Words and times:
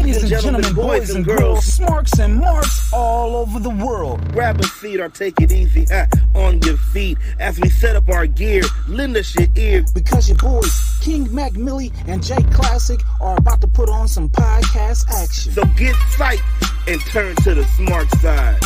Ladies 0.00 0.22
and 0.22 0.28
gentlemen, 0.42 0.74
boys 0.74 1.10
and 1.10 1.26
girls, 1.26 1.62
smarks 1.66 2.18
and 2.18 2.38
marks 2.38 2.90
all 2.90 3.36
over 3.36 3.60
the 3.60 3.68
world. 3.68 4.26
Grab 4.32 4.58
a 4.58 4.62
seat 4.64 4.98
or 4.98 5.10
take 5.10 5.38
it 5.42 5.52
easy 5.52 5.84
ha, 5.84 6.06
on 6.34 6.58
your 6.62 6.78
feet 6.78 7.18
as 7.38 7.60
we 7.60 7.68
set 7.68 7.96
up 7.96 8.08
our 8.08 8.26
gear. 8.26 8.62
Lend 8.88 9.14
us 9.18 9.38
your 9.38 9.46
ear. 9.56 9.84
Because 9.94 10.26
your 10.26 10.38
boys, 10.38 10.72
King 11.02 11.32
Mac 11.34 11.52
Milli 11.52 11.92
and 12.08 12.22
J-Klassick, 12.24 13.02
are 13.20 13.36
about 13.36 13.60
to 13.60 13.66
put 13.66 13.90
on 13.90 14.08
some 14.08 14.30
podcast 14.30 15.06
action. 15.10 15.52
So 15.52 15.64
get 15.76 15.94
psyched 16.16 16.88
and 16.88 16.98
turn 17.02 17.36
to 17.36 17.54
the 17.54 17.62
smark 17.64 18.08
side. 18.22 18.58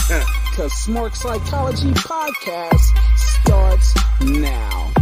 Because 0.50 0.70
Smark 0.70 1.16
Psychology 1.16 1.90
Podcast 1.94 2.96
starts 3.16 3.92
now. 4.20 4.93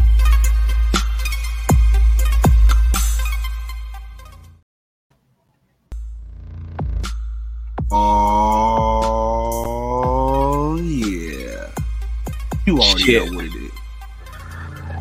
Already 13.02 13.12
Shit. 13.12 13.30
know 13.30 13.37
what 13.37 13.45
it 13.47 13.55
is. 13.55 13.73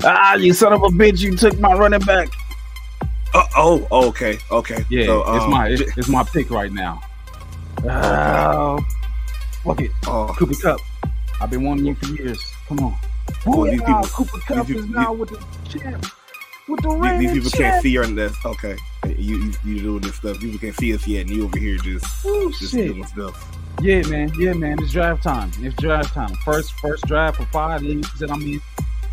Ah, 0.04 0.36
you 0.36 0.54
son 0.54 0.73
of 0.73 0.82
a 0.84 0.88
bitch! 0.88 1.22
You 1.22 1.36
took 1.36 1.59
my 1.59 1.73
running 1.73 2.00
back. 2.02 2.30
Uh, 3.34 3.44
oh, 3.55 3.88
okay, 4.09 4.38
okay. 4.52 4.84
Yeah, 4.90 5.05
So, 5.05 5.22
it's 5.36 5.44
um, 5.46 5.52
my 5.52 5.68
it's, 5.70 5.98
it's 5.98 6.08
my 6.09 6.23
pick 6.23 6.50
right 6.50 6.72
now. 6.72 7.02
Oh, 7.84 8.80
fuck 9.64 9.82
it, 9.82 9.92
oh, 10.08 10.34
Cooper 10.38 10.56
Kupp. 10.62 10.80
I've 11.40 11.50
been 11.50 11.64
wanting 11.64 11.86
you 11.86 11.95
for 11.95 12.08
years. 12.08 12.44
Come 12.68 12.80
on. 12.80 12.98
Oh, 13.45 13.66
these 13.66 13.80
people- 13.82 14.04
Cooper 14.04 14.38
Kupp 14.40 14.68
these 14.68 14.76
is 14.78 14.86
now 14.90 15.14
with 15.14 15.30
the 15.30 15.38
champ. 15.70 16.06
With 16.68 16.81
the 16.81 16.90
these, 17.00 17.20
these 17.20 17.31
people 17.34 17.50
champ. 17.52 17.72
can't 17.73 17.84
see 17.84 17.90
your 17.92 18.06
this. 18.06 18.36
Okay, 18.45 18.76
you 19.18 19.38
you 19.38 19.54
you 19.66 19.80
doing 19.81 20.02
this 20.02 20.16
stuff. 20.16 20.40
People 20.40 20.59
can't 20.59 20.76
see 20.76 20.94
us 20.94 21.08
yet, 21.08 21.22
and 21.22 21.30
you 21.30 21.45
over 21.45 21.58
here 21.58 21.78
just 21.78 22.26
Ooh, 22.26 22.52
just 22.52 22.72
shit. 22.73 22.88
doing 22.88 23.06
stuff. 23.06 23.58
Yeah, 23.82 24.08
man. 24.08 24.32
Yeah, 24.38 24.54
man. 24.54 24.78
It's 24.82 24.92
draft 24.92 25.24
time. 25.24 25.52
It's 25.60 25.76
draft 25.76 26.14
time. 26.14 26.34
First, 26.46 26.72
first 26.74 27.06
draft 27.08 27.38
for 27.38 27.46
five 27.48 27.82
leagues 27.82 28.14
that 28.20 28.30
I'm 28.32 28.42
in. 28.42 28.62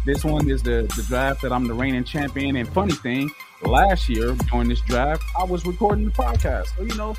This 0.04 0.24
one 0.24 0.48
is 0.48 0.62
the 0.62 0.90
the 0.96 1.02
draft 1.08 1.42
that 1.42 1.52
I'm 1.52 1.66
the 1.66 1.74
reigning 1.74 2.04
champion. 2.04 2.56
And 2.56 2.68
funny 2.68 2.92
thing, 2.92 3.30
last 3.62 4.08
year 4.08 4.34
during 4.50 4.68
this 4.68 4.80
draft, 4.82 5.22
I 5.38 5.44
was 5.44 5.64
recording 5.66 6.04
the 6.06 6.10
podcast. 6.12 6.66
So 6.76 6.82
you 6.82 6.94
know, 6.96 7.16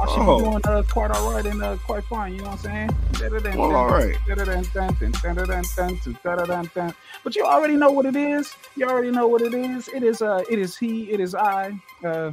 I 0.00 0.06
should 0.06 0.22
Oh. 0.22 0.38
be 0.38 0.44
doing 0.50 0.62
uh, 0.64 0.82
quite 0.88 1.10
all 1.10 1.32
right 1.32 1.44
and 1.44 1.62
uh, 1.62 1.76
quite 1.78 2.04
fine. 2.04 2.32
You 2.34 2.38
know 2.42 2.50
what 2.50 2.52
I'm 2.52 2.58
saying? 2.58 2.90
Well, 3.58 3.74
all 3.76 3.88
right. 3.88 4.16
But 7.24 7.36
you 7.36 7.44
already 7.44 7.76
know 7.76 7.90
what 7.90 8.06
it 8.06 8.16
is. 8.16 8.52
You 8.76 8.86
already 8.88 9.10
know 9.10 9.26
what 9.28 9.42
it 9.42 9.54
is. 9.54 9.88
It 9.88 10.02
is 10.02 10.20
uh, 10.22 10.42
it 10.50 10.58
is 10.58 10.76
he. 10.76 11.10
It 11.10 11.20
is 11.20 11.34
I. 11.34 11.72
Uh, 12.04 12.32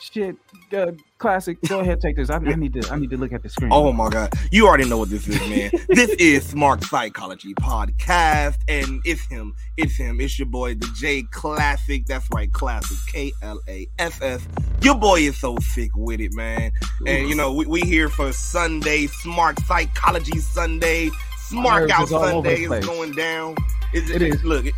shit. 0.00 0.36
Uh, 0.72 0.92
Klassick. 1.22 1.56
Go 1.68 1.80
ahead, 1.80 2.00
take 2.00 2.16
this. 2.16 2.30
I, 2.30 2.36
I 2.36 2.54
need 2.56 2.72
to. 2.74 2.92
I 2.92 2.98
need 2.98 3.10
to 3.10 3.16
look 3.16 3.32
at 3.32 3.42
the 3.42 3.48
screen. 3.48 3.70
Oh 3.72 3.92
my 3.92 4.08
god, 4.10 4.32
you 4.50 4.66
already 4.66 4.88
know 4.88 4.98
what 4.98 5.08
this 5.10 5.28
is, 5.28 5.38
man. 5.48 5.70
this 5.88 6.10
is 6.18 6.52
Smark 6.52 6.84
Psychology 6.84 7.54
Podcast, 7.54 8.56
and 8.68 9.00
it's 9.04 9.24
him. 9.26 9.54
It's 9.76 9.96
him. 9.96 10.20
It's 10.20 10.38
your 10.38 10.46
boy, 10.46 10.74
the 10.74 10.88
J-Klassick. 10.96 12.06
That's 12.06 12.26
right, 12.34 12.50
Klassick. 12.50 12.98
K 13.12 13.32
L 13.42 13.60
A 13.68 13.86
S 13.98 14.20
S. 14.20 14.46
Your 14.82 14.96
boy 14.96 15.20
is 15.20 15.38
so 15.38 15.56
sick 15.60 15.90
with 15.94 16.20
it, 16.20 16.32
man. 16.34 16.72
And 17.06 17.28
you 17.28 17.34
know, 17.34 17.52
we, 17.52 17.66
we 17.66 17.80
here 17.82 18.08
for 18.08 18.32
Sunday, 18.32 19.06
Smark 19.06 19.64
Psychology 19.66 20.38
Sunday, 20.40 21.10
Smark 21.48 21.88
Out 21.90 22.04
is 22.04 22.12
all 22.12 22.24
over 22.24 22.50
Sunday 22.56 22.62
is 22.78 22.84
going 22.86 23.12
down. 23.12 23.54
It's, 23.92 24.10
It 24.10 24.22
is. 24.22 24.42
Look, 24.42 24.66
it- 24.66 24.74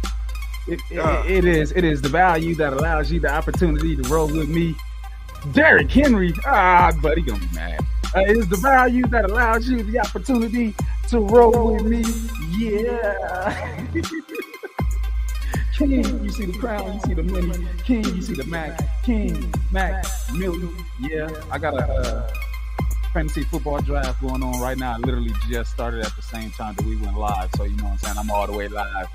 It, 0.66 0.80
it, 0.90 0.98
Uh. 0.98 1.22
it 1.26 1.44
is. 1.44 1.72
It 1.72 1.84
is 1.84 2.00
the 2.02 2.08
value 2.08 2.54
that 2.56 2.72
allows 2.72 3.12
you 3.12 3.20
the 3.20 3.30
opportunity 3.32 3.96
to 3.96 4.02
roll 4.08 4.26
with 4.28 4.48
me, 4.48 4.74
Derrick 5.52 5.90
Henry. 5.90 6.32
Ah, 6.46 6.92
buddy, 7.02 7.22
gonna 7.22 7.38
be 7.40 7.54
mad. 7.54 7.80
Uh, 8.16 8.20
is 8.20 8.48
the 8.48 8.56
value 8.56 9.06
that 9.08 9.24
allows 9.24 9.68
you 9.68 9.82
the 9.82 9.98
opportunity 9.98 10.74
to 11.08 11.20
roll 11.20 11.74
with 11.74 11.84
me. 11.84 12.04
Yeah. 12.56 13.86
King, 15.76 16.04
you 16.24 16.30
see 16.30 16.46
the 16.46 16.56
crown, 16.58 16.94
you 16.94 17.00
see 17.00 17.14
the 17.14 17.22
money. 17.24 17.66
King, 17.84 18.04
you 18.04 18.22
see 18.22 18.34
the 18.34 18.44
Mac. 18.44 18.80
King, 19.02 19.52
Mac, 19.72 20.06
million. 20.32 20.72
Yeah, 21.00 21.28
I 21.50 21.58
got 21.58 21.74
a 21.74 21.84
uh, 21.84 22.30
fantasy 23.12 23.42
football 23.42 23.80
draft 23.80 24.20
going 24.20 24.44
on 24.44 24.60
right 24.60 24.78
now. 24.78 24.92
I 24.92 24.98
literally 24.98 25.32
just 25.50 25.72
started 25.72 26.04
at 26.06 26.14
the 26.14 26.22
same 26.22 26.52
time 26.52 26.74
that 26.76 26.86
we 26.86 26.94
went 26.96 27.18
live. 27.18 27.50
So 27.56 27.64
you 27.64 27.76
know 27.76 27.84
what 27.84 27.90
I'm 27.92 27.98
saying? 27.98 28.16
I'm 28.18 28.30
all 28.30 28.46
the 28.46 28.52
way 28.52 28.68
live. 28.68 29.08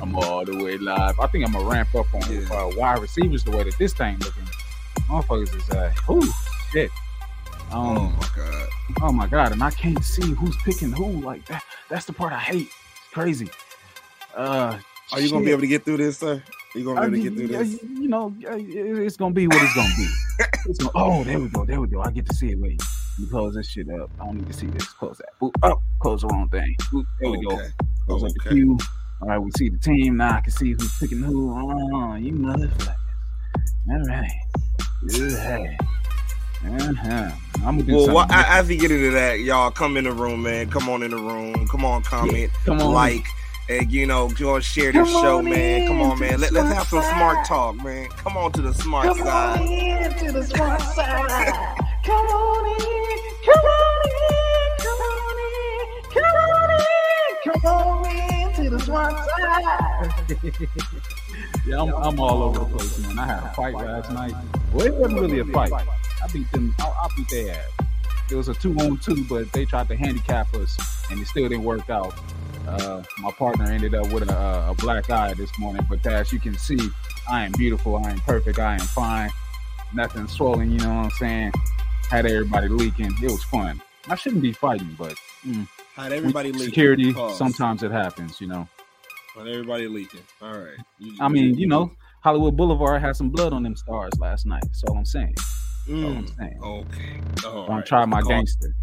I'm 0.00 0.14
all 0.16 0.46
the 0.46 0.56
way 0.64 0.78
live. 0.78 1.20
I 1.20 1.26
think 1.26 1.44
I'm 1.46 1.52
gonna 1.52 1.68
ramp 1.68 1.94
up 1.94 2.06
on 2.14 2.22
Yeah. 2.32 2.48
uh, 2.50 2.70
wide 2.74 3.00
receivers 3.00 3.44
the 3.44 3.50
way 3.50 3.64
that 3.64 3.76
this 3.76 3.92
thing 3.92 4.18
looking. 4.20 4.48
Motherfuckers 5.08 5.54
is 5.56 5.70
uh, 5.70 5.92
ooh, 6.10 6.22
shit. 6.72 6.90
oh 7.72 7.80
Um, 7.82 8.16
my 8.18 8.28
god. 8.36 8.68
oh 9.02 9.12
my 9.12 9.26
god, 9.26 9.52
and 9.52 9.62
I 9.62 9.70
can't 9.70 10.02
see 10.04 10.32
who's 10.32 10.56
picking 10.64 10.92
who. 10.92 11.20
Like 11.20 11.46
that. 11.46 11.62
That's 11.88 12.06
the 12.06 12.12
part 12.12 12.32
I 12.32 12.38
hate. 12.38 12.68
It's 12.68 13.12
crazy. 13.12 13.48
Uh, 14.36 14.78
Are 15.12 15.20
you 15.20 15.30
gonna 15.30 15.44
be 15.44 15.50
able 15.50 15.60
to 15.62 15.66
get 15.66 15.84
through 15.84 15.98
this, 15.98 16.18
sir? 16.18 16.42
You 16.74 16.84
gonna 16.84 17.00
be 17.00 17.06
able 17.06 17.16
to 17.16 17.22
get 17.22 17.36
through 17.36 17.48
this? 17.48 17.82
You 17.82 18.08
know, 18.08 18.34
uh, 18.48 18.56
it's 18.58 19.16
gonna 19.16 19.34
be 19.34 19.46
what 19.46 19.62
it's 19.62 19.74
gonna 19.74 19.94
be. 19.96 20.08
It's 20.64 20.78
gonna, 20.78 20.92
oh, 20.94 21.24
there 21.24 21.40
we 21.40 21.48
go, 21.48 21.64
there 21.64 21.80
we 21.80 21.88
go. 21.88 22.00
I 22.02 22.12
get 22.12 22.24
to 22.28 22.34
see 22.36 22.52
it. 22.52 22.58
Wait, 22.60 22.80
let 22.80 23.24
me 23.24 23.28
close 23.30 23.54
this 23.56 23.68
shit 23.68 23.88
up. 23.90 24.10
I 24.20 24.26
don't 24.26 24.36
need 24.36 24.46
to 24.46 24.52
see 24.52 24.68
this. 24.68 24.88
Close 24.92 25.18
that. 25.18 25.30
Boop. 25.40 25.50
Oh, 25.64 25.82
close 26.00 26.20
the 26.22 26.28
wrong 26.28 26.48
thing. 26.50 26.72
Boop. 26.92 27.04
There 27.20 27.30
we 27.32 27.44
go. 27.44 27.56
Okay. 27.56 27.68
Close 28.06 28.22
up 28.22 28.32
the 28.32 28.40
Okay. 28.40 28.54
queue. 28.54 28.78
All 29.22 29.28
right, 29.28 29.38
we 29.38 29.50
see 29.58 29.68
the 29.70 29.78
team 29.78 30.18
now. 30.18 30.36
I 30.36 30.40
can 30.40 30.52
see 30.52 30.72
who's 30.72 30.96
picking 31.00 31.18
who. 31.20 31.50
Oh, 31.52 32.14
you 32.14 32.32
motherfuckers. 32.34 32.94
All 33.90 34.02
right. 34.08 34.30
Yeah. 35.04 35.76
Uh-huh. 36.64 37.30
I'm 37.56 37.78
gonna 37.78 37.82
do 37.82 37.94
Well, 37.96 38.04
something. 38.06 38.14
wha- 38.14 38.26
as 38.30 38.68
we 38.68 38.76
get 38.76 38.90
into 38.92 39.10
that, 39.12 39.40
y'all 39.40 39.70
come 39.70 39.96
in 39.96 40.04
the 40.04 40.12
room, 40.12 40.42
man. 40.42 40.70
Come 40.70 40.88
on 40.88 41.02
in 41.02 41.10
the 41.10 41.16
room. 41.16 41.66
Come 41.68 41.84
on, 41.84 42.02
comment, 42.02 42.50
Come 42.64 42.80
on. 42.80 42.92
like, 42.92 43.24
and 43.68 43.90
you 43.90 44.06
know, 44.06 44.28
go 44.30 44.54
and 44.56 44.64
share 44.64 44.92
this 44.92 45.08
show, 45.10 45.38
on 45.38 45.44
man. 45.50 45.88
Come 45.88 46.00
on, 46.02 46.18
man. 46.20 46.40
Let, 46.40 46.52
let's 46.52 46.72
have 46.72 46.86
some 46.86 47.02
side. 47.02 47.16
smart 47.16 47.46
talk, 47.46 47.76
man. 47.82 48.08
Come 48.10 48.36
on 48.36 48.52
to 48.52 48.62
the 48.62 48.72
smart 48.74 49.06
Come 49.06 49.18
side. 49.18 49.60
on 49.60 49.66
in 49.66 50.12
to 50.18 50.32
the 50.32 50.40
smark 50.40 50.80
side. 50.94 51.52
Come 52.04 52.26
on 52.26 52.66
in. 52.66 53.18
Come 53.44 53.64
on 53.64 54.06
in. 54.06 54.70
Come 54.78 55.00
on 55.00 55.38
in. 55.40 56.02
Come 56.14 56.36
on 56.36 56.70
in. 56.70 57.60
Come 57.60 57.64
on 57.66 58.06
in 58.06 58.52
to 58.54 58.70
the 58.70 58.78
smark 58.78 59.16
side. 59.26 60.68
yeah, 61.66 61.80
I'm, 61.82 61.88
I'm 61.94 62.20
all 62.20 62.42
over 62.44 62.60
the 62.60 62.64
place, 62.66 62.98
man. 63.00 63.18
I 63.18 63.26
had 63.26 63.42
a 63.42 63.52
fight 63.54 63.74
last 63.74 64.10
night. 64.12 64.34
Well, 64.72 64.86
it 64.86 64.94
wasn't 64.94 65.20
really 65.20 65.38
a 65.40 65.44
fight. 65.46 65.72
I 65.72 66.26
beat 66.32 66.50
them. 66.52 66.74
I, 66.78 66.84
I 66.86 67.08
beat 67.16 67.28
their 67.30 67.54
ass. 67.54 67.86
It 68.30 68.34
was 68.36 68.48
a 68.48 68.54
two 68.54 68.74
on 68.78 68.98
two, 68.98 69.24
but 69.28 69.52
they 69.52 69.64
tried 69.64 69.88
to 69.88 69.96
handicap 69.96 70.54
us, 70.54 70.76
and 71.10 71.20
it 71.20 71.26
still 71.26 71.48
didn't 71.48 71.64
work 71.64 71.90
out. 71.90 72.14
Uh, 72.66 73.02
my 73.18 73.30
partner 73.32 73.64
ended 73.66 73.94
up 73.94 74.10
with 74.12 74.30
a, 74.30 74.66
a 74.70 74.74
black 74.78 75.10
eye 75.10 75.34
this 75.34 75.50
morning, 75.58 75.84
but 75.90 76.04
as 76.06 76.32
you 76.32 76.38
can 76.38 76.56
see, 76.56 76.78
I 77.28 77.44
am 77.44 77.52
beautiful, 77.52 77.96
I 77.96 78.10
am 78.10 78.20
perfect, 78.20 78.58
I 78.58 78.74
am 78.74 78.80
fine, 78.80 79.30
nothing 79.92 80.26
swollen. 80.28 80.70
You 80.70 80.78
know 80.78 80.88
what 80.94 81.04
I'm 81.04 81.10
saying? 81.10 81.52
Had 82.08 82.24
everybody 82.24 82.68
leaking. 82.68 83.12
It 83.22 83.30
was 83.30 83.42
fun. 83.44 83.82
I 84.08 84.14
shouldn't 84.14 84.42
be 84.42 84.52
fighting, 84.52 84.94
but 84.98 85.14
mm, 85.46 85.66
Had 85.94 86.12
everybody 86.12 86.52
leaking. 86.52 86.66
security. 86.66 87.12
Pause. 87.12 87.36
Sometimes 87.36 87.82
it 87.82 87.90
happens. 87.90 88.40
You 88.40 88.46
know. 88.46 88.68
Had 89.34 89.48
everybody 89.48 89.88
leaking. 89.88 90.20
All 90.40 90.52
right. 90.56 90.76
You- 90.98 91.16
I 91.20 91.28
mean, 91.28 91.58
you 91.58 91.66
know, 91.66 91.90
Hollywood 92.22 92.56
Boulevard 92.56 93.00
had 93.02 93.16
some 93.16 93.30
blood 93.30 93.52
on 93.52 93.62
them 93.62 93.76
stars 93.76 94.12
last 94.18 94.46
night. 94.46 94.62
That's 94.64 94.84
all 94.84 94.96
I'm 94.96 95.04
saying. 95.04 95.34
That's 95.36 95.88
all 96.04 96.10
I'm 96.10 96.24
Mm, 96.26 96.36
saying. 96.38 96.60
okay. 96.62 97.20
All 97.46 97.66
Don't 97.66 97.76
right. 97.78 97.86
try 97.86 98.04
my 98.04 98.22
Ca- 98.22 98.28
gangster. 98.28 98.74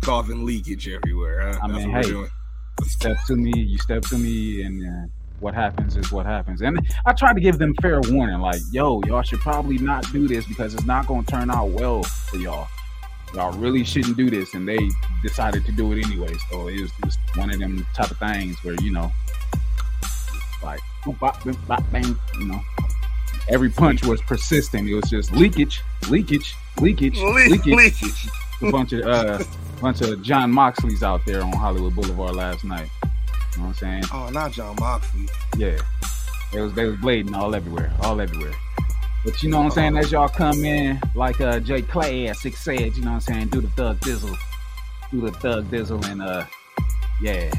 Causing 0.00 0.44
leakage 0.46 0.88
everywhere. 0.88 1.40
Huh? 1.52 1.58
I 1.62 1.68
That's 1.68 1.84
mean, 1.84 1.90
hey. 1.94 2.14
we're 2.14 2.28
step 2.86 3.18
to 3.26 3.36
me, 3.36 3.52
you 3.54 3.76
step 3.78 4.02
to 4.04 4.16
me, 4.16 4.62
and 4.62 4.86
uh, 4.88 5.06
what 5.40 5.52
happens 5.54 5.96
is 5.96 6.10
what 6.10 6.24
happens. 6.24 6.62
And 6.62 6.78
I 7.04 7.12
tried 7.12 7.34
to 7.34 7.40
give 7.40 7.58
them 7.58 7.74
fair 7.82 8.00
warning, 8.08 8.38
like, 8.38 8.60
yo, 8.72 9.02
y'all 9.06 9.22
should 9.22 9.40
probably 9.40 9.76
not 9.78 10.10
do 10.12 10.26
this 10.26 10.46
because 10.46 10.72
it's 10.74 10.86
not 10.86 11.06
going 11.06 11.24
to 11.24 11.30
turn 11.30 11.50
out 11.50 11.68
well 11.70 12.02
for 12.04 12.36
y'all. 12.38 12.68
Y'all 13.34 13.52
really 13.58 13.84
shouldn't 13.84 14.16
do 14.16 14.30
this, 14.30 14.54
and 14.54 14.66
they 14.66 14.78
decided 15.22 15.66
to 15.66 15.72
do 15.72 15.92
it 15.92 16.06
anyway. 16.06 16.32
So 16.50 16.68
it 16.68 16.80
was 16.80 16.90
just 17.04 17.18
one 17.34 17.50
of 17.50 17.58
them 17.58 17.86
type 17.94 18.10
of 18.10 18.16
things 18.18 18.56
where 18.64 18.74
you 18.80 18.90
know, 18.92 19.12
like, 20.68 20.80
boop, 21.04 21.18
bop, 21.18 21.36
boop, 21.42 21.56
bop, 21.66 21.82
bang, 21.90 22.14
you 22.38 22.46
know. 22.46 22.60
Every 23.48 23.70
punch 23.70 24.04
was 24.04 24.20
persistent. 24.22 24.86
It 24.88 24.94
was 24.94 25.08
just 25.08 25.32
leakage, 25.32 25.80
leakage, 26.10 26.54
leakage, 26.78 27.18
Le- 27.20 27.48
leakage 27.48 27.74
leakage. 27.74 28.28
a 28.62 28.70
bunch 28.70 28.92
of 28.92 29.06
uh 29.06 29.42
bunch 29.80 30.02
of 30.02 30.22
Jon 30.22 30.52
Moxleys 30.52 31.02
out 31.02 31.22
there 31.24 31.42
on 31.42 31.52
Hollywood 31.52 31.94
Boulevard 31.94 32.36
last 32.36 32.64
night. 32.64 32.90
You 33.02 33.62
know 33.62 33.68
what 33.68 33.68
I'm 33.68 33.74
saying? 33.74 34.04
Oh, 34.12 34.28
not 34.30 34.52
Jon 34.52 34.76
Moxley. 34.78 35.26
Yeah. 35.56 35.78
They 36.52 36.60
was 36.60 36.74
they 36.74 36.84
was 36.84 36.96
blading 36.96 37.34
all 37.34 37.54
everywhere, 37.54 37.90
all 38.02 38.20
everywhere. 38.20 38.52
But 39.24 39.42
you 39.42 39.48
know 39.50 39.58
what 39.58 39.64
I'm 39.64 39.70
saying? 39.70 39.96
As 39.96 40.12
y'all 40.12 40.28
come 40.28 40.64
in, 40.64 41.00
like 41.14 41.40
uh 41.40 41.58
J-Klassick 41.60 42.54
said, 42.54 42.96
you 42.96 43.02
know 43.02 43.12
what 43.12 43.14
I'm 43.14 43.20
saying, 43.20 43.48
do 43.48 43.60
the 43.62 43.68
thug 43.70 43.98
dizzle. 44.00 44.36
Do 45.10 45.22
the 45.22 45.32
thug 45.32 45.70
dizzle 45.70 46.04
and 46.10 46.20
uh 46.20 46.44
yeah. 47.22 47.50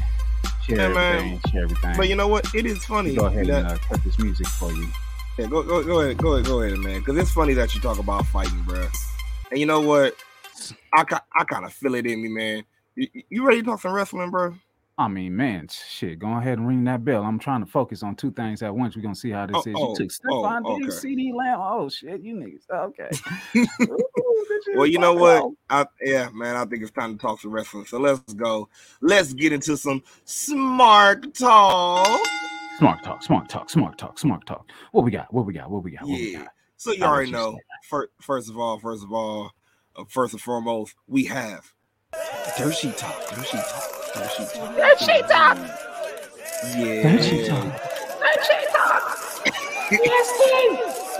Share 0.76 0.96
everything, 0.96 1.40
share 1.50 1.62
everything. 1.64 1.96
But 1.96 2.08
you 2.08 2.16
know 2.16 2.28
what? 2.28 2.46
It 2.54 2.66
is 2.66 2.84
funny. 2.84 3.14
go 3.14 3.26
ahead 3.26 3.46
that- 3.46 3.58
and 3.64 3.66
uh, 3.72 3.78
cut 3.88 4.02
this 4.04 4.18
music 4.18 4.46
for 4.46 4.72
you. 4.72 4.88
Yeah, 5.38 5.46
go, 5.46 5.62
go, 5.62 5.82
go 5.82 6.00
ahead, 6.00 6.18
go 6.18 6.34
ahead, 6.34 6.46
go 6.46 6.60
ahead, 6.60 6.76
man. 6.78 7.00
Because 7.00 7.16
it's 7.16 7.30
funny 7.30 7.54
that 7.54 7.74
you 7.74 7.80
talk 7.80 7.98
about 7.98 8.26
fighting, 8.26 8.62
bro. 8.62 8.86
And 9.50 9.58
you 9.60 9.66
know 9.66 9.80
what? 9.80 10.14
I 10.92 11.04
I 11.34 11.44
kind 11.44 11.64
of 11.64 11.72
feel 11.72 11.94
it 11.94 12.06
in 12.06 12.20
me, 12.22 12.28
man. 12.28 12.64
You, 12.94 13.08
you 13.30 13.44
ready 13.46 13.60
to 13.60 13.66
talk 13.66 13.80
some 13.80 13.92
wrestling, 13.92 14.30
bro? 14.30 14.54
I 15.00 15.08
mean, 15.08 15.34
man, 15.34 15.66
shit. 15.68 16.18
Go 16.18 16.28
ahead 16.36 16.58
and 16.58 16.68
ring 16.68 16.84
that 16.84 17.02
bell. 17.06 17.22
I'm 17.22 17.38
trying 17.38 17.64
to 17.64 17.70
focus 17.70 18.02
on 18.02 18.16
two 18.16 18.30
things 18.32 18.62
at 18.62 18.74
once. 18.74 18.94
We're 18.94 19.02
gonna 19.02 19.14
see 19.14 19.30
how 19.30 19.46
this 19.46 19.56
Oh, 19.56 19.60
is. 19.60 19.66
You 19.66 19.74
oh, 19.76 19.94
took 19.94 20.10
oh, 20.28 20.42
Stefon 20.42 20.66
okay. 20.66 20.78
Diggs, 20.80 21.02
CeeDee 21.02 21.34
Lamb. 21.34 21.58
Oh 21.62 21.88
shit, 21.88 22.20
you 22.20 22.34
niggas. 22.34 22.68
Okay. 22.70 23.08
Ooh, 23.90 24.46
Well, 24.76 24.86
you 24.86 24.98
know 24.98 25.14
what? 25.14 25.50
I, 25.70 25.86
yeah, 26.02 26.28
man, 26.34 26.54
I 26.54 26.66
think 26.66 26.82
it's 26.82 26.90
time 26.90 27.16
to 27.16 27.18
talk 27.18 27.40
some 27.40 27.50
wrestling. 27.50 27.86
So 27.86 27.98
let's 27.98 28.20
go. 28.34 28.68
Let's 29.00 29.32
get 29.32 29.54
into 29.54 29.74
some 29.78 30.02
smart 30.26 31.32
talk. 31.34 32.20
Smart 32.78 33.02
talk, 33.02 33.22
smart 33.22 33.48
talk, 33.48 33.70
smart 33.70 33.96
talk, 33.96 34.18
smart 34.18 34.44
talk. 34.46 34.68
What 34.92 35.04
we 35.06 35.10
got? 35.10 35.32
What 35.32 35.46
we 35.46 35.54
got? 35.54 35.70
What 35.70 35.82
we 35.82 35.92
got? 35.92 36.02
What 36.02 36.10
we 36.10 36.32
Yeah. 36.32 36.38
got? 36.40 36.48
So 36.76 36.92
you 36.92 37.04
already 37.04 37.30
know. 37.30 37.58
First, 37.88 38.10
first 38.20 38.50
of 38.50 38.58
all, 38.58 38.78
first 38.78 39.02
of 39.02 39.12
all, 39.12 39.52
uh, 39.96 40.04
first 40.08 40.34
and 40.34 40.42
foremost, 40.42 40.94
we 41.06 41.24
have 41.24 41.72
sheet 42.72 42.98
talk. 42.98 43.34
Sheet 43.46 43.60
talk. 43.60 43.99
Dirt 44.14 44.30
sheet 44.98 45.28
talk. 45.28 45.56
Talk. 45.56 45.58
Yeah. 46.76 47.02
Dirt 47.02 47.24
sheet 47.24 47.46
talk. 47.46 47.64
Dirt 47.64 48.44
sheet 48.44 48.68
talk. 48.72 49.16
Yes, 49.90 50.26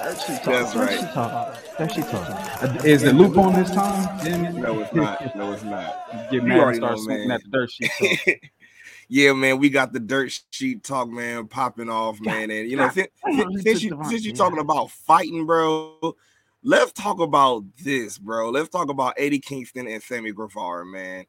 Dirt 0.02 0.20
sheet 0.20 0.42
talk. 0.42 0.44
That's 0.44 0.72
Dirt 0.72 0.80
right. 0.80 1.00
sheet 1.00 1.10
talk. 1.10 1.78
Dirt 1.78 1.92
sheet 1.92 2.04
talk. 2.06 2.62
Uh, 2.62 2.78
Is 2.84 3.02
the 3.02 3.12
loop 3.12 3.36
on 3.38 3.52
this 3.54 3.70
time? 3.70 4.60
No, 4.60 4.80
it's 4.80 4.92
not. 4.92 5.36
No, 5.36 5.52
it's 5.52 5.62
not. 5.62 6.30
Get 6.30 6.44
mad 6.44 6.68
and 6.68 6.76
start 6.76 6.96
know, 6.96 7.02
swinging 7.02 7.30
at 7.30 7.42
the 7.42 7.48
dirt 7.48 7.70
sheet 7.70 7.90
talk. 7.98 8.36
yeah, 9.08 9.32
man, 9.32 9.58
we 9.58 9.70
got 9.70 9.92
the 9.92 10.00
dirt 10.00 10.40
sheet 10.50 10.82
talk, 10.82 11.08
man, 11.08 11.46
popping 11.46 11.88
off, 11.88 12.20
man. 12.20 12.50
And 12.50 12.68
you 12.68 12.76
know, 12.76 12.88
since, 12.90 13.08
since, 13.24 13.62
since 13.62 13.82
you 13.82 13.98
since 14.04 14.24
you 14.24 14.32
talking 14.32 14.58
about 14.58 14.90
fighting, 14.90 15.46
bro, 15.46 16.16
let's 16.64 16.92
talk 16.92 17.20
about 17.20 17.64
this, 17.84 18.18
bro. 18.18 18.50
Let's 18.50 18.68
talk 18.68 18.88
about 18.88 19.14
Eddie 19.16 19.38
Kingston 19.38 19.86
and 19.86 20.02
Sammy 20.02 20.32
Guevara, 20.32 20.84
man. 20.84 21.24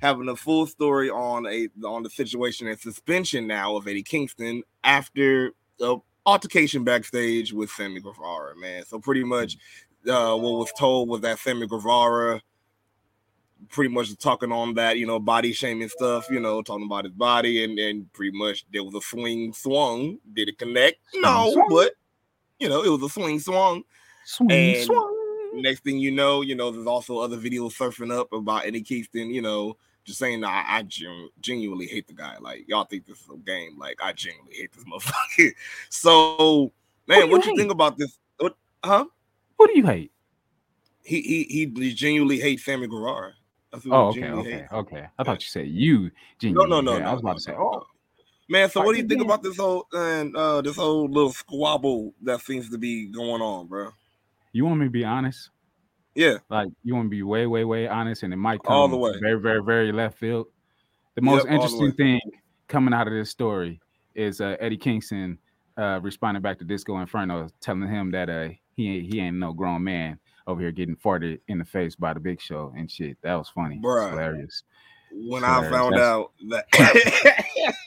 Having 0.00 0.28
a 0.30 0.36
full 0.36 0.66
story 0.66 1.10
on 1.10 1.46
a 1.46 1.68
on 1.84 2.02
the 2.02 2.10
situation 2.10 2.66
and 2.68 2.78
suspension 2.78 3.46
now 3.46 3.76
of 3.76 3.86
Eddie 3.86 4.02
Kingston 4.02 4.62
after 4.82 5.52
the 5.78 5.98
altercation 6.26 6.84
backstage 6.84 7.52
with 7.52 7.70
Sammy 7.70 8.00
Guevara, 8.00 8.56
man. 8.56 8.84
So 8.86 8.98
pretty 8.98 9.24
much, 9.24 9.56
uh, 10.08 10.34
what 10.36 10.58
was 10.58 10.72
told 10.78 11.08
was 11.08 11.20
that 11.22 11.38
Sammy 11.38 11.66
Guevara 11.66 12.40
pretty 13.68 13.92
much 13.92 14.16
talking 14.18 14.52
on 14.52 14.72
that, 14.74 14.96
you 14.96 15.06
know, 15.06 15.18
body 15.18 15.52
shaming 15.52 15.88
stuff, 15.88 16.26
you 16.30 16.40
know, 16.40 16.62
talking 16.62 16.86
about 16.86 17.04
his 17.04 17.12
body, 17.12 17.62
and 17.64 17.78
and 17.78 18.10
pretty 18.14 18.36
much 18.36 18.64
there 18.72 18.82
was 18.84 18.94
a 18.94 19.00
swing 19.02 19.52
swung. 19.52 20.18
Did 20.32 20.48
it 20.48 20.58
connect? 20.58 20.96
No, 21.16 21.52
swung. 21.52 21.68
but 21.70 21.92
you 22.58 22.68
know, 22.68 22.82
it 22.82 22.88
was 22.88 23.02
a 23.02 23.08
swing 23.08 23.38
swung. 23.40 23.82
Swing, 24.24 24.50
And- 24.76 24.84
swing. 24.86 25.16
Next 25.52 25.80
thing 25.82 25.98
you 25.98 26.12
know, 26.12 26.42
you 26.42 26.54
know, 26.54 26.70
there's 26.70 26.86
also 26.86 27.18
other 27.18 27.36
videos 27.36 27.72
surfing 27.76 28.16
up 28.16 28.32
about 28.32 28.66
Eddie 28.66 28.82
Kingston, 28.82 29.30
you 29.30 29.42
know, 29.42 29.76
just 30.04 30.18
saying 30.18 30.44
I, 30.44 30.64
I 30.66 30.82
genu- 30.82 31.30
genuinely 31.40 31.86
hate 31.86 32.06
the 32.06 32.14
guy. 32.14 32.36
Like 32.40 32.68
y'all 32.68 32.84
think 32.84 33.06
this 33.06 33.18
is 33.20 33.28
a 33.32 33.36
game. 33.38 33.78
Like 33.78 33.98
I 34.02 34.12
genuinely 34.12 34.54
hate 34.54 34.72
this 34.72 34.84
motherfucker. 34.84 35.52
So, 35.88 36.72
man, 37.06 37.26
do 37.26 37.32
what 37.32 37.44
you 37.44 37.52
you 37.52 37.56
think 37.56 37.72
about 37.72 37.96
this? 37.98 38.18
What, 38.38 38.56
huh? 38.84 39.06
What 39.56 39.70
do 39.70 39.76
you 39.76 39.86
hate? 39.86 40.12
He 41.02 41.20
he 41.20 41.72
he 41.74 41.94
genuinely 41.94 42.38
hates 42.38 42.64
Sammy 42.64 42.86
Guevara. 42.86 43.32
Oh, 43.90 44.08
okay, 44.08 44.28
okay, 44.28 44.66
okay. 44.72 45.06
I 45.16 45.22
thought 45.22 45.40
you 45.42 45.48
said 45.48 45.68
you. 45.68 46.02
No, 46.02 46.10
Genuinely. 46.40 46.70
no, 46.70 46.80
no, 46.80 46.92
hate. 46.92 47.02
no. 47.02 47.08
I 47.08 47.12
was 47.12 47.20
about 47.20 47.30
no, 47.30 47.34
to 47.34 47.40
say, 47.40 47.52
no, 47.52 47.58
oh, 47.58 47.70
no. 47.72 47.84
Man, 48.48 48.68
so 48.68 48.82
what 48.82 48.96
do 48.96 49.00
you 49.00 49.06
think 49.06 49.22
about 49.22 49.44
this 49.44 49.58
whole 49.58 49.86
and 49.92 50.34
uh 50.34 50.60
this 50.60 50.74
whole 50.74 51.08
little 51.08 51.30
squabble 51.30 52.12
that 52.22 52.40
seems 52.40 52.68
to 52.70 52.78
be 52.78 53.06
going 53.06 53.40
on, 53.40 53.68
bro? 53.68 53.90
you 54.52 54.64
want 54.64 54.80
me 54.80 54.86
to 54.86 54.90
be 54.90 55.04
honest? 55.04 55.50
Yeah, 56.20 56.36
Like, 56.50 56.68
you 56.84 56.94
want 56.94 57.06
to 57.06 57.10
be 57.10 57.22
way, 57.22 57.46
way, 57.46 57.64
way 57.64 57.88
honest, 57.88 58.22
and 58.24 58.32
it 58.32 58.36
might 58.36 58.62
come 58.62 58.74
All 58.74 58.88
the 58.88 58.96
way. 58.96 59.12
very, 59.22 59.40
very, 59.40 59.62
very 59.62 59.90
left 59.90 60.18
field. 60.18 60.48
The 61.14 61.22
most 61.22 61.44
Yep, 61.44 61.44
all 61.44 61.48
the 61.48 61.54
interesting 61.54 61.92
thing 61.92 62.20
coming 62.68 62.92
out 62.92 63.06
of 63.06 63.14
this 63.14 63.30
story 63.30 63.80
is 64.14 64.40
uh, 64.42 64.56
Eddie 64.60 64.76
Kingston 64.76 65.38
uh, 65.78 65.98
responding 66.02 66.42
back 66.42 66.58
to 66.58 66.64
Disco 66.64 66.98
Inferno, 66.98 67.48
telling 67.62 67.88
him 67.88 68.10
that 68.10 68.28
uh, 68.28 68.48
he 68.76 68.88
ain't 68.98 69.14
he 69.14 69.20
ain't 69.20 69.36
no 69.36 69.52
grown 69.54 69.82
man 69.82 70.18
over 70.46 70.60
here 70.60 70.72
getting 70.72 70.96
farted 70.96 71.38
in 71.48 71.58
the 71.58 71.64
face 71.64 71.96
by 71.96 72.12
the 72.12 72.20
Big 72.20 72.38
Show 72.40 72.72
and 72.76 72.90
shit. 72.90 73.16
That 73.22 73.36
was 73.36 73.48
funny, 73.48 73.80
Bruh. 73.82 74.10
hilarious. 74.10 74.62
when 75.12 75.42
Hilarious. 75.42 75.66
I 75.66 75.70
found 75.70 75.94
That's- 75.94 76.08
out 76.08 76.32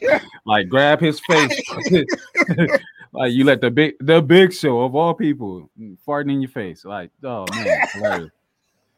that 0.02 0.22
Like 0.46 0.70
grab 0.70 1.00
his 1.00 1.20
face, 1.20 1.62
like 3.13 3.33
you 3.33 3.44
let 3.44 3.62
the 3.62 3.71
big 3.71 3.95
the 4.00 4.21
Big 4.21 4.54
Show 4.54 4.81
of 4.81 4.95
all 4.95 5.13
people 5.13 5.69
farting 6.06 6.33
in 6.33 6.42
your 6.42 6.50
face. 6.50 6.83
Like, 6.86 7.12
oh 7.24 7.45
man. 7.54 8.31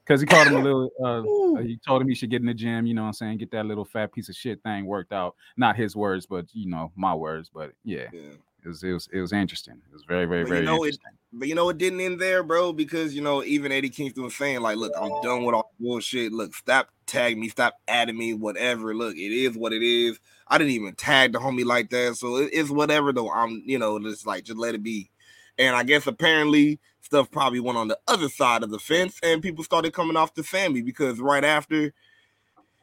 Because 0.05 0.21
he 0.21 0.27
called 0.27 0.47
him 0.47 0.57
a 0.57 0.59
little. 0.59 0.91
Uh, 1.03 1.61
he 1.61 1.77
told 1.77 2.01
him 2.01 2.07
he 2.07 2.13
should 2.13 2.29
get 2.29 2.39
in 2.39 2.45
the 2.45 2.53
gym. 2.53 2.85
You 2.85 2.93
know 2.93 3.01
what 3.01 3.07
I'm 3.07 3.13
saying? 3.13 3.39
Get 3.39 3.49
that 3.51 3.65
little 3.65 3.85
fat 3.85 4.13
piece 4.13 4.29
of 4.29 4.35
shit 4.35 4.61
thing 4.61 4.85
worked 4.85 5.11
out. 5.11 5.35
Not 5.57 5.75
his 5.75 5.95
words, 5.95 6.27
but 6.27 6.45
you 6.53 6.69
know 6.69 6.91
my 6.95 7.15
words. 7.15 7.49
But 7.51 7.71
yeah, 7.83 8.09
Yeah. 8.13 8.33
It 8.65 8.69
was 8.69 8.83
it 8.83 8.91
was 8.91 9.07
it 9.13 9.21
was 9.21 9.31
interesting. 9.31 9.75
It 9.75 9.93
was 9.93 10.03
very 10.05 10.25
very 10.25 10.43
But 10.43 10.49
very 10.49 10.59
you 10.61 10.65
know, 10.65 10.83
it, 10.83 10.97
but 11.31 11.47
you 11.47 11.53
know, 11.55 11.69
it 11.69 11.77
didn't 11.77 12.01
end 12.01 12.19
there, 12.19 12.41
bro, 12.41 12.73
because 12.73 13.13
you 13.15 13.21
know, 13.21 13.43
even 13.43 13.71
Eddie 13.71 13.89
Kingston 13.89 14.23
was 14.23 14.35
saying, 14.35 14.61
like, 14.61 14.77
look, 14.77 14.91
I'm 14.99 15.11
done 15.21 15.43
with 15.43 15.53
all 15.53 15.71
bullshit. 15.79 16.33
Look, 16.33 16.55
stop 16.55 16.89
tagging 17.05 17.39
me, 17.39 17.49
stop 17.49 17.75
adding 17.87 18.17
me, 18.17 18.33
whatever. 18.33 18.95
Look, 18.95 19.15
it 19.15 19.31
is 19.31 19.55
what 19.55 19.71
it 19.71 19.83
is. 19.83 20.19
I 20.47 20.57
didn't 20.57 20.73
even 20.73 20.95
tag 20.95 21.33
the 21.33 21.39
homie 21.39 21.65
like 21.65 21.89
that, 21.91 22.15
so 22.15 22.37
it- 22.37 22.49
it's 22.53 22.69
whatever 22.71 23.13
though. 23.13 23.31
I'm, 23.31 23.61
you 23.65 23.77
know, 23.77 23.99
just 23.99 24.25
like 24.25 24.43
just 24.45 24.57
let 24.57 24.75
it 24.75 24.83
be. 24.83 25.11
And 25.59 25.75
I 25.75 25.83
guess 25.83 26.07
apparently 26.07 26.79
stuff 27.01 27.29
probably 27.29 27.59
went 27.59 27.77
on 27.77 27.87
the 27.87 27.99
other 28.07 28.29
side 28.29 28.63
of 28.63 28.71
the 28.71 28.79
fence, 28.79 29.19
and 29.21 29.43
people 29.43 29.63
started 29.63 29.93
coming 29.93 30.17
off 30.17 30.33
to 30.33 30.43
Sammy 30.43 30.81
because 30.81 31.19
right 31.19 31.43
after 31.43 31.93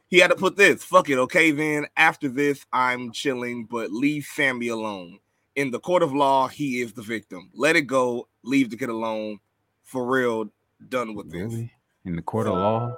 he 0.07 0.19
had 0.19 0.29
to 0.29 0.35
put 0.35 0.55
this, 0.55 0.83
fuck 0.83 1.09
it, 1.09 1.17
okay, 1.17 1.51
then 1.51 1.87
after 1.97 2.29
this, 2.29 2.65
I'm 2.71 3.11
chilling, 3.11 3.65
but 3.65 3.91
leave 3.91 4.25
Sammy 4.25 4.67
alone 4.69 5.19
in 5.55 5.71
the 5.71 5.79
court 5.79 6.03
of 6.03 6.13
law, 6.13 6.47
he 6.47 6.81
is 6.81 6.93
the 6.93 7.01
victim. 7.01 7.49
Let 7.53 7.75
it 7.75 7.83
go. 7.83 8.27
Leave 8.43 8.69
the 8.69 8.77
kid 8.77 8.89
alone. 8.89 9.39
For 9.83 10.05
real, 10.05 10.49
done 10.89 11.13
with 11.13 11.31
this. 11.31 11.41
Really, 11.41 11.71
in 12.05 12.15
the 12.15 12.21
court 12.21 12.47
of 12.47 12.53
law. 12.53 12.95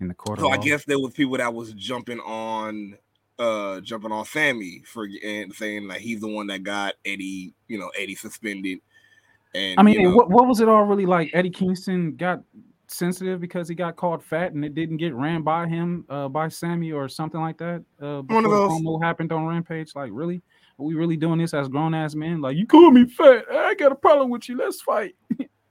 In 0.00 0.08
the 0.08 0.14
court 0.14 0.38
So 0.38 0.46
of 0.46 0.52
I 0.52 0.56
law. 0.56 0.62
guess 0.62 0.84
there 0.84 0.98
was 0.98 1.12
people 1.12 1.36
that 1.38 1.52
was 1.52 1.72
jumping 1.74 2.20
on, 2.20 2.96
uh, 3.38 3.80
jumping 3.80 4.12
on 4.12 4.24
Sammy 4.24 4.82
for 4.86 5.08
and 5.24 5.54
saying 5.54 5.88
like 5.88 6.00
he's 6.00 6.20
the 6.20 6.28
one 6.28 6.46
that 6.48 6.62
got 6.62 6.94
Eddie, 7.04 7.54
you 7.68 7.78
know, 7.78 7.90
Eddie 7.98 8.14
suspended. 8.14 8.80
And 9.54 9.78
I 9.78 9.82
mean, 9.82 9.94
you 10.00 10.08
know, 10.08 10.16
what 10.16 10.30
what 10.30 10.46
was 10.46 10.60
it 10.60 10.68
all 10.68 10.84
really 10.84 11.06
like? 11.06 11.30
Eddie 11.32 11.50
Kingston 11.50 12.16
got 12.16 12.42
sensitive 12.90 13.40
because 13.40 13.68
he 13.68 13.74
got 13.74 13.96
called 13.96 14.22
fat 14.22 14.52
and 14.52 14.64
it 14.64 14.74
didn't 14.74 14.98
get 14.98 15.14
ran 15.14 15.42
by 15.42 15.66
him 15.66 16.04
uh, 16.08 16.28
by 16.28 16.48
Sammy 16.48 16.92
or 16.92 17.08
something 17.08 17.40
like 17.40 17.58
that. 17.58 17.84
Uh, 18.00 18.22
One 18.22 18.44
of 18.44 18.50
those. 18.50 18.70
promo 18.72 19.02
happened 19.02 19.32
on 19.32 19.46
Rampage. 19.46 19.94
Like, 19.94 20.10
really? 20.12 20.42
Are 20.78 20.84
we 20.84 20.94
really 20.94 21.16
doing 21.16 21.38
this 21.38 21.54
as 21.54 21.68
grown 21.68 21.94
ass 21.94 22.14
men? 22.14 22.40
Like, 22.40 22.56
you 22.56 22.66
call 22.66 22.90
me 22.90 23.06
fat? 23.06 23.44
I 23.50 23.74
got 23.74 23.92
a 23.92 23.96
problem 23.96 24.30
with 24.30 24.48
you. 24.48 24.56
Let's 24.56 24.80
fight. 24.80 25.14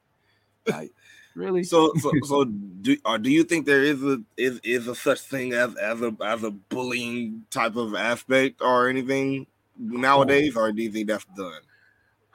like, 0.68 0.92
really? 1.36 1.64
so 1.64 1.94
so 2.00 2.12
so 2.24 2.46
do 2.46 2.98
or 3.06 3.18
do 3.18 3.30
you 3.30 3.44
think 3.44 3.66
there 3.66 3.84
is 3.84 4.04
a 4.04 4.22
is 4.38 4.60
is 4.64 4.88
a 4.88 4.96
such 4.96 5.22
thing 5.22 5.54
as 5.54 5.76
as 5.76 6.02
a 6.02 6.16
as 6.24 6.44
a 6.44 6.52
bullying 6.52 7.44
type 7.50 7.76
of 7.76 7.96
aspect 7.96 8.62
or 8.62 8.90
anything 8.90 9.48
nowadays, 9.78 10.56
or 10.56 10.72
do 10.72 10.84
you 10.84 10.92
think 10.92 11.08
that's 11.08 11.26
done? 11.36 11.62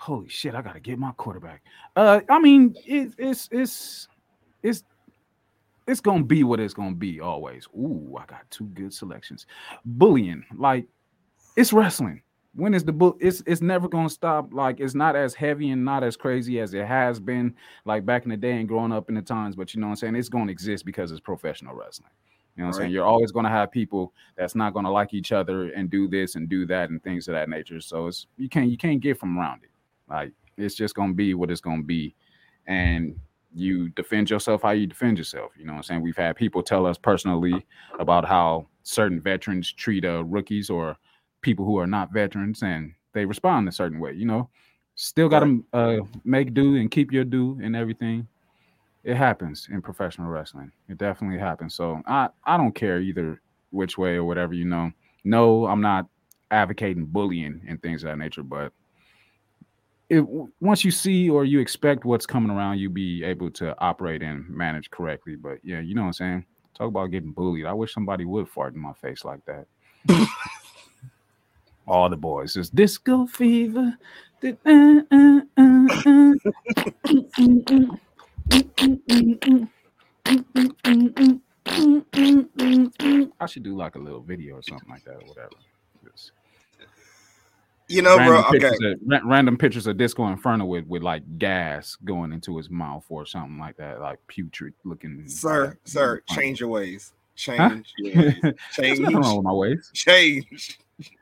holy 0.04 0.28
shit, 0.28 0.54
I 0.54 0.60
gotta 0.60 0.80
get 0.80 0.98
my 0.98 1.12
quarterback. 1.12 1.62
Uh, 1.96 2.20
I 2.28 2.38
mean, 2.38 2.76
it, 2.84 3.14
it's 3.16 3.48
it's 3.50 4.08
it's 4.64 4.82
it's 5.86 6.00
gonna 6.00 6.24
be 6.24 6.42
what 6.42 6.58
it's 6.58 6.74
gonna 6.74 6.94
be 6.94 7.20
always. 7.20 7.68
Ooh, 7.76 8.16
I 8.18 8.24
got 8.24 8.50
two 8.50 8.64
good 8.66 8.92
selections. 8.92 9.46
Bullying, 9.84 10.44
like 10.56 10.86
it's 11.56 11.72
wrestling. 11.72 12.22
When 12.56 12.72
is 12.72 12.84
the 12.84 12.92
bull? 12.92 13.16
It's 13.20 13.42
it's 13.46 13.60
never 13.60 13.88
gonna 13.88 14.08
stop. 14.08 14.52
Like 14.52 14.80
it's 14.80 14.94
not 14.94 15.14
as 15.14 15.34
heavy 15.34 15.70
and 15.70 15.84
not 15.84 16.02
as 16.02 16.16
crazy 16.16 16.58
as 16.60 16.72
it 16.72 16.86
has 16.86 17.20
been, 17.20 17.54
like 17.84 18.06
back 18.06 18.24
in 18.24 18.30
the 18.30 18.36
day 18.36 18.52
and 18.52 18.66
growing 18.66 18.92
up 18.92 19.08
in 19.08 19.14
the 19.14 19.22
times. 19.22 19.56
But 19.56 19.74
you 19.74 19.80
know 19.80 19.88
what 19.88 19.92
I'm 19.92 19.96
saying? 19.96 20.16
It's 20.16 20.28
gonna 20.28 20.50
exist 20.50 20.84
because 20.84 21.12
it's 21.12 21.20
professional 21.20 21.74
wrestling. 21.74 22.10
You 22.56 22.62
know 22.62 22.68
what 22.68 22.76
I'm 22.76 22.82
saying? 22.82 22.92
You're 22.92 23.04
always 23.04 23.32
gonna 23.32 23.50
have 23.50 23.70
people 23.70 24.14
that's 24.36 24.54
not 24.54 24.72
gonna 24.72 24.90
like 24.90 25.12
each 25.12 25.32
other 25.32 25.70
and 25.70 25.90
do 25.90 26.08
this 26.08 26.36
and 26.36 26.48
do 26.48 26.64
that 26.66 26.88
and 26.88 27.02
things 27.02 27.28
of 27.28 27.34
that 27.34 27.48
nature. 27.48 27.80
So 27.80 28.06
it's 28.06 28.26
you 28.38 28.48
can't 28.48 28.70
you 28.70 28.78
can't 28.78 29.00
get 29.00 29.18
from 29.18 29.36
around 29.38 29.64
it. 29.64 29.70
Like 30.08 30.32
it's 30.56 30.76
just 30.76 30.94
gonna 30.94 31.12
be 31.12 31.34
what 31.34 31.50
it's 31.50 31.60
gonna 31.60 31.82
be, 31.82 32.14
and 32.66 33.18
you 33.54 33.88
defend 33.90 34.30
yourself 34.30 34.62
how 34.62 34.70
you 34.70 34.86
defend 34.86 35.16
yourself. 35.16 35.52
You 35.56 35.64
know 35.64 35.72
what 35.72 35.78
I'm 35.78 35.82
saying? 35.84 36.02
We've 36.02 36.16
had 36.16 36.36
people 36.36 36.62
tell 36.62 36.86
us 36.86 36.98
personally 36.98 37.64
about 37.98 38.24
how 38.24 38.66
certain 38.82 39.20
veterans 39.20 39.72
treat 39.72 40.04
uh, 40.04 40.24
rookies 40.24 40.68
or 40.68 40.96
people 41.40 41.64
who 41.64 41.78
are 41.78 41.86
not 41.86 42.12
veterans, 42.12 42.62
and 42.62 42.92
they 43.12 43.24
respond 43.24 43.68
a 43.68 43.72
certain 43.72 44.00
way. 44.00 44.12
You 44.12 44.26
know, 44.26 44.50
still 44.96 45.28
got 45.28 45.40
to 45.40 45.64
uh, 45.72 45.96
make 46.24 46.52
do 46.52 46.76
and 46.76 46.90
keep 46.90 47.12
your 47.12 47.24
due 47.24 47.58
and 47.62 47.76
everything. 47.76 48.26
It 49.04 49.16
happens 49.16 49.68
in 49.70 49.82
professional 49.82 50.28
wrestling. 50.28 50.72
It 50.88 50.98
definitely 50.98 51.38
happens. 51.38 51.74
So 51.74 52.02
I 52.06 52.28
I 52.44 52.56
don't 52.56 52.74
care 52.74 53.00
either 53.00 53.40
which 53.70 53.98
way 53.98 54.16
or 54.16 54.24
whatever. 54.24 54.54
You 54.54 54.64
know, 54.64 54.90
no, 55.24 55.66
I'm 55.66 55.80
not 55.80 56.06
advocating 56.50 57.04
bullying 57.04 57.60
and 57.68 57.80
things 57.82 58.02
of 58.02 58.08
that 58.08 58.18
nature, 58.18 58.42
but 58.42 58.72
it 60.08 60.24
once 60.60 60.84
you 60.84 60.90
see 60.90 61.30
or 61.30 61.44
you 61.44 61.60
expect 61.60 62.04
what's 62.04 62.26
coming 62.26 62.50
around, 62.50 62.78
you'll 62.78 62.92
be 62.92 63.24
able 63.24 63.50
to 63.52 63.74
operate 63.80 64.22
and 64.22 64.48
manage 64.48 64.90
correctly. 64.90 65.36
But 65.36 65.58
yeah, 65.62 65.80
you 65.80 65.94
know 65.94 66.02
what 66.02 66.08
I'm 66.08 66.12
saying. 66.14 66.44
Talk 66.76 66.88
about 66.88 67.06
getting 67.06 67.32
bullied. 67.32 67.66
I 67.66 67.72
wish 67.72 67.94
somebody 67.94 68.24
would 68.24 68.48
fart 68.48 68.74
in 68.74 68.80
my 68.80 68.92
face 68.94 69.24
like 69.24 69.40
that. 69.46 69.66
All 71.86 72.08
the 72.08 72.16
boys 72.16 72.56
is 72.56 72.70
disco 72.70 73.26
fever. 73.26 73.96
Uh, 74.42 74.52
uh, 75.10 75.40
uh, 75.56 76.34
I 83.40 83.46
should 83.46 83.62
do 83.62 83.76
like 83.76 83.94
a 83.94 83.98
little 83.98 84.20
video 84.20 84.56
or 84.56 84.62
something 84.62 84.88
like 84.88 85.04
that 85.04 85.14
or 85.14 85.26
whatever. 85.26 85.50
Just 86.04 86.32
You 87.88 88.02
know, 88.02 88.16
bro. 88.16 88.26
random 88.42 88.44
Okay. 88.56 88.58
pictures, 88.70 88.96
of, 89.12 89.22
random 89.24 89.58
pictures 89.58 89.86
of 89.86 89.96
Disco 89.98 90.26
Inferno 90.28 90.64
with 90.64 90.86
with 90.86 91.02
like 91.02 91.38
gas 91.38 91.96
going 92.04 92.32
into 92.32 92.56
his 92.56 92.70
mouth 92.70 93.04
or 93.08 93.26
something 93.26 93.58
like 93.58 93.76
that, 93.76 94.00
like 94.00 94.18
putrid 94.26 94.72
looking. 94.84 95.28
Sir, 95.28 95.78
sir, 95.84 96.22
Funny. 96.28 96.40
change 96.40 96.60
your 96.60 96.70
ways. 96.70 97.12
Change 97.36 97.58
Huh? 97.60 97.76
your 97.98 98.14
ways. 98.24 98.34
Change. 98.72 98.98
nothing 99.00 99.16
wrong 99.16 99.36
with 99.36 99.44
my 99.44 99.52
ways. 99.52 99.90
Change. 99.92 100.78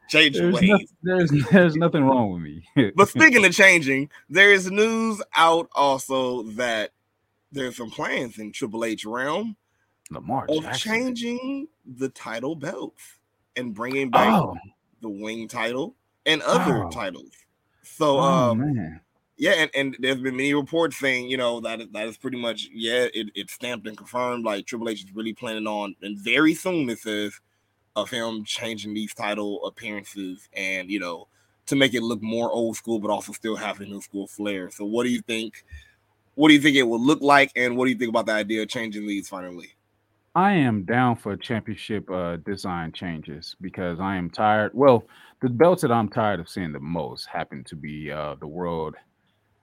Change 0.09 0.37
your 0.37 0.53
There's, 0.53 0.61
ways. 0.61 0.71
nothing, 0.71 0.89
there's 1.03 1.31
there's 1.51 1.77
nothing 1.77 2.05
wrong 2.05 2.33
with 2.33 2.43
me. 2.43 2.93
But 2.95 3.09
speaking 3.09 3.45
of 3.45 3.53
changing, 3.53 4.11
there 4.29 4.53
is 4.53 4.71
news 4.71 5.23
out 5.35 5.69
also 5.75 6.43
that 6.43 6.91
there's 7.51 7.77
some 7.77 7.91
plans 7.91 8.39
in 8.39 8.53
Triple 8.53 8.85
H 8.85 9.05
realm 9.07 9.57
Lamar 10.11 10.45
of 10.49 10.63
Jackson. 10.63 10.93
changing 10.93 11.69
the 11.87 12.11
title 12.11 12.55
belts 12.55 13.03
and 13.57 13.73
bringing 13.75 14.11
back 14.11 14.33
Oh, 14.35 14.57
the 15.01 15.09
wing 15.09 15.49
title 15.49 15.97
and 16.27 16.43
other 16.43 16.85
Oh. 16.85 16.91
titles. 16.91 17.33
So, 17.83 18.19
oh 18.19 18.23
um, 18.23 18.59
man. 18.59 19.01
yeah, 19.37 19.53
and, 19.53 19.71
and 19.75 19.97
there's 19.99 20.21
been 20.21 20.37
many 20.37 20.55
reports 20.55 20.99
saying, 20.99 21.29
you 21.29 21.37
know, 21.37 21.61
that 21.61 21.81
is, 21.81 21.89
that 21.93 22.07
is 22.09 22.17
pretty 22.17 22.41
much, 22.41 22.69
yeah, 22.73 23.07
it, 23.13 23.29
it's 23.35 23.53
stamped 23.53 23.87
and 23.87 23.97
confirmed. 23.97 24.45
Like 24.45 24.67
Triple 24.67 24.89
H 24.89 25.05
is 25.05 25.15
really 25.15 25.33
planning 25.35 25.67
on, 25.67 25.95
and 26.03 26.19
very 26.19 26.55
soon 26.55 26.89
it 26.91 26.99
says, 26.99 27.39
of 27.95 28.09
him 28.11 28.43
changing 28.45 28.95
these 28.95 29.13
title 29.13 29.65
appearances 29.67 30.49
and, 30.55 30.91
you 30.91 30.99
know, 30.99 31.29
to 31.67 31.77
make 31.77 31.93
it 31.95 32.03
look 32.03 32.23
more 32.23 32.51
old 32.51 32.77
school, 32.77 32.99
but 32.99 33.11
also 33.11 33.33
still 33.33 33.55
have 33.55 33.81
a 33.81 33.85
new 33.85 34.01
school 34.01 34.27
flair. 34.27 34.71
So, 34.71 34.85
what 34.85 35.05
do 35.05 35.11
you 35.11 35.21
think? 35.23 35.65
What 36.35 36.49
do 36.49 36.55
you 36.55 36.61
think 36.61 36.77
it 36.77 36.83
will 36.85 36.99
look 37.05 37.21
like? 37.21 37.53
And 37.55 37.77
what 37.77 37.85
do 37.85 37.91
you 37.91 37.99
think 37.99 38.09
about 38.09 38.25
the 38.27 38.33
idea 38.33 38.63
of 38.63 38.69
changing 38.69 39.07
these 39.07 39.29
finally? 39.29 39.75
I 40.35 40.53
am 40.53 40.85
down 40.85 41.17
for 41.17 41.37
championship 41.37 42.11
uh, 42.11 42.37
design 42.37 42.93
changes 42.93 43.55
because 43.61 44.01
I 44.01 44.17
am 44.17 44.31
tired. 44.31 44.71
Well, 44.75 45.05
the 45.43 45.51
belts 45.51 45.83
that 45.83 45.93
I'm 45.93 46.09
tired 46.09 46.41
of 46.41 46.49
seeing 46.49 46.73
the 46.73 46.81
most 46.81 47.27
happen 47.27 47.65
to 47.65 47.77
be 47.77 48.11
uh, 48.11 48.37
the 48.41 48.47
world, 48.47 48.95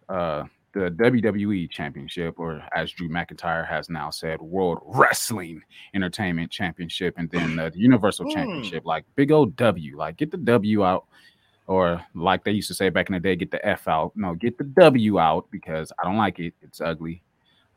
uh, 0.10 0.44
the 0.74 0.92
WWE 0.92 1.72
Championship, 1.72 2.36
or 2.38 2.62
as 2.76 2.92
Drew 2.92 3.10
McIntyre 3.10 3.68
has 3.68 3.90
now 3.90 4.12
said, 4.12 4.40
World 4.40 4.80
Wrestling 4.86 5.64
Entertainment 5.96 6.52
Championship, 6.52 7.16
and 7.18 7.32
then 7.32 7.58
uh, 7.58 7.70
the 7.70 7.80
Universal 7.80 8.26
Hmm. 8.26 8.32
Championship. 8.34 8.86
Like 8.86 9.06
big 9.16 9.32
old 9.32 9.56
W, 9.56 9.98
like 9.98 10.18
get 10.18 10.30
the 10.30 10.38
W 10.38 10.84
out, 10.86 11.06
or 11.66 12.00
like 12.14 12.44
they 12.44 12.52
used 12.52 12.68
to 12.68 12.76
say 12.76 12.90
back 12.90 13.10
in 13.10 13.14
the 13.14 13.20
day, 13.20 13.36
get 13.36 13.50
the 13.50 13.66
F 13.66 13.88
out. 13.88 14.12
No, 14.16 14.36
get 14.36 14.60
the 14.60 14.66
W 14.66 15.18
out 15.18 15.48
because 15.50 15.92
I 15.98 16.04
don't 16.06 16.18
like 16.18 16.38
it. 16.38 16.54
It's 16.62 16.80
ugly. 16.80 17.24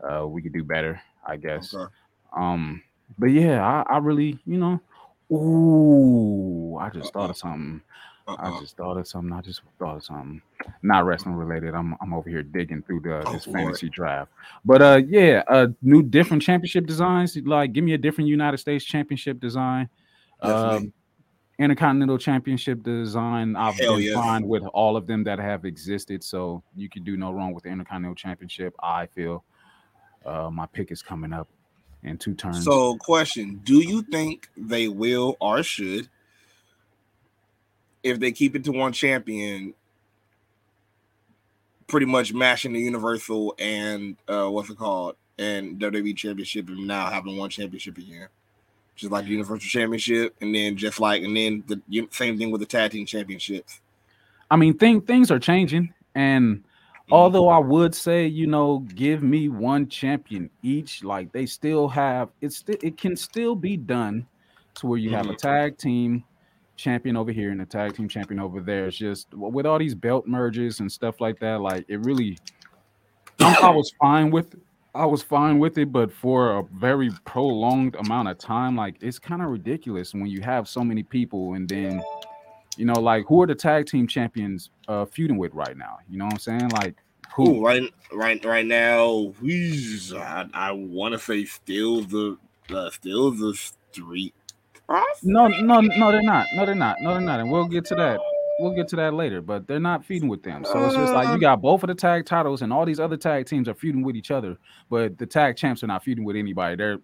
Uh, 0.02 0.26
we 0.26 0.42
could 0.42 0.52
do 0.52 0.64
better, 0.64 1.00
I 1.26 1.36
guess. 1.36 1.72
Okay. 1.72 1.90
Um, 2.36 2.82
but 3.18 3.26
yeah, 3.26 3.64
I, 3.64 3.94
I 3.94 3.98
really, 3.98 4.38
you 4.46 4.58
know, 4.58 4.80
ooh, 5.36 6.76
I 6.78 6.90
just 6.90 7.12
thought 7.12 7.30
of 7.30 7.36
something. 7.36 7.82
I 8.26 8.32
Uh-uh. 8.34 8.60
just 8.60 8.76
thought 8.76 8.96
of 8.96 9.08
something. 9.08 9.32
I 9.32 9.40
just 9.40 9.62
thought 9.78 9.96
of 9.96 10.04
something. 10.04 10.40
Not 10.82 11.04
wrestling 11.04 11.34
related. 11.34 11.74
I'm 11.74 11.96
I'm 12.00 12.14
over 12.14 12.30
here 12.30 12.42
digging 12.44 12.82
through 12.82 13.00
the 13.00 13.26
Oh, 13.26 13.32
this 13.32 13.44
fantasy 13.46 13.88
draft. 13.88 14.30
But 14.64 14.80
uh 14.80 15.00
yeah, 15.06 15.42
uh 15.48 15.68
new 15.82 16.02
different 16.04 16.42
championship 16.42 16.86
designs. 16.86 17.36
Like 17.36 17.72
give 17.72 17.82
me 17.82 17.94
a 17.94 17.98
different 17.98 18.28
United 18.28 18.58
States 18.58 18.84
championship 18.84 19.40
design. 19.40 19.88
Definitely. 20.40 20.76
Um 20.76 20.92
Intercontinental 21.58 22.18
Championship 22.18 22.82
design. 22.82 23.54
I've 23.56 23.74
Hell 23.76 23.96
been 23.96 24.14
fine 24.14 24.48
with 24.48 24.64
all 24.72 24.96
of 24.96 25.06
them 25.06 25.22
that 25.24 25.38
have 25.38 25.64
existed. 25.64 26.24
So 26.24 26.62
you 26.74 26.88
can 26.88 27.04
do 27.04 27.16
no 27.16 27.32
wrong 27.32 27.52
with 27.52 27.64
the 27.64 27.70
Intercontinental 27.70 28.14
Championship. 28.14 28.74
I 28.80 29.06
feel 29.06 29.44
uh 30.24 30.48
my 30.50 30.66
pick 30.66 30.92
is 30.92 31.02
coming 31.02 31.32
up 31.32 31.48
in 32.02 32.18
two 32.18 32.34
turns. 32.34 32.64
So, 32.64 32.96
question: 32.96 33.60
Do 33.64 33.80
you 33.80 34.02
think 34.02 34.48
they 34.56 34.88
will 34.88 35.36
or 35.40 35.62
should, 35.62 36.08
if 38.02 38.20
they 38.20 38.32
keep 38.32 38.56
it 38.56 38.64
to 38.64 38.72
one 38.72 38.92
champion, 38.92 39.74
pretty 41.86 42.06
much 42.06 42.32
mashing 42.32 42.72
the 42.72 42.80
Universal 42.80 43.54
and 43.58 44.16
uh, 44.28 44.48
what's 44.48 44.70
it 44.70 44.78
called, 44.78 45.16
and 45.38 45.78
WWE 45.78 46.16
Championship, 46.16 46.68
and 46.68 46.86
now 46.86 47.10
having 47.10 47.36
one 47.36 47.50
championship 47.50 47.98
again, 47.98 48.28
just 48.96 49.12
like 49.12 49.24
the 49.24 49.30
Universal 49.30 49.68
Championship, 49.68 50.34
and 50.40 50.54
then 50.54 50.76
just 50.76 51.00
like, 51.00 51.22
and 51.22 51.36
then 51.36 51.64
the 51.66 52.08
same 52.10 52.38
thing 52.38 52.50
with 52.50 52.60
the 52.60 52.66
Tag 52.66 52.90
Team 52.90 53.06
Championships. 53.06 53.80
I 54.50 54.56
mean, 54.56 54.76
thing, 54.76 55.00
things 55.00 55.30
are 55.30 55.38
changing. 55.38 55.94
And 56.14 56.64
although 57.10 57.48
I 57.48 57.58
would 57.58 57.94
say, 57.94 58.26
you 58.26 58.46
know, 58.46 58.80
give 58.94 59.22
me 59.22 59.48
one 59.48 59.88
champion 59.88 60.50
each, 60.62 61.02
like 61.04 61.32
they 61.32 61.46
still 61.46 61.88
have 61.88 62.30
it's 62.40 62.56
still 62.58 62.76
it 62.82 62.96
can 62.98 63.16
still 63.16 63.54
be 63.54 63.76
done 63.76 64.26
to 64.74 64.86
where 64.86 64.98
you 64.98 65.10
have 65.10 65.28
a 65.28 65.34
Mhm. 65.34 65.38
tag 65.38 65.78
team 65.78 66.24
champion 66.76 67.16
over 67.16 67.30
here 67.32 67.50
and 67.50 67.60
a 67.62 67.66
tag 67.66 67.94
team 67.94 68.08
champion 68.08 68.40
over 68.40 68.60
there. 68.60 68.86
It's 68.86 68.96
just 68.96 69.28
with 69.34 69.66
all 69.66 69.78
these 69.78 69.94
belt 69.94 70.26
merges 70.26 70.80
and 70.80 70.90
stuff 70.90 71.20
like 71.20 71.38
that, 71.40 71.60
like 71.60 71.84
it 71.88 72.00
really 72.00 72.38
I, 73.40 73.54
I 73.62 73.70
was 73.70 73.92
fine 74.00 74.30
with 74.30 74.54
I 74.94 75.06
was 75.06 75.22
fine 75.22 75.58
with 75.58 75.78
it, 75.78 75.90
but 75.90 76.12
for 76.12 76.58
a 76.58 76.64
very 76.64 77.10
prolonged 77.24 77.94
amount 77.96 78.28
of 78.28 78.38
time, 78.38 78.76
like 78.76 78.96
it's 79.00 79.18
kind 79.18 79.40
of 79.42 79.48
ridiculous 79.48 80.12
when 80.12 80.26
you 80.26 80.42
have 80.42 80.68
so 80.68 80.84
many 80.84 81.02
people 81.02 81.54
and 81.54 81.66
then 81.66 82.02
you 82.76 82.84
know, 82.84 82.94
like 82.94 83.26
who 83.26 83.42
are 83.42 83.46
the 83.46 83.54
tag 83.54 83.86
team 83.86 84.06
champions 84.06 84.70
uh 84.88 85.04
feuding 85.04 85.38
with 85.38 85.52
right 85.54 85.76
now? 85.76 85.98
You 86.08 86.18
know 86.18 86.24
what 86.24 86.34
I'm 86.34 86.38
saying? 86.38 86.68
Like 86.70 86.96
who? 87.34 87.56
Ooh, 87.56 87.64
right, 87.64 87.82
right, 88.12 88.44
right 88.44 88.66
now, 88.66 89.32
wheeze, 89.40 90.12
I, 90.12 90.46
I 90.52 90.72
want 90.72 91.12
to 91.12 91.18
say 91.18 91.44
still 91.44 92.02
the, 92.02 92.36
uh, 92.70 92.90
still 92.90 93.30
the 93.30 93.54
street. 93.54 94.34
No, 95.22 95.48
no, 95.48 95.80
no, 95.80 96.12
they're 96.12 96.22
not. 96.22 96.46
No, 96.54 96.66
they're 96.66 96.74
not. 96.74 96.96
No, 97.00 97.12
they're 97.12 97.20
not. 97.20 97.40
And 97.40 97.50
we'll 97.50 97.66
get 97.66 97.84
to 97.86 97.94
that. 97.94 98.20
We'll 98.60 98.74
get 98.74 98.88
to 98.88 98.96
that 98.96 99.14
later. 99.14 99.40
But 99.40 99.66
they're 99.66 99.80
not 99.80 100.04
feuding 100.04 100.28
with 100.28 100.42
them. 100.42 100.64
So 100.64 100.84
it's 100.84 100.94
just 100.94 101.14
like 101.14 101.28
you 101.28 101.40
got 101.40 101.62
both 101.62 101.82
of 101.82 101.88
the 101.88 101.94
tag 101.94 102.26
titles, 102.26 102.60
and 102.60 102.72
all 102.72 102.84
these 102.84 103.00
other 103.00 103.16
tag 103.16 103.46
teams 103.46 103.68
are 103.68 103.74
feuding 103.74 104.02
with 104.02 104.16
each 104.16 104.30
other. 104.30 104.58
But 104.90 105.16
the 105.16 105.24
tag 105.26 105.56
champs 105.56 105.82
are 105.82 105.86
not 105.86 106.04
feuding 106.04 106.24
with 106.24 106.36
anybody. 106.36 106.76
They're 106.76 106.98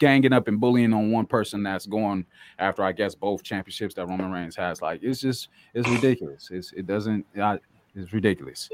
ganging 0.00 0.32
up 0.32 0.48
and 0.48 0.58
bullying 0.58 0.92
on 0.92 1.12
one 1.12 1.26
person 1.26 1.62
that's 1.62 1.86
going 1.86 2.26
after, 2.58 2.82
I 2.82 2.90
guess, 2.90 3.14
both 3.14 3.44
championships 3.44 3.94
that 3.94 4.06
Roman 4.06 4.32
Reigns 4.32 4.56
has. 4.56 4.82
Like 4.82 5.04
it's 5.04 5.20
just, 5.20 5.48
it's 5.72 5.88
ridiculous. 5.88 6.48
It's 6.50 6.72
it 6.72 6.88
doesn't. 6.88 7.24
I, 7.40 7.60
it's 7.94 8.12
ridiculous. 8.12 8.68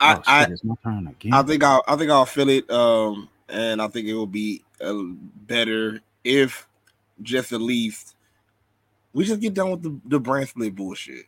I, 0.00 0.16
oh, 0.16 0.22
I, 0.26 0.44
it's 0.44 0.64
my 0.64 0.74
turn 0.82 1.06
again. 1.06 1.32
I 1.32 1.42
think 1.42 1.64
I'll 1.64 1.82
I 1.88 1.96
think 1.96 2.10
I'll 2.10 2.26
feel 2.26 2.50
it. 2.50 2.70
Um, 2.70 3.30
and 3.48 3.80
I 3.80 3.88
think 3.88 4.06
it 4.06 4.14
will 4.14 4.26
be 4.26 4.62
uh, 4.80 4.94
better 5.46 6.00
if 6.24 6.68
just 7.22 7.52
at 7.52 7.60
least 7.60 8.16
we 9.12 9.24
just 9.24 9.40
get 9.40 9.54
done 9.54 9.70
with 9.70 9.82
the, 9.82 10.00
the 10.06 10.20
brand 10.20 10.48
split 10.48 10.74
bullshit. 10.74 11.26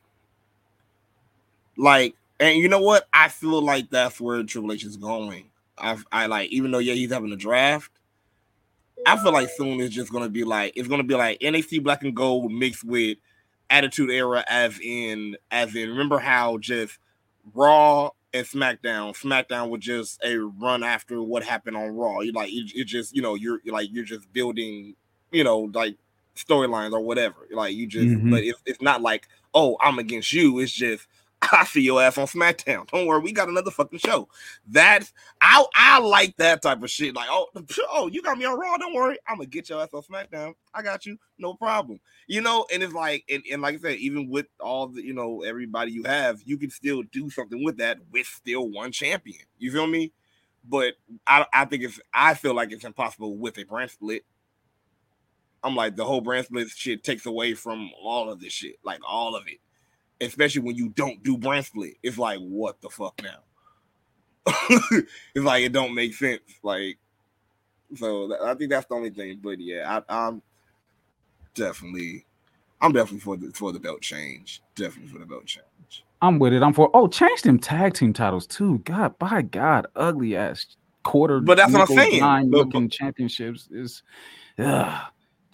Like, 1.77 2.17
and 2.41 2.59
you 2.59 2.69
know 2.69 2.81
what? 2.81 3.07
I 3.13 3.29
feel 3.29 3.63
like 3.63 3.91
that's 3.91 4.21
where 4.21 4.43
Triple 4.43 4.73
H 4.73 4.85
is 4.85 4.97
going. 4.97 5.51
I 5.79 5.97
I 6.11 6.27
like 6.27 6.51
even 6.51 6.71
though 6.71 6.79
yeah 6.79 6.95
he's 6.95 7.13
having 7.13 7.33
a 7.33 7.37
draft. 7.37 7.93
I 9.05 9.17
feel 9.23 9.33
like 9.33 9.51
soon 9.51 9.81
it's 9.81 9.95
just 9.95 10.13
gonna 10.13 10.29
be 10.29 10.45
like 10.45 10.73
it's 10.77 10.89
gonna 10.89 11.05
be 11.05 11.15
like 11.15 11.41
NXT 11.41 11.83
Black 11.83 12.03
and 12.03 12.15
Gold 12.15 12.51
mixed 12.53 12.85
with 12.85 13.19
Attitude 13.69 14.11
Era, 14.11 14.45
as 14.49 14.79
in 14.81 15.37
as 15.51 15.75
in 15.75 15.91
remember 15.91 16.19
how 16.19 16.59
just 16.59 16.99
Raw 17.55 18.11
and 18.33 18.47
SmackDown. 18.47 19.17
SmackDown 19.17 19.69
was 19.71 19.81
just 19.81 20.21
a 20.25 20.37
run 20.39 20.83
after 20.83 21.23
what 21.23 21.43
happened 21.45 21.77
on 21.77 21.95
Raw. 21.95 22.21
You 22.21 22.33
like 22.33 22.51
it, 22.53 22.73
it 22.75 22.85
just 22.87 23.15
you 23.15 23.23
know 23.23 23.35
you're 23.35 23.61
like 23.67 23.89
you're 23.93 24.05
just 24.05 24.33
building 24.33 24.95
you 25.31 25.45
know 25.45 25.71
like 25.75 25.97
storylines 26.37 26.93
or 26.93 27.01
whatever. 27.01 27.47
Like 27.53 27.75
you 27.75 27.87
just 27.87 28.07
Mhm. 28.07 28.31
but 28.31 28.43
it's 28.45 28.61
it's 28.67 28.83
not 28.83 29.03
like 29.03 29.29
oh 29.55 29.77
I'm 29.81 29.99
against 29.99 30.33
you. 30.33 30.59
It's 30.59 30.73
just 30.73 31.07
I 31.43 31.65
see 31.65 31.83
your 31.83 32.03
ass 32.03 32.19
on 32.19 32.27
SmackDown. 32.27 32.87
Don't 32.89 33.07
worry, 33.07 33.21
we 33.21 33.33
got 33.33 33.49
another 33.49 33.71
fucking 33.71 33.99
show. 33.99 34.29
That's 34.67 35.13
I 35.41 35.65
I 35.75 35.99
like 36.01 36.37
that 36.37 36.63
type 36.63 36.83
of 36.83 36.91
shit. 36.91 37.15
Like 37.15 37.29
oh 37.31 37.49
oh 37.91 38.09
you 38.09 38.23
got 38.23 38.39
me 38.39 38.45
on 38.45 38.59
Raw. 38.59 38.77
Don't 38.77 38.95
worry, 38.95 39.19
I'm 39.29 39.37
gonna 39.37 39.47
get 39.47 39.69
your 39.69 39.83
ass 39.83 39.91
on 39.93 40.03
SmackDown. 40.03 40.55
I 40.75 40.83
got 40.83 41.07
you, 41.07 41.19
no 41.39 41.55
problem. 41.55 42.01
You 42.27 42.41
know, 42.41 42.67
and 42.73 42.83
it's 42.83 42.95
like 42.95 43.25
and, 43.29 43.43
and 43.51 43.63
like 43.63 43.77
I 43.77 43.79
said, 43.79 43.99
even 43.99 44.29
with 44.29 44.47
all 44.61 44.89
the 44.89 45.05
you 45.05 45.15
know 45.15 45.43
everybody 45.43 45.93
you 45.93 46.05
have, 46.05 46.41
you 46.45 46.57
can 46.57 46.71
still 46.71 47.03
do 47.13 47.31
something 47.31 47.63
with 47.63 47.79
that 47.79 47.99
with 48.11 48.27
still 48.27 48.71
one 48.71 48.93
champion. 48.93 49.45
You 49.59 49.73
feel 49.73 49.87
me? 49.87 50.13
But 50.69 50.95
I 51.27 51.47
I 51.53 51.65
think 51.67 51.85
it's 51.85 52.01
I 52.13 52.35
feel 52.35 52.55
like 52.55 52.73
it's 52.73 52.85
impossible 52.85 53.37
with 53.37 53.59
a 53.59 53.65
brand 53.65 53.91
split. 53.91 54.25
I'm 55.63 55.75
like 55.75 55.97
the 55.97 56.05
whole 56.05 56.21
brand 56.21 56.47
split 56.47 56.69
shit 56.71 57.05
takes 57.05 57.27
away 57.27 57.55
from 57.55 57.91
all 58.03 58.31
of 58.31 58.41
this 58.41 58.53
shit, 58.53 58.77
like 58.85 59.01
all 59.07 59.35
of 59.35 59.47
it. 59.49 59.59
Especially 60.21 60.63
when 60.63 60.77
you 60.77 60.89
don't 60.91 61.23
do 61.23 61.37
brand 61.37 61.67
split. 61.67 61.95
It's 62.03 62.19
like, 62.19 62.39
what 62.41 62.81
the 62.81 62.89
fuck 62.89 63.21
now? 63.23 63.41
it's 65.35 65.45
like 65.45 65.65
it 65.65 65.73
don't 65.73 65.95
make 65.95 66.15
sense. 66.15 66.41
Like, 66.63 66.99
so 67.95 68.29
th- 68.29 68.41
I 68.43 68.55
think 68.55 68.71
that's 68.71 68.87
the 68.87 68.95
only 68.95 69.11
thing. 69.11 69.41
But 69.43 69.61
yeah, 69.61 70.01
I, 70.09 70.27
I'm 70.27 70.43
definitely, 71.55 72.25
I'm 72.81 72.93
definitely 72.93 73.21
for 73.21 73.37
the 73.37 73.53
for 73.53 73.73
the 73.73 73.81
belt 73.81 74.03
change. 74.03 74.63
Definitely 74.75 75.13
for 75.13 75.19
the 75.19 75.27
belt 75.27 75.47
change. 75.47 76.05
I'm 76.23 76.39
with 76.39 76.53
it. 76.53 76.63
I'm 76.63 76.73
for. 76.73 76.91
Oh, 76.95 77.09
change 77.09 77.43
them 77.43 77.59
tag 77.59 77.95
team 77.95 78.13
titles 78.13 78.47
too. 78.47 78.79
God, 78.79 79.19
by 79.19 79.43
God, 79.43 79.87
ugly 79.97 80.37
ass 80.37 80.77
quarter. 81.03 81.41
But 81.41 81.57
that's 81.57 81.73
what 81.73 81.83
I'm 81.83 81.97
saying. 81.97 82.21
Nine 82.21 82.51
looking 82.51 82.89
championships 82.89 83.69
is. 83.71 84.03
Ugh, 84.59 85.03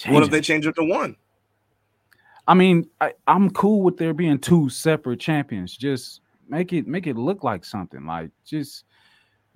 What 0.08 0.22
if 0.22 0.30
they 0.30 0.40
change 0.40 0.66
it 0.66 0.74
to 0.76 0.84
one? 0.84 1.16
I 2.46 2.54
mean, 2.54 2.88
I, 3.00 3.12
I'm 3.26 3.50
cool 3.50 3.82
with 3.82 3.96
there 3.96 4.14
being 4.14 4.38
two 4.38 4.68
separate 4.68 5.20
champions. 5.20 5.76
Just 5.76 6.20
make 6.48 6.72
it 6.72 6.86
make 6.86 7.06
it 7.06 7.16
look 7.16 7.44
like 7.44 7.64
something. 7.64 8.04
Like 8.04 8.30
just 8.44 8.84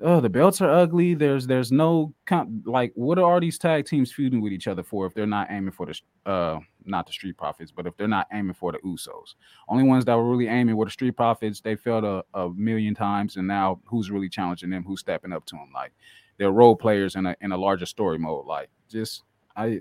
oh, 0.03 0.21
the 0.21 0.29
belts 0.29 0.61
are 0.61 0.71
ugly. 0.71 1.15
There's 1.15 1.47
there's 1.47 1.73
no 1.73 2.15
com- 2.27 2.63
like 2.65 2.93
what 2.95 3.19
are 3.19 3.41
these 3.41 3.59
tag 3.59 3.87
teams 3.87 4.13
feuding 4.13 4.41
with 4.41 4.53
each 4.53 4.69
other 4.69 4.83
for 4.83 5.07
if 5.07 5.15
they're 5.15 5.27
not 5.27 5.49
aiming 5.51 5.73
for 5.73 5.87
the 5.87 6.31
uh 6.31 6.59
not 6.85 7.07
the 7.07 7.13
Street 7.13 7.37
Profits, 7.37 7.73
but 7.73 7.87
if 7.87 7.97
they're 7.97 8.07
not 8.07 8.29
aiming 8.33 8.55
for 8.55 8.71
the 8.71 8.79
Usos. 8.79 9.35
Only 9.69 9.83
ones 9.83 10.05
that 10.05 10.15
were 10.15 10.31
really 10.31 10.47
aiming 10.47 10.77
were 10.77 10.85
the 10.85 10.91
Street 10.91 11.17
Profits. 11.17 11.61
They 11.61 11.75
failed 11.75 12.05
a, 12.05 12.23
a 12.35 12.51
million 12.51 12.95
times, 12.95 13.37
and 13.37 13.49
now 13.49 13.81
who's 13.85 14.11
really 14.11 14.29
challenging 14.29 14.71
them? 14.71 14.85
Who's 14.85 15.01
stepping 15.01 15.33
up 15.33 15.45
to 15.47 15.57
them? 15.57 15.71
Like 15.75 15.93
they're 16.39 16.53
role 16.53 16.77
players 16.77 17.17
in 17.17 17.27
a 17.27 17.37
in 17.41 17.53
a 17.53 17.57
larger 17.57 17.87
story 17.87 18.19
mode. 18.19 18.47
Like 18.47 18.71
just 18.89 19.25
I 19.57 19.81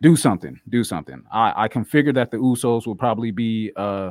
do 0.00 0.16
something 0.16 0.60
do 0.68 0.84
something 0.84 1.22
i 1.32 1.64
i 1.64 1.68
can 1.68 1.84
figure 1.84 2.12
that 2.12 2.30
the 2.30 2.36
usos 2.36 2.86
will 2.86 2.96
probably 2.96 3.30
be 3.30 3.72
uh 3.76 4.10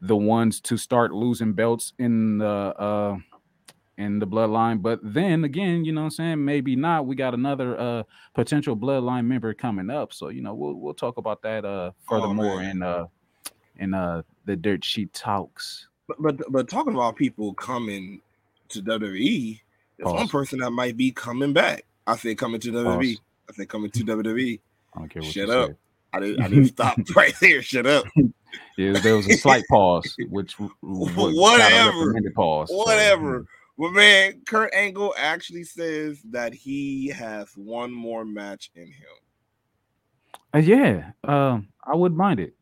the 0.00 0.16
ones 0.16 0.60
to 0.60 0.76
start 0.76 1.12
losing 1.12 1.52
belts 1.52 1.92
in 1.98 2.38
the 2.38 2.46
uh 2.46 3.16
in 3.96 4.18
the 4.18 4.26
bloodline 4.26 4.82
but 4.82 4.98
then 5.02 5.44
again 5.44 5.84
you 5.84 5.92
know 5.92 6.02
what 6.02 6.06
i'm 6.06 6.10
saying 6.10 6.44
maybe 6.44 6.74
not 6.74 7.06
we 7.06 7.14
got 7.14 7.32
another 7.32 7.78
uh 7.78 8.02
potential 8.34 8.76
bloodline 8.76 9.24
member 9.24 9.54
coming 9.54 9.88
up 9.88 10.12
so 10.12 10.28
you 10.28 10.42
know 10.42 10.52
we'll 10.52 10.74
we'll 10.74 10.94
talk 10.94 11.16
about 11.16 11.40
that 11.42 11.64
uh 11.64 11.92
furthermore 12.08 12.56
man. 12.60 12.70
in 12.70 12.82
uh 12.82 13.06
in 13.76 13.94
uh 13.94 14.22
the 14.46 14.56
dirt 14.56 14.84
sheet 14.84 15.12
talks 15.12 15.86
But 16.08 16.20
but, 16.20 16.52
but 16.52 16.68
talking 16.68 16.94
about 16.94 17.16
people 17.16 17.54
coming 17.54 18.20
to 18.70 18.82
WWE, 18.82 19.60
there's 19.96 20.12
one 20.12 20.28
person 20.28 20.58
that 20.60 20.70
might 20.70 20.96
be 20.96 21.10
coming 21.10 21.52
back. 21.52 21.84
I 22.06 22.16
say 22.16 22.34
coming 22.34 22.60
to 22.60 22.72
WWE. 22.72 23.16
Pause. 23.16 23.20
I 23.48 23.52
say 23.52 23.66
coming 23.66 23.90
to 23.90 24.04
WWE. 24.04 24.60
I 24.94 24.98
don't 24.98 25.08
care 25.08 25.22
what 25.22 25.32
Shut 25.32 25.48
you 25.48 25.54
up. 25.54 25.68
say. 25.70 25.76
I 26.12 26.20
didn't 26.20 26.42
I 26.44 26.48
didn't 26.48 26.66
stop 26.66 26.98
right 27.16 27.34
there. 27.40 27.60
Shut 27.62 27.86
up. 27.86 28.04
yeah 28.78 28.92
there 29.02 29.16
was 29.16 29.26
a 29.26 29.36
slight 29.36 29.64
pause 29.68 30.14
which 30.28 30.52
w- 30.58 30.72
w- 30.82 31.16
was 31.16 31.34
not 31.34 31.72
a 31.72 31.92
Whatever. 31.96 32.30
pause 32.34 32.68
so, 32.68 32.76
Whatever. 32.76 33.46
But 33.76 33.90
man, 33.90 34.42
Kurt 34.46 34.72
Angle 34.72 35.12
actually 35.18 35.64
says 35.64 36.20
that 36.30 36.54
he 36.54 37.08
has 37.08 37.48
one 37.56 37.92
more 37.92 38.24
match 38.24 38.70
in 38.76 38.86
him. 38.86 39.16
Uh, 40.54 40.58
yeah, 40.58 41.10
um, 41.24 41.66
I 41.84 41.96
wouldn't 41.96 42.16
mind 42.16 42.38
it. 42.38 42.54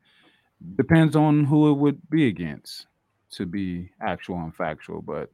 Depends 0.76 1.14
on 1.14 1.44
who 1.44 1.70
it 1.70 1.74
would 1.74 2.00
be 2.08 2.28
against, 2.28 2.86
to 3.32 3.44
be 3.44 3.90
actual 4.00 4.38
and 4.38 4.54
factual. 4.56 5.02
But 5.02 5.30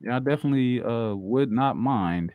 yeah, 0.00 0.16
I 0.16 0.18
definitely 0.20 0.80
uh, 0.82 1.14
would 1.14 1.52
not 1.52 1.76
mind 1.76 2.32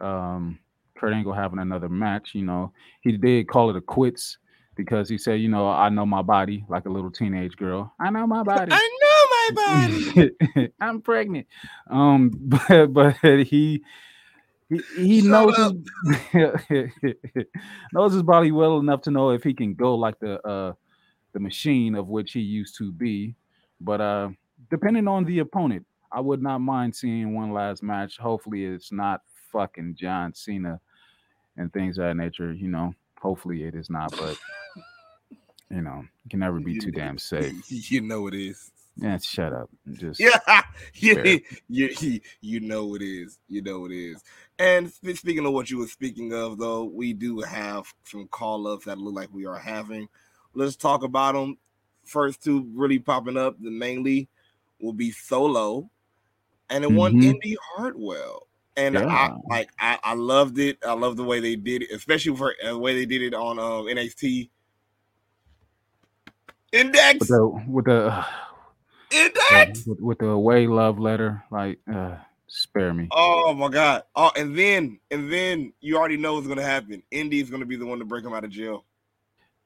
um, 0.00 0.58
Kurt 1.00 1.14
Angle 1.14 1.32
having 1.32 1.58
another 1.58 1.88
match. 1.88 2.34
You 2.34 2.42
know, 2.42 2.72
he 3.00 3.16
did 3.16 3.48
call 3.48 3.70
it 3.70 3.76
a 3.76 3.80
quits 3.80 4.36
because 4.76 5.08
he 5.08 5.16
said, 5.16 5.40
you 5.40 5.48
know, 5.48 5.66
I 5.68 5.88
know 5.88 6.04
my 6.04 6.20
body 6.20 6.64
like 6.68 6.84
a 6.84 6.90
little 6.90 7.10
teenage 7.10 7.56
girl. 7.56 7.92
I 7.98 8.10
know 8.10 8.26
my 8.26 8.42
body. 8.44 8.70
I 8.72 8.98
know 9.02 9.54
my 9.54 9.86
body. 10.14 10.72
I'm 10.80 11.00
pregnant. 11.00 11.46
Um, 11.88 12.30
but 12.38 12.92
but 12.92 13.16
he 13.22 13.82
he, 14.68 14.80
he 14.96 15.22
knows 15.22 15.56
his, 15.56 15.72
knows 17.92 18.12
his 18.12 18.22
body 18.22 18.52
well 18.52 18.78
enough 18.78 19.02
to 19.02 19.10
know 19.10 19.30
if 19.30 19.42
he 19.42 19.54
can 19.54 19.74
go 19.74 19.94
like 19.94 20.18
the 20.20 20.46
uh 20.46 20.74
the 21.32 21.40
machine 21.40 21.94
of 21.94 22.08
which 22.08 22.32
he 22.32 22.40
used 22.40 22.76
to 22.76 22.92
be. 22.92 23.34
But 23.80 24.02
uh 24.02 24.28
depending 24.70 25.08
on 25.08 25.24
the 25.24 25.38
opponent, 25.38 25.86
I 26.12 26.20
would 26.20 26.42
not 26.42 26.58
mind 26.58 26.94
seeing 26.94 27.34
one 27.34 27.52
last 27.52 27.82
match. 27.82 28.18
Hopefully 28.18 28.64
it's 28.64 28.92
not 28.92 29.22
fucking 29.50 29.96
John 29.98 30.34
Cena 30.34 30.80
and 31.60 31.72
things 31.72 31.98
of 31.98 32.04
that 32.04 32.16
nature, 32.16 32.52
you 32.52 32.68
know. 32.68 32.94
Hopefully 33.20 33.64
it 33.64 33.74
is 33.74 33.90
not, 33.90 34.10
but 34.18 34.36
you 35.70 35.82
know, 35.82 36.02
you 36.24 36.30
can 36.30 36.40
never 36.40 36.58
be 36.58 36.72
You- 36.72 36.80
too 36.80 36.90
damn 36.90 37.18
safe. 37.18 37.52
You 37.68 38.00
know 38.00 38.26
it 38.26 38.34
is. 38.34 38.70
Yeah, 38.96 39.18
shut 39.18 39.52
up. 39.52 39.70
Just 39.92 40.20
Yeah, 40.20 40.38
you, 40.94 41.14
Fair. 41.14 41.26
you, 41.68 42.20
you, 42.40 42.60
know 42.60 42.94
it 42.96 43.02
is. 43.02 43.38
You 43.48 43.62
know 43.62 43.86
it 43.86 43.92
is. 43.92 44.22
And 44.58 44.90
speaking 44.92 45.46
of 45.46 45.52
what 45.52 45.70
you 45.70 45.78
were 45.78 45.86
speaking 45.86 46.34
of, 46.34 46.58
though, 46.58 46.84
we 46.84 47.12
do 47.12 47.40
have 47.40 47.84
some 48.04 48.26
call 48.28 48.66
ups 48.66 48.84
that 48.86 48.98
look 48.98 49.14
like 49.14 49.32
we 49.32 49.46
are 49.46 49.58
having. 49.58 50.08
Let's 50.54 50.76
talk 50.76 51.02
about 51.02 51.32
them. 51.34 51.56
First 52.04 52.42
two 52.42 52.68
really 52.74 52.98
popping 52.98 53.36
up, 53.38 53.56
the 53.60 53.70
mainly 53.70 54.28
will 54.80 54.92
be 54.92 55.12
Solo 55.12 55.88
and 56.68 56.84
then 56.84 56.96
one 56.96 57.14
Mhm. 57.14 57.24
Indi 57.24 57.56
Hartwell. 57.74 58.48
And 58.80 58.98
I 58.98 59.36
like 59.48 59.70
I, 59.78 59.98
I 60.02 60.14
loved 60.14 60.58
it. 60.58 60.78
I 60.86 60.92
love 60.94 61.16
the 61.16 61.24
way 61.24 61.38
they 61.40 61.54
did 61.54 61.82
it, 61.82 61.90
especially 61.92 62.34
for 62.34 62.54
uh, 62.64 62.68
the 62.68 62.78
way 62.78 62.94
they 62.94 63.04
did 63.04 63.22
it 63.22 63.34
on 63.34 63.58
um, 63.58 63.84
NXT. 63.84 64.48
Index, 66.72 67.18
with 67.18 67.28
the 67.28 67.64
with 67.66 67.84
the 67.84 68.06
uh, 68.06 68.24
index. 69.10 69.86
with, 69.86 70.00
with 70.00 70.18
the 70.18 70.28
away 70.28 70.66
love 70.66 70.98
letter, 70.98 71.42
like 71.50 71.78
uh 71.92 72.16
spare 72.46 72.94
me. 72.94 73.08
Oh 73.10 73.52
my 73.54 73.68
god! 73.68 74.04
Oh, 74.14 74.30
and 74.36 74.56
then 74.56 74.98
and 75.10 75.30
then 75.30 75.72
you 75.80 75.98
already 75.98 76.16
know 76.16 76.34
what's 76.34 76.46
gonna 76.46 76.62
happen. 76.62 77.02
Indi's 77.10 77.50
gonna 77.50 77.66
be 77.66 77.76
the 77.76 77.86
one 77.86 77.98
to 77.98 78.04
break 78.04 78.24
him 78.24 78.32
out 78.32 78.44
of 78.44 78.50
jail, 78.50 78.84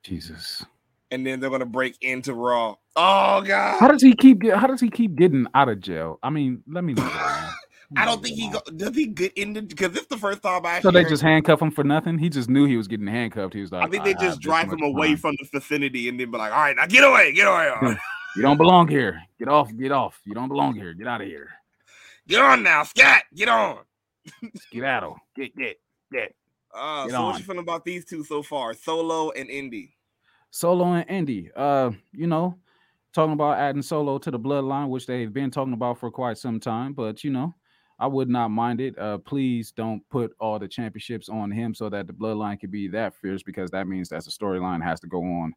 Jesus. 0.03 0.65
and 1.11 1.27
then 1.27 1.41
they're 1.41 1.51
gonna 1.51 1.67
break 1.67 1.97
into 2.01 2.35
Raw. 2.35 2.77
Oh 2.97 3.43
god! 3.43 3.79
How 3.79 3.89
does 3.89 4.03
he 4.03 4.15
keep 4.15 4.41
get, 4.41 4.57
how 4.57 4.67
does 4.67 4.81
he 4.81 4.91
keep 4.91 5.15
getting 5.15 5.47
out 5.55 5.69
of 5.69 5.81
jail? 5.81 6.19
I 6.23 6.31
mean, 6.31 6.63
let 6.67 6.83
me 6.85 6.95
know. 6.95 7.51
I 7.97 8.05
don't 8.05 8.23
think 8.23 8.37
he 8.37 8.51
go, 8.51 8.61
does. 8.77 8.95
He 8.95 9.07
get 9.07 9.33
into 9.35 9.63
because 9.63 9.91
this 9.93 10.03
is 10.03 10.09
the 10.09 10.17
first 10.19 10.43
time 10.43 10.65
I 10.65 10.81
So 10.81 10.89
actually. 10.89 11.03
they 11.05 11.09
just 11.09 11.23
handcuff 11.23 11.61
him 11.63 11.71
for 11.71 11.85
nothing? 11.85 12.19
He 12.19 12.29
just 12.29 12.49
knew 12.49 12.67
he 12.67 12.77
was 12.77 12.89
getting 12.89 13.07
handcuffed. 13.07 13.55
He 13.55 13.61
was 13.61 13.73
like, 13.73 13.87
I 13.87 13.91
think 13.91 14.05
they 14.05 14.11
have 14.13 14.21
just 14.21 14.41
drive 14.41 14.73
him 14.73 14.83
away 14.83 15.09
time. 15.09 15.17
from 15.19 15.37
the 15.41 15.49
vicinity 15.59 16.09
and 16.09 16.19
then 16.19 16.31
be 16.31 16.39
like, 16.39 16.53
"All 16.53 16.59
right, 16.59 16.77
now 16.77 16.87
get 16.87 17.05
away, 17.05 17.33
get 17.33 17.47
away, 17.47 17.97
You 18.37 18.43
don't 18.43 18.57
belong 18.57 18.89
here. 18.89 19.23
Get 19.39 19.49
off, 19.49 19.71
get 19.77 19.93
off. 19.93 20.21
You 20.25 20.35
don't 20.35 20.49
belong 20.49 20.75
here. 20.75 20.93
Get 20.95 21.07
out 21.07 21.21
of 21.21 21.27
here. 21.29 21.51
get 22.27 22.41
on 22.43 22.63
now, 22.63 22.83
scat, 22.85 23.25
get 23.35 23.49
on." 23.49 23.79
Skedaddle. 24.57 25.17
Get 25.37 25.55
get 25.57 25.77
get. 26.13 26.35
Uh, 26.77 27.05
Get 27.05 27.13
so 27.13 27.25
what 27.27 27.39
you 27.39 27.45
feeling 27.45 27.61
about 27.61 27.85
these 27.85 28.05
two 28.05 28.25
so 28.25 28.43
far, 28.43 28.75
Solo 28.75 29.31
and 29.31 29.49
Indi? 29.49 29.95
Solo 30.51 30.87
and 30.95 31.09
Indi. 31.09 31.51
Uh, 31.55 31.91
you 32.13 32.27
know, 32.27 32.59
talking 33.13 33.33
about 33.35 33.59
adding 33.59 33.83
Solo 33.83 34.19
to 34.19 34.31
the 34.31 34.39
bloodline, 34.39 34.89
which 34.89 35.07
they've 35.07 35.33
been 35.33 35.51
talking 35.53 35.73
about 35.75 35.99
for 35.99 36.11
quite 36.11 36.37
some 36.39 36.59
time, 36.59 36.93
but 36.93 37.23
you 37.23 37.31
know, 37.31 37.55
I 37.99 38.07
would 38.07 38.29
not 38.29 38.49
mind 38.49 38.81
it. 38.81 38.99
Uh, 38.99 39.19
please 39.19 39.73
don't 39.73 40.03
put 40.11 40.35
all 40.41 40.59
the 40.59 40.69
championships 40.69 41.29
on 41.29 41.51
him 41.51 41.75
so 41.75 41.89
that 41.89 42.07
the 42.07 42.13
bloodline 42.13 42.59
can 42.59 42.71
be 42.71 42.89
that 42.89 43.15
fierce 43.15 43.43
because 43.43 43.71
that 43.71 43.87
means 43.87 44.09
that 44.09 44.25
the 44.25 44.31
storyline 44.31 44.83
has 44.83 45.01
to 45.01 45.07
go 45.07 45.23
on 45.23 45.55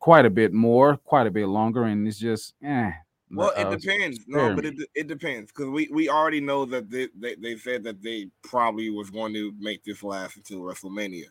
quite 0.00 0.24
a 0.24 0.30
bit 0.30 0.52
more, 0.52 0.96
quite 0.96 1.26
a 1.26 1.30
bit 1.30 1.46
longer, 1.46 1.84
and 1.84 2.08
it's 2.08 2.18
just 2.18 2.54
eh. 2.64 2.90
Well, 3.32 3.52
uh, 3.56 3.70
it 3.70 3.80
depends. 3.80 4.20
No, 4.26 4.56
but 4.56 4.64
it, 4.64 4.74
it 4.94 5.06
depends 5.06 5.52
because 5.52 5.68
we, 5.68 5.88
we 5.92 6.08
already 6.08 6.40
know 6.40 6.64
that 6.64 6.90
they, 6.90 7.08
they, 7.16 7.36
they 7.36 7.56
said 7.56 7.84
that 7.84 8.02
they 8.02 8.28
probably 8.42 8.90
was 8.90 9.08
going 9.08 9.32
to 9.34 9.52
make 9.60 9.84
this 9.84 10.02
last 10.02 10.36
until 10.36 10.62
WrestleMania. 10.62 11.26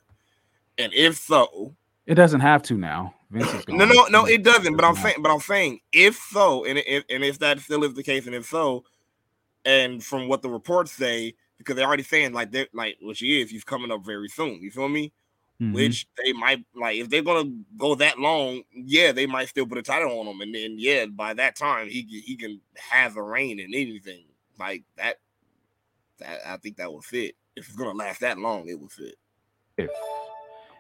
And 0.78 0.94
if 0.94 1.18
so, 1.18 1.76
It 2.06 2.16
doesn't 2.16 2.40
have 2.40 2.64
to 2.64 2.78
now. 2.78 3.16
No, 3.68 3.86
no, 3.86 4.06
no, 4.10 4.26
it 4.26 4.44
doesn't. 4.44 4.76
But 4.76 4.86
I'm 4.86 4.96
saying, 4.96 5.18
but 5.20 5.32
I'm 5.32 5.42
saying, 5.42 5.82
if 5.92 6.16
so, 6.32 6.66
and 6.66 6.80
if 6.80 7.04
and 7.10 7.24
if 7.24 7.38
that 7.40 7.60
still 7.60 7.84
is 7.84 7.94
the 7.94 8.02
case, 8.02 8.26
and 8.26 8.34
if 8.34 8.46
so, 8.46 8.84
and 9.70 10.04
from 10.04 10.28
what 10.28 10.42
the 10.42 10.50
reports 10.50 10.92
say, 10.92 11.36
because 11.60 11.76
they're 11.76 11.86
already 11.86 12.04
saying 12.04 12.34
like 12.34 12.52
they're 12.52 12.68
like 12.74 12.98
what 13.02 13.18
she 13.18 13.40
is, 13.40 13.52
he's 13.52 13.64
coming 13.64 13.92
up 13.92 14.04
very 14.04 14.28
soon. 14.28 14.62
You 14.62 14.72
feel 14.72 14.90
me? 14.90 15.12
Mhm. 15.62 15.74
Which 15.74 16.08
they 16.18 16.34
might 16.34 16.66
like 16.74 16.98
if 16.98 17.10
they're 17.10 17.22
gonna 17.22 17.52
go 17.78 17.94
that 17.96 18.18
long, 18.18 18.64
yeah, 18.74 19.12
they 19.12 19.28
might 19.28 19.50
still 19.50 19.68
put 19.68 19.78
a 19.78 19.84
title 19.84 20.20
on 20.20 20.26
him, 20.28 20.42
and 20.42 20.56
then 20.56 20.76
yeah, 20.78 21.06
by 21.06 21.34
that 21.36 21.56
time 21.56 21.88
he 21.90 22.04
can- 22.04 22.22
he 22.22 22.36
can 22.36 22.62
have 22.76 23.18
a 23.18 23.22
reign 23.22 23.60
in 23.60 23.74
anything 23.74 24.26
like 24.58 24.84
that. 24.96 25.20
That 26.18 26.48
I 26.48 26.58
think 26.58 26.78
that 26.78 26.92
would 26.92 27.04
fit. 27.04 27.36
If 27.56 27.68
it's 27.68 27.76
gonna 27.76 27.94
last 27.94 28.22
that 28.22 28.40
long, 28.40 28.68
it 28.68 28.80
would 28.80 28.92
fit. 28.92 29.16
If 29.78 29.90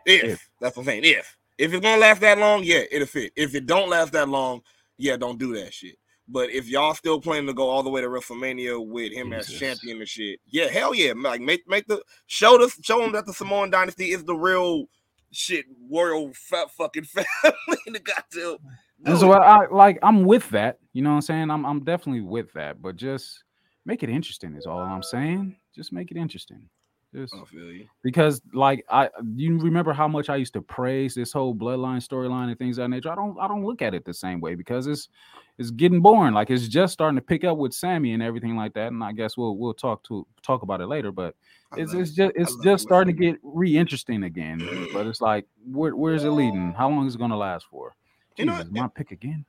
If, 0.05 0.23
If. 0.23 0.49
that's 0.59 0.75
what 0.75 0.83
I'm 0.83 0.87
saying. 0.87 1.03
If 1.05 1.37
if 1.57 1.73
it's 1.73 1.81
gonna 1.81 2.01
last 2.01 2.21
that 2.21 2.37
long, 2.37 2.63
yeah, 2.63 2.83
it'll 2.89 3.05
fit. 3.05 3.33
If 3.35 3.53
it 3.53 3.65
don't 3.65 3.89
last 3.89 4.13
that 4.13 4.29
long, 4.29 4.63
yeah, 4.97 5.17
don't 5.17 5.37
do 5.37 5.53
that 5.55 5.73
shit. 5.73 5.99
But 6.31 6.51
if 6.51 6.67
y'all 6.67 6.93
still 6.93 7.19
planning 7.19 7.47
to 7.47 7.53
go 7.53 7.69
all 7.69 7.81
the 7.81 7.89
way 7.89 8.01
to 8.01 8.07
WrestleMania 8.07 8.85
with 8.85 9.11
him 9.11 9.33
as 9.33 9.51
champion 9.51 9.97
and 9.97 10.07
shit, 10.07 10.39
yeah, 10.45 10.67
hell 10.67 10.93
yeah, 10.93 11.13
like 11.15 11.41
make 11.41 11.67
make 11.67 11.87
the 11.87 12.03
show 12.27 12.57
the 12.57 12.71
show 12.81 13.03
him 13.03 13.13
that 13.13 13.25
the 13.25 13.33
Samoan 13.33 13.71
dynasty 13.71 14.11
is 14.11 14.23
the 14.23 14.35
real 14.35 14.85
shit 15.31 15.65
world 15.87 16.35
fat 16.35 16.69
fucking 16.71 17.03
family 17.05 17.77
in 17.87 17.93
the 17.93 17.99
goddamn 17.99 18.57
And 19.05 19.17
so 19.17 19.31
I 19.31 19.67
like 19.71 19.97
I'm 20.03 20.23
with 20.23 20.49
that. 20.51 20.77
You 20.93 21.01
know 21.01 21.09
what 21.09 21.15
I'm 21.15 21.21
saying? 21.21 21.49
I'm 21.49 21.65
I'm 21.65 21.83
definitely 21.83 22.21
with 22.21 22.53
that, 22.53 22.79
but 22.81 22.95
just 22.95 23.43
make 23.85 24.03
it 24.03 24.09
interesting 24.09 24.55
is 24.55 24.67
all 24.67 24.79
I'm 24.79 25.03
saying. 25.03 25.55
Just 25.75 25.91
make 25.91 26.11
it 26.11 26.17
interesting. 26.17 26.69
Just 27.13 27.33
I 27.33 27.43
feel 27.45 27.71
you. 27.71 27.87
because 28.03 28.39
like 28.53 28.85
I 28.87 29.09
you 29.35 29.57
remember 29.57 29.93
how 29.93 30.07
much 30.07 30.29
I 30.29 30.35
used 30.35 30.53
to 30.53 30.61
praise 30.61 31.15
this 31.15 31.31
whole 31.31 31.55
bloodline 31.55 32.07
storyline 32.07 32.49
and 32.49 32.59
things 32.59 32.77
of 32.77 32.83
that 32.83 32.89
nature. 32.89 33.11
I 33.11 33.15
don't 33.15 33.35
I 33.39 33.47
don't 33.47 33.65
look 33.65 33.81
at 33.81 33.95
it 33.95 34.05
the 34.05 34.13
same 34.13 34.39
way 34.39 34.53
because 34.53 34.85
it's 34.85 35.09
it's 35.57 35.71
getting 35.71 36.01
boring. 36.01 36.35
Like 36.35 36.51
it's 36.51 36.67
just 36.67 36.93
starting 36.93 37.15
to 37.15 37.21
pick 37.21 37.43
up 37.43 37.57
with 37.57 37.73
Sammy 37.73 38.13
and 38.13 38.21
everything 38.21 38.55
like 38.55 38.73
that. 38.75 38.91
And 38.91 39.03
I 39.03 39.11
guess 39.11 39.37
we'll 39.37 39.57
we'll 39.57 39.73
talk 39.73 40.03
to 40.03 40.27
talk 40.43 40.61
about 40.61 40.81
it 40.81 40.85
later. 40.85 41.11
But 41.11 41.35
it's 41.75 41.93
it's 41.95 42.11
just 42.11 42.31
it's 42.35 42.55
just 42.63 42.83
it. 42.83 42.87
starting 42.87 43.15
to 43.15 43.19
get 43.19 43.39
re-interesting 43.41 44.23
again. 44.23 44.59
But 44.93 45.07
it's 45.07 45.19
like 45.19 45.47
where 45.65 45.95
where 45.95 46.13
is 46.13 46.25
it 46.25 46.29
leading? 46.29 46.73
How 46.73 46.89
long 46.89 47.07
is 47.07 47.15
it 47.15 47.17
gonna 47.17 47.37
last 47.37 47.65
for? 47.71 47.95
You 48.37 48.45
know 48.45 48.57
Jesus, 48.57 48.71
my 48.71 48.87
pick 48.87 49.09
again. 49.09 49.45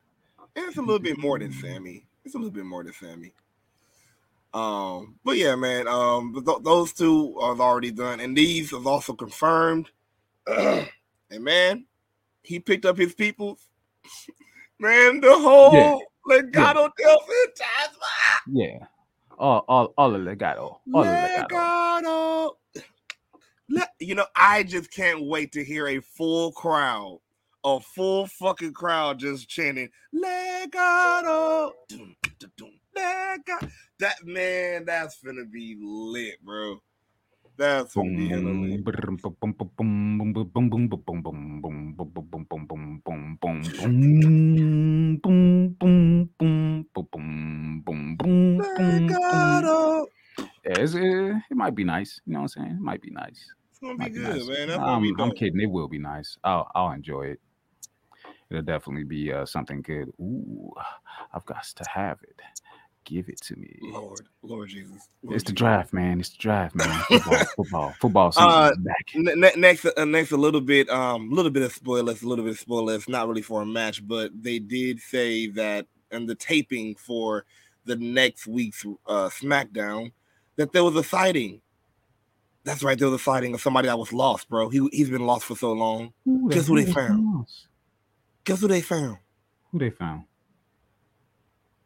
It's 0.56 0.78
a 0.78 0.80
little 0.80 0.98
bit 0.98 1.18
more 1.18 1.38
than 1.38 1.52
Sammy. 1.52 2.06
It's 2.24 2.34
a 2.34 2.38
little 2.38 2.50
bit 2.50 2.64
more 2.64 2.82
than 2.84 2.94
Sammy. 2.94 3.34
Um, 4.52 5.16
but 5.24 5.36
yeah, 5.36 5.54
man. 5.54 5.86
Um, 5.86 6.32
th- 6.34 6.44
th- 6.44 6.62
those 6.62 6.92
two 6.92 7.36
are 7.38 7.58
already 7.58 7.90
done, 7.90 8.20
and 8.20 8.36
these 8.36 8.72
is 8.72 8.86
also 8.86 9.12
confirmed. 9.12 9.90
and 10.46 10.88
man, 11.30 11.86
he 12.42 12.58
picked 12.58 12.84
up 12.84 12.96
his 12.96 13.14
people. 13.14 13.58
Man, 14.78 15.20
the 15.20 15.38
whole 15.38 16.02
Legado 16.26 16.90
del 16.96 17.20
Fantasma. 17.20 18.38
Yeah. 18.50 18.78
All 19.38 19.64
all 19.68 19.92
all 19.98 20.14
of 20.14 20.22
Legado. 20.22 20.78
All 20.92 21.04
of. 21.04 21.06
Legado. 21.06 22.50
You 24.00 24.14
know, 24.14 24.26
I 24.34 24.62
just 24.62 24.90
can't 24.90 25.26
wait 25.26 25.52
to 25.52 25.62
hear 25.62 25.86
a 25.86 26.00
full 26.00 26.52
crowd, 26.52 27.20
a 27.62 27.78
full 27.78 28.26
fucking 28.26 28.72
crowd 28.72 29.18
just 29.18 29.48
chanting 29.48 29.90
Legado. 30.14 31.72
Dum, 31.88 32.16
dum, 32.38 32.52
dum, 32.56 32.72
nigga. 32.96 33.70
That 33.98 34.16
man, 34.24 34.84
that's 34.84 35.20
gonna 35.22 35.44
be 35.44 35.76
lit, 35.80 36.42
bro. 36.44 36.80
That's 37.56 37.94
gonna 37.94 38.16
be 38.16 38.34
lit. 38.34 38.84
Yeah, 50.64 50.78
it, 50.78 51.42
it 51.50 51.56
might 51.56 51.74
be 51.74 51.84
nice. 51.84 52.20
You 52.26 52.34
know 52.34 52.40
what 52.40 52.52
I'm 52.56 52.64
saying? 52.64 52.76
It 52.76 52.80
might 52.80 53.02
be 53.02 53.10
nice. 53.10 53.52
It's 53.70 53.78
gonna 53.80 53.98
be, 53.98 54.10
good, 54.10 54.22
nice. 54.22 54.46
man. 54.46 54.68
That's 54.68 54.80
um, 54.80 55.14
I'm 55.18 55.32
kidding. 55.32 55.60
It 55.60 55.70
will 55.70 55.88
be 55.88 55.98
nice. 55.98 56.38
I'll 56.44 56.70
I'll 56.74 56.92
enjoy 56.92 57.22
it 57.22 57.40
it'll 58.50 58.62
definitely 58.62 59.04
be 59.04 59.32
uh, 59.32 59.46
something 59.46 59.82
good. 59.82 60.08
Ooh, 60.20 60.72
I've 61.32 61.46
got 61.46 61.64
to 61.64 61.84
have 61.88 62.18
it. 62.22 62.40
Give 63.10 63.28
it 63.28 63.40
to 63.42 63.56
me. 63.56 63.76
Lord, 63.82 64.28
Lord 64.40 64.68
Jesus. 64.68 65.08
Lord 65.24 65.34
It's 65.34 65.44
the 65.44 65.52
draft, 65.52 65.92
man. 65.92 66.20
It's 66.20 66.28
the 66.28 66.38
draft, 66.38 66.76
man. 66.76 67.02
Football, 67.08 67.44
football, 67.56 67.94
football 68.00 68.30
season 68.30 68.48
Uh, 68.48 68.72
back. 68.78 69.08
Ne- 69.16 69.52
next, 69.56 69.84
uh, 69.84 70.04
next, 70.04 70.30
a 70.30 70.36
little 70.36 70.60
bit, 70.60 70.88
um, 70.88 71.32
a 71.32 71.34
little 71.34 71.50
bit 71.50 71.64
of 71.64 71.72
spoilers, 71.72 72.22
a 72.22 72.28
little 72.28 72.44
bit 72.44 72.52
of 72.52 72.60
spoilers. 72.60 73.08
Not 73.08 73.26
really 73.26 73.42
for 73.42 73.62
a 73.62 73.66
match, 73.66 74.06
but 74.06 74.30
they 74.40 74.60
did 74.60 75.00
say 75.00 75.48
that 75.48 75.86
in 76.12 76.26
the 76.26 76.36
taping 76.36 76.94
for 76.94 77.44
the 77.84 77.96
next 77.96 78.46
week's 78.46 78.86
uh, 79.06 79.28
SmackDown 79.28 80.12
that 80.54 80.70
there 80.72 80.84
was 80.84 80.94
a 80.94 81.02
sighting. 81.02 81.60
That's 82.62 82.84
right, 82.84 82.96
there 82.96 83.08
was 83.08 83.20
a 83.20 83.24
sighting 83.24 83.54
of 83.54 83.60
somebody 83.60 83.88
that 83.88 83.98
was 83.98 84.12
lost, 84.12 84.48
bro. 84.48 84.68
He 84.68 84.88
he's 84.92 85.10
been 85.10 85.26
lost 85.26 85.46
for 85.46 85.56
so 85.56 85.72
long. 85.72 86.12
The 86.24 86.54
guess 86.54 86.68
who 86.68 86.80
they 86.80 86.92
found? 86.92 87.38
else? 87.38 87.66
Guess 88.44 88.60
who 88.60 88.68
they 88.68 88.82
found? 88.82 89.18
Who 89.72 89.80
they 89.80 89.90
found? 89.90 90.26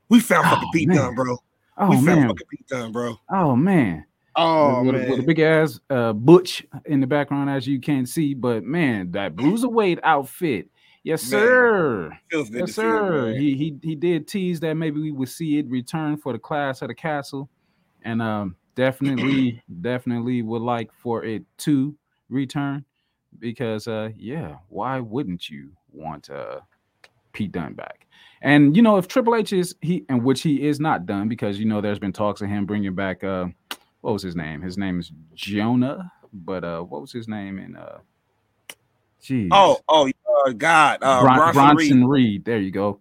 We 0.09 0.21
found 0.21 0.45
fucking 0.45 0.69
Oh, 0.69 0.71
Pete 0.73 0.89
man. 0.89 0.97
Dunne, 0.99 1.15
bro. 1.15 1.37
Oh 1.77 1.91
we 1.91 1.97
found 1.97 2.07
man. 2.07 2.29
fucking 2.29 2.47
Pete 2.51 2.67
Dunne, 2.69 2.93
bro. 2.93 3.17
Oh 3.31 3.57
man. 3.57 4.05
Oh 4.37 4.83
with, 4.85 4.95
a- 4.97 5.11
with 5.11 5.21
a 5.21 5.23
big 5.23 5.39
ass 5.39 5.79
uh, 5.91 6.13
butch 6.13 6.67
in 6.87 7.01
the 7.01 7.07
background, 7.07 7.49
as 7.51 7.67
you 7.67 7.81
can 7.81 8.05
see. 8.07 8.35
But 8.35 8.65
man, 8.65 9.11
that 9.13 9.37
bruiserweight 9.37 10.01
outfit. 10.03 10.69
Yes, 11.05 11.31
Man, 11.31 11.41
sir. 11.41 12.19
Yes, 12.33 12.49
to 12.49 12.53
see 12.55 12.59
it, 12.61 12.69
sir. 12.71 13.35
He 13.35 13.55
he 13.57 13.77
he 13.83 13.95
did 13.95 14.27
tease 14.27 14.59
that 14.61 14.75
maybe 14.75 15.01
we 15.01 15.13
would 15.13 15.29
see 15.29 15.59
it 15.59 15.69
return 15.69 16.17
for 16.17 16.33
the 16.33 16.39
class 16.39 16.81
of 16.83 16.89
the 16.89 16.95
castle, 16.95 17.49
and 18.03 18.21
um, 18.23 18.57
definitely, 18.75 19.63
definitely 19.83 20.41
would 20.43 20.63
like 20.63 20.91
for 20.95 21.23
it 21.25 21.43
to 21.59 21.95
return 22.31 22.85
because 23.39 23.87
uh, 23.87 24.09
yeah, 24.17 24.57
why 24.69 24.99
wouldn't 24.99 25.49
you 25.51 25.71
want 25.93 26.31
uh 26.31 26.61
Pete 27.35 27.53
Dunne 27.53 27.75
back? 27.75 28.07
And 28.41 28.75
you 28.75 28.83
know, 28.83 28.97
if 28.97 29.09
Triple 29.09 29.35
H 29.37 29.53
is 29.53 29.75
he, 29.83 30.05
and 30.09 30.25
which 30.25 30.43
he 30.43 30.67
is 30.67 30.81
not 30.81 31.05
done 31.05 31.29
because 31.29 31.59
you 31.59 31.67
know 31.67 31.81
there's 31.81 31.99
been 31.99 32.13
talks 32.13 32.41
of 32.41 32.49
him 32.49 32.65
bringing 32.65 32.95
back 32.95 33.23
uh, 33.23 33.47
what 34.01 34.13
was 34.13 34.23
his 34.23 34.37
name? 34.37 34.63
His 34.63 34.77
name 34.77 35.01
is 35.01 35.11
Jonah, 35.35 36.13
but 36.33 36.65
uh, 36.65 36.81
what 36.81 37.01
was 37.01 37.13
his 37.13 37.29
name 37.29 37.59
in 37.59 37.77
uh? 37.77 37.99
Geez. 39.23 39.49
Oh, 39.51 39.79
oh, 39.89 40.11
uh, 40.47 40.53
God, 40.53 40.99
uh, 41.01 41.23
Bron- 41.23 41.55
Bronson, 41.55 42.05
Reed. 42.05 42.25
Reed. 42.25 42.45
There 42.45 42.59
you 42.59 42.71
go. 42.71 43.01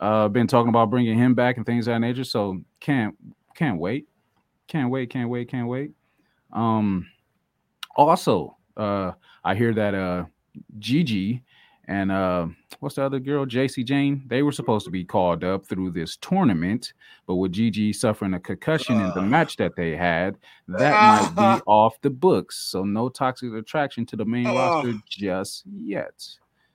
Uh, 0.00 0.28
been 0.28 0.46
talking 0.46 0.68
about 0.68 0.90
bringing 0.90 1.18
him 1.18 1.34
back 1.34 1.56
and 1.56 1.66
things 1.66 1.88
of 1.88 1.94
that 1.94 1.98
nature. 1.98 2.22
So 2.22 2.60
can't 2.78 3.16
can't 3.56 3.80
wait, 3.80 4.06
can't 4.68 4.90
wait, 4.90 5.10
can't 5.10 5.28
wait, 5.28 5.48
can't 5.48 5.66
wait. 5.66 5.90
Um, 6.52 7.08
also, 7.96 8.56
uh, 8.76 9.12
I 9.42 9.56
hear 9.56 9.74
that 9.74 9.94
uh, 9.94 10.24
Gigi 10.78 11.42
and 11.88 12.10
uh, 12.12 12.46
what's 12.80 12.94
the 12.96 13.02
other 13.04 13.18
girl, 13.20 13.44
Jacy 13.46 13.84
Jayne, 13.84 14.22
they 14.26 14.42
were 14.42 14.52
supposed 14.52 14.84
to 14.86 14.90
be 14.90 15.04
called 15.04 15.44
up 15.44 15.66
through 15.66 15.90
this 15.90 16.16
tournament, 16.16 16.92
but 17.26 17.36
with 17.36 17.52
Gigi 17.52 17.92
suffering 17.92 18.34
a 18.34 18.40
concussion 18.40 19.00
in 19.00 19.08
the 19.14 19.20
Uh. 19.20 19.26
match 19.26 19.56
that 19.56 19.76
they 19.76 19.96
had, 19.96 20.36
that 20.68 20.92
might 20.92 21.32
Uh. 21.36 21.56
be 21.58 21.62
off 21.66 22.00
the 22.00 22.10
books. 22.10 22.56
So 22.58 22.84
no 22.84 23.08
toxic 23.08 23.52
attraction 23.52 24.06
to 24.06 24.16
the 24.16 24.24
main 24.24 24.46
Uh. 24.46 24.54
roster 24.54 24.94
just 25.08 25.64
yet. 25.66 26.26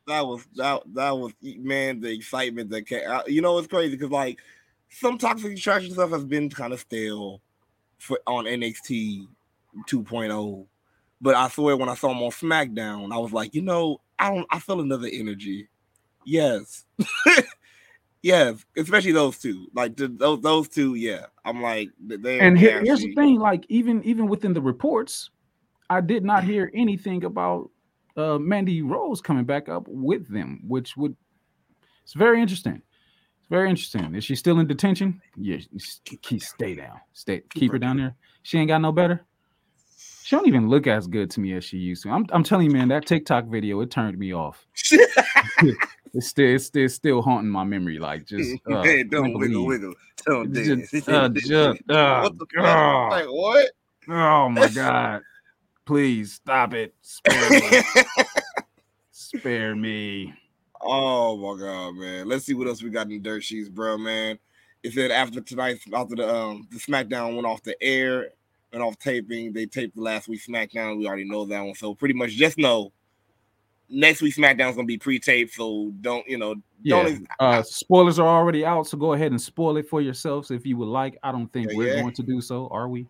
that 0.08 0.26
was 0.26 0.44
that 0.56 0.82
that 0.96 1.12
was 1.12 1.34
man 1.42 2.00
the 2.00 2.12
excitement 2.12 2.70
that 2.72 2.88
came 2.88 3.08
out. 3.08 3.30
You 3.30 3.42
know 3.44 3.58
it's 3.60 3.68
crazy 3.68 3.96
because 3.96 4.10
like 4.10 4.40
some 4.90 5.18
toxic 5.20 5.54
attraction 5.56 5.92
stuff 5.94 6.10
has 6.10 6.26
been 6.26 6.50
kind 6.50 6.74
of 6.74 6.80
stale 6.80 7.42
for 8.00 8.20
on 8.26 8.46
NXT 8.46 9.28
2.0. 9.88 10.66
But 11.22 11.36
I 11.36 11.48
swear 11.50 11.78
when 11.78 11.90
I 11.90 11.96
saw 11.96 12.12
him 12.12 12.24
on 12.24 12.32
SmackDown, 12.32 13.14
I 13.14 13.18
was 13.20 13.34
like, 13.34 13.54
you 13.54 13.62
know, 13.62 14.00
I 14.20 14.34
don't 14.34 14.48
I 14.52 14.60
feel 14.60 14.82
another 14.82 15.10
energy. 15.12 15.70
Yes. 16.26 16.86
yes, 18.22 18.64
especially 18.78 19.14
those 19.14 19.40
two. 19.40 19.68
Like 19.74 19.96
the, 19.96 20.08
those 20.08 20.42
those 20.42 20.68
two, 20.70 20.96
yeah. 20.96 21.26
I'm 21.46 21.62
like 21.62 21.90
they 22.00 22.40
and 22.40 22.58
here- 22.58 22.84
here's 22.84 23.00
the 23.02 23.16
thing 23.16 23.40
like 23.40 23.66
even 23.70 24.04
even 24.04 24.28
within 24.28 24.54
the 24.54 24.62
reports 24.62 25.32
i 25.90 26.00
did 26.00 26.24
not 26.24 26.44
hear 26.44 26.70
anything 26.76 27.24
about 27.24 27.70
uh 28.18 28.38
mandy 28.38 28.82
rose 28.82 29.22
coming 29.22 29.46
back 29.46 29.68
up 29.70 29.88
with 29.88 30.28
them 30.32 30.62
which 30.68 30.96
would 30.96 31.16
it's 32.04 32.14
very 32.14 32.40
interesting 32.42 32.82
it's 33.40 33.48
very 33.50 33.70
interesting 33.70 34.14
is 34.14 34.24
she 34.24 34.36
still 34.36 34.60
in 34.60 34.68
detention 34.68 35.20
yeah 35.38 35.58
keep 36.22 36.42
stay 36.42 36.76
down 36.76 37.00
stay 37.14 37.42
keep 37.50 37.72
her 37.72 37.80
down 37.80 37.98
there 37.98 38.16
she 38.44 38.60
ain't 38.60 38.68
got 38.68 38.82
no 38.82 38.92
better 38.92 39.26
she 40.30 40.36
don't 40.36 40.48
even 40.48 40.70
look 40.70 40.86
as 40.86 41.08
good 41.08 41.32
to 41.32 41.40
me 41.40 41.54
as 41.54 41.64
she 41.64 41.78
used 41.78 42.04
to 42.04 42.10
i'm, 42.12 42.24
I'm 42.32 42.44
telling 42.44 42.68
you 42.68 42.72
man 42.72 42.88
that 42.90 43.08
tiktok 43.08 43.46
video 43.46 43.82
it 43.82 43.90
turned 43.90 44.18
me 44.20 44.32
off 44.32 44.68
it's 44.76 46.28
still 46.28 46.56
it's 46.56 46.66
still, 46.66 46.86
it's 46.86 46.94
still 46.94 47.22
haunting 47.24 47.50
my 47.50 47.64
memory 47.64 47.98
like 47.98 48.28
just 48.28 48.56
uh, 48.72 48.84
hey, 48.84 49.04
don't 49.04 49.34
wiggle, 49.34 49.66
wiggle. 49.66 49.94
Don't 50.26 50.54
Just- 50.54 50.92
dance. 50.92 51.08
uh, 51.08 51.30
just- 51.30 51.90
uh, 51.90 52.22
what 52.22 52.38
the 52.38 52.46
fuck? 52.56 52.64
uh, 52.64 53.10
Like 53.10 53.26
what? 53.26 53.72
Oh 54.08 54.50
my 54.50 54.68
god. 54.68 55.22
Please 55.86 56.34
stop 56.34 56.74
it. 56.74 56.94
Spare 57.02 57.50
me. 57.50 57.82
Spare 59.12 59.76
me. 59.76 60.34
Oh 60.82 61.38
my 61.38 61.60
god, 61.60 61.96
man. 61.96 62.28
Let's 62.28 62.46
see 62.46 62.54
what 62.54 62.68
else 62.68 62.84
we 62.84 62.90
got 62.90 63.04
in 63.08 63.10
the 63.10 63.20
dirt 63.20 63.44
sheets, 63.44 63.70
bro, 63.70 63.98
man. 63.98 64.38
It 64.84 64.94
said 64.94 65.12
after 65.12 65.42
tonight, 65.42 65.80
after 65.94 66.16
the 66.16 66.34
um 66.34 66.68
the 66.72 66.78
SmackDown 66.78 67.36
went 67.36 67.48
off 67.48 67.64
the 67.64 67.82
air 67.82 68.30
and 68.72 68.82
off 68.84 68.98
taping, 69.00 69.54
they 69.54 69.66
taped 69.66 69.96
the 69.96 70.02
last 70.02 70.28
week 70.28 70.42
SmackDown. 70.46 70.98
We 70.98 71.08
already 71.08 71.28
know 71.28 71.46
that 71.46 71.62
one. 71.62 71.76
So 71.76 71.96
pretty 71.96 72.14
much 72.14 72.32
just 72.32 72.58
know 72.58 72.92
next 73.90 74.22
week 74.22 74.36
SmackDown's 74.36 74.76
gonna 74.76 74.86
be 74.86 74.98
pre-taped. 74.98 75.54
So 75.54 75.92
don't 76.02 76.28
you 76.28 76.38
know 76.38 76.56
Yeah. 76.84 77.04
don't 77.04 77.28
Uh 77.40 77.64
spoilers 77.64 78.20
are 78.20 78.28
already 78.28 78.66
out, 78.66 78.88
so 78.88 78.98
go 78.98 79.14
ahead 79.14 79.32
and 79.32 79.42
spoil 79.42 79.78
it 79.78 79.88
for 79.90 80.02
yourselves 80.02 80.52
if 80.52 80.66
you 80.66 80.78
would 80.78 80.88
like. 80.90 81.18
I 81.24 81.32
don't 81.32 81.52
think 81.52 81.72
Yeah, 81.72 81.78
we're 81.78 81.88
yeah. 81.96 82.02
going 82.02 82.14
to 82.14 82.24
do 82.24 82.42
so, 82.42 82.68
are 82.72 82.88
we? 82.88 83.08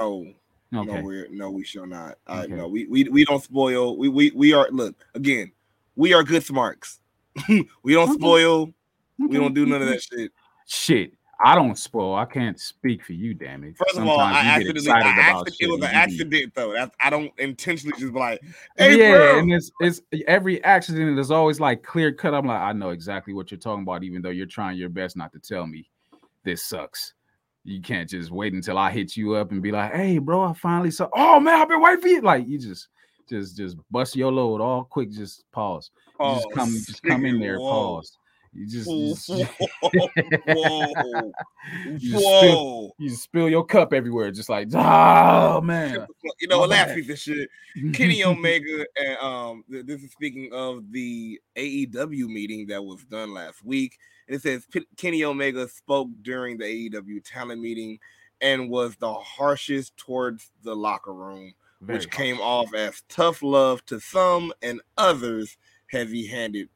no 0.00 0.32
Okay. 0.74 0.96
no 0.96 1.02
we're 1.02 1.28
no 1.30 1.50
we 1.50 1.64
shall 1.64 1.86
not. 1.86 2.18
Uh, 2.26 2.42
Okay. 2.44 2.54
no, 2.54 2.68
we, 2.68 2.86
we 2.86 3.04
we 3.04 3.24
don't 3.24 3.42
spoil. 3.42 3.96
We 3.96 4.08
we 4.08 4.30
we 4.34 4.52
are 4.52 4.68
look 4.70 4.94
again, 5.14 5.52
we 5.96 6.12
are 6.14 6.22
good 6.22 6.42
smarks. 6.44 7.00
we 7.48 7.92
don't 7.94 8.08
Okay. 8.10 8.18
spoil, 8.18 8.72
we 9.18 9.36
don't 9.36 9.54
do 9.54 9.64
none 9.66 9.80
of 9.82 9.88
that 9.88 10.02
shit. 10.02 10.32
Shit. 10.66 11.12
I 11.40 11.54
don't 11.54 11.78
spoil. 11.78 12.16
I 12.16 12.24
can't 12.24 12.58
speak 12.58 13.04
for 13.04 13.12
you, 13.12 13.32
damn 13.32 13.62
it. 13.62 13.76
First 13.76 13.96
of 13.96 14.08
all, 14.08 14.18
I 14.18 14.32
Sometimes 14.32 14.46
accidentally, 14.48 14.90
I 14.90 15.00
accident, 15.00 15.56
it 15.60 15.70
was 15.70 15.80
an 15.82 15.84
and 15.86 16.12
you 16.12 16.24
be- 16.24 16.42
accident 16.42 16.54
though. 16.54 16.72
That's, 16.72 16.96
I 17.00 17.10
don't 17.10 17.32
intentionally 17.38 17.96
just 17.98 18.12
be 18.12 18.18
like, 18.18 18.40
hey, 18.76 18.96
yeah, 18.96 19.16
bro. 19.16 19.38
and 19.38 19.52
it's 19.52 19.70
it's 19.80 20.00
every 20.26 20.62
accident 20.64 21.18
is 21.18 21.30
always 21.30 21.60
like 21.60 21.84
clear 21.84 22.12
cut. 22.12 22.34
I'm 22.34 22.46
like, 22.46 22.60
I 22.60 22.72
know 22.72 22.90
exactly 22.90 23.34
what 23.34 23.52
you're 23.52 23.58
talking 23.60 23.82
about, 23.82 24.02
even 24.02 24.20
though 24.20 24.30
you're 24.30 24.46
trying 24.46 24.78
your 24.78 24.88
best 24.88 25.16
not 25.16 25.32
to 25.32 25.38
tell 25.38 25.66
me 25.66 25.88
this 26.44 26.64
sucks. 26.64 27.14
You 27.64 27.80
can't 27.82 28.08
just 28.08 28.30
wait 28.30 28.52
until 28.54 28.78
I 28.78 28.90
hit 28.90 29.16
you 29.16 29.34
up 29.34 29.52
and 29.52 29.62
be 29.62 29.70
like, 29.70 29.92
hey, 29.92 30.18
bro, 30.18 30.42
I 30.42 30.54
finally 30.54 30.90
saw. 30.90 31.08
Oh 31.14 31.38
man, 31.38 31.60
I've 31.60 31.68
been 31.68 31.80
waiting 31.82 32.00
for 32.00 32.08
you. 32.08 32.20
Like 32.20 32.48
you 32.48 32.58
just 32.58 32.88
just 33.28 33.56
just 33.56 33.76
bust 33.92 34.16
your 34.16 34.32
load 34.32 34.60
all 34.60 34.84
quick, 34.84 35.12
just 35.12 35.44
pause. 35.52 35.90
You 36.20 36.34
just 36.34 36.46
Oh, 36.46 36.54
come, 36.54 36.74
just 36.74 37.02
come 37.04 37.24
in 37.26 37.38
there, 37.38 37.58
whoa. 37.60 37.96
pause. 37.96 38.18
You 38.52 38.66
just, 38.66 38.88
you 38.90 39.14
just, 39.14 39.28
whoa, 40.46 40.86
You 41.98 42.18
whoa. 42.18 42.94
you 42.98 43.10
just 43.10 43.22
spill 43.22 43.48
your 43.48 43.64
cup 43.64 43.92
everywhere, 43.92 44.30
just 44.30 44.48
like, 44.48 44.68
oh 44.74 45.60
man. 45.60 46.06
You 46.40 46.48
know, 46.48 46.60
last 46.60 46.94
piece 46.94 47.10
of 47.10 47.18
shit. 47.18 47.48
Kenny 47.92 48.24
Omega 48.24 48.86
and 48.96 49.16
um 49.18 49.64
this 49.68 50.02
is 50.02 50.10
speaking 50.12 50.50
of 50.52 50.90
the 50.92 51.40
AEW 51.56 52.28
meeting 52.28 52.66
that 52.68 52.82
was 52.82 53.04
done 53.04 53.34
last 53.34 53.64
week. 53.64 53.98
And 54.26 54.36
it 54.36 54.42
says 54.42 54.66
Kenny 54.96 55.24
Omega 55.24 55.68
spoke 55.68 56.08
during 56.22 56.58
the 56.58 56.64
AEW 56.64 57.22
talent 57.24 57.60
meeting 57.60 57.98
and 58.40 58.70
was 58.70 58.96
the 58.96 59.12
harshest 59.12 59.96
towards 59.96 60.50
the 60.62 60.74
locker 60.74 61.12
room, 61.12 61.52
Very 61.80 61.98
which 61.98 62.10
came 62.10 62.38
off 62.40 62.72
as 62.74 63.02
tough 63.08 63.42
love 63.42 63.84
to 63.86 64.00
some 64.00 64.52
and 64.62 64.80
others 64.96 65.56
heavy-handed. 65.88 66.68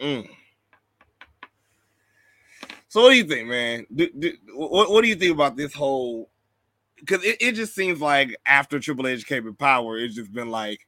Mm. 0.00 0.28
So 2.94 3.02
what 3.02 3.10
do 3.10 3.16
you 3.16 3.24
think, 3.24 3.48
man? 3.48 3.86
Do, 3.92 4.08
do, 4.16 4.32
what, 4.54 4.88
what 4.88 5.02
do 5.02 5.08
you 5.08 5.16
think 5.16 5.34
about 5.34 5.56
this 5.56 5.74
whole 5.74 6.30
because 6.94 7.24
it, 7.24 7.38
it 7.40 7.52
just 7.56 7.74
seems 7.74 8.00
like 8.00 8.36
after 8.46 8.78
Triple 8.78 9.08
H 9.08 9.26
came 9.26 9.48
in 9.48 9.56
power, 9.56 9.98
it's 9.98 10.14
just 10.14 10.32
been 10.32 10.48
like 10.48 10.86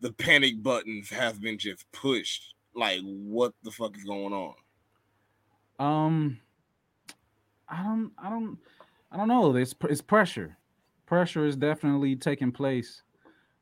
the 0.00 0.14
panic 0.14 0.62
buttons 0.62 1.10
have 1.10 1.38
been 1.42 1.58
just 1.58 1.84
pushed. 1.92 2.54
Like, 2.74 3.02
what 3.02 3.52
the 3.64 3.70
fuck 3.70 3.98
is 3.98 4.04
going 4.04 4.32
on? 4.32 4.54
Um, 5.78 6.40
I 7.68 7.82
don't, 7.82 8.12
I 8.16 8.30
don't, 8.30 8.56
I 9.12 9.18
don't 9.18 9.28
know. 9.28 9.54
It's 9.56 9.74
it's 9.90 10.00
pressure. 10.00 10.56
Pressure 11.04 11.44
is 11.44 11.54
definitely 11.54 12.16
taking 12.16 12.50
place 12.50 13.02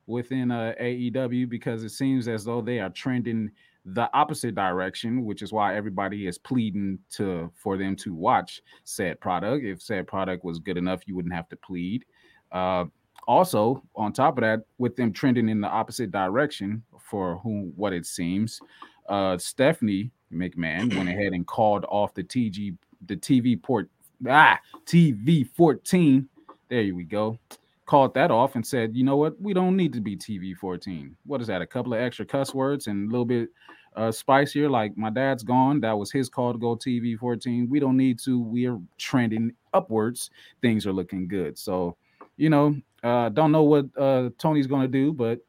within 0.07 0.53
uh, 0.53 0.75
AEW 0.81 1.49
because 1.49 1.83
it 1.83 1.91
seems 1.91 2.29
as 2.29 2.45
though 2.45 2.61
they 2.61 2.79
are 2.79 2.91
trending 2.91 3.51
the 3.85 4.09
opposite 4.15 4.55
direction, 4.55 5.25
which 5.25 5.43
is 5.43 5.53
why 5.53 5.77
everybody 5.77 6.27
is 6.27 6.39
pleading 6.39 6.99
to 7.11 7.51
for 7.55 7.77
them 7.77 7.95
to 7.97 8.15
watch 8.15 8.63
said 8.85 9.21
product. 9.21 9.65
If 9.65 9.83
said 9.83 10.07
product 10.07 10.45
was 10.45 10.59
good 10.59 10.77
enough, 10.79 11.03
you 11.07 11.15
wouldn't 11.15 11.35
have 11.35 11.49
to 11.51 11.57
plead. 11.57 12.05
Uh, 12.51 12.87
also, 13.27 13.83
on 13.97 14.13
top 14.13 14.39
of 14.39 14.43
that, 14.43 14.61
with 14.79 14.97
them 14.97 15.13
trending 15.13 15.49
in 15.49 15.61
the 15.61 15.69
opposite 15.69 16.11
direction 16.11 16.83
for 16.99 17.39
whom 17.39 17.73
what 17.77 17.93
it 17.93 18.07
seems, 18.07 18.61
uh, 19.09 19.37
Stephanie 19.39 20.11
McMahon 20.33 20.95
went 20.97 21.09
ahead 21.09 21.33
and 21.33 21.47
called 21.47 21.85
off 21.89 22.15
the 22.15 22.25
TG 22.25 22.77
the 23.07 23.17
TV 23.17 23.61
port 23.61 23.91
ah 24.29 24.59
TV 24.87 25.47
14. 25.47 26.29
There 26.71 26.95
we 26.95 27.05
go. 27.05 27.39
Called 27.87 28.15
that 28.15 28.31
off 28.31 28.55
and 28.55 28.67
said, 28.67 28.97
you 28.97 29.05
know 29.05 29.17
what? 29.17 29.39
We 29.41 29.53
don't 29.53 29.77
need 29.77 29.93
to 29.93 30.01
be 30.01 30.17
TV 30.17 30.57
14. 30.57 31.15
What 31.27 31.43
is 31.43 31.49
that? 31.49 31.61
A 31.61 31.67
couple 31.67 31.93
of 31.93 32.01
extra 32.01 32.25
cuss 32.25 32.55
words 32.55 32.87
and 32.87 33.09
a 33.09 33.11
little 33.13 33.27
bit 33.27 33.51
uh 33.95 34.11
spicier. 34.11 34.71
Like 34.71 34.97
my 34.97 35.11
dad's 35.11 35.43
gone. 35.43 35.81
That 35.81 35.99
was 35.99 36.11
his 36.11 36.29
call 36.31 36.53
to 36.55 36.59
go 36.59 36.77
TV 36.77 37.19
14. 37.19 37.69
We 37.69 37.81
don't 37.81 37.97
need 37.97 38.19
to. 38.21 38.41
We 38.41 38.67
are 38.67 38.79
trending 38.97 39.53
upwards. 39.75 40.31
Things 40.63 40.87
are 40.87 40.93
looking 40.95 41.29
good. 41.29 41.59
So, 41.59 41.97
you 42.39 42.49
know, 42.49 42.75
uh 43.03 43.29
don't 43.29 43.53
know 43.53 43.65
what 43.65 43.87
uh 43.99 44.31
Tony's 44.39 44.67
gonna 44.67 44.89
do, 44.89 45.13
but 45.13 45.41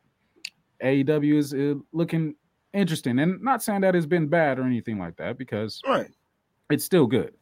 AEW 0.84 1.38
is 1.38 1.54
uh, 1.54 1.76
looking 1.94 2.36
interesting. 2.74 3.18
And 3.20 3.42
not 3.42 3.64
saying 3.64 3.82
that 3.82 3.96
it's 3.96 4.06
been 4.06 4.28
bad 4.28 4.60
or 4.60 4.64
anything 4.64 5.00
like 5.00 5.16
that, 5.18 5.38
because 5.38 5.82
Right. 5.88 6.12
it's 6.70 6.84
still 6.84 7.08
good. 7.08 7.34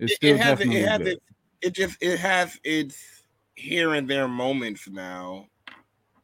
It's 0.00 0.12
It, 0.12 0.16
still 0.16 0.34
it 0.34 0.38
has 0.38 0.58
definitely 0.58 0.82
it 0.82 0.88
has 0.88 0.98
good. 0.98 1.06
it, 1.08 1.22
it 1.62 1.70
just 1.74 1.96
it 2.02 2.18
has 2.18 2.58
its 2.64 3.19
here 3.60 3.94
and 3.94 4.08
there 4.08 4.28
moments 4.28 4.88
now 4.88 5.46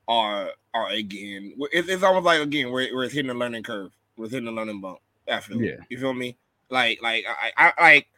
are 0.09 0.51
are 0.75 0.89
again. 0.91 1.55
It's, 1.73 1.89
it's 1.89 2.03
almost 2.03 2.25
like 2.25 2.41
again 2.41 2.71
where 2.71 3.05
it's 3.05 3.15
hitting 3.15 3.31
a 3.31 3.35
learning 3.35 3.63
curve, 3.63 3.93
We're 4.17 4.29
hitting 4.29 4.49
a 4.49 4.53
learning 4.53 4.81
bump. 4.81 4.99
I 5.31 5.41
feel 5.41 5.61
Yeah. 5.63 5.77
you 5.89 5.99
feel 5.99 6.15
me? 6.15 6.37
Like 6.71 7.01
like 7.03 7.25
I, 7.29 7.73
I 7.79 7.83
like 7.83 8.09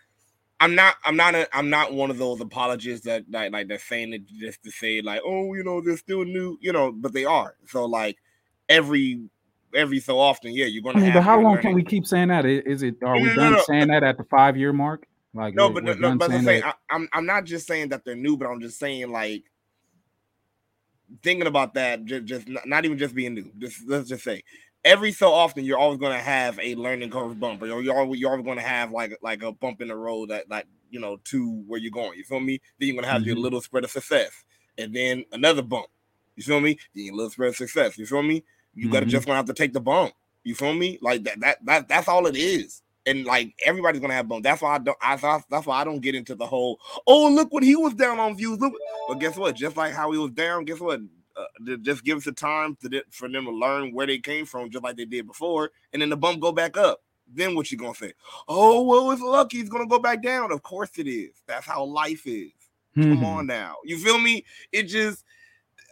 I'm 0.60 0.74
not 0.74 0.96
I'm 1.04 1.16
not 1.16 1.34
a 1.34 1.56
I'm 1.56 1.70
not 1.70 1.92
one 1.92 2.10
of 2.10 2.18
those 2.18 2.40
apologists 2.40 3.04
that 3.06 3.24
like 3.30 3.52
like 3.52 3.68
they're 3.68 3.78
saying 3.78 4.12
it 4.12 4.26
just 4.26 4.62
to 4.64 4.70
say 4.70 5.00
like 5.02 5.20
oh 5.24 5.54
you 5.54 5.62
know 5.64 5.80
they're 5.80 5.96
still 5.96 6.24
new 6.24 6.58
you 6.60 6.72
know 6.72 6.90
but 6.92 7.12
they 7.12 7.24
are 7.24 7.54
so 7.66 7.84
like 7.84 8.16
every 8.68 9.20
every 9.74 10.00
so 10.00 10.18
often 10.18 10.52
yeah 10.52 10.66
you're 10.66 10.82
gonna 10.82 11.00
mean, 11.00 11.12
but 11.12 11.22
how 11.22 11.40
long 11.40 11.58
can 11.58 11.74
we 11.74 11.82
keep 11.84 12.06
saying 12.06 12.28
that? 12.28 12.44
Is 12.46 12.82
it 12.82 12.96
are 13.02 13.16
No, 13.16 13.22
we 13.22 13.28
no, 13.28 13.34
done 13.36 13.52
no. 13.52 13.62
saying 13.66 13.88
that 13.88 14.02
at 14.02 14.16
the 14.18 14.24
five 14.24 14.56
year 14.56 14.72
mark? 14.72 15.06
Like 15.38 15.54
No, 15.54 15.70
but 15.70 15.84
no, 15.84 16.16
but 16.16 16.24
I'm 16.24 16.30
saying 16.30 16.44
saying 16.44 16.60
that- 16.62 16.76
I, 16.90 16.94
I'm 16.96 17.08
I'm 17.12 17.26
not 17.26 17.44
just 17.44 17.66
saying 17.66 17.90
that 17.90 18.04
they're 18.04 18.16
new, 18.16 18.36
but 18.36 18.46
I'm 18.48 18.60
just 18.60 18.78
saying 18.78 19.10
like 19.10 19.44
thinking 21.22 21.46
about 21.46 21.74
that, 21.74 22.04
just, 22.04 22.24
just 22.26 22.48
not, 22.66 22.84
even 22.84 22.98
just 22.98 23.14
being 23.14 23.34
new. 23.34 23.50
Just 23.58 23.86
let's 23.88 24.08
just 24.08 24.24
say 24.24 24.42
every 24.84 25.12
so 25.12 25.32
often 25.32 25.64
you're 25.64 25.78
always 25.78 25.98
going 25.98 26.12
to 26.12 26.22
have 26.22 26.58
a 26.60 26.74
learning 26.74 27.10
curve 27.10 27.38
bump, 27.40 27.62
or 27.62 27.80
you're 27.82 27.96
always, 27.96 28.20
you're 28.20 28.30
always 28.30 28.44
going 28.44 28.58
to 28.58 28.62
have 28.64 28.90
like 28.92 29.16
like 29.22 29.42
a 29.42 29.52
bump 29.52 29.80
in 29.80 29.88
the 29.88 29.96
road 29.96 30.30
that 30.30 30.50
like 30.50 30.66
you 30.90 31.00
know 31.00 31.18
to 31.24 31.62
where 31.66 31.78
you're 31.80 31.90
going. 31.92 32.18
You 32.18 32.24
feel 32.24 32.40
me? 32.40 32.60
Then 32.78 32.88
you're 32.88 32.94
going 32.96 33.04
to 33.04 33.10
have 33.10 33.22
your 33.22 33.36
Mhm. 33.36 33.42
little 33.42 33.60
spread 33.60 33.84
of 33.84 33.90
success, 33.90 34.44
and 34.76 34.94
then 34.94 35.24
another 35.32 35.62
bump. 35.62 35.86
You 36.36 36.42
feel 36.42 36.60
me? 36.60 36.78
Then 36.94 37.04
your 37.06 37.14
little 37.14 37.30
spread 37.30 37.50
of 37.50 37.56
success. 37.56 37.96
You 37.96 38.06
feel 38.06 38.22
me? 38.22 38.44
You 38.74 38.90
got 38.90 39.00
to 39.00 39.06
just 39.06 39.26
gonna 39.26 39.36
have 39.36 39.46
to 39.46 39.54
take 39.54 39.72
the 39.72 39.80
bump. 39.80 40.12
You 40.44 40.54
feel 40.54 40.74
me? 40.74 40.98
Like 41.00 41.24
that 41.24 41.40
that 41.40 41.64
that 41.64 41.88
that's 41.88 42.08
all 42.08 42.26
it 42.26 42.36
is 42.36 42.82
and 43.08 43.24
like 43.24 43.54
everybody's 43.64 44.00
gonna 44.00 44.14
have 44.14 44.28
bump. 44.28 44.44
That's 44.44 44.60
why 44.62 44.74
I 44.74 44.78
don't. 44.78 44.98
I 45.00 45.16
that's, 45.16 45.44
that's 45.50 45.66
why 45.66 45.80
I 45.80 45.84
don't 45.84 46.00
get 46.00 46.14
into 46.14 46.34
the 46.34 46.46
whole. 46.46 46.78
Oh, 47.06 47.28
look 47.28 47.52
what 47.52 47.62
he 47.62 47.74
was 47.76 47.94
down 47.94 48.18
on 48.20 48.36
views. 48.36 48.58
Look, 48.60 48.74
but 49.08 49.18
guess 49.20 49.36
what? 49.36 49.56
Just 49.56 49.76
like 49.76 49.92
how 49.92 50.12
he 50.12 50.18
was 50.18 50.30
down, 50.32 50.64
guess 50.64 50.80
what? 50.80 51.00
Uh, 51.36 51.76
just 51.82 52.04
give 52.04 52.18
us 52.18 52.24
the 52.24 52.32
time 52.32 52.76
to 52.82 53.02
for 53.10 53.28
them 53.28 53.44
to 53.44 53.50
learn 53.50 53.92
where 53.92 54.06
they 54.06 54.18
came 54.18 54.44
from, 54.44 54.70
just 54.70 54.84
like 54.84 54.96
they 54.96 55.04
did 55.04 55.26
before, 55.26 55.70
and 55.92 56.02
then 56.02 56.10
the 56.10 56.16
bump 56.16 56.40
go 56.40 56.52
back 56.52 56.76
up. 56.76 57.00
Then 57.32 57.54
what 57.54 57.70
you 57.70 57.78
gonna 57.78 57.94
say? 57.94 58.12
Oh, 58.48 58.82
well, 58.82 59.10
it's 59.12 59.22
lucky 59.22 59.58
he's 59.58 59.68
gonna 59.68 59.86
go 59.86 59.98
back 59.98 60.22
down. 60.22 60.52
Of 60.52 60.62
course 60.62 60.90
it 60.98 61.06
is. 61.06 61.30
That's 61.46 61.66
how 61.66 61.84
life 61.84 62.26
is. 62.26 62.52
Come 62.96 63.20
Mhm. 63.20 63.36
on 63.38 63.46
now. 63.46 63.76
You 63.84 63.98
feel 63.98 64.18
me? 64.18 64.44
It 64.72 64.84
just 64.84 65.24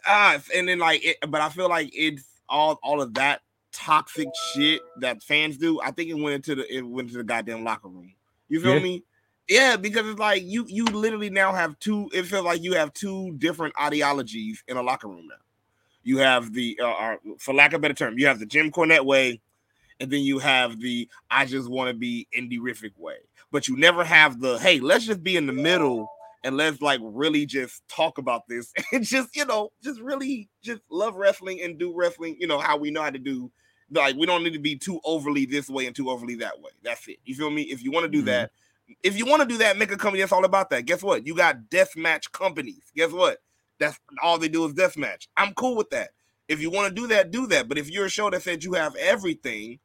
ah, 0.07 0.39
and 0.55 0.69
then 0.69 0.79
like 0.79 1.05
it, 1.05 1.19
but 1.29 1.41
I 1.41 1.49
feel 1.49 1.69
like 1.69 1.91
it's 1.93 2.25
all 2.49 2.79
all 2.83 3.01
of 3.01 3.15
that 3.15 3.43
toxic 3.77 4.29
shit 4.55 4.81
that 5.01 5.23
fans 5.23 5.57
do. 5.59 5.81
I 5.81 5.91
think 5.91 6.11
it 6.11 6.15
went 6.15 6.35
into 6.37 6.55
the 6.57 6.75
it 6.75 6.83
went 6.83 7.09
into 7.09 7.19
the 7.19 7.25
goddamn 7.25 7.65
locker 7.65 7.89
room. 7.89 8.15
You 8.49 8.61
feel 8.61 8.75
Yeah. 8.75 8.81
me? 8.81 9.05
Yeah, 9.49 9.77
because 9.77 10.07
it's 10.09 10.19
like 10.19 10.43
you 10.45 10.65
you 10.69 10.85
literally 10.87 11.31
now 11.31 11.53
have 11.53 11.79
two. 11.79 12.09
It 12.12 12.25
feels 12.25 12.45
like 12.45 12.62
you 12.62 12.75
have 12.75 12.93
two 12.95 13.35
different 13.39 13.75
ideologies 13.81 14.65
in 14.67 14.77
a 14.77 14.83
locker 14.83 15.09
room 15.09 15.29
now. 15.29 15.37
You 16.03 16.19
have 16.19 16.53
the, 16.53 16.79
uh, 16.81 16.89
uh, 16.89 17.17
for 17.39 17.53
lack 17.53 17.73
of 17.73 17.79
a 17.79 17.83
better 17.83 17.95
term, 17.95 18.17
you 18.17 18.27
have 18.29 18.39
the 18.39 18.47
Jim 18.47 18.71
Cornette 18.71 19.05
way, 19.05 19.41
and 20.01 20.11
then 20.11 20.21
you 20.21 20.39
have 20.39 20.81
the 20.81 21.09
I 21.31 21.45
just 21.47 21.69
want 21.69 21.91
to 21.91 21.95
be 21.95 22.27
indie 22.37 22.59
rific 22.61 22.93
way. 22.97 23.17
But 23.53 23.69
you 23.69 23.77
never 23.77 24.05
have 24.05 24.41
the 24.41 24.59
hey, 24.59 24.81
let's 24.81 25.07
just 25.07 25.23
be 25.23 25.37
in 25.37 25.47
the 25.47 25.53
middle 25.53 26.09
and 26.45 26.57
let's 26.57 26.81
like 26.81 27.01
really 27.03 27.47
just 27.47 27.87
talk 27.89 28.19
about 28.19 28.47
this 28.49 28.73
and 28.93 29.05
just 29.05 29.35
you 29.37 29.45
know 29.45 29.71
just 29.83 30.01
really 30.01 30.49
just 30.62 30.81
love 30.91 31.17
wrestling 31.17 31.61
and 31.62 31.79
do 31.79 31.93
wrestling. 31.95 32.37
You 32.39 32.47
know 32.47 32.59
how 32.59 32.77
we 32.77 32.91
know 32.91 33.03
how 33.03 33.11
to 33.11 33.19
do. 33.19 33.51
Like 33.90 34.16
we 34.16 34.27
don't 34.27 34.42
need 34.42 34.53
to 34.55 34.59
be 34.59 34.77
too 34.77 35.01
overly 35.05 35.46
this 35.46 35.68
way 35.68 35.87
and 35.87 35.94
too 35.94 36.11
overly 36.11 36.35
that 36.37 36.61
way. 36.61 36.70
That's 36.83 37.07
it. 37.09 37.18
You 37.25 37.35
feel 37.35 37.51
me? 37.51 37.62
If 37.62 37.83
you 37.83 37.90
want 37.90 38.05
to 38.05 38.11
do 38.11 38.22
Mhm. 38.22 38.27
that, 38.27 38.51
if 39.03 39.16
you 39.16 39.27
want 39.27 39.42
to 39.42 39.49
do 39.49 39.59
that, 39.59 39.77
make 39.77 39.92
a 39.92 39.96
company 39.96 40.20
that's 40.20 40.33
all 40.33 40.44
about 40.44 40.70
that. 40.70 40.87
Guess 40.87 41.03
what? 41.03 41.27
You 41.27 41.35
got 41.35 41.68
death 41.70 41.96
match 41.96 42.31
companies. 42.33 42.90
Guess 42.94 43.12
what? 43.12 43.38
That's 43.79 43.99
all 44.22 44.38
they 44.38 44.49
do 44.49 44.64
is 44.64 44.72
death 44.72 44.96
match. 44.96 45.29
I'm 45.37 45.55
cool 45.55 45.77
with 45.77 45.90
that. 45.90 46.11
If 46.49 46.61
you 46.61 46.70
want 46.70 46.88
to 46.94 47.01
do 47.01 47.07
that, 47.09 47.31
do 47.31 47.46
that. 47.49 47.68
But 47.68 47.79
if 47.79 47.90
you're 47.90 48.07
a 48.07 48.11
show 48.11 48.31
that 48.31 48.42
said 48.42 48.64
you 48.64 48.75
have 48.75 48.94
everything, 48.96 49.81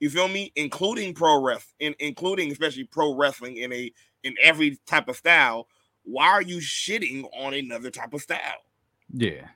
you 0.00 0.10
feel 0.10 0.28
me, 0.28 0.52
including 0.56 1.14
pro 1.14 1.40
wrestling, 1.42 1.74
in, 1.78 1.94
including 1.98 2.50
especially 2.50 2.84
pro 2.84 3.14
wrestling 3.14 3.56
in 3.56 3.72
a 3.72 3.92
in 4.22 4.34
every 4.42 4.78
type 4.86 5.08
of 5.08 5.16
style, 5.16 5.68
why 6.02 6.28
are 6.28 6.42
you 6.42 6.56
shitting 6.58 7.24
on 7.38 7.54
another 7.54 7.90
type 7.90 8.12
of 8.12 8.20
style? 8.22 8.64
Yeah. 9.12 9.48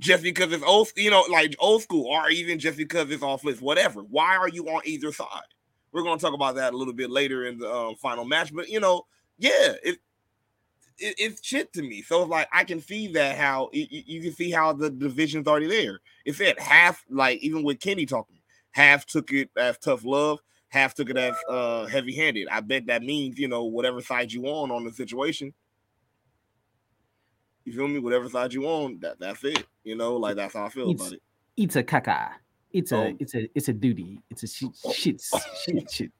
Just 0.00 0.22
because 0.22 0.50
it's 0.52 0.64
old, 0.64 0.90
you 0.96 1.10
know, 1.10 1.24
like 1.30 1.54
old 1.58 1.82
school, 1.82 2.06
or 2.06 2.30
even 2.30 2.58
just 2.58 2.78
because 2.78 3.10
it's 3.10 3.22
off 3.22 3.44
list, 3.44 3.60
whatever. 3.60 4.00
Why 4.00 4.36
are 4.36 4.48
you 4.48 4.66
on 4.68 4.80
either 4.86 5.12
side? 5.12 5.26
We're 5.92 6.02
gonna 6.02 6.18
talk 6.18 6.34
about 6.34 6.54
that 6.56 6.72
a 6.72 6.76
little 6.76 6.94
bit 6.94 7.10
later 7.10 7.44
in 7.46 7.58
the 7.58 7.70
um, 7.70 7.96
final 7.96 8.24
match, 8.24 8.52
but 8.52 8.68
you 8.68 8.80
know, 8.80 9.06
yeah, 9.38 9.74
it, 9.82 9.98
it 10.98 11.14
it's 11.18 11.44
shit 11.44 11.72
to 11.74 11.82
me. 11.82 12.00
So 12.00 12.22
it's 12.22 12.30
like 12.30 12.48
I 12.52 12.64
can 12.64 12.80
see 12.80 13.08
that 13.08 13.36
how 13.36 13.68
you, 13.72 13.86
you 13.90 14.22
can 14.22 14.32
see 14.32 14.50
how 14.50 14.72
the 14.72 14.88
division's 14.88 15.46
already 15.46 15.66
there. 15.66 16.00
It 16.24 16.34
said 16.34 16.58
half, 16.58 17.04
like 17.10 17.40
even 17.40 17.62
with 17.62 17.80
Kenny 17.80 18.06
talking, 18.06 18.38
half 18.70 19.04
took 19.04 19.32
it 19.32 19.50
as 19.56 19.76
tough 19.78 20.04
love, 20.04 20.40
half 20.68 20.94
took 20.94 21.10
it 21.10 21.18
as 21.18 21.34
uh 21.48 21.86
heavy 21.86 22.14
handed. 22.16 22.48
I 22.48 22.60
bet 22.60 22.86
that 22.86 23.02
means 23.02 23.38
you 23.38 23.48
know 23.48 23.64
whatever 23.64 24.00
side 24.00 24.32
you 24.32 24.46
on 24.46 24.70
on 24.70 24.84
the 24.84 24.92
situation. 24.92 25.52
You 27.64 27.72
feel 27.72 27.88
me? 27.88 27.98
Whatever 27.98 28.28
side 28.28 28.52
you 28.52 28.64
on, 28.66 28.98
that 29.00 29.18
that's 29.20 29.44
it. 29.44 29.66
You 29.84 29.96
know, 29.96 30.16
like 30.16 30.36
that's 30.36 30.54
how 30.54 30.64
I 30.64 30.68
feel 30.70 30.90
It's- 30.90 31.06
about 31.08 31.14
it. 31.14 31.22
It's 31.56 31.76
a 31.76 31.82
caca. 31.82 32.30
It's 32.72 32.92
a 32.92 32.96
Oh. 32.96 33.16
it's 33.18 33.34
a 33.34 33.48
it's 33.54 33.68
a 33.68 33.72
duty. 33.72 34.20
It's 34.30 34.42
a 34.44 34.46
shit 34.46 34.70
Oh. 34.84 34.92
shit 34.92 35.20
shit 35.64 35.90
shit. 35.90 36.12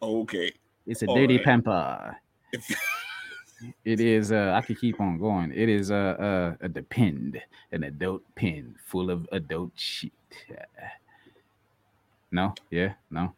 Okay. 0.00 0.52
It's 0.86 1.02
a 1.02 1.06
All 1.06 1.16
dirty 1.16 1.36
right. 1.36 1.44
pamper. 1.44 2.16
It 3.84 4.00
is 4.00 4.32
uh 4.32 4.52
I 4.60 4.60
could 4.66 4.80
keep 4.80 5.00
on 5.00 5.18
going. 5.18 5.52
It 5.52 5.68
is 5.68 5.90
a 5.90 6.56
a, 6.60 6.64
a 6.66 6.68
depend, 6.68 7.40
an 7.70 7.84
adult 7.84 8.22
pen 8.34 8.74
full 8.86 9.08
of 9.10 9.28
adult 9.30 9.70
shit. 9.76 10.10
No, 12.32 12.54
yeah, 12.70 12.94
no. 13.10 13.34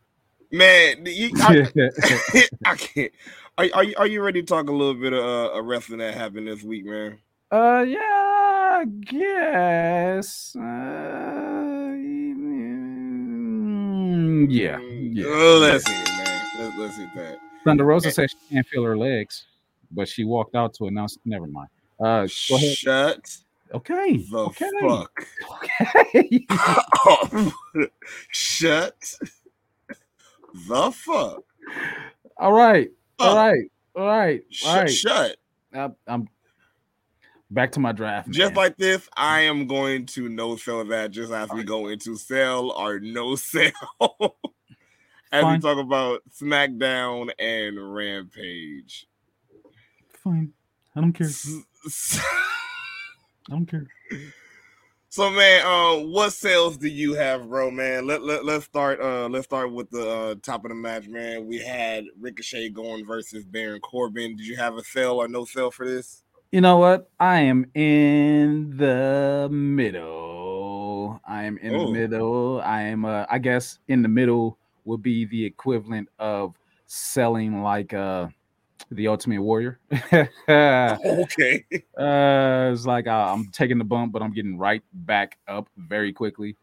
Man, 0.55 1.05
you, 1.05 1.31
I, 1.41 1.67
I 2.65 2.77
can't. 2.77 3.11
Are, 3.59 3.67
are 3.75 3.83
you 3.83 3.95
are 3.97 4.07
you 4.07 4.23
ready 4.23 4.41
to 4.41 4.47
talk 4.47 4.69
a 4.69 4.73
little 4.73 4.95
bit 4.95 5.13
of 5.13 5.25
uh, 5.25 5.51
a 5.53 5.61
wrestling 5.61 5.99
that 5.99 6.15
happened 6.15 6.47
this 6.47 6.63
week, 6.63 6.87
man? 6.87 7.19
Uh, 7.51 7.85
yeah, 7.87 7.99
I 8.01 8.85
guess. 8.85 10.55
Uh, 10.55 10.63
mm, 13.83 14.47
yeah, 14.49 14.79
yeah. 14.79 15.27
Uh, 15.27 15.59
let's 15.59 15.87
see 15.87 15.93
it, 15.93 16.09
man. 16.09 16.47
Let's, 16.61 16.79
let's 16.79 16.97
hit 16.99 17.09
that. 17.17 17.39
Thunder 17.65 17.85
Rosa 17.85 18.13
said 18.13 18.31
she 18.31 18.37
can't 18.49 18.67
feel 18.69 18.85
her 18.85 18.97
legs, 18.97 19.47
but 19.91 20.07
she 20.09 20.23
walked 20.23 20.55
out 20.55 20.73
to 20.75 20.87
announce. 20.87 21.19
Never 21.25 21.49
mind. 21.49 21.69
Uh, 21.99 22.29
go 22.49 22.55
ahead. 22.55 22.77
Shut 22.77 23.37
Okay. 23.75 24.19
the 24.19 24.39
okay. 24.39 24.71
fuck 24.81 25.27
Okay. 26.15 26.47
Shut 28.31 29.17
the 30.55 30.91
fuck. 30.93 31.43
all 32.39 32.53
right. 32.53 32.91
All 33.19 33.37
right. 33.37 33.71
All 33.97 34.07
right. 34.07 34.41
All 34.43 34.47
Shut, 34.51 34.77
right. 34.77 34.91
shut. 34.91 35.37
I, 35.75 35.91
I'm 36.07 36.29
back 37.51 37.73
to 37.73 37.81
my 37.81 37.93
draft. 37.93 38.31
Just 38.31 38.55
man. 38.55 38.57
like 38.57 38.77
this, 38.77 39.09
I 39.17 39.41
am 39.43 39.67
going 39.67 40.07
to 40.07 40.29
no 40.29 40.57
sell 40.57 40.85
that 40.85 41.11
just 41.11 41.33
as 41.33 41.51
we 41.51 41.65
go 41.65 41.89
into 41.89 42.17
sell 42.17 42.71
or 42.71 43.01
no 43.01 43.35
sell. 43.51 43.73
as 45.33 45.43
Fine. 45.43 45.55
we 45.55 45.59
talk 45.61 45.79
about 45.79 46.23
SmackDown 46.31 47.31
and 47.39 47.95
Rampage. 47.95 49.07
fine. 50.23 50.53
I 50.97 51.01
don't 51.01 51.13
care. 51.13 51.29
I 51.29 52.21
don't 53.51 53.67
care. 53.67 53.87
So 55.15 55.31
man, 55.31 55.65
uh, 55.65 56.05
what 56.07 56.33
sales 56.33 56.77
do 56.77 56.89
you 56.89 57.15
have, 57.15 57.49
bro? 57.49 57.71
Man, 57.71 58.05
let 58.05 58.25
let 58.25 58.45
let's 58.45 58.65
start. 58.65 59.01
Uh, 59.01 59.29
let's 59.29 59.45
start 59.45 59.71
with 59.71 59.89
the 59.91 60.11
uh, 60.11 60.35
top 60.43 60.65
of 60.65 60.71
the 60.71 60.75
match, 60.75 61.07
man. 61.07 61.47
We 61.47 61.59
had 61.59 62.07
Ricochet 62.19 62.71
going 62.71 63.07
versus 63.07 63.45
Baron 63.45 63.81
Corbin. 63.81 64.35
Did 64.35 64.45
you 64.45 64.57
have 64.57 64.75
a 64.75 64.83
sell 64.83 65.21
or 65.21 65.29
no 65.29 65.45
sell 65.45 65.71
for 65.71 65.87
this? 65.87 66.25
You 66.51 66.63
know 66.63 66.79
what? 66.79 67.09
I 67.21 67.43
am 67.43 67.65
in 67.77 68.77
the 68.77 69.49
middle. 69.53 71.21
I 71.25 71.45
am 71.45 71.59
in 71.59 71.77
Oh. 71.77 71.87
the 71.87 71.93
middle. 71.93 72.61
I 72.63 72.83
am 72.83 73.05
uh 73.05 73.25
I 73.31 73.39
guess 73.39 73.79
in 73.87 74.03
the 74.03 74.09
middle 74.09 74.59
would 74.85 75.01
be 75.01 75.27
the 75.27 75.45
equivalent 75.45 76.09
of 76.19 76.57
selling 76.87 77.63
like 77.63 77.95
uh 77.95 78.27
the 78.95 79.09
ultimate 79.09 79.43
warrior. 79.43 79.79
uh 80.49 80.97
Okay. 81.05 81.65
it's 81.71 82.87
like 82.87 83.07
uh, 83.07 83.33
I'm 83.33 83.49
taking 83.51 83.79
the 83.79 83.85
bump, 83.85 84.13
but 84.13 84.23
I'm 84.23 84.33
getting 84.33 84.59
right 84.59 84.83
back 84.93 85.39
up 85.49 85.69
very 85.77 86.13
quickly. 86.13 86.57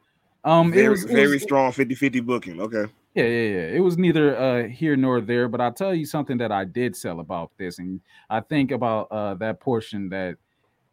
Um 0.44 0.70
it 0.74 0.76
very 0.76 0.90
was, 0.90 1.04
it 1.06 1.12
very 1.12 1.28
was- 1.34 1.44
strong 1.44 1.72
50-50 1.72 2.26
booking. 2.26 2.62
Okay. 2.62 2.86
yeah, 3.14 3.24
yeah, 3.26 3.50
yeah. 3.58 3.68
It 3.78 3.82
was 3.82 3.98
neither 3.98 4.36
uh 4.38 4.68
here 4.68 4.96
nor 4.96 5.22
there, 5.22 5.48
but 5.48 5.62
I'll 5.62 5.74
tell 5.74 5.94
you 5.94 6.06
something 6.06 6.38
that 6.40 6.52
I 6.52 6.66
did 6.66 6.96
sell 6.96 7.20
about 7.20 7.52
this, 7.58 7.80
and 7.80 8.02
I 8.30 8.40
think 8.42 8.72
about 8.72 9.08
uh 9.12 9.34
that 9.36 9.60
portion 9.60 10.10
that 10.10 10.38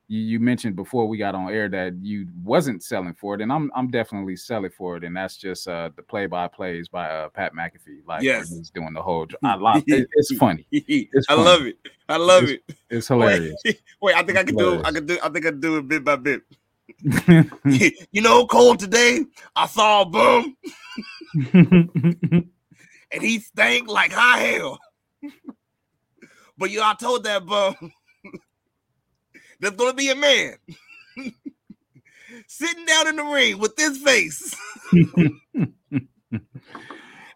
you, 0.09 0.21
you 0.21 0.40
mentioned 0.40 0.75
before 0.75 1.07
we 1.07 1.18
got 1.18 1.35
on 1.35 1.51
air 1.53 1.68
that 1.68 1.94
you 2.03 2.27
wasn't 2.42 2.83
selling 2.83 3.14
for 3.14 3.35
it, 3.35 3.40
and 3.42 3.53
I'm 3.53 3.71
I'm 3.75 3.90
definitely 3.90 4.37
selling 4.37 4.71
for 4.71 4.97
it, 4.97 5.05
and 5.05 5.14
that's 5.16 5.37
just 5.37 5.68
uh 5.68 5.90
the 5.94 6.03
play 6.03 6.27
by 6.27 6.49
plays 6.49 6.88
by 6.88 7.09
uh 7.11 7.29
Pat 7.29 7.55
McAfee. 7.55 8.07
Like 8.07 8.23
Yes. 8.23 8.49
he's 8.51 8.71
doing 8.71 8.94
the 8.94 9.03
whole 9.03 9.27
I 9.44 9.55
love 9.55 9.85
it, 9.87 10.09
it's 10.14 10.35
funny. 10.37 10.66
I 10.73 11.09
funny. 11.29 11.42
love 11.42 11.62
it. 11.62 11.77
I 12.09 12.16
love 12.16 12.44
it. 12.44 12.62
It's 12.90 13.09
hilarious. 13.09 13.55
Wait, 13.64 13.83
wait, 14.03 14.16
I 14.16 14.23
think 14.23 14.38
I 14.38 14.44
can 14.44 14.57
do. 14.57 14.83
I 14.83 14.90
can 14.92 15.07
do. 15.07 15.18
I 15.23 15.29
think 15.29 15.47
I 15.47 15.51
do 15.51 15.77
it 15.79 15.87
bit 15.88 16.05
by 16.05 16.16
bit. 16.16 16.42
you 18.11 18.23
know, 18.23 18.47
cold 18.47 18.79
Today 18.81 19.25
I 19.55 19.66
saw 19.66 20.03
a 20.03 20.07
bum, 20.07 20.57
and 21.53 22.51
he 23.23 23.40
stank 23.40 23.88
like 23.88 24.11
high 24.12 24.38
hell. 24.38 24.79
but 26.57 26.71
you, 26.71 26.81
I 26.83 26.94
told 26.99 27.25
that 27.25 27.44
bum, 29.61 29.61
there's 29.61 29.77
gonna 29.77 29.94
be 29.94 30.11
a 30.11 30.14
man 30.14 30.55
sitting 32.47 32.85
down 32.85 33.09
in 33.09 33.16
the 33.16 33.25
ring 33.25 33.59
with 33.59 33.75
this 33.77 33.99
face. 33.99 34.55
and 34.92 35.73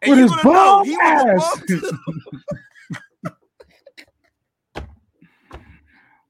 With 0.07 0.19
his 0.19 0.31
gonna 0.31 0.45
know 0.45 0.53
bum 0.53 0.85
he 0.85 0.97
ass. 1.01 1.63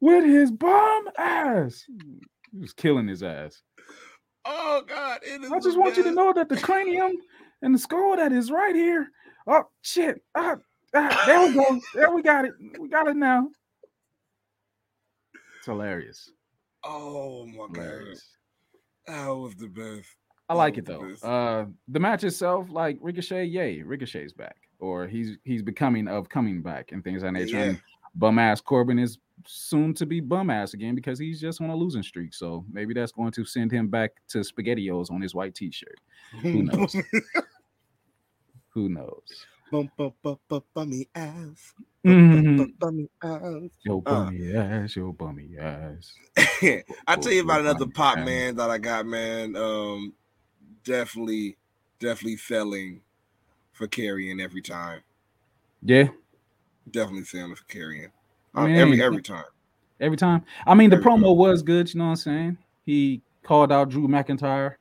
With 0.01 0.25
his 0.25 0.51
bum 0.51 1.09
ass. 1.17 1.85
He 2.51 2.59
was 2.59 2.73
killing 2.73 3.07
his 3.07 3.23
ass. 3.23 3.63
Oh 4.45 4.83
God! 4.87 5.21
I 5.25 5.61
just 5.61 5.79
want 5.79 5.97
you 5.97 6.03
to 6.03 6.11
know 6.11 6.33
that 6.33 6.49
the 6.49 6.57
cranium 6.57 7.13
and 7.63 7.73
the 7.73 7.79
skull 7.79 8.17
that 8.17 8.33
is 8.33 8.51
right 8.51 8.75
here. 8.75 9.07
Oh 9.47 9.69
shit! 9.83 10.21
Ah, 10.35 10.57
ah, 10.95 11.23
there 11.27 11.47
we 11.47 11.55
go. 11.55 11.81
There 11.95 12.11
we 12.11 12.23
got 12.23 12.45
it. 12.45 12.55
We 12.81 12.89
got 12.89 13.07
it 13.07 13.15
now. 13.17 13.49
It's 15.62 15.68
hilarious. 15.68 16.29
Oh 16.83 17.46
my 17.46 17.68
God! 17.72 18.16
That 19.07 19.29
was 19.29 19.55
the 19.55 19.68
best. 19.68 20.09
I 20.48 20.55
like 20.55 20.77
it 20.77 20.85
though. 20.85 20.94
Hilarious. 20.94 21.22
Uh, 21.22 21.66
the 21.87 22.01
match 22.01 22.25
itself, 22.25 22.66
like 22.68 22.98
Ricochet, 23.01 23.44
yay, 23.44 23.81
Ricochet's 23.83 24.33
back, 24.33 24.57
or 24.81 25.07
he's 25.07 25.38
he's 25.44 25.62
becoming 25.62 26.09
of 26.09 26.29
coming 26.29 26.62
back 26.62 26.90
and 26.90 27.05
things 27.05 27.22
of 27.22 27.33
that. 27.35 27.48
Yeah. 27.48 27.61
And 27.61 27.81
bum 28.16 28.40
ass 28.40 28.61
Corbin 28.61 28.98
is 28.98 29.18
soon 29.46 29.94
to 29.94 30.05
be 30.05 30.18
bum 30.18 30.51
ass 30.51 30.75
again 30.75 30.96
because 30.96 31.20
he's 31.20 31.40
just 31.40 31.61
on 31.61 31.70
a 31.70 31.77
losing 31.77 32.03
streak. 32.03 32.35
So 32.35 32.64
maybe 32.68 32.92
that's 32.92 33.12
going 33.12 33.31
to 33.31 33.44
send 33.44 33.70
him 33.70 33.87
back 33.87 34.11
to 34.31 34.38
SpaghettiOs 34.38 35.12
on 35.12 35.20
his 35.20 35.33
white 35.33 35.55
T-shirt. 35.55 35.94
Who 36.42 36.62
knows? 36.64 36.96
Who 38.70 38.88
knows? 38.88 39.46
Bum, 39.73 39.91
bum, 39.97 40.13
bum, 40.23 40.39
bum, 40.49 40.63
bummy 40.75 41.09
ass. 41.15 41.73
Mhm. 42.05 42.79
Bum. 42.79 43.09
Yo 43.85 44.01
Uh. 44.05 44.25
bummy 44.27 44.55
ass, 44.55 44.97
yo 44.97 45.13
bummy 45.13 45.57
ass. 45.59 46.13
I 47.07 47.17
tell 47.17 47.33
you 47.33 47.41
about 47.41 47.61
another 47.63 47.87
pop 47.87 48.19
ass. 48.19 48.27
man 48.27 48.57
that 48.57 48.69
I 48.69 48.77
got, 48.77 49.07
man. 49.07 49.57
Um, 49.57 50.13
definitely, 50.85 51.57
definitely 51.99 52.37
selling 52.37 53.01
for 53.73 53.89
Karrion 53.89 54.43
every 54.43 54.61
time. 54.61 55.01
Yeah, 55.83 56.09
Definitely 56.91 57.25
selling 57.25 57.55
for 57.55 57.65
Karrion. 57.65 58.11
I 58.55 58.61
Uh, 58.61 58.67
mean, 58.67 58.77
every 58.77 59.03
every 59.03 59.23
time. 59.23 59.45
every 60.01 60.17
time. 60.19 60.45
I 60.67 60.75
mean, 60.75 60.91
the 60.91 60.97
Every 60.97 61.05
promo 61.07 61.23
time. 61.29 61.37
was 61.37 61.63
good. 61.63 61.93
You 61.95 61.99
know 61.99 62.05
what 62.07 62.11
I'm 62.11 62.17
saying? 62.17 62.59
He 62.85 63.23
called 63.43 63.73
out 63.73 63.89
Drew 63.89 64.07
McIntyre 64.07 64.75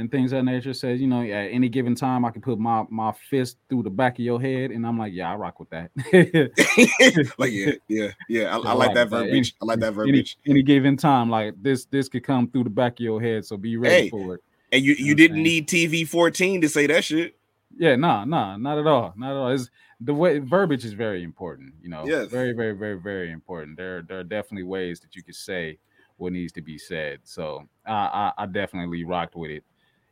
and 0.00 0.10
things 0.10 0.32
of 0.32 0.38
that 0.38 0.50
nature. 0.50 0.72
says, 0.72 1.00
you 1.00 1.06
know, 1.06 1.22
at 1.22 1.52
any 1.52 1.68
given 1.68 1.94
time, 1.94 2.24
I 2.24 2.30
can 2.30 2.42
put 2.42 2.58
my 2.58 2.84
my 2.88 3.12
fist 3.12 3.58
through 3.68 3.84
the 3.84 3.90
back 3.90 4.14
of 4.18 4.24
your 4.24 4.40
head, 4.40 4.70
and 4.70 4.86
I'm 4.86 4.98
like, 4.98 5.12
yeah, 5.12 5.30
I 5.30 5.36
rock 5.36 5.60
with 5.60 5.70
that. 5.70 5.90
like 7.38 7.52
yeah, 7.52 7.72
yeah, 7.88 8.08
yeah. 8.28 8.56
I, 8.56 8.58
I 8.58 8.70
I 8.70 8.72
like 8.72 8.94
that 8.94 9.08
verbiage. 9.08 9.54
I 9.60 9.64
like 9.66 9.80
that 9.80 9.86
any, 9.88 9.94
verbiage. 9.94 10.38
any 10.46 10.62
given 10.62 10.96
time, 10.96 11.30
like 11.30 11.54
this, 11.62 11.84
this 11.84 12.08
could 12.08 12.24
come 12.24 12.50
through 12.50 12.64
the 12.64 12.70
back 12.70 12.94
of 12.94 13.00
your 13.00 13.20
head. 13.20 13.44
So 13.44 13.56
be 13.56 13.76
ready 13.76 14.04
Hey. 14.04 14.10
for 14.10 14.34
it. 14.34 14.40
And 14.72 14.84
you 14.84 14.94
know 14.94 14.98
you 14.98 15.04
what 15.06 15.10
I'm 15.10 15.16
didn't 15.16 15.42
need 15.42 15.68
TV 15.68 16.06
14 16.08 16.60
to 16.62 16.68
say 16.68 16.86
that 16.86 17.04
shit. 17.04 17.36
Yeah, 17.76 17.96
nah, 17.96 18.24
nah, 18.24 18.56
not 18.56 18.78
at 18.78 18.86
all, 18.86 19.14
not 19.16 19.30
at 19.30 19.36
all. 19.36 19.50
It's 19.50 19.70
the 20.00 20.14
way 20.14 20.38
verbiage 20.38 20.84
is 20.84 20.92
very 20.92 21.22
important. 21.22 21.74
You 21.82 21.90
know, 21.90 22.04
Yes. 22.06 22.30
very, 22.30 22.52
very, 22.52 22.72
very, 22.72 22.98
very 22.98 23.30
important. 23.30 23.76
There, 23.76 24.02
there 24.02 24.20
are 24.20 24.24
definitely 24.24 24.64
ways 24.64 25.00
that 25.00 25.14
you 25.14 25.22
could 25.22 25.34
say 25.34 25.78
what 26.16 26.32
needs 26.32 26.52
to 26.52 26.62
be 26.62 26.78
said. 26.78 27.20
So 27.24 27.68
I, 27.86 27.92
I, 27.92 28.42
I 28.42 28.46
definitely 28.46 29.04
rocked 29.04 29.34
with 29.36 29.50
it 29.50 29.64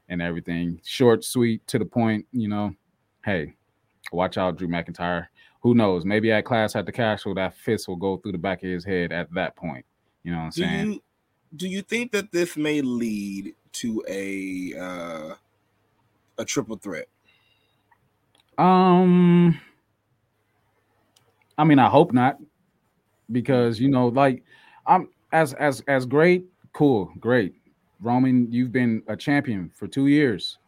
and 0.08 0.22
everything. 0.22 0.80
Short, 0.84 1.24
sweet, 1.24 1.66
to 1.68 1.78
the 1.78 1.84
point. 1.84 2.26
You 2.32 2.48
know, 2.48 2.74
hey, 3.24 3.54
watch 4.12 4.38
out, 4.38 4.56
Drew 4.56 4.68
McIntyre. 4.68 5.26
Who 5.62 5.74
knows? 5.74 6.04
Maybe 6.04 6.30
at 6.32 6.44
class 6.44 6.76
at 6.76 6.86
the 6.86 6.92
castle, 6.92 7.34
that 7.34 7.54
fist 7.56 7.88
will 7.88 7.96
go 7.96 8.16
through 8.16 8.32
the 8.32 8.38
back 8.38 8.62
of 8.62 8.70
his 8.70 8.84
head 8.84 9.12
at 9.12 9.32
that 9.34 9.56
point. 9.56 9.84
You 10.22 10.32
know 10.32 10.38
what 10.38 10.44
I'm 10.44 10.50
Do 10.50 10.60
saying? 10.62 10.92
you 10.92 11.02
do 11.56 11.68
you 11.68 11.82
think 11.82 12.12
that 12.12 12.30
this 12.30 12.56
may 12.56 12.80
lead 12.82 13.54
to 13.72 14.04
a 14.08 14.74
uh 14.78 15.34
a 16.38 16.44
triple 16.44 16.76
threat? 16.76 17.08
Um, 18.58 19.60
I 21.56 21.64
mean, 21.64 21.78
I 21.78 21.88
hope 21.88 22.12
not, 22.12 22.38
because 23.32 23.80
you 23.80 23.88
know, 23.88 24.08
like 24.08 24.42
I'm 24.86 25.08
as 25.32 25.54
as 25.54 25.82
as 25.88 26.06
great, 26.06 26.44
cool, 26.72 27.12
great. 27.18 27.54
Roman, 28.00 28.50
you've 28.52 28.72
been 28.72 29.02
a 29.08 29.16
champion 29.16 29.70
for 29.74 29.86
two 29.86 30.06
years. 30.06 30.58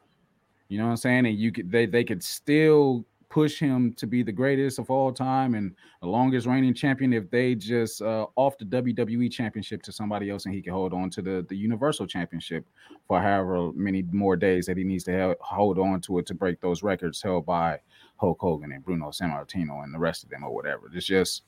You 0.68 0.78
know 0.78 0.84
what 0.84 0.90
I'm 0.90 0.96
saying? 0.96 1.26
And 1.26 1.38
you 1.38 1.52
could 1.52 1.70
they 1.70 1.86
they 1.86 2.04
could 2.04 2.22
still 2.22 3.04
push 3.30 3.60
him 3.60 3.92
to 3.94 4.06
be 4.08 4.22
the 4.24 4.32
greatest 4.32 4.80
of 4.80 4.90
all 4.90 5.12
time 5.12 5.54
and 5.54 5.72
the 6.02 6.08
longest 6.08 6.48
reigning 6.48 6.74
champion 6.74 7.12
if 7.12 7.30
they 7.30 7.54
just 7.54 8.02
uh, 8.02 8.26
off 8.34 8.58
the 8.58 8.64
WWE 8.64 9.30
championship 9.30 9.82
to 9.84 9.92
somebody 9.92 10.30
else 10.30 10.46
and 10.46 10.54
he 10.54 10.60
can 10.60 10.72
hold 10.72 10.92
on 10.92 11.08
to 11.08 11.22
the, 11.22 11.46
the 11.48 11.56
Universal 11.56 12.08
Championship 12.08 12.66
for 13.06 13.20
however 13.20 13.72
many 13.72 14.02
more 14.10 14.34
days 14.34 14.66
that 14.66 14.76
he 14.76 14.82
needs 14.82 15.04
to 15.04 15.36
hold 15.40 15.78
on 15.78 16.00
to 16.00 16.18
it 16.18 16.26
to 16.26 16.34
break 16.34 16.60
those 16.60 16.82
records 16.82 17.22
held 17.22 17.46
by 17.46 17.78
Hulk 18.16 18.38
Hogan 18.40 18.72
and 18.72 18.84
Bruno 18.84 19.10
Sammartino 19.10 19.84
and 19.84 19.94
the 19.94 19.98
rest 19.98 20.24
of 20.24 20.30
them 20.30 20.42
or 20.42 20.52
whatever. 20.52 20.90
It's 20.92 21.06
just 21.06 21.42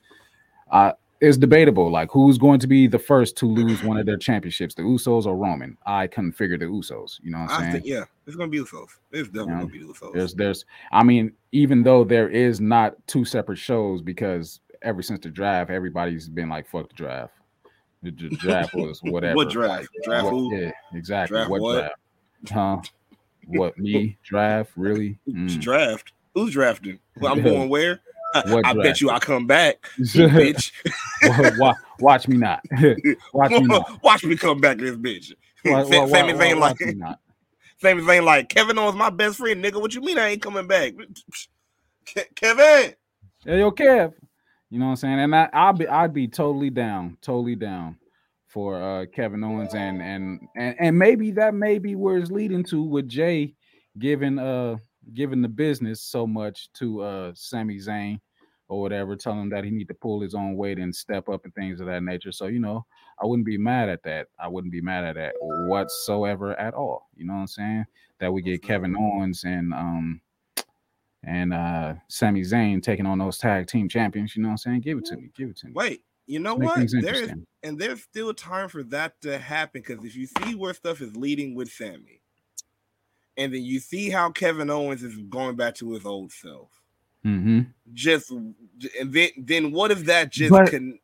uh, 0.71 0.93
it's 1.23 1.39
debatable. 1.39 1.89
Like 1.89 2.11
who's 2.11 2.37
going 2.37 2.59
to 2.61 2.67
be 2.67 2.89
the 2.89 2.99
first 2.99 3.37
to 3.39 3.47
lose 3.47 3.83
one 3.85 3.97
of 3.97 4.07
their 4.07 4.17
championships, 4.17 4.75
the 4.75 4.83
Usos 4.83 5.25
or 5.25 5.37
Roman? 5.37 5.79
I 5.87 6.09
couldn't 6.09 6.33
figure 6.33 6.59
the 6.59 6.65
Usos. 6.65 7.21
You 7.23 7.31
know 7.31 7.39
what 7.39 7.51
I'm 7.53 7.61
saying? 7.61 7.73
Think, 7.73 7.87
yeah, 7.87 8.05
it's 8.27 8.35
gonna 8.35 8.51
be 8.51 8.59
Usos. 8.59 8.89
It's 9.13 9.29
definitely 9.29 9.41
you 9.41 9.47
know, 9.47 9.47
gonna 9.47 9.67
be 9.67 9.81
Usos. 9.81 10.13
There's, 10.13 10.35
there's. 10.35 10.65
I 10.91 11.05
mean, 11.05 11.33
even 11.53 11.85
though 11.85 12.03
there 12.03 12.29
is 12.29 12.61
not 12.61 12.97
two 13.07 13.25
separate 13.25 13.59
shows, 13.59 14.03
because 14.03 14.59
ever 14.83 15.01
since 15.01 15.21
the 15.21 15.31
draft, 15.31 15.71
everybody's 15.71 16.29
been 16.29 16.49
like, 16.49 16.69
"Fuck 16.69 16.89
the 16.89 16.95
draft." 16.97 17.35
The, 18.03 18.11
the 18.11 18.31
draft 18.31 18.75
was 18.75 19.01
whatever. 19.05 19.37
what 19.37 19.49
draft? 19.49 19.89
Draft 20.03 20.25
what, 20.25 20.31
who? 20.33 20.57
Yeah, 20.57 20.73
exactly. 20.93 21.37
Draft 21.37 21.51
what, 21.51 21.61
what, 21.61 21.75
draft? 21.79 21.95
Huh? 22.51 22.81
What 23.47 23.79
me? 23.79 24.19
draft? 24.25 24.73
Really? 24.77 25.19
Mm. 25.29 25.61
Draft? 25.61 26.13
Who's 26.35 26.53
drafting? 26.53 26.99
Well, 27.21 27.33
I'm 27.33 27.43
going 27.45 27.69
where? 27.69 28.01
What 28.45 28.65
I 28.67 28.73
bet 28.75 29.01
you 29.01 29.11
I 29.11 29.19
come 29.19 29.47
back, 29.47 29.77
bitch. 30.01 30.73
watch, 31.59 31.77
watch, 32.01 32.29
me 32.29 32.37
not. 32.37 32.61
watch 33.33 33.53
me 33.59 33.67
not. 33.67 34.03
Watch 34.03 34.25
me 34.25 34.37
come 34.37 34.61
back, 34.61 34.79
this 34.79 34.97
bitch. 34.97 35.33
Why, 35.65 35.83
Same 35.83 36.09
why, 36.11 36.21
ain't 36.21 36.39
why 36.39 36.53
like, 36.55 36.79
watch 36.79 36.81
me 36.85 36.95
not? 36.95 37.19
same 37.79 37.99
as 37.99 38.09
ain't 38.09 38.25
like 38.25 38.49
Kevin 38.49 38.79
Owens, 38.79 38.97
my 38.97 39.11
best 39.11 39.37
friend, 39.39 39.63
nigga. 39.63 39.81
What 39.81 39.95
you 39.95 40.01
mean 40.01 40.19
I 40.19 40.29
ain't 40.31 40.43
coming 40.43 40.67
back, 40.67 40.95
Ke- 42.07 42.35
Kevin? 42.35 42.95
Hey, 43.45 43.59
yo, 43.59 43.71
Kev. 43.71 44.13
You 44.71 44.79
know 44.79 44.87
what 44.87 44.91
I'm 44.93 44.97
saying? 44.97 45.19
And 45.21 45.35
I, 45.37 45.49
I'll 45.53 45.73
be, 45.75 45.87
I'd 45.87 46.15
be 46.15 46.29
totally 46.29 46.71
down, 46.71 47.19
totally 47.21 47.57
down 47.57 47.99
for 48.49 48.81
uh 48.83 49.07
Kevin 49.15 49.43
Owens, 49.45 49.75
and 49.75 50.03
and 50.03 50.41
and 50.57 50.77
and 50.79 50.99
maybe 50.99 51.31
that 51.33 51.55
may 51.55 51.79
be 51.79 51.95
where 51.95 52.19
it's 52.19 52.31
leading 52.31 52.65
to 52.65 52.83
with 52.83 53.09
Jey 53.09 53.55
giving 53.99 54.39
uh 54.39 54.77
giving 55.15 55.43
the 55.43 55.49
business 55.49 56.01
so 56.01 56.27
much 56.27 56.73
to 56.75 57.03
uh 57.03 57.33
Sami 57.35 57.79
Zayn 57.79 58.21
or 58.69 58.81
whatever, 58.81 59.17
telling 59.17 59.43
him 59.43 59.51
that 59.51 59.65
he 59.65 59.71
need 59.71 59.89
to 59.89 59.95
pull 59.95 60.21
his 60.21 60.35
own 60.35 60.57
weight 60.57 60.79
and 60.79 60.95
step 60.95 61.29
up 61.29 61.45
and 61.45 61.55
things 61.55 61.81
of 61.81 61.87
that 61.87 62.03
nature. 62.03 62.33
So 62.33 62.47
you 62.47 62.59
know, 62.59 62.87
I 63.23 63.27
wouldn't 63.27 63.47
be 63.47 63.59
mad 63.59 63.89
at 63.89 64.03
that. 64.05 64.29
I 64.39 64.49
wouldn't 64.49 64.73
be 64.73 64.81
mad 64.81 65.05
at 65.05 65.17
that 65.17 65.35
whatsoever 65.41 66.59
at 66.59 66.75
all. 66.75 67.09
You 67.15 67.27
know 67.27 67.35
what 67.35 67.41
I'm 67.41 67.47
saying? 67.49 67.85
That 68.21 68.33
we 68.33 68.43
get 68.43 68.63
Kevin 68.63 68.97
Owens 68.97 69.45
and 69.45 69.75
um 69.75 70.21
and 71.25 71.53
uh 71.53 71.95
Sami 72.09 72.43
Zayn 72.43 72.83
taking 72.83 73.07
on 73.07 73.19
those 73.19 73.39
tag 73.39 73.67
team 73.67 73.89
champions. 73.89 74.35
You 74.37 74.43
know 74.43 74.49
what 74.49 74.53
I'm 74.53 74.59
saying? 74.59 74.81
Give 74.81 74.99
it 74.99 75.05
to 75.07 75.17
me. 75.17 75.31
Give 75.37 75.51
it 75.51 75.57
to 75.59 75.67
me. 75.67 75.73
Wait, 75.75 76.03
you 76.27 76.39
know 76.39 76.57
Make 76.57 76.69
what? 76.69 76.91
There's 77.03 77.31
and 77.63 77.79
there's 77.79 78.03
still 78.03 78.33
time 78.33 78.69
for 78.69 78.83
that 78.85 79.21
to 79.21 79.39
happen 79.39 79.83
because 79.87 80.05
if 80.05 80.17
you 80.17 80.27
see 80.27 80.55
where 80.55 80.75
stuff 80.75 81.01
is 81.01 81.15
leading 81.15 81.55
with 81.55 81.71
Sami, 81.71 82.22
and 83.37 83.53
then 83.55 83.63
you 83.63 83.79
see 83.81 84.11
how 84.11 84.31
Kevin 84.31 84.71
Owens 84.71 85.03
is 85.03 85.17
going 85.29 85.57
back 85.57 85.75
to 85.77 85.93
his 85.93 86.05
old 86.07 86.33
self, 86.33 86.69
Mm-hmm. 87.25 87.61
just 87.95 88.31
and 88.31 88.55
then 89.13 89.29
then 89.37 89.71
what 89.73 89.91
if 89.91 90.05
that 90.07 90.31
just 90.33 90.51
But- 90.51 90.71
can 90.71 90.99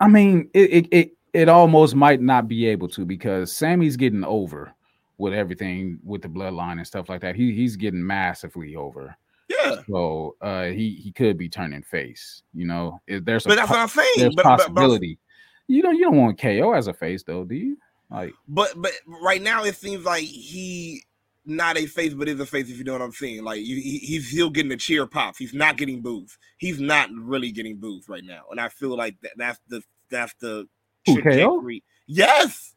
I 0.00 0.06
mean, 0.08 0.48
it, 0.54 0.70
it 0.70 0.88
it 0.92 1.12
it 1.32 1.48
almost 1.48 1.94
might 1.96 2.20
not 2.20 2.46
be 2.46 2.66
able 2.66 2.86
to 2.90 3.04
because 3.04 3.52
Sami's 3.52 3.96
getting 3.96 4.22
over 4.24 4.72
with 5.18 5.32
everything 5.34 5.98
with 6.04 6.22
the 6.22 6.28
bloodline 6.28 6.72
and 6.78 6.86
stuff 6.86 7.08
like 7.08 7.20
that. 7.22 7.34
He 7.34 7.52
he's 7.52 7.74
getting 7.76 8.06
massively 8.06 8.76
over. 8.76 9.16
yeah. 9.48 9.76
So 9.90 10.36
uh 10.40 10.66
he 10.66 10.90
he 11.02 11.10
could 11.12 11.36
be 11.38 11.48
turning 11.48 11.82
face. 11.82 12.42
You 12.52 12.66
know, 12.66 13.00
there's 13.08 13.46
a 13.46 13.48
But 13.48 13.54
that's 13.56 13.68
po- 13.68 13.74
what 13.74 13.80
I'm 13.80 13.88
saying. 13.88 14.08
there's 14.18 14.34
But, 14.36 14.44
but, 14.44 14.58
but, 14.58 14.66
possibility. 14.74 15.18
you 15.66 15.82
know, 15.82 15.90
you 15.90 16.04
don't 16.04 16.16
want 16.18 16.38
KO 16.38 16.72
as 16.72 16.86
a 16.88 16.94
face 16.94 17.22
though, 17.24 17.44
do 17.44 17.54
you? 17.56 17.78
Like 18.10 18.32
but 18.46 18.74
but 18.76 18.92
right 19.22 19.42
now 19.42 19.64
it 19.64 19.74
seems 19.76 20.04
like 20.04 20.22
he 20.24 21.02
not 21.46 21.76
a 21.76 21.86
face, 21.86 22.14
but 22.14 22.28
is 22.28 22.40
a 22.40 22.46
face. 22.46 22.70
If 22.70 22.78
you 22.78 22.84
know 22.84 22.92
what 22.92 23.02
I'm 23.02 23.12
saying, 23.12 23.44
like 23.44 23.60
you, 23.60 23.76
he, 23.76 23.98
he's 23.98 24.30
still 24.30 24.50
getting 24.50 24.70
the 24.70 24.76
cheer 24.76 25.06
pops. 25.06 25.38
He's 25.38 25.54
not 25.54 25.76
getting 25.76 26.00
boos. 26.00 26.38
He's 26.58 26.80
not 26.80 27.10
really 27.12 27.52
getting 27.52 27.76
boos 27.76 28.08
right 28.08 28.24
now, 28.24 28.44
and 28.50 28.60
I 28.60 28.68
feel 28.68 28.96
like 28.96 29.16
that, 29.22 29.32
that's 29.36 29.60
the 29.68 29.82
that's 30.10 30.34
the 30.40 30.66
trajectory. 31.06 31.82
Yes, 32.06 32.74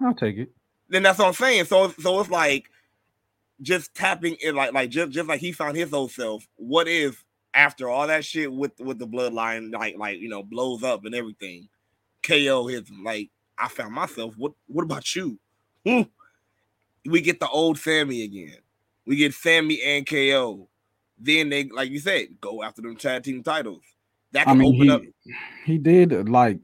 I'll 0.00 0.14
take 0.14 0.38
it. 0.38 0.50
then 0.88 1.02
that's 1.02 1.18
what 1.18 1.28
I'm 1.28 1.34
saying. 1.34 1.66
So 1.66 1.90
so 2.00 2.20
it's 2.20 2.30
like 2.30 2.70
just 3.60 3.94
tapping 3.94 4.36
in, 4.40 4.54
like 4.54 4.72
like 4.72 4.90
just 4.90 5.12
just 5.12 5.28
like 5.28 5.40
he 5.40 5.52
found 5.52 5.76
his 5.76 5.92
old 5.92 6.10
self. 6.10 6.46
What 6.56 6.88
if 6.88 7.24
after 7.54 7.88
all 7.88 8.06
that 8.06 8.24
shit 8.24 8.52
with 8.52 8.78
with 8.80 8.98
the 8.98 9.06
bloodline, 9.06 9.72
like 9.72 9.96
like 9.96 10.18
you 10.18 10.28
know 10.28 10.42
blows 10.42 10.82
up 10.82 11.04
and 11.04 11.14
everything, 11.14 11.68
KO 12.22 12.66
hits 12.66 12.90
him. 12.90 13.04
Like 13.04 13.30
I 13.56 13.68
found 13.68 13.94
myself. 13.94 14.34
What 14.36 14.52
what 14.66 14.82
about 14.84 15.14
you? 15.14 15.38
Hmm. 15.86 16.02
We 17.08 17.20
get 17.20 17.40
the 17.40 17.48
old 17.48 17.78
Sami 17.78 18.22
again. 18.22 18.56
We 19.06 19.16
get 19.16 19.34
Sami 19.34 19.82
and 19.82 20.06
KO. 20.06 20.68
Then 21.18 21.48
they, 21.48 21.64
like 21.64 21.90
you 21.90 21.98
said, 21.98 22.40
go 22.40 22.62
after 22.62 22.82
them 22.82 22.96
tag 22.96 23.24
team 23.24 23.42
titles. 23.42 23.82
That 24.32 24.46
I 24.46 24.52
can 24.52 24.58
mean, 24.58 24.74
open 24.74 24.86
he 24.86 24.90
up. 24.90 25.02
he 25.64 25.78
did 25.78 26.28
like 26.28 26.58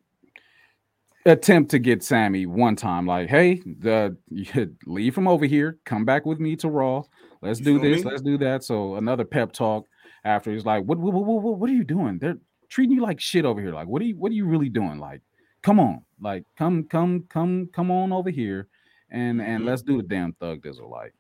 attempt 1.27 1.71
to 1.71 1.79
get 1.79 2.03
Sami 2.05 2.47
one 2.47 2.77
time, 2.77 3.07
like, 3.07 3.29
hey, 3.29 3.61
the 3.65 4.17
you 4.29 4.75
leave 4.87 5.15
from 5.15 5.27
over 5.27 5.47
here, 5.47 5.79
come 5.85 6.05
back 6.05 6.27
with 6.27 6.39
me 6.39 6.57
to 6.57 6.69
Raw. 6.69 7.03
Let's 7.43 7.61
You 7.61 7.65
do 7.65 7.79
this, 7.79 8.05
me? 8.05 8.11
let's 8.11 8.23
do 8.23 8.39
that. 8.39 8.65
So 8.65 8.97
another 8.97 9.25
pep 9.25 9.53
talk 9.53 9.87
after 10.25 10.53
he's 10.53 10.65
like, 10.65 10.85
what, 10.85 10.99
what, 10.99 11.13
what, 11.13 11.25
what, 11.25 11.59
what 11.59 11.71
are 11.71 11.75
you 11.75 11.85
doing? 11.85 12.19
They're 12.19 12.37
treating 12.69 12.95
you 12.95 13.03
like 13.03 13.21
shit 13.21 13.45
over 13.45 13.61
here. 13.61 13.73
Like, 13.73 13.87
what 13.87 14.03
are 14.03 14.07
you, 14.07 14.17
what 14.17 14.31
are 14.31 14.35
you 14.35 14.47
really 14.47 14.69
doing? 14.69 14.99
Like, 14.99 15.21
come 15.63 15.81
on, 15.81 16.03
like, 16.21 16.45
come, 16.57 16.85
come, 16.85 17.25
come, 17.29 17.69
come 17.73 17.91
on 17.91 18.13
over 18.13 18.31
here, 18.31 18.69
and 19.15 19.41
and 19.41 19.63
Mhm. 19.63 19.67
let's 19.67 19.83
do 19.83 19.97
the 19.97 20.03
damn 20.09 20.33
thug 20.35 20.63
dizzle. 20.63 20.91
Like, 20.91 21.15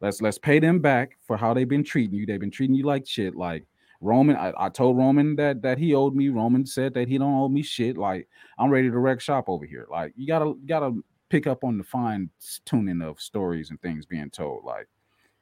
let's 0.00 0.20
let's 0.20 0.38
pay 0.38 0.58
them 0.58 0.80
back 0.80 1.16
for 1.26 1.36
how 1.36 1.54
they've 1.54 1.68
been 1.68 1.84
treating 1.84 2.14
you. 2.18 2.26
They've 2.26 2.40
been 2.40 2.50
treating 2.50 2.74
you 2.76 2.84
like 2.84 3.06
shit. 3.06 3.34
Like 3.36 3.64
Roman, 4.00 4.36
I, 4.36 4.52
I 4.56 4.68
told 4.68 4.96
Roman 4.98 5.36
that 5.36 5.62
that 5.62 5.78
he 5.78 5.94
owed 5.94 6.14
me. 6.14 6.28
Roman 6.28 6.66
said 6.66 6.94
that 6.94 7.08
he 7.08 7.18
don't 7.18 7.34
owe 7.34 7.48
me 7.48 7.62
shit. 7.62 7.96
Like 7.96 8.28
I'm 8.58 8.70
ready 8.70 8.90
to 8.90 8.98
wreck 8.98 9.20
shop 9.20 9.48
over 9.48 9.64
here. 9.64 9.86
Like 9.90 10.12
you 10.16 10.26
gotta 10.26 10.46
you 10.46 10.66
gotta 10.66 10.92
pick 11.28 11.46
up 11.46 11.64
on 11.64 11.78
the 11.78 11.84
fine 11.84 12.28
tuning 12.64 13.00
of 13.02 13.20
stories 13.20 13.70
and 13.70 13.80
things 13.80 14.04
being 14.06 14.30
told. 14.30 14.64
Like 14.64 14.88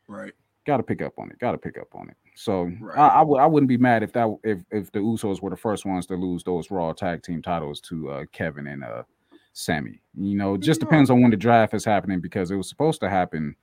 Right. 0.09 0.33
gotta 0.67 0.83
pick 0.83 1.03
up 1.03 1.19
on 1.19 1.31
it. 1.31 1.39
Gotta 1.39 1.59
pick 1.59 1.77
up 1.79 1.95
on 1.95 2.09
it. 2.09 2.17
So 2.35 2.71
Right. 2.81 2.97
I, 2.99 3.09
I 3.09 3.23
would 3.23 3.39
I 3.41 3.47
wouldn't 3.47 3.69
be 3.69 3.77
mad 3.77 4.03
if 4.03 4.13
that 4.13 4.29
if 4.45 4.61
if 4.71 4.93
the 4.93 5.01
Usos 5.01 5.43
were 5.43 5.51
the 5.51 5.57
first 5.57 5.85
ones 5.85 6.07
to 6.07 6.15
lose 6.17 6.45
those 6.45 6.71
Raw 6.71 6.93
tag 6.93 7.23
team 7.23 7.43
titles 7.43 7.81
to 7.83 8.11
uh 8.11 8.25
Kevin 8.33 8.69
and 8.69 8.85
uh 8.85 9.03
Sami. 9.53 10.01
You 10.19 10.37
know, 10.37 10.55
it 10.55 10.61
just 10.63 10.81
Yeah. 10.81 10.87
depends 10.87 11.11
on 11.11 11.21
when 11.23 11.31
the 11.31 11.37
draft 11.37 11.75
is 11.75 11.85
happening 11.85 12.21
because 12.21 12.51
it 12.51 12.57
was 12.57 12.69
supposed 12.69 13.01
to 13.01 13.09
happen 13.11 13.57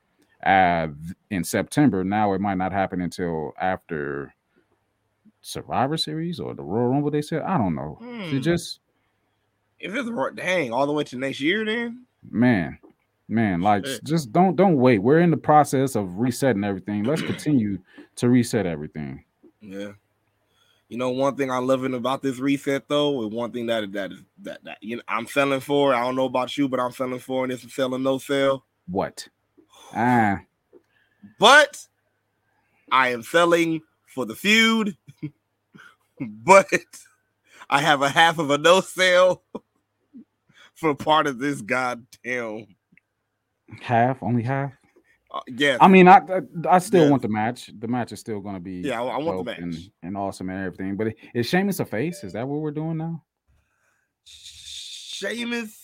uh 0.45 0.87
in 1.29 1.43
September. 1.43 2.03
Now 2.03 2.33
it 2.33 2.41
might 2.41 2.57
not 2.57 2.71
happen 2.71 3.01
until 3.01 3.53
after 3.59 4.33
Survivor 5.41 5.97
Series 5.97 6.39
or 6.39 6.53
the 6.53 6.63
Royal 6.63 6.89
Rumble. 6.89 7.11
They 7.11 7.21
said 7.21 7.41
I 7.43 7.57
don't 7.57 7.75
know. 7.75 7.97
It 8.01 8.29
Hmm. 8.31 8.39
just 8.41 8.79
If 9.79 9.93
it's 9.95 10.09
dang 10.35 10.71
all 10.73 10.85
the 10.87 10.93
way 10.93 11.03
to 11.05 11.17
next 11.17 11.39
year, 11.39 11.63
then 11.65 12.05
man, 12.29 12.77
man, 13.27 13.61
like 13.61 13.85
Shit. 13.85 14.03
just 14.03 14.31
don't 14.31 14.55
don't 14.55 14.75
wait. 14.77 14.99
We're 14.99 15.19
in 15.19 15.31
the 15.31 15.37
process 15.37 15.95
of 15.95 16.19
resetting 16.19 16.63
everything. 16.63 17.03
Let's 17.03 17.21
continue 17.33 17.79
to 18.17 18.29
reset 18.29 18.65
everything. 18.65 19.23
yeah. 19.61 19.91
You 20.89 20.97
know, 20.97 21.11
one 21.11 21.35
thing 21.35 21.51
I'm 21.51 21.67
loving 21.67 21.93
about 21.93 22.23
this 22.23 22.39
reset 22.39 22.87
though, 22.89 23.21
and 23.23 23.31
one 23.31 23.51
thing 23.51 23.67
that 23.67 23.91
that 23.93 24.11
is 24.11 24.23
that 24.41 24.63
that 24.63 24.79
you 24.81 24.95
know 24.97 25.03
I'm 25.07 25.27
selling 25.27 25.59
for. 25.59 25.93
I 25.93 26.01
don't 26.03 26.15
know 26.15 26.25
about 26.25 26.57
you, 26.57 26.67
but 26.67 26.79
I'm 26.79 26.91
selling 26.91 27.19
for, 27.19 27.43
and 27.43 27.53
it's 27.53 27.73
selling 27.73 28.03
no 28.03 28.17
sale. 28.17 28.65
What? 28.87 29.27
Ah, 29.93 30.41
But 31.39 31.85
I 32.91 33.09
am 33.09 33.23
selling 33.23 33.81
for 34.07 34.25
the 34.25 34.35
feud. 34.35 34.95
but 36.19 36.67
I 37.69 37.81
have 37.81 38.01
a 38.01 38.09
half 38.09 38.39
of 38.39 38.49
a 38.51 38.57
no 38.57 38.81
sale 38.81 39.43
for 40.75 40.93
part 40.95 41.27
of 41.27 41.39
this 41.39 41.61
goddamn. 41.61 42.67
half, 43.81 44.21
only 44.21 44.43
half. 44.43 44.73
Uh, 45.31 45.41
yeah, 45.47 45.77
I 45.79 45.87
mean, 45.87 46.07
I 46.07 46.17
I, 46.17 46.41
I 46.69 46.79
still 46.79 47.03
Yeah. 47.03 47.09
want 47.11 47.21
the 47.21 47.27
match. 47.27 47.71
The 47.77 47.87
match 47.87 48.11
is 48.11 48.19
still 48.19 48.39
going 48.39 48.55
to 48.55 48.61
be 48.61 48.81
yeah, 48.81 49.01
I, 49.01 49.05
I 49.05 49.17
want 49.17 49.45
the 49.45 49.51
dope 49.51 49.59
and, 49.59 49.73
match. 49.73 49.89
and 50.01 50.17
awesome 50.17 50.49
and 50.49 50.65
everything. 50.65 50.95
But 50.97 51.13
is 51.35 51.45
Sheamus 51.45 51.79
a 51.79 51.85
face? 51.85 52.23
Is 52.23 52.33
that 52.33 52.47
what 52.47 52.61
we're 52.61 52.71
doing 52.71 52.97
now? 52.97 53.23
Sheamus. 54.25 55.77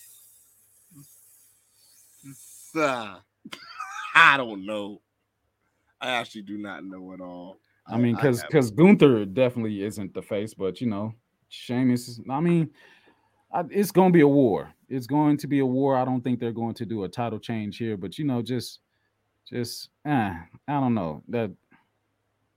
Uh, 2.75 3.19
I 4.15 4.37
don't 4.37 4.65
know. 4.65 5.01
I 6.01 6.09
actually 6.11 6.41
do 6.43 6.57
not 6.57 6.83
know 6.83 7.13
at 7.13 7.21
all. 7.21 7.57
I 7.87 7.97
mean, 7.97 8.15
because 8.15 8.43
because 8.43 8.71
Gunther 8.71 9.25
definitely 9.25 9.83
isn't 9.83 10.13
the 10.13 10.21
face, 10.21 10.53
but 10.55 10.81
you 10.81 10.87
know, 10.87 11.13
Sheamus. 11.49 12.19
I 12.29 12.39
mean, 12.39 12.71
I, 13.53 13.63
it's 13.69 13.91
going 13.91 14.11
to 14.11 14.13
be 14.17 14.21
a 14.21 14.27
war. 14.27 14.73
It's 14.89 15.07
going 15.07 15.37
to 15.37 15.47
be 15.47 15.59
a 15.59 15.65
war. 15.65 15.95
I 15.95 16.03
don't 16.05 16.21
think 16.21 16.39
they're 16.39 16.51
going 16.51 16.73
to 16.75 16.85
do 16.85 17.03
a 17.03 17.09
title 17.09 17.39
change 17.39 17.77
here, 17.77 17.95
but 17.95 18.17
you 18.17 18.25
know, 18.25 18.41
just 18.41 18.79
just 19.49 19.89
eh, 20.05 20.33
I 20.67 20.79
don't 20.79 20.93
know 20.93 21.23
that. 21.29 21.51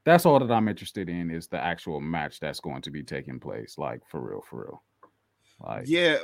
That's 0.04 0.24
all 0.24 0.38
that 0.38 0.50
I'm 0.50 0.68
interested 0.68 1.10
in 1.10 1.30
is 1.30 1.48
the 1.48 1.62
actual 1.62 2.00
match 2.00 2.40
that's 2.40 2.60
going 2.60 2.80
to 2.82 2.90
be 2.90 3.02
taking 3.02 3.38
place, 3.38 3.76
like 3.76 4.00
for 4.08 4.20
real, 4.20 4.40
for 4.40 4.62
real. 4.62 4.82
Like, 5.60 5.84
Yeah, 5.86 6.16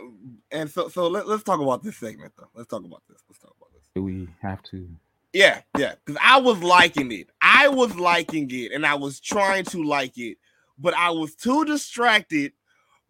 and 0.50 0.70
so 0.70 0.88
so 0.88 1.08
let, 1.08 1.28
let's 1.28 1.42
talk 1.42 1.60
about 1.60 1.82
this 1.82 1.96
segment 1.96 2.32
though. 2.36 2.48
Let's 2.54 2.68
talk 2.68 2.84
about 2.84 3.02
this. 3.08 3.22
Let's 3.28 3.40
talk 3.40 3.54
about 3.58 3.72
this. 3.74 3.82
do 3.94 4.02
we 4.02 4.28
have 4.40 4.62
to? 4.64 4.88
Yeah, 5.32 5.60
yeah. 5.76 5.94
Because 6.04 6.20
I 6.24 6.40
was 6.40 6.62
liking 6.62 7.12
it. 7.12 7.28
I 7.42 7.68
was 7.68 7.94
liking 7.96 8.48
it, 8.50 8.72
and 8.72 8.86
I 8.86 8.94
was 8.94 9.20
trying 9.20 9.64
to 9.66 9.82
like 9.82 10.16
it, 10.16 10.38
but 10.78 10.94
I 10.94 11.10
was 11.10 11.34
too 11.34 11.64
distracted 11.64 12.52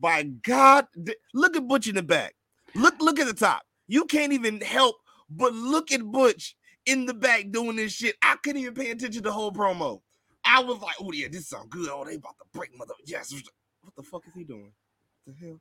by 0.00 0.24
God. 0.24 0.86
Look 1.34 1.56
at 1.56 1.68
Butch 1.68 1.86
in 1.86 1.94
the 1.94 2.02
back. 2.02 2.34
Look, 2.74 2.94
look 3.00 3.20
at 3.20 3.26
the 3.26 3.34
top. 3.34 3.62
You 3.86 4.06
can't 4.06 4.32
even 4.32 4.60
help 4.60 4.96
but 5.30 5.52
look 5.54 5.92
at 5.92 6.02
Butch 6.02 6.56
in 6.86 7.06
the 7.06 7.14
back 7.14 7.50
doing 7.50 7.76
this 7.76 7.92
shit. 7.92 8.16
I 8.22 8.36
couldn't 8.42 8.62
even 8.62 8.74
pay 8.74 8.90
attention 8.90 9.22
to 9.22 9.28
the 9.28 9.32
whole 9.32 9.52
promo. 9.52 10.00
I 10.44 10.62
was 10.62 10.78
like, 10.80 10.96
oh 11.00 11.12
yeah, 11.12 11.28
this 11.30 11.48
sound 11.48 11.70
good. 11.70 11.88
Oh, 11.90 12.04
they 12.04 12.16
about 12.16 12.36
to 12.38 12.44
break 12.52 12.76
mother. 12.76 12.94
Yes. 13.06 13.32
What 13.82 13.96
the 13.96 14.02
fuck 14.02 14.26
is 14.26 14.34
he 14.34 14.44
doing? 14.44 14.72
What 15.24 15.36
the 15.38 15.46
hell? 15.46 15.60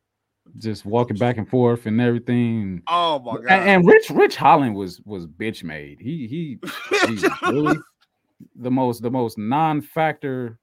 Just 0.58 0.86
walking 0.86 1.16
back 1.16 1.38
and 1.38 1.48
forth 1.48 1.86
and 1.86 2.02
everything. 2.02 2.82
Oh 2.88 3.20
my 3.20 3.36
god. 3.36 3.46
And, 3.48 3.70
and 3.70 3.88
Ridge 3.88 4.10
Ridge 4.10 4.36
Holland 4.36 4.76
was 4.76 5.02
was 5.06 5.26
bitch 5.26 5.64
made. 5.64 6.00
He 6.02 6.28
he 6.28 6.60
really 7.50 7.78
the 8.56 8.72
most 8.72 9.02
the 9.02 9.12
most 9.12 9.38
non-factor 9.38 10.60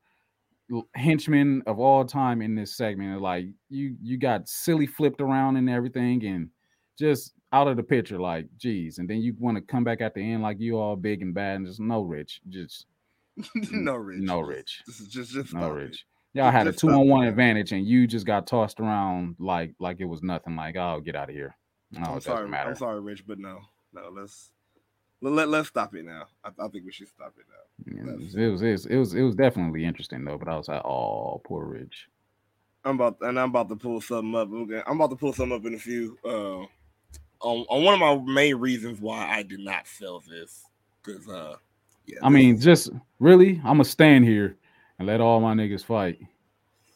henchman 0.95 1.63
of 1.67 1.81
all 1.81 2.05
time 2.05 2.43
in 2.43 2.55
this 2.55 2.77
segment. 2.77 3.23
Like 3.23 3.47
you 3.71 3.97
you 4.03 4.19
got 4.19 4.49
silly 4.49 4.87
flipped 4.87 5.23
around 5.23 5.57
and 5.57 5.71
everything 5.71 6.25
and 6.27 6.51
just 6.99 7.33
out 7.53 7.69
of 7.69 7.77
the 7.77 7.83
picture, 7.83 8.19
like 8.19 8.47
geez. 8.59 8.99
And 8.99 9.09
then 9.09 9.19
you 9.19 9.35
want 9.39 9.57
to 9.57 9.63
come 9.63 9.85
back 9.85 10.01
at 10.01 10.15
the 10.15 10.21
end 10.21 10.43
like 10.43 10.61
you 10.61 10.79
all 10.79 10.97
big 10.97 11.23
and 11.23 11.35
bad 11.35 11.57
and 11.57 11.67
just 11.67 11.81
no 11.81 12.03
rich. 12.03 12.41
Just 12.49 12.87
no 13.55 13.95
rich. 13.95 14.21
no 14.21 14.41
rich. 14.41 14.83
This 14.87 15.01
is 15.01 15.09
just 15.09 15.33
just 15.33 15.55
No 15.55 15.71
rich. 15.71 16.05
Y'all 16.33 16.53
had 16.53 16.69
a 16.69 16.73
two 16.73 16.91
on 16.91 17.09
one 17.09 17.27
advantage 17.27 17.73
and 17.73 17.85
you 17.87 18.07
just 18.07 18.25
got 18.25 18.47
tossed 18.47 18.79
around 18.79 19.35
like 19.39 19.75
like 19.81 20.01
it 20.01 20.05
was 20.05 20.23
nothing. 20.23 20.55
Like, 20.55 20.77
oh 20.77 21.01
get 21.05 21.17
out 21.17 21.29
of 21.29 21.35
here. 21.35 21.57
No, 21.93 22.03
I'm 22.03 22.19
it 22.19 22.23
sorry. 22.23 22.37
doesn't 22.39 22.51
matter. 22.51 22.71
I'm 22.71 22.77
sorry, 22.77 23.01
Ridge, 23.01 23.25
but 23.27 23.39
no, 23.39 23.59
no. 23.93 24.11
Let's 24.15 24.53
let, 25.21 25.33
let 25.33 25.49
let's 25.49 25.69
stop 25.69 25.95
it 25.97 26.05
now. 26.05 26.27
I, 26.45 26.51
I 26.59 26.69
think 26.69 26.85
we 26.85 26.93
should 26.93 27.09
stop 27.09 27.35
it 27.37 27.47
now. 27.49 28.13
It 28.13 28.19
was, 28.21 28.35
it 28.37 28.49
was 28.49 28.63
it 28.63 28.71
was 28.71 28.87
it 28.87 28.97
was 28.97 29.15
it 29.15 29.23
was 29.23 29.35
definitely 29.35 29.85
interesting 29.85 30.25
though, 30.25 30.39
but 30.39 30.49
I 30.49 30.57
was 30.57 30.69
like, 30.69 30.85
oh, 30.85 31.41
poor 31.45 31.65
Ridge. 31.65 32.09
I'm 32.85 32.95
about 32.95 33.19
and 33.23 33.39
I'm 33.39 33.51
about 33.51 33.69
to 33.71 33.77
pull 33.77 34.01
something 34.01 34.35
up. 34.37 34.51
Okay, 34.53 34.83
I'm 34.87 34.97
about 35.01 35.11
to 35.11 35.17
pull 35.17 35.33
something 35.33 35.57
up 35.57 35.67
in 35.67 35.75
a 35.75 35.79
few. 35.79 36.17
Uh, 36.25 36.67
on, 37.41 37.67
on 37.69 37.85
one 37.85 37.95
of 37.95 38.01
my 38.01 38.33
main 38.33 38.57
reasons 38.57 39.01
why 39.01 39.29
I 39.31 39.43
did 39.43 39.61
not 39.61 39.87
sell 39.87 40.23
this, 40.29 40.65
because 41.03 41.29
uh, 41.29 41.57
yeah, 42.07 42.19
I 42.23 42.29
mean, 42.29 42.61
just 42.61 42.91
really, 43.19 43.57
I'm 43.59 43.75
gonna 43.75 43.85
stand 43.85 44.25
here 44.25 44.57
and 44.99 45.07
let 45.07 45.21
all 45.21 45.41
my 45.41 45.55
niggas 45.55 45.85
fight 45.85 46.21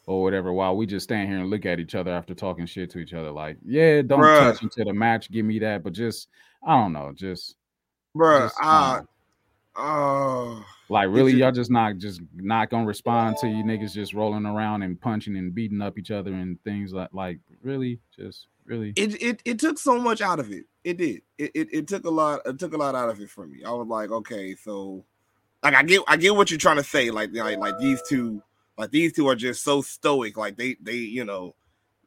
or 0.05 0.21
whatever 0.21 0.53
while 0.53 0.75
we 0.75 0.85
just 0.85 1.05
stand 1.05 1.29
here 1.29 1.39
and 1.39 1.49
look 1.49 1.65
at 1.65 1.79
each 1.79 1.95
other 1.95 2.11
after 2.11 2.35
talking 2.35 2.65
shit 2.65 2.91
to 2.91 2.99
each 2.99 3.13
other. 3.13 3.31
Like, 3.31 3.57
yeah, 3.65 4.01
don't 4.01 4.19
Bruh. 4.19 4.51
touch 4.51 4.61
into 4.61 4.83
the 4.83 4.93
match, 4.93 5.31
give 5.31 5.45
me 5.45 5.59
that, 5.59 5.83
but 5.83 5.93
just 5.93 6.27
I 6.65 6.79
don't 6.79 6.93
know, 6.93 7.11
just, 7.15 7.55
bro, 8.13 8.41
just 8.41 8.55
I 8.61 9.01
uh, 9.75 10.61
like 10.87 11.09
really, 11.09 11.33
y'all 11.33 11.51
just 11.51 11.71
not 11.71 11.97
just 11.97 12.21
not 12.35 12.69
gonna 12.69 12.85
respond 12.85 13.37
to 13.37 13.47
you 13.47 13.63
niggas 13.63 13.93
just 13.93 14.13
rolling 14.13 14.45
around 14.45 14.83
and 14.83 14.99
punching 14.99 15.35
and 15.35 15.53
beating 15.53 15.81
up 15.81 15.97
each 15.97 16.11
other 16.11 16.31
and 16.33 16.61
things 16.63 16.93
like 16.93 17.09
like 17.13 17.39
really, 17.61 17.99
just 18.15 18.47
really. 18.65 18.93
it, 18.95 19.21
it 19.21 19.41
it 19.45 19.59
took 19.59 19.77
so 19.77 19.99
much 19.99 20.21
out 20.21 20.39
of 20.39 20.51
it. 20.51 20.65
It 20.83 20.97
did. 20.97 21.21
It, 21.37 21.51
it 21.53 21.67
it 21.71 21.87
took 21.87 22.05
a 22.05 22.09
lot. 22.09 22.41
It 22.45 22.59
took 22.59 22.73
a 22.73 22.77
lot 22.77 22.95
out 22.95 23.09
of 23.09 23.19
it 23.19 23.29
for 23.29 23.47
me. 23.47 23.63
I 23.63 23.71
was 23.71 23.87
like, 23.87 24.11
okay, 24.11 24.55
so 24.55 25.03
like 25.63 25.73
I 25.73 25.83
get 25.83 26.01
I 26.07 26.17
get 26.17 26.35
what 26.35 26.51
you're 26.51 26.59
trying 26.59 26.77
to 26.77 26.83
say. 26.83 27.11
Like 27.11 27.31
like, 27.33 27.57
like 27.57 27.79
these 27.79 28.01
two, 28.07 28.41
like 28.77 28.91
these 28.91 29.13
two 29.13 29.27
are 29.27 29.35
just 29.35 29.63
so 29.63 29.81
stoic. 29.81 30.37
Like 30.37 30.57
they 30.57 30.77
they 30.81 30.95
you 30.95 31.25
know 31.25 31.55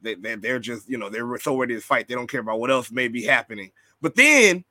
they, 0.00 0.14
they 0.14 0.36
they're 0.36 0.60
just 0.60 0.88
you 0.88 0.98
know 0.98 1.08
they're 1.08 1.38
so 1.38 1.56
ready 1.56 1.74
to 1.74 1.80
fight. 1.80 2.08
They 2.08 2.14
don't 2.14 2.30
care 2.30 2.40
about 2.40 2.60
what 2.60 2.70
else 2.70 2.90
may 2.90 3.08
be 3.08 3.24
happening. 3.24 3.72
But 4.00 4.14
then 4.14 4.64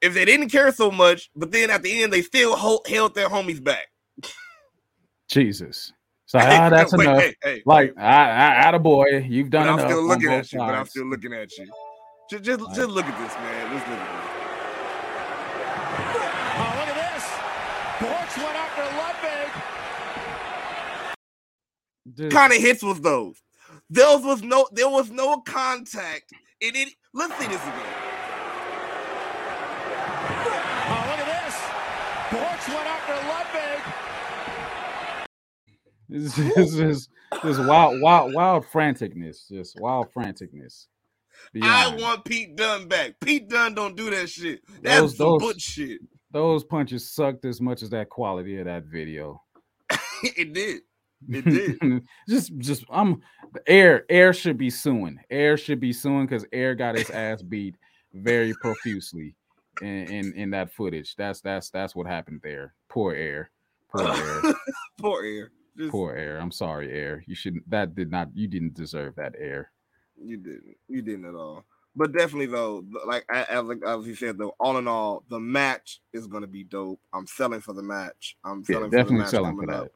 if 0.00 0.14
they 0.14 0.24
didn't 0.24 0.50
care 0.50 0.72
so 0.72 0.90
much, 0.90 1.30
but 1.34 1.50
then 1.50 1.70
at 1.70 1.82
the 1.82 2.02
end 2.02 2.12
they 2.12 2.22
still 2.22 2.56
hold, 2.56 2.86
held 2.86 3.14
their 3.14 3.28
homies 3.28 3.62
back. 3.62 3.88
Jesus. 5.28 5.92
So 6.28 6.38
ah, 6.38 6.68
that's 6.70 6.92
Wait, 6.92 7.06
enough. 7.08 7.22
Hey, 7.22 7.34
hey, 7.42 7.62
Like, 7.64 7.96
I, 7.96 8.62
I, 8.62 8.70
a 8.70 8.78
boy, 8.78 9.26
you've 9.26 9.48
but 9.48 9.62
enough. 9.62 9.80
I'm 9.80 9.86
still 9.88 10.06
looking 10.06 10.30
at 10.30 10.52
you. 10.52 10.58
But 10.58 10.74
I'm 10.74 10.86
still 10.86 11.06
looking 11.06 11.32
at 11.32 11.56
you. 11.56 11.66
Just 12.30 12.44
just, 12.44 12.60
Like- 12.60 12.76
just 12.76 12.90
look 12.90 13.06
at 13.06 13.18
this, 13.18 13.34
man. 13.36 13.72
Just 13.72 13.88
look 13.88 13.98
at 13.98 14.12
this. 14.12 14.28
Oh, 16.60 16.70
look 16.76 16.88
at 16.92 16.98
this. 17.14 17.24
Butch 17.98 18.36
went 18.44 18.56
after 18.56 18.84
Ludwig. 18.98 19.48
Just- 22.14 22.36
kind 22.36 22.52
of 22.52 22.58
hits 22.60 22.82
was 22.82 23.00
those? 23.00 23.42
Those 23.88 24.22
was 24.22 24.42
no, 24.42 24.68
there 24.72 24.90
was 24.90 25.10
no 25.10 25.38
contact. 25.40 26.30
In 26.60 26.76
it, 26.76 26.90
let's 27.14 27.32
see 27.38 27.46
this 27.46 27.62
again. 27.62 27.94
Oh, 30.90 31.04
look 31.08 31.20
at 31.24 31.28
this. 31.40 31.56
Butch 32.32 32.68
went 32.74 32.86
after 32.86 33.14
Ludwig. 33.28 33.97
It's 36.10 36.34
just, 36.36 36.76
this 36.76 37.08
just 37.42 37.60
wild, 37.64 38.00
wild, 38.00 38.34
wild 38.34 38.64
franticness. 38.66 39.48
Just 39.48 39.78
wild 39.80 40.12
franticness. 40.12 40.86
I 41.62 41.94
want 41.98 42.24
Pete 42.24 42.56
Dunne 42.56 42.88
back. 42.88 43.14
Pete 43.20 43.48
Dunne 43.48 43.74
don't 43.74 43.96
do 43.96 44.10
that 44.10 44.28
shit. 44.28 44.60
That's 44.82 45.00
Those- 45.00 45.16
those- 45.18 45.42
butt 45.42 45.60
shit. 45.60 46.00
Those 46.30 46.62
punches 46.62 47.10
sucked 47.10 47.46
as 47.46 47.58
much 47.58 47.82
as 47.82 47.88
that 47.90 48.10
quality 48.10 48.58
of 48.58 48.66
that 48.66 48.84
video. 48.84 49.42
it 50.22 50.52
did. 50.52 50.82
It 51.26 51.44
did. 51.46 52.02
just, 52.28 52.56
just, 52.58 52.84
I'm 52.90 53.22
air. 53.66 54.04
Air 54.10 54.34
should 54.34 54.58
be 54.58 54.68
suing. 54.68 55.18
Air 55.30 55.56
should 55.56 55.80
be 55.80 55.92
suing 55.92 56.26
because 56.26 56.44
Air 56.52 56.74
got 56.74 56.96
his 56.96 57.08
ass 57.08 57.40
beat 57.40 57.76
very 58.12 58.52
profusely 58.60 59.34
in, 59.80 59.88
in 59.88 60.32
in 60.34 60.50
that 60.50 60.70
footage. 60.70 61.16
That's 61.16 61.40
that's 61.40 61.70
that's 61.70 61.96
what 61.96 62.06
happened 62.06 62.40
there. 62.42 62.74
Poor 62.90 63.14
Air. 63.14 63.50
Poor 63.90 64.08
Air. 64.14 64.42
Poor 65.00 65.24
air. 65.24 65.50
Just, 65.78 65.90
Poor 65.92 66.14
Air. 66.14 66.38
I'm 66.38 66.50
sorry, 66.50 66.92
Air. 66.92 67.22
You 67.26 67.34
shouldn't. 67.34 67.68
That 67.70 67.94
did 67.94 68.10
not. 68.10 68.28
You 68.34 68.48
didn't 68.48 68.74
deserve 68.74 69.14
that 69.16 69.34
Air. 69.38 69.70
You 70.22 70.36
didn't. 70.36 70.76
You 70.88 71.02
didn't 71.02 71.24
at 71.26 71.34
all. 71.34 71.64
But 71.94 72.12
definitely 72.12 72.46
though, 72.46 72.84
like 73.06 73.24
as 73.28 73.64
like- 73.64 73.82
as 73.84 74.06
you 74.06 74.14
said 74.14 74.38
though, 74.38 74.54
all 74.60 74.78
in 74.78 74.86
all, 74.88 75.24
the 75.30 75.38
match 75.40 76.00
is 76.12 76.26
gonna 76.26 76.46
be 76.46 76.64
dope. 76.64 77.00
I'm 77.12 77.26
selling 77.26 77.60
for 77.60 77.72
the 77.72 77.82
match. 77.82 78.36
I'm 78.44 78.60
Yeah, 78.68 78.74
selling 78.74 78.84
for 78.84 78.90
the 78.90 78.96
definitely 78.96 79.18
match 79.20 79.30
selling 79.30 79.56
for 79.56 79.66
that. 79.66 79.82
up. 79.82 79.92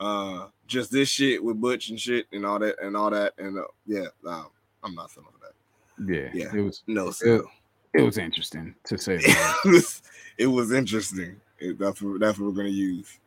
Uh, 0.00 0.48
just 0.66 0.90
this 0.92 1.08
shit 1.08 1.42
with 1.42 1.60
Butch 1.60 1.88
and 1.90 1.98
shit 2.00 2.26
and 2.32 2.44
all 2.44 2.58
that 2.58 2.76
and 2.82 2.96
all 2.96 3.10
that 3.10 3.32
and 3.38 3.58
uh, 3.58 3.62
yeah, 3.86 4.06
I'm 4.82 4.94
not 4.94 5.10
selling 5.10 5.28
for 5.32 5.46
that. 5.46 6.12
Yeah, 6.12 6.30
Yeah. 6.34 6.54
it 6.56 6.60
was 6.60 6.82
No, 6.86 7.08
it, 7.22 7.42
it 7.94 8.02
was 8.02 8.18
interesting 8.18 8.74
to 8.84 8.98
say 8.98 9.16
that. 9.18 9.56
it 9.64 9.68
was 9.68 10.02
it 10.38 10.46
was 10.46 10.72
interesting. 10.72 11.40
That's 11.78 12.02
what 12.02 12.20
that's 12.20 12.38
what 12.38 12.46
we're 12.46 12.56
gonna 12.56 12.68
use. 12.68 13.18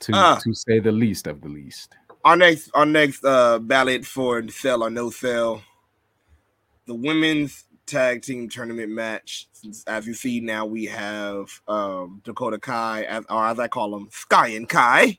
To 0.00 0.12
Ah. 0.14 0.38
to 0.42 0.54
say 0.54 0.78
the 0.80 0.92
least 0.92 1.26
of 1.26 1.40
the 1.40 1.48
least. 1.48 1.94
Our 2.24 2.36
next 2.36 2.70
our 2.74 2.86
next 2.86 3.24
uh 3.24 3.58
ballot 3.58 4.04
for 4.04 4.46
sell 4.48 4.82
or 4.82 4.90
no 4.90 5.10
sell. 5.10 5.62
The 6.86 6.94
women's 6.94 7.64
tag 7.86 8.22
team 8.22 8.48
tournament 8.48 8.90
match. 8.90 9.48
As 9.86 10.06
you 10.06 10.14
see 10.14 10.40
now, 10.40 10.66
we 10.66 10.84
have 10.86 11.48
um 11.68 12.20
Dakota 12.24 12.58
Kai, 12.58 13.02
as 13.04 13.24
or 13.30 13.46
as 13.46 13.58
I 13.58 13.68
call 13.68 13.90
them, 13.92 14.08
Sky 14.10 14.48
and 14.48 14.68
Kai. 14.68 15.18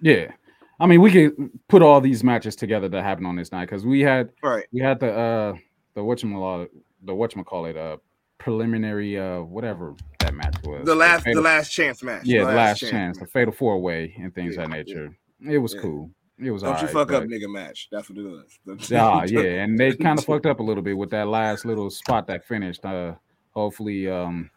Yeah, 0.00 0.32
I 0.80 0.86
mean 0.86 1.00
we 1.00 1.10
could 1.10 1.50
put 1.68 1.82
all 1.82 2.00
these 2.00 2.22
matches 2.24 2.56
together 2.56 2.88
that 2.88 3.02
happened 3.02 3.26
on 3.26 3.36
this 3.36 3.52
night 3.52 3.66
because 3.66 3.84
we 3.86 4.00
had 4.00 4.30
Right. 4.42 4.66
we 4.72 4.80
had 4.80 5.00
the 5.00 5.12
uh 5.12 5.56
the 5.94 6.00
whatchamacallit 6.00 6.68
the 7.04 7.12
whatchamacallit 7.12 7.76
uh 7.76 7.96
preliminary 8.38 9.18
uh 9.18 9.40
whatever 9.42 9.94
match 10.42 10.54
was 10.64 10.86
The 10.86 10.94
last 10.94 11.18
the 11.24 11.30
fatal- 11.30 11.42
last 11.42 11.70
chance 11.70 12.02
match. 12.02 12.22
yeah 12.24 12.44
the 12.44 12.52
last 12.52 12.80
chance 12.80 13.18
the 13.18 13.26
fatal 13.26 13.52
four 13.52 13.78
way 13.80 14.14
and 14.18 14.34
things 14.34 14.56
Yeah, 14.56 14.62
of 14.64 14.70
that 14.70 14.88
yeah. 14.88 14.94
nature. 14.94 15.16
It 15.48 15.58
was 15.58 15.74
Yeah. 15.74 15.80
cool. 15.80 16.10
It 16.38 16.50
was 16.50 16.62
Don't 16.62 16.70
you 16.72 16.88
alright, 16.88 16.92
fuck 16.92 17.12
up 17.12 17.24
nigga 17.24 17.52
match. 17.52 17.88
That's 17.92 18.08
what 18.08 18.18
it 18.18 18.22
was. 18.22 18.58
The- 18.64 18.86
Yeah, 18.94 19.24
yeah, 19.24 19.62
and 19.62 19.78
they 19.78 19.94
kind 19.94 20.18
of 20.18 20.24
fucked 20.24 20.46
up 20.46 20.60
a 20.60 20.62
little 20.62 20.82
bit 20.82 20.96
with 20.96 21.10
that 21.10 21.28
last 21.28 21.64
little 21.64 21.90
spot 21.90 22.26
that 22.28 22.44
finished. 22.44 22.84
Uh, 22.84 23.14
hopefully, 23.50 24.08
um, 24.08 24.50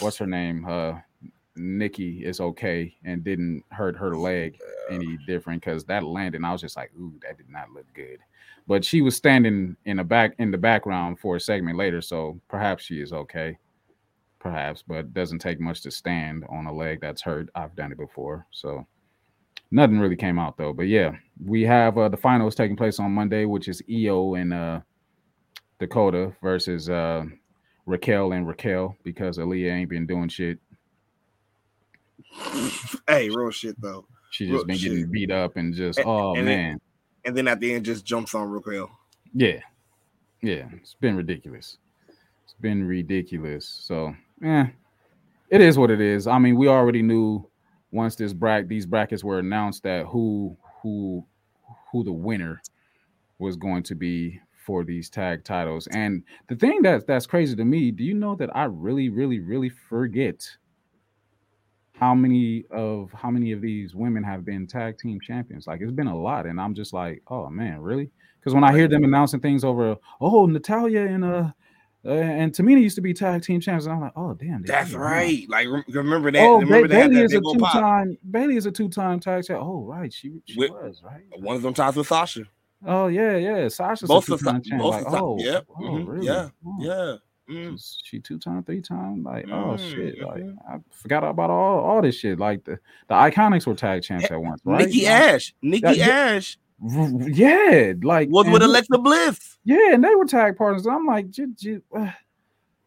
what's 0.00 0.18
her 0.18 0.26
name? 0.26 0.64
Uh, 0.68 0.94
Nikki 1.56 2.22
is 2.24 2.38
okay 2.40 2.94
and 3.04 3.24
didn't 3.24 3.64
hurt 3.70 3.96
her 3.96 4.14
leg 4.14 4.58
any 4.90 5.16
different 5.26 5.62
because 5.64 5.84
that 5.86 6.04
landed. 6.04 6.44
I 6.44 6.52
was 6.52 6.60
just 6.60 6.76
like, 6.76 6.92
ooh, 7.00 7.18
that 7.22 7.38
did 7.38 7.48
not 7.48 7.70
look 7.70 7.86
good. 7.94 8.18
But 8.68 8.84
she 8.84 9.00
was 9.00 9.16
standing 9.16 9.74
in 9.86 9.96
the 9.96 10.04
back 10.04 10.34
in 10.38 10.50
the 10.50 10.58
background 10.58 11.18
for 11.18 11.36
a 11.36 11.40
segment 11.40 11.78
later, 11.78 12.02
so 12.02 12.38
perhaps 12.48 12.84
she 12.84 13.00
is 13.00 13.12
okay. 13.12 13.56
Perhaps, 14.50 14.82
but 14.86 14.98
it 14.98 15.14
doesn't 15.14 15.40
take 15.40 15.60
much 15.60 15.80
to 15.82 15.90
stand 15.90 16.44
on 16.48 16.66
a 16.66 16.72
leg 16.72 17.00
that's 17.00 17.22
hurt. 17.22 17.48
I've 17.54 17.74
done 17.76 17.92
it 17.92 17.98
before, 17.98 18.46
so 18.50 18.86
nothing 19.70 19.98
really 19.98 20.16
came 20.16 20.38
out 20.38 20.56
though. 20.56 20.72
But 20.72 20.86
yeah, 20.88 21.12
we 21.44 21.62
have 21.62 21.98
uh, 21.98 22.08
the 22.08 22.16
finals 22.16 22.54
taking 22.54 22.76
place 22.76 22.98
on 23.00 23.10
Monday, 23.12 23.44
which 23.44 23.66
is 23.68 23.82
Io 23.90 24.34
and 24.34 24.54
uh, 24.54 24.80
Dakota 25.80 26.32
versus 26.42 26.88
uh, 26.88 27.24
Raquel 27.86 28.32
and 28.32 28.46
Raquel 28.46 28.96
because 29.02 29.38
Aliyah 29.38 29.72
ain't 29.72 29.90
been 29.90 30.06
doing 30.06 30.28
shit 30.28 30.58
Hey, 33.08 33.28
real 33.30 33.50
shit 33.50 33.80
though. 33.80 34.06
She 34.30 34.46
Real 34.46 34.56
just 34.56 34.66
been 34.66 34.76
getting 34.76 34.98
shit. 34.98 35.10
beat 35.12 35.30
up 35.30 35.56
and 35.56 35.74
just 35.74 35.98
And- 35.98 36.08
oh 36.08 36.34
and 36.34 36.46
then- 36.46 36.58
man, 36.68 36.80
And 37.24 37.36
then 37.36 37.48
at 37.48 37.60
the 37.60 37.72
end, 37.74 37.84
just 37.84 38.04
jumps 38.04 38.34
on 38.34 38.48
Raquel. 38.50 38.90
yeah, 39.34 39.60
yeah. 40.42 40.68
It's 40.74 40.94
been 40.94 41.16
ridiculous. 41.16 41.78
It's 42.44 42.54
been 42.60 42.86
ridiculous. 42.86 43.66
So 43.66 44.14
yeah, 44.40 44.68
it 45.50 45.60
is 45.60 45.78
what 45.78 45.90
it 45.90 46.00
is. 46.00 46.26
I 46.26 46.38
mean, 46.38 46.56
we 46.56 46.68
already 46.68 47.02
knew 47.02 47.48
once 47.90 48.16
this 48.16 48.32
bracket 48.32 48.68
these 48.68 48.86
brackets 48.86 49.24
were 49.24 49.38
announced 49.38 49.82
that 49.84 50.06
who 50.06 50.56
who 50.82 51.24
who 51.90 52.04
the 52.04 52.12
winner 52.12 52.60
was 53.38 53.56
going 53.56 53.82
to 53.84 53.94
be 53.94 54.40
for 54.66 54.84
these 54.84 55.08
tag 55.08 55.44
titles. 55.44 55.86
And 55.88 56.24
the 56.48 56.56
thing 56.56 56.82
that 56.82 57.06
that's 57.06 57.26
crazy 57.26 57.54
to 57.56 57.64
me, 57.64 57.90
do 57.90 58.02
you 58.02 58.14
know 58.14 58.34
that 58.36 58.54
I 58.54 58.64
really, 58.64 59.08
really, 59.08 59.38
really 59.38 59.68
forget 59.68 60.46
how 61.92 62.14
many 62.14 62.64
of 62.70 63.10
how 63.12 63.30
many 63.30 63.52
of 63.52 63.60
these 63.60 63.94
women 63.94 64.22
have 64.24 64.44
been 64.44 64.66
tag 64.66 64.98
team 64.98 65.20
champions? 65.20 65.66
Like 65.66 65.80
it's 65.80 65.92
been 65.92 66.08
a 66.08 66.18
lot, 66.18 66.46
and 66.46 66.60
I'm 66.60 66.74
just 66.74 66.92
like, 66.92 67.22
oh 67.28 67.48
man, 67.48 67.80
really? 67.80 68.10
Because 68.38 68.54
when 68.54 68.64
I 68.64 68.72
hear 68.72 68.88
them 68.88 69.04
announcing 69.04 69.40
things 69.40 69.64
over, 69.64 69.96
oh 70.20 70.46
Natalya 70.46 71.06
and 71.06 71.24
uh, 71.24 71.50
uh 72.06 72.10
and 72.12 72.52
Tamina 72.52 72.80
used 72.80 72.94
to 72.96 73.00
be 73.02 73.12
tag 73.12 73.42
team 73.42 73.60
champs, 73.60 73.84
and 73.86 73.94
I'm 73.94 74.00
like, 74.00 74.12
oh 74.16 74.34
damn, 74.34 74.62
That's 74.62 74.92
huh? 74.92 74.98
right. 74.98 75.44
Like 75.48 75.68
rem- 75.68 75.84
remember 75.88 76.30
that? 76.30 76.42
Oh, 76.42 76.60
remember 76.60 76.88
ba- 76.88 76.94
had 76.94 77.10
Bayley 77.10 77.16
that 77.16 77.24
is 77.24 77.32
a 77.32 77.36
big 77.38 77.44
old 77.46 77.58
pop. 77.58 77.72
two-time. 77.72 78.18
Bayley 78.30 78.56
is 78.56 78.66
a 78.66 78.72
two-time 78.72 79.20
tag 79.20 79.44
champ. 79.44 79.60
Oh, 79.62 79.84
right, 79.84 80.12
she, 80.12 80.40
she 80.46 80.58
With- 80.58 80.70
was 80.70 81.02
right. 81.04 81.22
One 81.40 81.56
of 81.56 81.62
them 81.62 81.74
ties 81.74 81.96
with 81.96 82.06
Sasha. 82.06 82.44
Oh 82.84 83.08
yeah, 83.08 83.36
yeah. 83.36 83.68
Sasha's 83.68 84.08
Both 84.08 84.28
a 84.28 84.34
of 84.34 84.40
two-time 84.40 84.62
champ. 84.62 84.82
both 84.82 84.94
Like, 85.04 85.12
oh, 85.22 85.38
yep, 85.40 85.66
oh, 85.70 85.82
mhm, 85.82 86.06
really? 86.06 86.26
yeah, 86.26 86.48
Oh. 86.64 86.76
Yeah. 86.80 87.16
Mm. 87.48 88.00
She 88.02 88.18
two 88.18 88.38
time, 88.40 88.64
three 88.64 88.80
time? 88.82 89.22
Like, 89.22 89.46
oh 89.52 89.76
shit! 89.76 90.20
Like, 90.20 90.42
Mhm. 90.42 90.56
I 90.68 90.78
forgot 90.90 91.22
about 91.22 91.48
all, 91.48 91.78
all 91.78 92.02
this 92.02 92.16
shit. 92.16 92.40
Like 92.40 92.64
the 92.64 92.72
the 93.06 93.14
Iconics 93.14 93.68
were 93.68 93.74
tag 93.76 94.02
champs 94.02 94.28
at 94.28 94.40
once, 94.42 94.60
right? 94.64 94.84
Nikki 94.86 95.06
Ash. 95.06 95.54
Nikki 95.62 95.98
yeah. 95.98 96.08
Ash 96.08 96.58
Yeah, 96.82 97.94
like 98.02 98.28
was 98.28 98.44
and 98.46 98.52
with 98.52 98.62
Alexa 98.62 98.98
Bliss. 98.98 99.58
Yeah, 99.64 99.92
and 99.94 100.04
they 100.04 100.14
were 100.14 100.26
tag 100.26 100.56
partners. 100.56 100.86
I'm 100.86 101.06
like, 101.06 101.30
j- 101.30 101.46
j- 101.56 101.80
uh, 101.96 102.10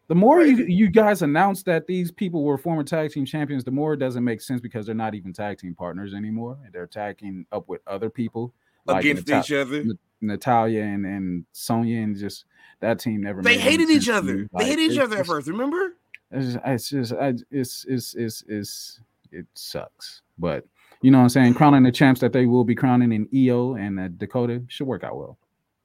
the 0.06 0.14
more 0.14 0.42
you 0.42 0.64
you 0.64 0.88
guys 0.90 1.22
announce 1.22 1.62
that 1.64 1.86
these 1.86 2.10
people 2.10 2.44
were 2.44 2.56
former 2.56 2.84
tag 2.84 3.10
team 3.10 3.24
champions, 3.24 3.64
the 3.64 3.70
more 3.70 3.94
it 3.94 3.98
doesn't 3.98 4.24
make 4.24 4.40
sense 4.40 4.60
because 4.60 4.86
they're 4.86 4.94
not 4.94 5.14
even 5.14 5.32
tag 5.32 5.58
team 5.58 5.74
partners 5.74 6.14
anymore. 6.14 6.58
They're 6.72 6.86
tagging 6.86 7.46
up 7.52 7.68
with 7.68 7.80
other 7.86 8.10
people 8.10 8.54
like 8.86 9.04
against 9.04 9.28
each 9.30 9.52
other. 9.52 9.84
Natalya 10.20 10.82
and 10.82 11.06
and 11.06 11.44
Sonya 11.52 12.00
and 12.00 12.16
just 12.16 12.44
that 12.80 12.98
team 12.98 13.22
never. 13.22 13.42
They 13.42 13.58
hated 13.58 13.90
each 13.90 14.08
other. 14.08 14.34
me. 14.34 14.42
They 14.42 14.48
Like, 14.52 14.66
hated 14.66 14.92
each 14.92 14.98
other 14.98 15.18
at 15.18 15.26
first. 15.26 15.48
Remember? 15.48 15.94
It's 16.30 16.52
just, 16.54 16.64
it's 16.64 16.90
just 16.90 17.12
I, 17.14 17.34
it's, 17.50 17.84
it's 17.88 18.14
it's 18.14 18.44
it's 18.48 19.00
it 19.32 19.46
sucks. 19.54 20.22
But 20.38 20.64
you 21.02 21.10
know 21.10 21.18
what 21.18 21.24
I'm 21.24 21.28
saying? 21.30 21.54
Crowning 21.54 21.82
the 21.82 21.92
champs 21.92 22.20
that 22.20 22.32
they 22.32 22.46
will 22.46 22.64
be 22.64 22.74
crowning 22.74 23.12
in 23.12 23.28
Io 23.34 23.74
and 23.74 23.98
uh, 23.98 24.08
Dakota 24.08 24.62
should 24.68 24.86
work 24.86 25.04
out 25.04 25.16
well. 25.16 25.38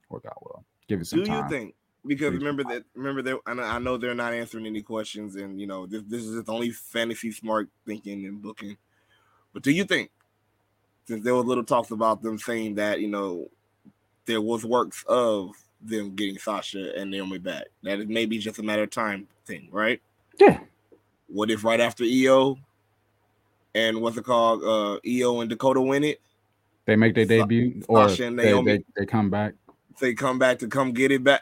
Work 0.09 0.25
out 0.25 0.37
well. 0.41 0.65
Give 0.87 0.99
it 0.99 1.05
some 1.05 1.23
time. 1.23 1.47
Do 1.47 1.55
you 1.55 1.61
think? 1.61 1.75
Because 2.05 2.31
Please. 2.31 2.39
remember 2.39 2.63
that 2.65 2.83
remember 2.93 3.21
that 3.23 3.39
and 3.47 3.59
I 3.59 3.79
know 3.79 3.97
they're 3.97 4.13
not 4.13 4.33
answering 4.33 4.67
any 4.67 4.83
questions, 4.83 5.35
and 5.35 5.59
you 5.59 5.65
know 5.65 5.87
this 5.87 6.03
this 6.07 6.23
is 6.23 6.35
just 6.35 6.49
only 6.49 6.69
fantasy 6.69 7.31
smart 7.31 7.69
thinking 7.85 8.25
and 8.25 8.41
booking. 8.41 8.77
But 9.53 9.63
do 9.63 9.71
you 9.71 9.85
think, 9.85 10.11
since 11.07 11.23
there 11.23 11.33
was 11.33 11.45
little 11.45 11.63
talks 11.63 11.89
about 11.89 12.21
them 12.21 12.37
saying 12.37 12.75
that 12.75 12.99
you 12.99 13.07
know 13.07 13.49
there 14.25 14.41
was 14.41 14.63
works 14.63 15.03
of 15.07 15.51
them 15.81 16.15
getting 16.15 16.37
Sasha 16.37 16.93
and 16.95 17.09
Naomi 17.09 17.39
back, 17.39 17.65
that 17.81 17.99
it 17.99 18.09
may 18.09 18.27
be 18.27 18.37
just 18.37 18.59
a 18.59 18.63
matter 18.63 18.83
of 18.83 18.91
time 18.91 19.27
thing, 19.47 19.69
right? 19.71 19.99
Yeah. 20.39 20.59
What 21.27 21.49
if 21.49 21.63
right 21.63 21.79
after 21.79 22.03
Io 22.03 22.57
and 23.75 24.01
what's 24.01 24.17
it 24.17 24.23
called, 24.25 24.63
uh 24.63 24.99
Io 25.07 25.41
and 25.41 25.49
Dakota 25.49 25.81
win 25.81 26.03
it, 26.03 26.21
They 26.85 26.95
make 26.95 27.13
their 27.13 27.25
Sa- 27.25 27.29
debut 27.45 27.83
or 27.87 28.09
Sasha 28.09 28.25
and 28.25 28.39
they, 28.39 28.45
Naomi. 28.45 28.71
they, 28.77 28.83
they 28.97 29.05
come 29.05 29.29
back. 29.29 29.53
they 29.99 30.13
come 30.15 30.39
back 30.39 30.57
to 30.59 30.67
come 30.67 30.91
get 30.93 31.11
it 31.11 31.23
back. 31.23 31.41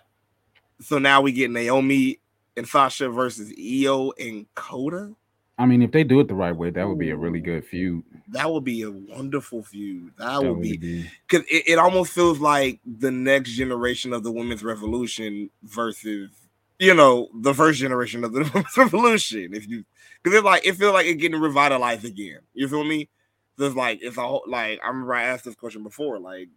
So 0.82 0.98
now 0.98 1.22
we 1.22 1.32
get 1.32 1.50
Naomi 1.52 2.20
and 2.58 2.68
Sasha 2.68 3.08
versus 3.10 3.54
Io 3.58 4.12
and 4.20 4.46
Coda. 4.56 5.14
I 5.58 5.68
mean, 5.68 5.84
if 5.84 5.92
they 5.92 6.04
do 6.04 6.20
it 6.20 6.28
the 6.28 6.34
right 6.34 6.56
way, 6.56 6.72
that 6.72 6.88
would 6.88 6.98
be 6.98 7.12
a 7.12 7.16
really 7.16 7.40
good 7.40 7.64
feud. 7.64 8.04
That 8.30 8.52
would 8.52 8.64
be 8.64 8.82
a 8.82 8.90
wonderful 8.92 9.62
feud. 9.64 10.12
That, 10.18 10.42
That 10.42 10.50
would 10.50 10.62
be 10.62 11.08
because 11.28 11.46
it, 11.50 11.64
it 11.68 11.78
almost 11.80 12.12
feels 12.12 12.40
like 12.40 12.80
the 12.86 13.12
next 13.12 13.52
generation 13.52 14.14
of 14.14 14.24
the 14.24 14.32
women's 14.32 14.64
revolution 14.64 15.52
versus 15.62 16.32
you 16.80 16.96
know 16.96 17.30
the 17.36 17.54
first 17.54 17.80
generation 17.80 18.24
of 18.24 18.34
the 18.34 18.40
women's 18.54 18.76
revolution. 18.76 19.54
If 19.54 19.68
you 19.70 19.86
because 20.24 20.38
it's 20.38 20.46
like 20.46 20.66
it 20.66 20.76
feels 20.76 20.94
like 20.94 21.06
it's 21.06 21.22
getting 21.22 21.40
revitalized 21.40 22.06
again. 22.06 22.40
You 22.54 22.68
feel 22.68 22.84
me? 22.84 23.10
There's 23.58 23.76
like 23.76 24.00
it's 24.02 24.18
a 24.18 24.22
whole 24.22 24.44
like 24.48 24.80
I 24.84 24.88
remember 24.88 25.14
I 25.14 25.24
asked 25.24 25.46
this 25.46 25.56
question 25.56 25.84
before. 25.84 26.20
Like, 26.20 26.50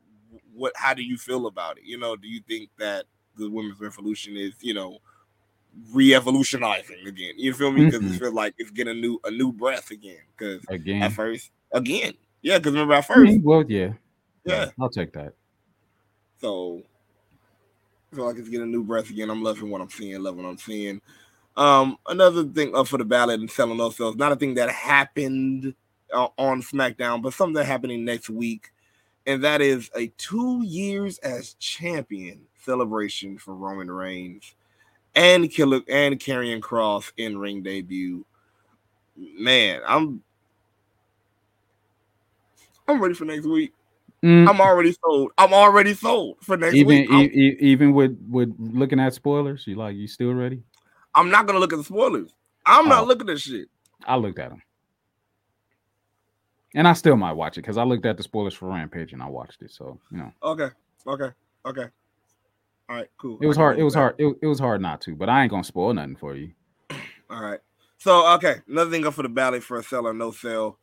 what? 0.54 0.72
How 0.76 0.94
do 0.94 1.02
you 1.02 1.16
feel 1.16 1.46
about 1.46 1.78
it? 1.78 1.84
You 1.84 1.98
know, 1.98 2.16
do 2.16 2.28
you 2.28 2.40
think 2.48 2.70
that 2.78 3.04
the 3.36 3.50
women's 3.50 3.80
revolution 3.80 4.36
is 4.36 4.54
you 4.60 4.74
know 4.74 4.98
re-evolutionizing 5.92 7.06
again? 7.06 7.34
You 7.36 7.52
feel 7.52 7.70
me? 7.70 7.84
Because 7.84 8.00
Mhm. 8.00 8.14
it 8.14 8.18
feels 8.18 8.34
like 8.34 8.54
it's 8.58 8.70
getting 8.70 8.96
a 8.96 9.00
new 9.00 9.20
a 9.24 9.30
new 9.30 9.52
breath 9.52 9.90
again. 9.90 10.22
Because 10.36 10.64
again. 10.68 11.02
at 11.02 11.12
first, 11.12 11.50
again, 11.72 12.14
yeah. 12.42 12.58
Because 12.58 12.72
remember 12.72 12.94
at 12.94 13.06
first, 13.06 13.40
well, 13.42 13.64
yeah, 13.68 13.92
yeah. 14.44 14.70
I'll 14.80 14.88
take 14.88 15.12
that. 15.12 15.34
So 16.40 16.82
I 18.12 18.16
feel 18.16 18.26
like 18.26 18.36
it's 18.36 18.48
getting 18.48 18.68
a 18.68 18.70
new 18.70 18.84
breath 18.84 19.10
again. 19.10 19.30
I'm 19.30 19.42
loving 19.42 19.70
what 19.70 19.80
I'm 19.80 19.90
seeing, 19.90 20.20
loving 20.22 20.44
what 20.44 20.50
I'm 20.50 20.58
seeing. 20.58 21.00
Um, 21.56 21.98
another 22.06 22.44
thing 22.44 22.76
up 22.76 22.88
for 22.88 22.98
the 22.98 23.04
ballot 23.04 23.40
and 23.40 23.50
selling 23.50 23.78
those 23.78 23.96
sales, 23.96 24.16
not 24.16 24.32
a 24.32 24.36
thing 24.36 24.54
that 24.54 24.68
happened 24.70 25.74
uh, 26.12 26.28
on 26.36 26.62
SmackDown, 26.62 27.22
but 27.22 27.32
something 27.32 27.64
happening 27.64 28.04
next 28.04 28.28
week, 28.28 28.70
and 29.26 29.42
that 29.42 29.62
is 29.62 29.90
a 29.96 30.08
two 30.18 30.62
years 30.64 31.18
as 31.18 31.54
champion 31.54 32.42
celebration 32.62 33.38
for 33.38 33.54
Roman 33.54 33.90
Reigns 33.90 34.54
and 35.14 35.50
Killer 35.50 35.80
and 35.88 36.20
Karrion 36.20 36.60
Kross 36.60 37.10
in 37.16 37.38
ring 37.38 37.62
debut. 37.62 38.24
Man, 39.16 39.80
I'm 39.86 40.22
I'm 42.86 43.00
ready 43.00 43.14
for 43.14 43.24
next 43.24 43.46
week. 43.46 43.72
Mm, 44.24 44.48
I'm 44.48 44.60
already 44.60 44.94
sold. 45.04 45.32
I'm 45.38 45.54
already 45.54 45.94
sold 45.94 46.36
for 46.42 46.56
next 46.56 46.74
even 46.74 46.86
week. 46.86 47.10
E- 47.10 47.56
even 47.60 47.92
with 47.94 48.18
with 48.28 48.54
looking 48.58 49.00
at 49.00 49.14
spoilers, 49.14 49.66
you 49.66 49.76
like 49.76 49.96
you 49.96 50.06
still 50.06 50.34
ready? 50.34 50.62
I'm 51.16 51.30
not 51.30 51.46
gonna 51.46 51.58
look 51.58 51.72
at 51.72 51.76
the 51.78 51.84
spoilers. 51.84 52.32
I'm 52.64 52.88
not 52.88 53.02
Oh. 53.02 53.06
looking 53.06 53.28
at 53.30 53.40
shit. 53.40 53.68
I 54.06 54.16
looked 54.16 54.38
at 54.38 54.50
them, 54.50 54.62
and 56.74 56.86
I 56.86 56.92
still 56.92 57.16
might 57.16 57.32
watch 57.32 57.56
it 57.58 57.62
because 57.62 57.76
I 57.78 57.82
looked 57.84 58.06
at 58.06 58.16
the 58.16 58.22
spoilers 58.22 58.54
for 58.54 58.68
Rampage 58.68 59.12
and 59.12 59.22
I 59.22 59.26
watched 59.26 59.62
it. 59.62 59.70
So 59.72 59.98
you 60.12 60.18
know, 60.18 60.32
Okay, 60.42 60.68
okay, 61.06 61.30
okay. 61.64 61.86
All 62.88 62.94
right, 62.96 63.08
cool. 63.18 63.38
it 63.40 63.46
was 63.46 63.56
hard. 63.56 63.78
It 63.78 63.82
was 63.82 63.94
hard. 63.94 64.14
It, 64.18 64.36
it 64.42 64.46
was 64.46 64.60
hard 64.60 64.80
not 64.80 65.00
to, 65.02 65.16
but 65.16 65.28
I 65.28 65.42
ain't 65.42 65.50
gonna 65.50 65.64
spoil 65.64 65.92
nothing 65.94 66.14
for 66.16 66.36
you. 66.36 66.52
All 67.28 67.42
right. 67.42 67.58
So 67.98 68.26
okay, 68.34 68.56
another 68.68 68.90
thing 68.90 69.06
up 69.06 69.14
for 69.14 69.22
the 69.22 69.28
ballot 69.28 69.62
for 69.64 69.78
a 69.78 69.82
sell 69.82 70.06
or 70.06 70.12
no 70.14 70.30
sell. 70.30 70.78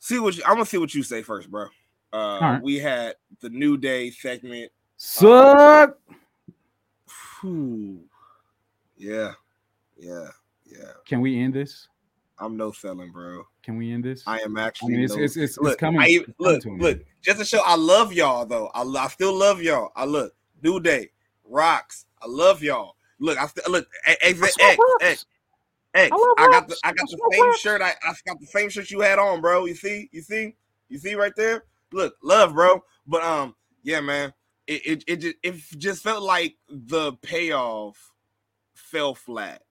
See 0.00 0.18
what 0.18 0.36
you, 0.36 0.42
I'm 0.44 0.54
gonna 0.54 0.66
see 0.66 0.78
what 0.78 0.94
you 0.94 1.02
say 1.02 1.22
first, 1.22 1.50
bro. 1.50 1.66
Uh, 2.12 2.38
right. 2.40 2.62
We 2.62 2.78
had 2.78 3.14
the 3.40 3.50
New 3.50 3.76
Day 3.76 4.10
segment. 4.10 4.72
Suck. 4.96 5.98
Whew. 7.40 8.00
Yeah, 8.96 9.32
yeah, 9.96 10.28
yeah. 10.64 10.92
Can 11.06 11.20
we 11.20 11.40
end 11.40 11.54
this? 11.54 11.88
I'm 12.38 12.56
no 12.56 12.72
selling, 12.72 13.12
bro. 13.12 13.44
Can 13.62 13.76
we 13.76 13.92
end 13.92 14.04
this? 14.04 14.22
I 14.26 14.40
am 14.40 14.56
actually. 14.56 14.58
I 14.58 14.66
actually. 14.66 14.88
mean, 14.88 15.04
it's 15.04 15.16
no- 15.16 15.22
it's 15.22 15.36
it's, 15.36 15.56
it's 15.56 15.58
look, 15.58 15.78
coming. 15.78 16.00
I 16.00 16.06
even, 16.06 16.24
coming 16.24 16.36
look, 16.38 16.62
to 16.62 16.70
look, 16.72 16.96
end. 16.96 17.04
just 17.22 17.38
to 17.38 17.44
show 17.44 17.62
I 17.64 17.76
love 17.76 18.12
y'all 18.12 18.44
though. 18.44 18.70
I, 18.74 18.82
I 18.82 19.08
still 19.08 19.34
love 19.34 19.62
y'all. 19.62 19.90
I 19.94 20.04
look, 20.04 20.34
New 20.62 20.80
Day, 20.80 21.10
rocks. 21.44 22.06
I 22.20 22.26
love 22.26 22.62
y'all. 22.62 22.96
Look, 23.20 23.38
I 23.38 23.46
still 23.46 23.70
look, 23.70 23.86
X, 24.06 24.18
X, 24.22 24.42
I 24.42 24.46
X, 24.46 24.54
smoke 24.54 24.70
X, 24.70 24.78
rocks. 24.78 25.26
X. 25.94 26.12
I 26.12 26.16
love 26.16 26.34
I 26.38 26.50
got 26.50 26.68
the. 26.68 26.76
I 26.84 26.92
got 26.92 27.02
I 27.02 27.06
the 27.10 27.30
same 27.32 27.44
rocks. 27.44 27.60
shirt. 27.60 27.82
I, 27.82 27.94
I 28.02 28.14
got 28.26 28.40
the 28.40 28.46
same 28.46 28.68
shirt 28.68 28.90
you 28.90 29.00
had 29.00 29.18
on, 29.18 29.40
bro. 29.40 29.66
You 29.66 29.74
see, 29.74 30.08
you 30.12 30.22
see, 30.22 30.56
you 30.88 30.98
see 30.98 31.14
right 31.14 31.32
there. 31.36 31.64
Look, 31.92 32.16
love, 32.22 32.54
bro. 32.54 32.82
But 33.06 33.22
um, 33.22 33.54
yeah, 33.82 34.00
man. 34.00 34.32
It 34.66 34.86
it 34.86 35.04
it 35.06 35.16
just, 35.16 35.36
it 35.42 35.78
just 35.78 36.02
felt 36.02 36.22
like 36.22 36.56
the 36.68 37.12
payoff 37.22 38.13
fell 38.94 39.14
flat. 39.14 39.62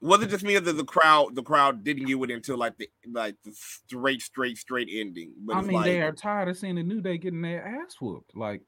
Was 0.00 0.22
it 0.22 0.30
just 0.30 0.44
me 0.44 0.56
or 0.56 0.60
the 0.60 0.84
crowd 0.84 1.34
the 1.34 1.42
crowd 1.42 1.84
didn't 1.84 2.06
get 2.06 2.18
it 2.18 2.30
until 2.30 2.58
like 2.58 2.76
the 2.76 2.90
like 3.10 3.36
the 3.44 3.52
straight 3.54 4.20
straight 4.20 4.58
straight 4.58 4.88
ending? 4.92 5.32
But 5.38 5.56
I 5.56 5.60
mean, 5.62 5.72
like, 5.72 5.84
they 5.84 6.02
are 6.02 6.12
tired 6.12 6.48
of 6.48 6.58
seeing 6.58 6.74
the 6.74 6.82
New 6.82 7.00
Day 7.00 7.18
getting 7.18 7.40
their 7.40 7.64
ass 7.64 7.96
whooped. 8.00 8.36
Like 8.36 8.62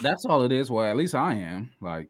that's 0.00 0.24
all 0.24 0.44
it 0.44 0.52
is. 0.52 0.70
Well, 0.70 0.88
at 0.88 0.96
least 0.96 1.16
I 1.16 1.34
am. 1.34 1.72
Like 1.80 2.08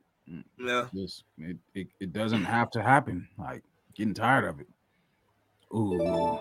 yeah. 0.58 0.88
just 0.94 1.24
it, 1.38 1.56
it, 1.74 1.88
it 2.00 2.12
doesn't 2.12 2.44
have 2.44 2.70
to 2.72 2.82
happen. 2.82 3.26
Like 3.38 3.62
getting 3.94 4.14
tired 4.14 4.44
of 4.44 4.60
it. 4.60 4.68
Ooh, 5.74 6.38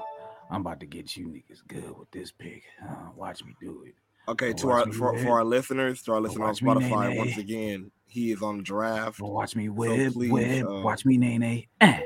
I'm 0.49 0.61
about 0.61 0.81
to 0.81 0.85
get 0.85 1.15
you 1.15 1.27
niggas 1.27 1.65
good 1.69 1.97
with 1.97 2.11
this 2.11 2.33
pick. 2.33 2.63
Uh, 2.83 3.11
watch 3.15 3.45
me 3.45 3.55
do 3.61 3.85
it. 3.87 3.95
Okay, 4.27 4.53
to 4.53 4.69
our 4.69 4.91
for, 4.91 5.17
for 5.19 5.31
our 5.31 5.43
listeners, 5.43 6.03
to 6.03 6.13
our 6.13 6.21
listeners 6.21 6.61
on 6.61 6.67
watch 6.67 6.83
me, 6.83 6.89
Spotify, 6.89 7.17
once 7.17 7.37
again, 7.37 7.91
he 8.07 8.31
is 8.31 8.41
on 8.41 8.57
the 8.57 8.63
draft. 8.63 9.19
Watch 9.19 9.55
me 9.55 9.69
whip, 9.69 10.13
please, 10.13 10.31
whip. 10.31 10.65
uh, 10.65 10.81
watch 10.81 11.05
me, 11.05 11.17
nay 11.17 11.37
nay. 11.37 11.67
Eh. 11.81 12.01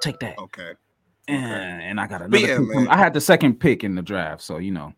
take 0.00 0.18
that. 0.20 0.38
Okay. 0.38 0.72
And, 1.26 1.82
and 1.82 2.00
I 2.00 2.06
got 2.06 2.22
another. 2.22 2.38
yeah, 2.38 2.86
I 2.88 2.96
had 2.96 3.12
the 3.12 3.20
second 3.20 3.60
pick 3.60 3.84
in 3.84 3.94
the 3.94 4.02
draft, 4.02 4.42
so 4.42 4.58
you 4.58 4.70
know, 4.70 4.92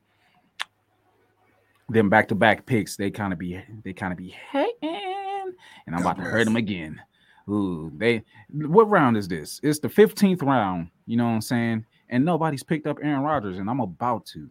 them 1.89 2.09
back 2.09 2.29
to 2.29 2.35
back 2.35 2.67
picks, 2.67 2.97
they 2.97 3.11
kind 3.11 3.33
of 3.33 3.39
be 3.39 3.61
they 3.85 3.93
kind 3.93 4.13
of 4.13 4.19
be 4.19 4.35
hating, 4.53 4.75
and 4.83 5.97
I'm 5.97 6.03
God 6.03 6.13
about 6.13 6.17
to 6.19 6.31
hurt 6.31 6.45
them 6.45 6.57
again. 6.57 7.01
Ooh, 7.49 7.91
they 7.97 8.23
what 8.53 8.89
round 8.89 9.17
is 9.17 9.27
this? 9.29 9.61
It's 9.63 9.81
the 9.81 9.89
15th 9.89 10.43
round, 10.43 10.91
you 11.07 11.17
know 11.17 11.25
what 11.25 11.31
I'm 11.31 11.41
saying? 11.41 11.87
And 12.09 12.25
nobody's 12.25 12.63
picked 12.63 12.87
up 12.87 12.99
Aaron 13.03 13.23
Rodgers, 13.23 13.59
and 13.59 13.69
I'm 13.69 13.81
about 13.81 14.27
to. 14.27 14.49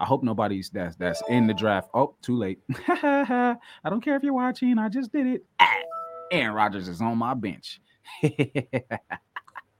I 0.00 0.06
hope 0.06 0.22
nobody's 0.24 0.70
that's 0.70 0.96
that's 0.96 1.22
in 1.28 1.46
the 1.46 1.54
draft. 1.54 1.90
Oh, 1.94 2.14
too 2.22 2.36
late. 2.36 2.58
I 2.88 3.56
don't 3.84 4.00
care 4.02 4.16
if 4.16 4.22
you're 4.22 4.32
watching. 4.32 4.78
I 4.78 4.88
just 4.88 5.12
did 5.12 5.26
it. 5.26 5.44
Ah, 5.60 5.72
Aaron 6.32 6.54
Rodgers 6.54 6.88
is 6.88 7.00
on 7.00 7.18
my 7.18 7.34
bench. 7.34 7.80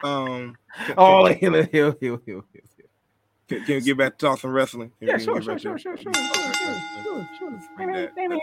Um. 0.02 0.56
Can, 0.86 0.94
oh, 0.96 1.26
he'll, 1.34 1.52
he'll, 1.64 1.94
he'll, 2.00 2.22
he'll, 2.24 2.44
can, 3.48 3.64
can 3.66 3.74
we 3.74 3.80
get 3.82 3.98
back 3.98 4.16
to 4.18 4.26
talking 4.26 4.48
wrestling? 4.48 4.92
Can 4.98 5.08
Yeah, 5.08 5.18
sure, 5.18 5.42
sure, 5.42 5.58
sure, 5.58 5.76
to- 5.76 5.78
sure, 5.82 5.96
sure, 5.98 6.12
sure, 6.14 6.14
sure, 6.14 6.54
sure, 6.54 7.30
sure. 7.38 7.60
bring 7.76 7.92
that- 7.92 8.12
let's- 8.16 8.40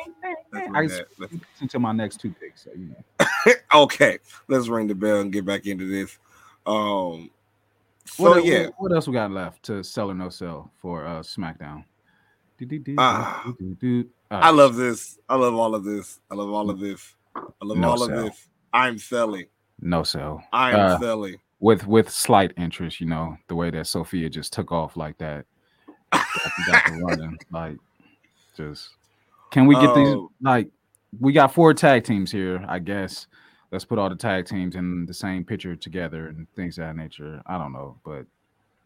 let's 0.53 0.67
I 0.67 0.69
bring 0.69 0.87
just- 0.89 0.97
that- 0.99 1.31
let's- 1.31 1.35
until 1.61 1.79
my 1.79 1.93
next 1.93 2.17
two 2.21 2.31
picks, 2.39 2.65
so 2.65 2.69
you 2.77 2.93
know. 3.25 3.53
okay, 3.73 4.19
let's 4.47 4.67
ring 4.67 4.85
the 4.87 4.93
bell 4.93 5.21
and 5.21 5.31
get 5.33 5.45
back 5.45 5.65
into 5.65 5.87
this. 5.89 6.19
Um, 6.67 7.31
so 8.07 8.23
What, 8.23 8.45
yeah, 8.45 8.67
what, 8.77 8.91
else 8.93 9.07
we 9.07 9.13
got 9.13 9.31
left 9.31 9.63
to 9.63 9.83
sell 9.83 10.09
or 10.11 10.13
no 10.13 10.29
sell 10.29 10.71
for 10.81 11.05
uh 11.05 11.19
SmackDown? 11.21 11.83
Uh, 12.97 13.53
I 14.31 14.49
love 14.49 14.75
this. 14.75 15.19
I 15.29 15.35
love 15.35 15.53
all 15.55 15.75
of 15.75 15.83
this. 15.83 16.19
I 16.31 16.35
love 16.35 16.49
all 16.51 16.69
of 16.69 16.79
this. 16.79 17.15
I 17.35 17.41
love 17.61 17.77
No 17.77 17.91
all 17.91 18.03
of 18.03 18.09
this. 18.09 18.47
I'm 18.73 18.97
selling. 18.97 19.45
no 19.79 20.03
sell. 20.03 20.43
I'm 20.51 20.75
Uh, 20.75 20.99
selling. 20.99 21.35
with 21.59 21.85
with 21.87 22.09
slight 22.09 22.51
interest, 22.57 22.99
you 22.99 23.07
know, 23.07 23.37
the 23.47 23.55
way 23.55 23.69
that 23.69 23.85
Sophia 23.87 24.29
just 24.29 24.53
took 24.53 24.71
off 24.71 24.97
like 24.97 25.17
that. 25.19 25.45
Running, 26.91 27.37
like 27.51 27.77
just 28.55 28.89
can 29.51 29.67
we 29.67 29.75
get 29.75 29.93
these 29.93 30.07
Oh. 30.07 30.31
like 30.41 30.69
we 31.19 31.31
got 31.33 31.53
four 31.53 31.73
tag 31.73 32.03
teams 32.03 32.31
here, 32.31 32.63
I 32.67 32.79
guess. 32.79 33.27
Let's 33.71 33.85
put 33.85 33.99
all 33.99 34.09
the 34.09 34.15
tag 34.15 34.45
teams 34.45 34.75
in 34.75 35.05
the 35.05 35.13
same 35.13 35.43
picture 35.43 35.75
together 35.75 36.27
and 36.27 36.47
things 36.55 36.77
of 36.77 36.85
that 36.85 36.95
nature. 36.95 37.41
I 37.45 37.57
don't 37.57 37.73
know, 37.73 37.99
but 38.05 38.25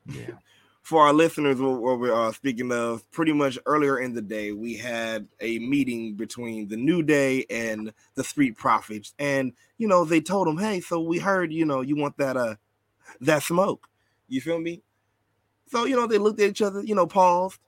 yeah. 0.06 0.32
For 0.82 1.04
our 1.06 1.14
listeners, 1.14 1.62
what, 1.62 2.00
we're 2.00 2.12
uh, 2.12 2.32
speaking 2.32 2.72
of, 2.72 3.10
pretty 3.12 3.34
much 3.34 3.60
earlier 3.68 4.00
in 4.00 4.16
the 4.16 4.22
day, 4.22 4.52
we 4.52 4.78
had 4.78 5.28
a 5.40 5.60
meeting 5.60 6.16
between 6.16 6.70
the 6.70 6.76
New 6.76 7.04
Day 7.04 7.46
and 7.52 7.94
the 8.16 8.24
Street 8.24 8.58
Profits, 8.58 9.14
and 9.20 9.54
you 9.78 9.88
know 9.88 10.06
they 10.06 10.22
told 10.22 10.48
them, 10.48 10.58
"Hey, 10.58 10.80
so 10.80 11.00
we 11.00 11.20
heard, 11.20 11.54
you 11.54 11.66
know, 11.66 11.82
you 11.82 11.96
want 11.96 12.18
that 12.18 12.36
uh 12.36 12.56
that 13.20 13.44
smoke." 13.44 13.90
You 14.28 14.42
feel 14.42 14.60
me? 14.60 14.82
So 15.68 15.86
you 15.86 15.96
know 15.96 16.08
they 16.08 16.18
looked 16.18 16.40
at 16.40 16.50
each 16.50 16.64
other, 16.64 16.82
you 16.82 16.96
know, 16.96 17.06
paused. 17.06 17.60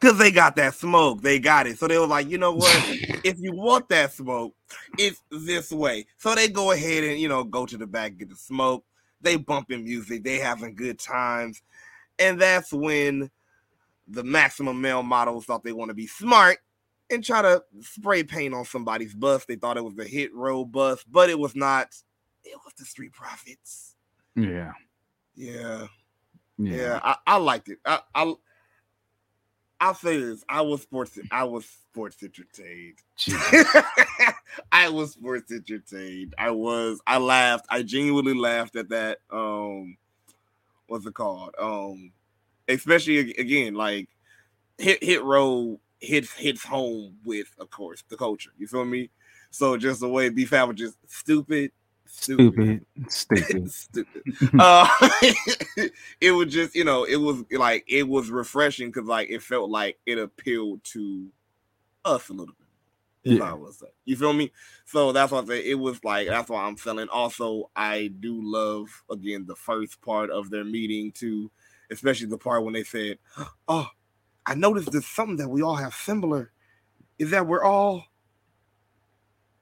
Cause 0.00 0.18
they 0.18 0.30
got 0.30 0.56
that 0.56 0.74
smoke, 0.74 1.22
they 1.22 1.38
got 1.38 1.66
it. 1.66 1.78
So 1.78 1.88
they 1.88 1.98
were 1.98 2.06
like, 2.06 2.28
you 2.28 2.36
know 2.36 2.52
what? 2.52 2.74
if 3.24 3.38
you 3.38 3.52
want 3.52 3.88
that 3.88 4.12
smoke, 4.12 4.54
it's 4.98 5.22
this 5.30 5.72
way. 5.72 6.06
So 6.18 6.34
they 6.34 6.48
go 6.48 6.72
ahead 6.72 7.02
and 7.04 7.18
you 7.18 7.28
know 7.28 7.44
go 7.44 7.64
to 7.66 7.76
the 7.76 7.86
back, 7.86 8.18
get 8.18 8.28
the 8.28 8.36
smoke. 8.36 8.84
They 9.22 9.36
bumping 9.36 9.84
music, 9.84 10.22
they 10.22 10.36
having 10.38 10.74
good 10.74 10.98
times, 10.98 11.62
and 12.18 12.38
that's 12.40 12.72
when 12.72 13.30
the 14.08 14.22
maximum 14.22 14.80
male 14.80 15.02
models 15.02 15.46
thought 15.46 15.64
they 15.64 15.72
want 15.72 15.88
to 15.88 15.94
be 15.94 16.06
smart 16.06 16.58
and 17.10 17.24
try 17.24 17.42
to 17.42 17.62
spray 17.80 18.22
paint 18.22 18.54
on 18.54 18.64
somebody's 18.64 19.14
bus. 19.14 19.44
They 19.44 19.56
thought 19.56 19.76
it 19.76 19.84
was 19.84 19.94
the 19.94 20.04
hit 20.04 20.34
row 20.34 20.64
bus, 20.64 21.04
but 21.10 21.30
it 21.30 21.38
was 21.38 21.56
not. 21.56 21.88
It 22.44 22.56
was 22.64 22.74
the 22.78 22.84
Street 22.84 23.12
Profits. 23.12 23.96
Yeah. 24.36 24.72
Yeah, 25.34 25.86
Yeah. 26.58 26.76
yeah, 26.76 27.00
I, 27.02 27.16
I 27.26 27.36
liked 27.38 27.68
it. 27.68 27.78
I, 27.84 28.00
I 28.14 28.34
I'll 29.80 29.94
say 29.94 30.18
this: 30.18 30.44
I 30.48 30.62
was 30.62 30.82
sports. 30.82 31.18
I 31.30 31.44
was 31.44 31.66
sports 31.66 32.22
entertained. 32.22 32.98
I 34.72 34.88
was 34.88 35.12
sports 35.12 35.52
entertained. 35.52 36.34
I 36.38 36.50
was. 36.50 37.00
I 37.06 37.18
laughed. 37.18 37.66
I 37.68 37.82
genuinely 37.82 38.34
laughed 38.34 38.76
at 38.76 38.88
that. 38.88 39.18
Um, 39.30 39.96
what's 40.86 41.06
it 41.06 41.14
called? 41.14 41.54
Um, 41.58 42.12
especially 42.68 43.34
again, 43.34 43.74
like 43.74 44.08
hit 44.78 45.02
hit 45.02 45.22
row 45.22 45.78
hits 46.00 46.32
hits 46.32 46.64
home 46.64 47.16
with, 47.24 47.48
of 47.58 47.70
course, 47.70 48.02
the 48.08 48.16
culture. 48.16 48.50
You 48.58 48.66
feel 48.66 48.84
me? 48.84 49.10
So 49.50 49.76
just 49.76 50.00
the 50.00 50.08
way 50.08 50.28
B 50.28 50.44
Fab 50.44 50.68
was 50.68 50.76
just 50.76 50.96
stupid, 51.06 51.72
stupid, 52.06 52.86
Stupid. 53.08 53.70
Stupid. 53.70 54.22
uh, 54.58 54.88
it 56.20 56.32
was 56.32 56.52
just 56.52 56.74
you 56.74 56.84
know 56.84 57.04
it 57.04 57.16
was 57.16 57.44
like 57.52 57.84
it 57.88 58.08
was 58.08 58.30
refreshing 58.30 58.88
because 58.88 59.06
like 59.06 59.30
it 59.30 59.42
felt 59.42 59.70
like 59.70 59.98
it 60.06 60.18
appealed 60.18 60.82
to 60.84 61.28
us 62.04 62.28
a 62.28 62.32
little 62.32 62.54
bit. 62.54 63.32
is 63.32 63.40
what 63.40 63.48
I 63.48 63.54
Yeah. 63.54 63.88
You 64.04 64.16
feel 64.16 64.32
me? 64.32 64.52
So 64.84 65.12
that's 65.12 65.32
why 65.32 65.40
I 65.40 65.44
say 65.44 65.70
it 65.70 65.78
was 65.78 66.02
like 66.04 66.28
that's 66.28 66.48
why 66.48 66.64
I'm 66.64 66.76
selling. 66.76 67.08
Also, 67.08 67.70
I 67.74 68.08
do 68.20 68.40
love 68.42 68.88
again 69.10 69.44
the 69.46 69.56
first 69.56 70.00
part 70.00 70.30
of 70.30 70.50
their 70.50 70.64
meeting 70.64 71.12
too, 71.12 71.50
especially 71.90 72.28
the 72.28 72.38
part 72.38 72.64
when 72.64 72.74
they 72.74 72.84
said, 72.84 73.18
"Oh, 73.68 73.88
I 74.46 74.54
noticed 74.54 74.92
there's 74.92 75.06
something 75.06 75.36
that 75.36 75.48
we 75.48 75.62
all 75.62 75.76
have 75.76 75.94
similar, 75.94 76.52
is 77.18 77.30
that 77.30 77.46
we're 77.46 77.64
all." 77.64 78.04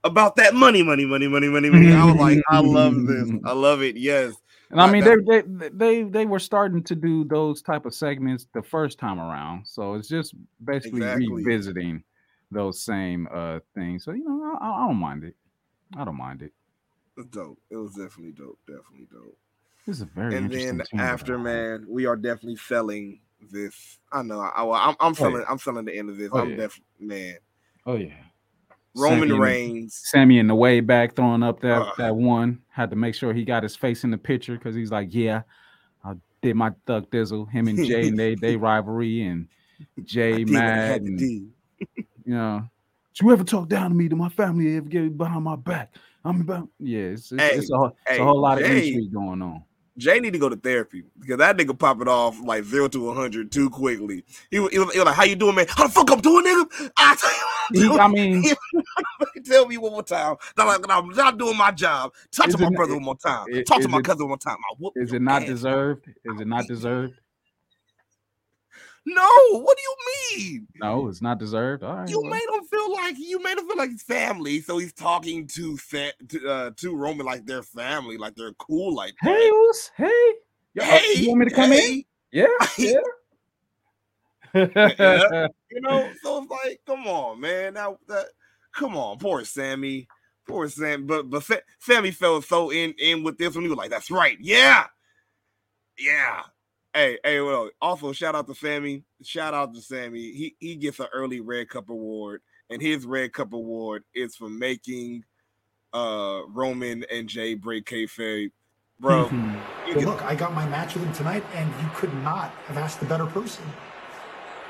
About 0.04 0.36
that 0.36 0.54
money, 0.54 0.82
money, 0.82 1.06
money, 1.06 1.26
money, 1.28 1.48
money, 1.48 1.70
money. 1.70 1.92
I 1.92 2.04
was 2.04 2.16
like, 2.16 2.38
I 2.48 2.60
love 2.60 2.94
this. 3.06 3.30
I 3.44 3.52
love 3.52 3.82
it. 3.82 3.96
Yes. 3.96 4.34
And 4.70 4.80
I 4.80 4.90
mean, 4.90 5.04
they, 5.04 5.40
they 5.40 5.68
they 5.68 6.02
they 6.02 6.26
were 6.26 6.38
starting 6.38 6.82
to 6.84 6.94
do 6.94 7.24
those 7.24 7.62
type 7.62 7.86
of 7.86 7.94
segments 7.94 8.46
the 8.54 8.62
first 8.62 8.98
time 8.98 9.18
around, 9.18 9.66
so 9.66 9.94
it's 9.94 10.08
just 10.08 10.34
basically 10.64 11.00
Exactly. 11.00 11.44
revisiting 11.44 12.02
those 12.50 12.82
same 12.82 13.28
uh 13.32 13.60
things. 13.74 14.04
So 14.04 14.12
you 14.12 14.24
know, 14.24 14.58
I, 14.60 14.84
I 14.84 14.86
don't 14.86 14.96
mind 14.96 15.24
it. 15.24 15.36
I 15.96 16.04
don't 16.04 16.16
mind 16.16 16.42
it. 16.42 16.52
It 17.16 17.30
dope. 17.30 17.58
It 17.70 17.76
was 17.76 17.92
definitely 17.92 18.32
dope. 18.32 18.58
Definitely 18.66 19.06
dope. 19.12 19.38
This 19.86 19.96
is 19.96 20.02
a 20.02 20.06
very 20.06 20.36
and 20.36 20.50
then 20.50 20.82
after, 20.98 21.38
man, 21.38 21.86
we 21.88 22.06
are 22.06 22.16
definitely 22.16 22.56
selling 22.56 23.20
this. 23.52 23.98
I 24.10 24.22
know. 24.22 24.40
I, 24.40 24.64
I, 24.64 24.88
I'm, 24.88 24.96
I'm 24.98 25.14
selling. 25.14 25.44
I'm 25.48 25.58
selling 25.58 25.84
the 25.84 25.96
end 25.96 26.10
of 26.10 26.16
this. 26.16 26.30
Oh, 26.32 26.38
I'm 26.38 26.50
yeah. 26.50 26.56
definitely 26.56 27.06
man. 27.06 27.36
Oh 27.86 27.96
yeah, 27.96 28.14
Roman 28.96 29.28
Sami 29.28 29.40
Reigns. 29.40 30.00
Sami 30.04 30.38
in 30.38 30.46
the 30.46 30.54
way 30.54 30.80
back 30.80 31.16
throwing 31.16 31.42
up 31.42 31.60
that 31.60 31.82
Ugh. 31.82 31.94
that 31.98 32.14
one 32.16 32.60
had 32.68 32.90
to 32.90 32.96
make 32.96 33.14
sure 33.14 33.32
he 33.32 33.44
got 33.44 33.62
his 33.62 33.74
face 33.76 34.04
in 34.04 34.10
the 34.10 34.18
picture 34.18 34.56
because 34.56 34.74
he's 34.74 34.90
like, 34.90 35.08
yeah, 35.12 35.42
I 36.04 36.14
did 36.42 36.54
my 36.56 36.72
thug 36.86 37.10
dizzle. 37.10 37.50
Him 37.50 37.68
and 37.68 37.84
Jey 37.84 38.08
and 38.08 38.18
they 38.18 38.34
they 38.34 38.56
rivalry 38.70 39.22
and 39.22 39.48
Jey 40.04 40.44
mad 40.44 41.02
and 41.02 41.18
do. 41.18 41.24
you 41.26 41.50
know, 42.26 42.68
did 43.14 43.22
you 43.26 43.32
ever 43.32 43.44
talk 43.44 43.68
down 43.68 43.90
to 43.90 43.96
me 43.96 44.08
to 44.08 44.16
my 44.16 44.28
family 44.28 44.76
ever 44.76 44.88
get 44.88 45.16
behind 45.18 45.44
my 45.44 45.56
back? 45.56 45.94
I'm 46.24 46.40
about 46.40 46.68
yeah, 46.78 47.00
it's 47.00 47.32
it's, 47.32 47.42
Hey, 47.42 47.50
it's, 47.56 47.70
a, 47.70 47.76
whole- 47.76 47.86
it's 48.06 48.16
hey, 48.16 48.18
a 48.18 48.24
whole 48.24 48.40
lot 48.40 48.60
of 48.60 48.66
Jey- 48.66 48.88
intrigue 48.88 49.12
going 49.12 49.42
on. 49.42 49.62
Jey 49.96 50.18
need 50.18 50.32
to 50.32 50.38
go 50.40 50.48
to 50.48 50.56
therapy 50.56 51.04
because 51.20 51.38
that 51.38 51.56
nigga 51.56 51.78
pop 51.78 52.00
it 52.00 52.08
off 52.08 52.36
like 52.44 52.64
zero 52.64 52.88
to 52.88 53.06
one 53.06 53.16
hundred 53.16 53.52
too 53.52 53.70
quickly. 53.70 54.24
He, 54.50 54.58
was- 54.58 54.72
he, 54.72 54.78
was, 54.80 54.94
like, 54.96 55.14
"How 55.14 55.22
you 55.24 55.36
doing, 55.36 55.54
man? 55.54 55.66
How 55.68 55.86
the 55.86 55.92
fuck 55.92 56.10
I'm 56.10 56.20
doing, 56.20 56.44
nigga? 56.44 56.90
I 56.96 57.14
tell 57.14 57.80
you, 57.82 57.90
what 57.92 58.00
I 58.00 58.08
mean, 58.08 58.44
tell 59.44 59.66
me 59.66 59.76
one 59.78 59.92
more 59.92 60.02
time. 60.02 60.36
Like 60.56 60.80
I'm 60.88 61.08
not 61.10 61.38
doing 61.38 61.56
my 61.56 61.70
job. 61.70 62.12
Talk 62.32 62.50
to 62.50 62.58
my 62.58 62.66
it- 62.66 62.74
brother 62.74 62.94
one 62.94 63.04
more 63.04 63.16
time. 63.16 63.46
it- 63.48 63.66
Talk 63.66 63.82
to 63.82 63.88
my 63.88 63.98
it- 63.98 64.04
cousin 64.04 64.22
one 64.22 64.28
more 64.30 64.38
time. 64.38 64.56
Whoop 64.78 64.94
is 64.96 65.12
it 65.12 65.22
not 65.22 65.42
ass. 65.42 65.48
deserved? 65.48 66.08
Is 66.24 66.40
it 66.40 66.46
not 66.48 66.66
deserved? 66.66 67.14
No. 69.06 69.28
What 69.50 69.76
do 69.76 69.82
you 69.82 69.96
mean? 70.38 70.68
No, 70.76 71.08
it's 71.08 71.20
not 71.22 71.38
deserved. 71.38 71.82
All 71.82 71.94
right, 71.96 72.08
You 72.08 72.20
well, 72.22 72.30
made 72.30 72.48
him 72.52 72.64
feel 72.64 72.92
like 72.92 73.16
you 73.18 73.42
made 73.42 73.58
him 73.58 73.66
feel 73.66 73.76
like 73.76 73.90
his 73.90 74.02
family, 74.02 74.60
so 74.60 74.78
he's 74.78 74.92
talking 74.94 75.46
to 75.48 75.76
fa- 75.76 76.12
to, 76.28 76.48
uh, 76.48 76.70
to 76.78 76.96
Roman 76.96 77.26
like 77.26 77.44
they're 77.44 77.62
family, 77.62 78.16
like 78.16 78.34
they're 78.34 78.54
cool, 78.54 78.94
like 78.94 79.14
that. 79.22 79.30
hey, 79.96 80.04
hey, 80.06 80.32
Yo, 80.74 80.82
hey, 80.84 81.20
you 81.20 81.28
want 81.28 81.40
me 81.40 81.46
to 81.48 81.54
come 81.54 81.72
in? 81.72 82.02
Yeah, 82.32 82.46
Yeah. 82.78 83.00
yeah. 84.54 85.46
you 85.70 85.80
know. 85.80 86.10
So 86.22 86.42
it's 86.42 86.50
like, 86.50 86.80
come 86.86 87.06
on, 87.06 87.40
man. 87.40 87.74
That 87.74 87.96
that, 88.08 88.26
come 88.74 88.96
on, 88.96 89.18
poor 89.18 89.44
Sami, 89.44 90.08
poor 90.48 90.68
Sam. 90.68 91.06
But 91.06 91.28
but 91.28 91.44
Sami 91.80 92.10
felt 92.10 92.44
so 92.44 92.70
in 92.70 92.94
in 92.98 93.22
with 93.22 93.36
this 93.38 93.54
one. 93.54 93.64
He 93.64 93.68
was 93.68 93.78
like, 93.78 93.90
that's 93.90 94.10
right, 94.10 94.38
yeah, 94.40 94.86
yeah. 95.98 96.42
Hey, 96.94 97.18
hey, 97.24 97.40
well, 97.42 97.70
also 97.82 98.12
shout 98.12 98.36
out 98.36 98.48
to 98.48 98.54
Sami. 98.54 99.04
Shout 99.24 99.54
out 99.54 99.74
to 99.74 99.82
Sami. 99.82 100.20
He 100.20 100.56
he 100.60 100.76
gets 100.76 101.00
an 101.00 101.08
early 101.14 101.40
Red 101.40 101.70
Cup 101.70 101.90
award, 101.90 102.42
and 102.70 102.82
his 102.82 103.06
Red 103.06 103.32
Cup 103.34 103.54
award 103.54 104.04
is 104.14 104.36
for 104.36 104.50
making 104.50 105.24
uh 105.94 106.42
Roman 106.48 107.04
and 107.12 107.28
Jey 107.28 107.54
break 107.54 107.86
kayfabe. 107.86 108.52
Bro, 109.00 109.32
you 109.86 109.96
Well, 109.96 110.04
look, 110.06 110.22
I 110.22 110.34
got 110.36 110.54
my 110.54 110.68
match 110.68 110.94
with 110.94 111.04
him 111.04 111.12
tonight, 111.14 111.44
and 111.54 111.68
you 111.82 111.90
could 111.94 112.14
not 112.22 112.50
have 112.66 112.78
asked 112.78 113.00
the 113.00 113.06
better 113.06 113.26
person. 113.26 113.64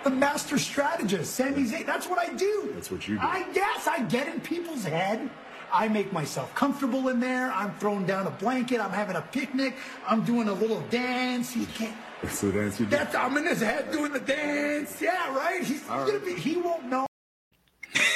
the 0.05 0.11
master 0.11 0.59
strategist, 0.59 1.35
Sami 1.35 1.65
Zayn. 1.65 1.87
That's 1.87 2.09
what 2.09 2.19
I 2.19 2.33
do. 2.35 2.71
That's 2.75 2.91
what 2.91 3.09
you 3.09 3.21
do. 3.21 3.23
I 3.23 3.45
guess 3.53 3.87
I 3.89 4.03
get 4.05 4.29
in 4.29 4.41
people's 4.41 4.85
head. 4.85 5.31
I 5.73 5.89
make 5.89 6.13
myself 6.13 6.55
comfortable 6.55 7.09
in 7.09 7.21
there. 7.21 7.53
I'm 7.53 7.73
throwing 7.77 8.07
down 8.07 8.27
a 8.27 8.31
blanket. 8.31 8.81
I'm 8.81 8.91
having 8.93 9.17
a 9.17 9.23
picnic. 9.23 9.77
I'm 10.07 10.25
doing 10.25 10.49
a 10.49 10.55
little 10.55 10.81
dance. 10.91 11.57
You 11.57 11.67
can't. 11.67 11.97
That's 12.25 12.41
the 12.41 12.53
dance 12.53 12.81
you 12.81 12.87
do. 12.87 12.97
That's 12.97 13.15
I'm 13.15 13.37
in 13.37 13.47
his 13.47 13.61
head 13.61 13.93
doing 13.93 14.11
the 14.11 14.21
dance. 14.21 15.01
Yeah, 15.03 15.37
right. 15.37 15.63
He's 15.63 15.83
gonna 15.83 16.19
be. 16.21 16.33
He 16.35 16.57
won't 16.57 16.87
know. 16.87 17.07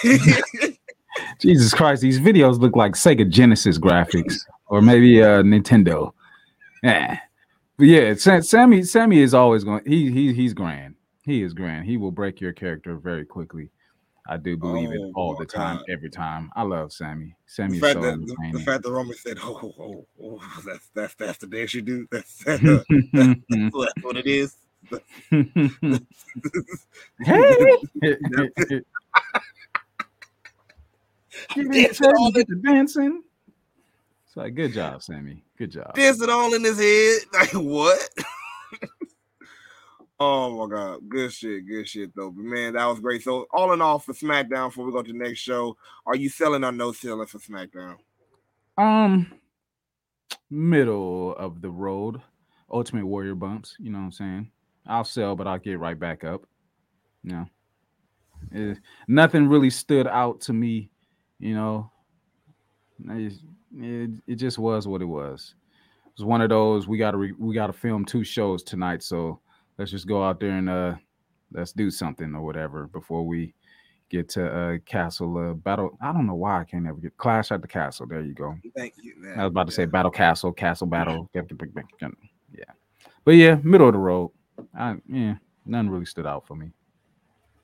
Jesus 1.38 1.74
Christ, 1.74 2.00
these 2.00 2.18
videos 2.18 2.58
look 2.58 2.74
like 2.74 2.92
Sega 2.92 3.28
Genesis 3.28 3.78
graphics 3.78 4.38
or 4.68 4.80
maybe 4.80 5.22
uh 5.22 5.42
Nintendo. 5.42 6.12
Yeah. 6.82 7.18
But 7.76 7.86
yeah, 7.86 8.14
Sami 8.40 8.82
Sami 8.84 9.18
is 9.18 9.34
always 9.34 9.62
going 9.62 9.82
he 9.86 10.10
he 10.10 10.32
he's 10.32 10.54
grand. 10.54 10.94
He 11.22 11.42
is 11.42 11.52
grand. 11.52 11.84
He 11.84 11.98
will 11.98 12.10
break 12.10 12.40
your 12.40 12.54
character 12.54 12.96
very 12.96 13.26
quickly. 13.26 13.68
I 14.28 14.36
do 14.36 14.58
believe 14.58 14.92
it 14.92 15.00
Oh, 15.00 15.12
all 15.14 15.32
my 15.32 15.38
the 15.40 15.46
time, 15.46 15.78
God. 15.78 15.86
every 15.88 16.10
time. 16.10 16.50
I 16.54 16.62
love 16.62 16.92
Sami. 16.92 17.34
Sami 17.46 17.78
The 17.78 17.78
is 17.78 17.80
fact, 17.80 17.94
so 17.94 18.00
that, 18.02 18.20
the, 18.26 18.58
the 18.58 18.64
fact 18.64 18.82
that 18.82 18.90
Roman 18.90 19.16
said, 19.16 19.38
oh, 19.42 19.58
"Oh, 19.62 19.74
oh, 19.78 20.06
oh, 20.22 20.38
oh 20.40 20.62
that's 20.66 20.88
that's 20.94 21.14
that's 21.14 21.38
the 21.38 21.46
dance 21.46 21.72
you 21.72 21.80
do. 21.80 22.06
That's 22.10 22.44
that's, 22.44 22.60
that's 22.62 24.02
what 24.02 24.16
it 24.18 24.26
is." 24.26 24.54
hey, 25.30 26.02
you 31.56 31.70
Dancing 31.72 32.12
all 32.18 32.30
get 32.30 32.48
the 32.48 32.56
dancing. 32.64 33.22
It's 34.26 34.36
like 34.36 34.54
good 34.54 34.74
job, 34.74 35.02
Sami. 35.02 35.42
Good 35.56 35.72
job. 35.72 35.94
dancing 35.94 36.28
all 36.28 36.52
in 36.54 36.64
his 36.64 36.78
head. 36.78 37.22
Like 37.32 37.52
what? 37.52 38.08
Oh 40.20 40.66
my 40.66 40.74
god, 40.74 41.08
good 41.08 41.32
shit, 41.32 41.66
good 41.66 41.88
shit 41.88 42.14
though. 42.14 42.30
But 42.30 42.44
man, 42.44 42.74
that 42.74 42.86
was 42.86 43.00
great. 43.00 43.22
So 43.22 43.46
all 43.52 43.72
in 43.72 43.80
all, 43.80 43.98
for 43.98 44.12
SmackDown, 44.12 44.68
before 44.68 44.86
we 44.86 44.92
go 44.92 45.02
to 45.02 45.12
the 45.12 45.18
next 45.18 45.40
show, 45.40 45.76
are 46.06 46.16
you 46.16 46.28
selling 46.28 46.64
or 46.64 46.72
no 46.72 46.92
selling 46.92 47.26
for 47.26 47.38
SmackDown? 47.38 47.96
Um, 48.76 49.32
middle 50.50 51.34
of 51.36 51.60
the 51.60 51.70
road, 51.70 52.20
Ultimate 52.70 53.06
Warrior 53.06 53.34
bumps. 53.34 53.76
You 53.78 53.90
know 53.90 53.98
what 53.98 54.04
I'm 54.04 54.12
saying? 54.12 54.50
I'll 54.86 55.04
sell, 55.04 55.36
but 55.36 55.46
I'll 55.46 55.58
get 55.58 55.78
right 55.78 55.98
back 55.98 56.24
up. 56.24 56.46
You 57.22 57.32
know, 57.32 57.46
Eh, 58.54 58.74
nothing 59.06 59.48
really 59.48 59.70
stood 59.70 60.06
out 60.06 60.40
to 60.42 60.52
me. 60.52 60.90
You 61.38 61.54
know, 61.54 61.90
it, 63.10 63.34
it, 63.76 64.10
it 64.26 64.34
just 64.36 64.58
was 64.58 64.88
what 64.88 65.02
it 65.02 65.06
was. 65.06 65.54
It 66.06 66.12
was 66.18 66.24
one 66.24 66.40
of 66.40 66.48
those. 66.48 66.88
We 66.88 66.98
got 66.98 67.12
to 67.12 67.16
re, 67.18 67.32
we 67.38 67.54
got 67.54 67.68
to 67.68 67.72
film 67.72 68.04
two 68.04 68.24
shows 68.24 68.62
tonight, 68.62 69.02
so 69.02 69.40
let's 69.78 69.90
just 69.90 70.06
go 70.06 70.22
out 70.22 70.40
there 70.40 70.50
and 70.50 70.68
uh 70.68 70.94
let's 71.52 71.72
do 71.72 71.90
something 71.90 72.34
or 72.34 72.42
whatever 72.42 72.86
before 72.88 73.24
we 73.24 73.54
get 74.10 74.28
to 74.30 74.46
uh 74.46 74.78
castle 74.86 75.36
uh 75.38 75.54
battle. 75.54 75.96
I 76.00 76.12
don't 76.12 76.26
know 76.26 76.34
why 76.34 76.60
I 76.60 76.64
can't 76.64 76.86
ever 76.86 76.98
get 76.98 77.16
Clash 77.16 77.52
at 77.52 77.62
the 77.62 77.68
Castle. 77.68 78.06
There 78.06 78.20
you 78.20 78.34
go. 78.34 78.56
Thank 78.76 78.94
you. 79.02 79.14
Man. 79.18 79.38
I 79.38 79.44
was 79.44 79.50
about 79.50 79.66
to 79.66 79.72
say 79.72 79.84
Battle 79.86 80.10
Castle, 80.10 80.52
Castle 80.52 80.86
Battle. 80.86 81.28
Yeah, 82.52 82.64
but 83.24 83.32
yeah, 83.32 83.58
middle 83.62 83.86
of 83.88 83.92
the 83.92 83.98
road. 83.98 84.30
I, 84.76 84.96
yeah, 85.06 85.34
none 85.66 85.88
really 85.90 86.06
stood 86.06 86.26
out 86.26 86.46
for 86.46 86.56
me. 86.56 86.70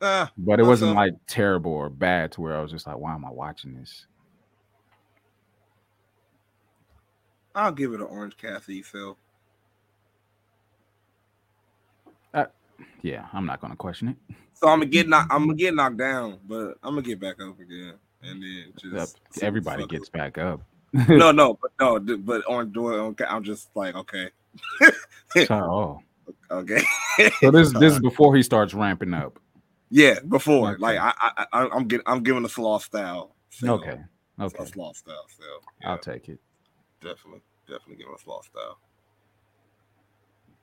Ah, 0.03 0.31
But 0.37 0.61
it 0.61 0.65
wasn't 0.65 0.91
up? 0.91 0.97
like 0.97 1.15
terrible 1.27 1.73
or 1.73 1.89
bad 1.89 2.33
to 2.33 2.43
where 2.43 2.55
I 2.57 2.61
was 2.61 2.71
just 2.71 2.87
like, 2.87 2.99
why 2.99 3.15
am 3.15 3.25
I 3.25 3.31
watching 3.31 3.75
this? 3.75 4.07
I'll 7.55 7.73
give 7.73 7.93
it 7.93 8.01
an 8.01 8.07
orange 8.07 8.37
Cassidy. 8.37 8.83
So 8.83 9.17
Yeah, 13.03 13.27
I'm 13.33 13.47
not 13.47 13.61
gonna 13.61 13.77
question 13.77 14.09
it. 14.09 14.17
so 14.55 14.69
I'm 14.69 14.79
gonna 14.81 14.91
get 14.91 15.09
knocked. 15.09 15.33
I'm 15.33 15.43
gonna 15.47 15.55
get 15.55 15.75
knocked 15.75 15.97
down, 15.99 16.39
but 16.47 16.75
I'm 16.83 16.95
gonna 16.95 17.03
get 17.03 17.21
back 17.21 17.41
up 17.41 17.59
again, 17.61 17.95
and 18.23 18.43
then 18.43 18.73
just 18.77 19.19
Everybody 19.43 19.87
gets 19.87 20.09
back 20.09 20.39
up. 20.39 20.61
no, 21.09 21.31
no, 21.33 21.59
but 21.61 21.73
no, 21.81 21.99
but 22.19 22.45
on 22.47 22.73
doing, 22.73 22.95
okay, 23.01 23.25
I'm 23.25 23.43
just 23.43 23.69
like 23.75 23.95
okay, 23.95 24.31
oh, 25.51 26.01
okay. 26.51 26.83
so 27.41 27.51
this 27.51 27.73
this 27.81 27.95
is 27.95 28.01
before 28.01 28.35
he 28.37 28.43
starts 28.43 28.75
ramping 28.75 29.13
up. 29.15 29.39
yeah, 29.91 30.21
before 30.29 30.71
Okay. 30.73 30.81
like 30.81 30.99
I, 30.99 31.13
I, 31.21 31.47
I 31.53 31.69
I'm 31.71 31.87
getting, 31.89 32.05
I'm 32.07 32.23
giving 32.23 32.45
a 32.45 32.49
sloth 32.49 32.85
style. 32.85 33.35
Okay, 33.63 33.99
okay, 34.41 34.65
sloth 34.67 34.97
style. 34.97 35.27
Yeah, 35.81 35.91
I'll 35.91 35.99
take 35.99 36.29
it. 36.29 36.39
definitely, 37.01 37.41
definitely 37.67 37.97
giving 37.97 38.15
a 38.15 38.23
sloth 38.23 38.47
style. 38.47 38.79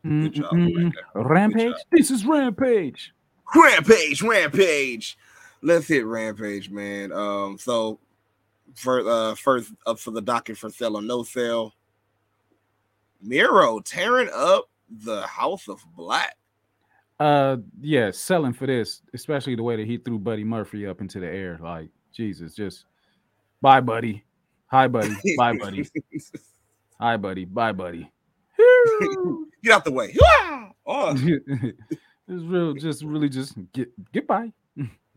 Good 0.04 0.34
job, 0.34 0.52
mm, 0.52 0.76
right 0.76 0.86
mm. 0.86 0.94
there. 1.14 1.24
Rampage. 1.24 1.76
This 1.92 2.12
is 2.12 2.26
Rampage. 2.26 3.14
Rampage, 3.56 4.22
Rampage. 4.22 5.18
Let's 5.62 5.88
hit 5.88 6.06
Rampage, 6.06 6.70
man. 6.72 7.12
Um, 7.12 7.58
so 7.58 8.00
for 8.76 9.08
uh 9.08 9.36
first 9.36 9.74
up 9.86 10.00
for 10.00 10.12
the 10.12 10.22
docket 10.22 10.58
for 10.58 10.70
sell 10.70 10.96
or 10.96 11.02
no 11.02 11.24
sell. 11.24 11.74
Miro 13.22 13.80
tearing 13.80 14.30
up 14.34 14.70
the 14.90 15.22
House 15.22 15.68
of 15.68 15.80
Black. 15.96 16.36
Uh, 17.20 17.58
yeah, 17.80 18.10
selling 18.10 18.54
for 18.54 18.66
this, 18.66 19.04
especially 19.14 19.54
the 19.54 19.62
way 19.62 19.76
that 19.76 19.86
he 19.86 19.98
threw 19.98 20.18
Buddy 20.18 20.44
Murphy 20.44 20.88
up 20.88 21.02
into 21.02 21.20
the 21.20 21.28
air. 21.28 21.60
Like 21.62 21.90
Jesus, 22.12 22.56
just 22.56 22.86
bye, 23.62 23.82
buddy. 23.82 24.24
Hi, 24.68 24.88
buddy. 24.88 25.16
Bye, 25.38 25.56
buddy. 25.58 25.88
Hi, 27.00 27.18
buddy. 27.18 27.46
Bye, 27.46 27.74
buddy. 27.74 28.12
Get 29.64 29.74
out 29.74 29.86
the 29.86 29.92
way. 29.92 30.16
Oh, 30.88 31.16
it's 31.16 31.78
real, 32.28 32.74
just 32.74 33.04
really 33.04 33.30
just 33.30 33.54
get 33.72 33.90
goodbye. 34.12 34.52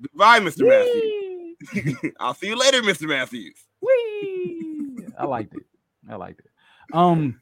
goodbye, 0.00 0.38
Mr. 0.40 0.68
Matthews. 0.68 2.12
I'll 2.20 2.34
see 2.34 2.48
you 2.48 2.56
later, 2.56 2.82
Mr. 2.82 3.08
Matthews. 3.08 3.64
Whee! 3.80 4.98
I 5.18 5.24
liked 5.24 5.54
it. 5.54 5.62
I 6.08 6.16
liked 6.16 6.40
it. 6.40 6.50
Um, 6.92 7.40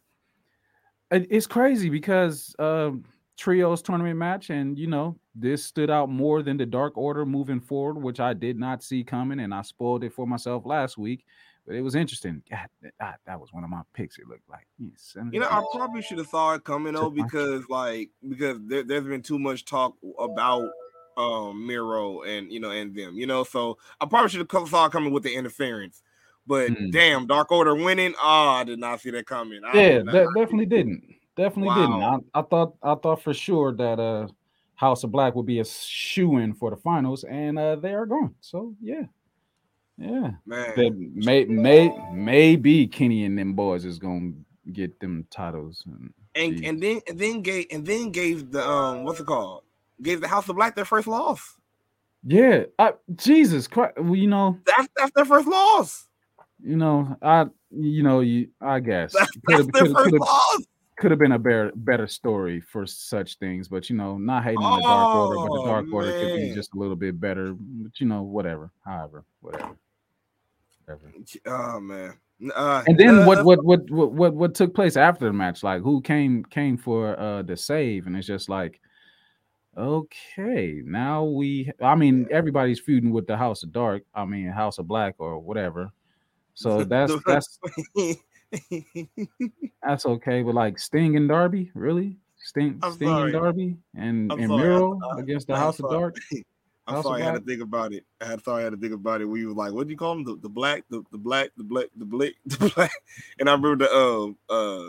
it- 1.10 1.26
it's 1.30 1.48
crazy 1.48 1.90
because 1.90 2.54
um 2.60 3.04
trios 3.36 3.82
tournament 3.82 4.16
match, 4.18 4.50
and 4.50 4.78
you 4.78 4.86
know 4.86 5.18
this 5.34 5.64
stood 5.64 5.90
out 5.90 6.08
more 6.08 6.42
than 6.42 6.56
the 6.56 6.64
Dark 6.66 6.96
Order 6.96 7.26
moving 7.26 7.60
forward, 7.60 8.00
which 8.00 8.20
I 8.20 8.34
did 8.34 8.58
not 8.58 8.84
see 8.84 9.02
coming, 9.02 9.40
and 9.40 9.52
I 9.52 9.62
spoiled 9.62 10.04
it 10.04 10.12
for 10.12 10.26
myself 10.28 10.64
last 10.64 10.96
week. 10.96 11.24
But 11.66 11.76
it 11.76 11.82
was 11.82 11.94
interesting. 11.94 12.42
God, 12.50 12.66
that, 12.98 13.20
that 13.26 13.40
was 13.40 13.52
one 13.52 13.62
of 13.64 13.70
my 13.70 13.82
picks. 13.94 14.18
It 14.18 14.26
looked 14.28 14.48
like 14.50 14.66
yes, 14.78 15.16
You 15.30 15.40
know, 15.40 15.46
I 15.48 15.62
probably 15.72 16.02
should 16.02 16.18
have 16.18 16.26
saw 16.26 16.54
it 16.54 16.64
coming 16.64 16.94
though 16.94 17.10
because 17.10 17.68
like 17.68 18.10
because 18.28 18.58
there, 18.66 18.82
there's 18.82 19.04
been 19.04 19.22
too 19.22 19.38
much 19.38 19.64
talk 19.64 19.94
about 20.18 20.68
um 21.16 21.66
Miro 21.66 22.22
and 22.22 22.50
you 22.50 22.58
know 22.58 22.70
and 22.70 22.94
them, 22.94 23.16
you 23.16 23.26
know. 23.26 23.44
So 23.44 23.78
I 24.00 24.06
probably 24.06 24.30
should 24.30 24.46
have 24.50 24.68
saw 24.68 24.86
it 24.86 24.92
coming 24.92 25.12
with 25.12 25.22
the 25.22 25.34
interference. 25.34 26.02
But 26.46 26.72
Mm. 26.72 26.90
damn, 26.90 27.26
Dark 27.28 27.52
Order 27.52 27.76
winning. 27.76 28.14
Oh, 28.20 28.48
I 28.48 28.64
did 28.64 28.80
not 28.80 29.00
see 29.00 29.10
that 29.12 29.26
coming. 29.26 29.62
I 29.64 29.76
yeah, 29.76 29.88
did 29.98 30.06
not- 30.06 30.12
de- 30.12 30.40
definitely 30.40 30.66
didn't. 30.66 31.04
Definitely 31.36 31.74
didn't. 31.80 32.02
I, 32.02 32.18
I 32.34 32.42
thought 32.42 32.74
I 32.82 32.94
thought 32.96 33.22
for 33.22 33.32
sure 33.32 33.72
that 33.74 34.00
uh 34.00 34.26
House 34.74 35.04
of 35.04 35.12
Black 35.12 35.36
would 35.36 35.46
be 35.46 35.60
a 35.60 35.64
shoe 35.64 36.38
in 36.38 36.54
for 36.54 36.70
the 36.70 36.76
finals, 36.76 37.22
and 37.24 37.56
uh 37.58 37.76
they 37.76 37.94
are 37.94 38.06
gone. 38.06 38.34
So 38.40 38.74
yeah, 38.82 39.02
yeah. 39.98 40.30
man. 40.46 40.72
That 40.76 40.94
may 40.96 41.44
may 41.44 41.96
maybe 42.12 42.86
Kenny 42.86 43.24
and 43.24 43.38
them 43.38 43.54
boys 43.54 43.84
is 43.84 43.98
gonna 43.98 44.32
get 44.72 44.98
them 45.00 45.26
titles. 45.30 45.84
And, 45.86 46.12
and 46.34 46.64
and 46.64 46.80
then 46.80 47.00
and 47.08 47.18
then 47.18 47.42
gave 47.42 47.66
and 47.70 47.86
then 47.86 48.10
gave 48.10 48.50
the 48.50 48.66
um 48.66 49.04
what's 49.04 49.20
it 49.20 49.26
called? 49.26 49.62
Gave 50.00 50.20
the 50.20 50.28
House 50.28 50.48
of 50.48 50.56
Black 50.56 50.74
their 50.74 50.84
first 50.84 51.06
loss. 51.06 51.56
yeah, 52.24 52.64
I, 52.78 52.94
Jesus 53.16 53.68
Christ. 53.68 53.94
Well, 53.98 54.16
you 54.16 54.28
know, 54.28 54.58
That's 54.64 54.88
that's 54.96 55.12
their 55.14 55.24
first 55.24 55.46
loss. 55.46 56.08
you 56.62 56.76
know, 56.76 57.16
I 57.22 57.46
you 57.70 58.02
know 58.02 58.20
you 58.20 58.48
I 58.60 58.80
guess 58.80 59.12
That's, 59.12 59.30
could 59.46 59.58
have, 59.58 59.72
their 59.72 59.86
first 59.86 60.12
loss. 60.12 60.62
Could 61.02 61.10
have 61.10 61.18
been 61.18 61.32
a 61.32 61.38
better 61.38 61.72
better 61.74 62.06
story 62.06 62.60
for 62.60 62.86
such 62.86 63.36
things, 63.38 63.66
but 63.66 63.90
you 63.90 63.96
know, 63.96 64.16
not 64.18 64.44
hating 64.44 64.60
on 64.60 64.80
the 64.80 64.86
Dark 64.86 65.14
Order, 65.16 65.36
but 65.36 65.54
the 65.54 65.60
Oh, 65.62 65.66
Dark 65.66 65.86
Order 65.92 66.12
could 66.12 66.36
be 66.36 66.54
just 66.54 66.72
a 66.74 66.78
little 66.78 66.94
bit 66.94 67.20
better. 67.20 67.54
But 67.58 68.00
you 68.00 68.06
know, 68.06 68.22
whatever. 68.22 68.70
However, 68.86 69.24
whatever. 69.40 69.76
Whatever. 70.84 71.12
Oh 71.46 71.80
man. 71.80 72.14
Uh, 72.54 72.84
And 72.86 72.96
then 72.96 73.18
uh, 73.18 73.26
what, 73.26 73.44
what 73.44 73.64
what 73.64 73.90
what 73.90 74.12
what 74.12 74.34
what 74.34 74.54
took 74.54 74.76
place 74.76 74.96
after 74.96 75.24
the 75.26 75.32
match? 75.32 75.64
Like 75.64 75.82
who 75.82 76.00
came 76.00 76.44
came 76.44 76.76
for 76.78 77.18
uh 77.18 77.42
the 77.42 77.56
save? 77.56 78.06
And 78.06 78.16
it's 78.16 78.26
just 78.26 78.48
like, 78.48 78.80
okay, 79.76 80.82
now 80.84 81.24
we. 81.24 81.72
I 81.82 81.96
mean, 81.96 82.28
everybody's 82.30 82.78
feuding 82.78 83.10
with 83.10 83.26
the 83.26 83.36
House 83.36 83.64
of 83.64 83.72
Dark. 83.72 84.04
I 84.14 84.24
mean, 84.24 84.46
House 84.46 84.78
of 84.78 84.86
Black 84.86 85.16
or 85.18 85.40
whatever. 85.40 85.90
So 86.54 86.84
that's 86.94 87.12
that's 87.26 87.58
that's 89.82 90.06
okay. 90.06 90.42
But 90.42 90.54
like 90.54 90.78
Sting 90.78 91.16
and 91.16 91.28
Darby, 91.28 91.70
really? 91.74 92.16
Sting 92.36 92.78
I'm 92.82 92.92
Sting 92.92 93.08
sorry. 93.08 93.22
and 93.24 93.32
Darby 93.32 93.76
and 93.96 94.32
I'm 94.32 94.38
and 94.40 94.48
sorry, 94.48 94.62
Miro 94.62 95.00
I- 95.16 95.20
against 95.20 95.46
the 95.46 95.54
I'm 95.54 95.60
House 95.60 95.80
of. 95.80 95.90
Dark. 95.90 96.16
I'm 96.88 96.96
House 96.96 97.04
sorry, 97.04 97.22
I 97.22 97.26
had 97.26 97.34
to 97.34 97.40
think 97.40 97.62
about 97.62 97.92
it. 97.92 98.04
I 98.20 98.24
had 98.26 98.42
sorry, 98.42 98.62
I 98.62 98.64
had 98.64 98.72
to 98.72 98.76
think 98.76 98.92
about 98.92 99.20
it. 99.20 99.24
We 99.26 99.46
was 99.46 99.54
like, 99.54 99.72
what 99.72 99.86
do 99.86 99.92
you 99.92 99.96
call 99.96 100.14
them? 100.16 100.24
The, 100.24 100.36
the 100.42 100.48
black, 100.48 100.82
the, 100.90 101.04
the 101.12 101.18
black, 101.18 101.50
the 101.56 101.62
black, 101.62 101.86
the 101.96 102.04
black, 102.04 102.32
the 102.46 102.72
black. 102.74 102.90
And 103.38 103.48
I 103.48 103.52
remember 103.52 103.84
the 103.86 103.94
um 103.96 104.36
uh 104.50 104.88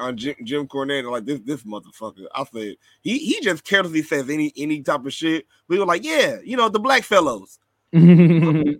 on 0.00 0.16
Jim, 0.16 0.34
Jim 0.42 0.66
Cornette, 0.68 1.10
like 1.10 1.26
this 1.26 1.40
this 1.40 1.62
motherfucker. 1.64 2.24
I 2.34 2.44
said 2.44 2.76
he 3.02 3.18
he 3.18 3.40
just 3.42 3.62
carelessly 3.64 4.02
says 4.02 4.30
any 4.30 4.52
any 4.56 4.82
type 4.82 5.04
of 5.04 5.12
shit. 5.12 5.46
We 5.68 5.78
were 5.78 5.84
like, 5.86 6.02
yeah, 6.02 6.38
you 6.42 6.56
know, 6.56 6.70
the 6.70 6.80
black 6.80 7.02
fellows. 7.02 7.58
Man 7.92 8.74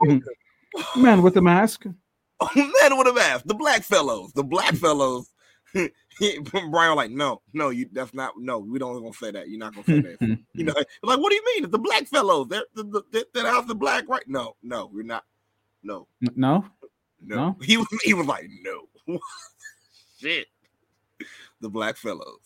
with 1.23 1.35
the 1.35 1.43
mask. 1.43 1.85
Oh 2.41 2.51
man 2.55 2.99
with 2.99 3.07
a 3.07 3.15
mask, 3.15 3.47
the 3.47 3.55
black 3.55 3.83
fellows, 3.83 4.33
the 4.35 4.45
black 4.45 4.75
fellows. 4.75 5.31
Brian 6.71 6.97
like, 6.97 7.11
no, 7.11 7.41
no, 7.53 7.71
you 7.71 7.89
that's 7.93 8.13
not 8.13 8.35
no, 8.39 8.59
we 8.59 8.79
don't 8.79 9.01
gonna 9.01 9.13
say 9.15 9.31
that. 9.31 9.49
You're 9.49 9.59
not 9.59 9.75
gonna 9.75 9.87
say 9.87 10.01
that. 10.01 10.39
you 10.53 10.65
know, 10.65 10.75
like, 11.03 11.19
what 11.19 11.31
do 11.31 11.35
you 11.35 11.45
mean? 11.55 11.71
The 11.71 11.79
black 11.79 12.07
fellows. 12.07 12.49
They're 12.49 12.65
the, 12.75 12.85
the, 12.85 13.03
the, 13.11 13.27
that 13.35 13.47
house 13.47 13.67
the 13.67 13.75
black, 13.75 14.09
right? 14.09 14.23
No, 14.27 14.57
no, 14.63 14.91
we're 14.93 15.03
not. 15.03 15.25
No, 15.83 16.09
No, 16.21 16.65
no. 17.21 17.37
No? 17.37 17.57
He 17.63 17.77
was 17.77 17.87
he 18.03 18.15
was 18.15 18.27
like, 18.27 18.49
no. 18.63 19.19
Shit. 20.19 20.47
The 21.61 21.69
black 21.69 21.97
fellows. 21.97 22.41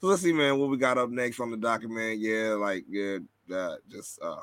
So 0.00 0.08
let's 0.08 0.22
see, 0.22 0.32
man, 0.32 0.58
what 0.58 0.68
we 0.68 0.76
got 0.76 0.98
up 0.98 1.10
next 1.10 1.40
on 1.40 1.50
the 1.50 1.56
document. 1.56 2.18
Yeah, 2.18 2.54
like 2.54 2.84
yeah, 2.88 3.18
uh, 3.54 3.76
just 3.90 4.20
uh 4.22 4.36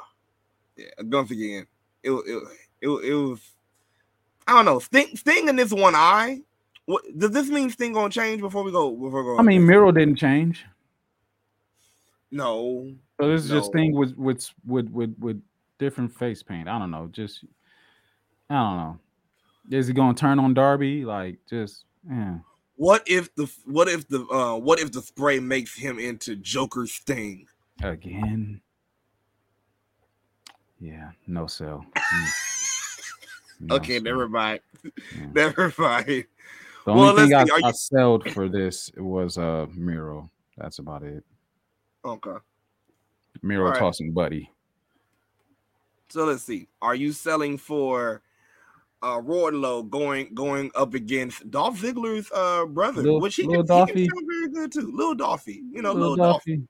yeah, 0.75 0.87
once 1.03 1.31
again, 1.31 1.67
it 2.03 2.11
wa- 2.11 2.23
it 2.25 2.43
it, 2.81 2.89
it 2.89 3.13
was 3.13 3.41
I 4.51 4.55
don't 4.55 4.65
know, 4.65 4.79
Sting 4.79 5.15
Sting 5.15 5.47
in 5.47 5.55
this 5.55 5.71
one 5.71 5.95
eye. 5.95 6.41
What 6.85 7.03
does 7.17 7.31
this 7.31 7.47
mean 7.47 7.69
Sting 7.69 7.93
gonna 7.93 8.09
change 8.09 8.41
before 8.41 8.63
we 8.63 8.71
go 8.71 8.91
before 8.91 9.23
we 9.23 9.29
go? 9.35 9.39
I 9.39 9.43
mean 9.43 9.65
Miro 9.65 9.91
didn't 9.93 10.17
change. 10.17 10.65
no. 12.31 12.93
So 13.19 13.29
this 13.29 13.45
is 13.45 13.49
just 13.49 13.67
Sting 13.67 13.93
with 13.95 14.13
with 14.17 14.49
with 14.67 14.89
with 14.89 15.15
with 15.19 15.41
different 15.77 16.13
face 16.13 16.43
paint. 16.43 16.67
I 16.67 16.77
don't 16.79 16.91
know. 16.91 17.07
Just 17.13 17.45
I 18.49 18.55
don't 18.55 18.77
know. 18.77 18.99
Is 19.77 19.87
he 19.87 19.93
gonna 19.93 20.13
turn 20.15 20.37
on 20.37 20.53
Darby? 20.53 21.05
Like 21.05 21.37
just 21.49 21.85
yeah. 22.09 22.39
What 22.75 23.03
if 23.07 23.33
the 23.35 23.49
what 23.65 23.87
if 23.87 24.07
the 24.09 24.25
uh 24.27 24.57
what 24.57 24.79
if 24.79 24.91
the 24.91 25.01
spray 25.01 25.39
makes 25.39 25.77
him 25.77 25.97
into 25.97 26.35
Joker 26.35 26.87
Sting? 26.87 27.47
Again. 27.81 28.59
Yeah, 30.81 31.11
no 31.27 31.45
sell. 31.47 31.85
Okay, 33.69 33.95
sell. 33.95 34.03
never 34.03 34.27
mind. 34.29 34.59
Yeah. 34.83 35.25
Never 35.33 35.73
mind. 35.77 36.25
The 36.85 36.93
Well, 36.93 37.09
only 37.09 37.21
thing 37.23 37.31
let's 37.31 37.51
I, 37.51 37.57
see, 37.57 37.63
I 37.63 37.67
you- 37.67 37.73
sold 37.73 38.31
for 38.31 38.49
this 38.49 38.89
was 38.97 39.37
uh 39.37 39.67
Miro. 39.75 40.31
That's 40.57 40.79
about 40.79 41.03
it. 41.03 41.23
Okay. 42.03 42.35
Miro 43.43 43.65
Alright. 43.65 43.79
tossing 43.79 44.11
Buddy. 44.11 44.49
So 46.09 46.25
let's 46.25 46.43
see. 46.43 46.67
Are 46.81 46.95
you 46.95 47.11
selling 47.11 47.57
for 47.57 48.21
uh 49.03 49.19
Wardlow 49.19 49.89
going 49.89 50.33
going 50.33 50.71
up 50.75 50.93
against 50.93 51.49
Dolph 51.51 51.79
Ziggler's 51.81 52.31
uh 52.33 52.65
brother, 52.65 53.01
Lil- 53.03 53.21
which 53.21 53.35
he 53.35 53.43
Lil 53.43 53.63
can, 53.63 53.87
he 53.87 53.93
Dolphy. 53.93 54.07
can 54.07 54.09
sound 54.15 54.27
very 54.27 54.49
good 54.49 54.71
too. 54.71 54.91
Little 54.95 55.15
Dolphy, 55.15 55.61
you 55.71 55.81
know, 55.81 55.93
Lil 55.93 56.15
Lil, 56.15 56.17
Dolphy. 56.17 56.67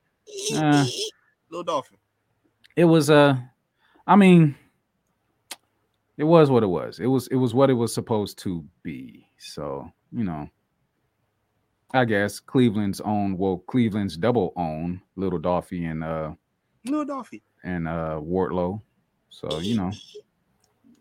Dolphy. 0.52 0.62
Uh. 0.62 0.86
Lil 1.50 1.64
Dolphy. 1.64 1.96
It 2.76 2.84
was 2.84 3.08
uh 3.10 3.36
I 4.06 4.16
mean 4.16 4.54
it 6.18 6.24
was 6.24 6.50
what 6.50 6.62
it 6.62 6.68
was. 6.68 6.98
It 7.00 7.06
was 7.06 7.26
it 7.28 7.36
was 7.36 7.54
what 7.54 7.70
it 7.70 7.74
was 7.74 7.94
supposed 7.94 8.38
to 8.40 8.64
be. 8.82 9.26
So, 9.38 9.90
you 10.12 10.24
know, 10.24 10.48
I 11.94 12.04
guess 12.04 12.40
Cleveland's 12.40 13.00
own, 13.00 13.36
well, 13.36 13.58
Cleveland's 13.66 14.16
double 14.16 14.52
own 14.56 15.00
Little 15.16 15.38
Dolphy 15.40 15.90
and 15.90 16.04
uh 16.04 16.32
Lil 16.86 17.04
Dolphy. 17.04 17.42
and 17.64 17.88
uh 17.88 18.20
Wardlow. 18.22 18.80
So, 19.30 19.58
you 19.58 19.74
know. 19.74 19.92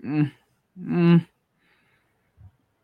mm, 0.05 0.31
mm, 0.79 1.27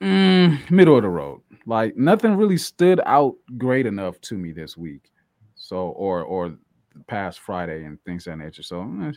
mm, 0.01 0.71
middle 0.71 0.97
of 0.97 1.03
the 1.03 1.09
road. 1.09 1.41
Like 1.65 1.95
nothing 1.97 2.35
really 2.35 2.57
stood 2.57 3.01
out 3.05 3.35
great 3.57 3.85
enough 3.85 4.19
to 4.21 4.37
me 4.37 4.51
this 4.51 4.77
week. 4.77 5.11
So 5.55 5.77
or 5.89 6.23
or 6.23 6.57
past 7.07 7.39
Friday 7.39 7.83
and 7.83 8.01
things 8.03 8.27
of 8.27 8.31
that 8.31 8.43
nature. 8.43 8.63
So 8.63 8.81
eh, 9.03 9.11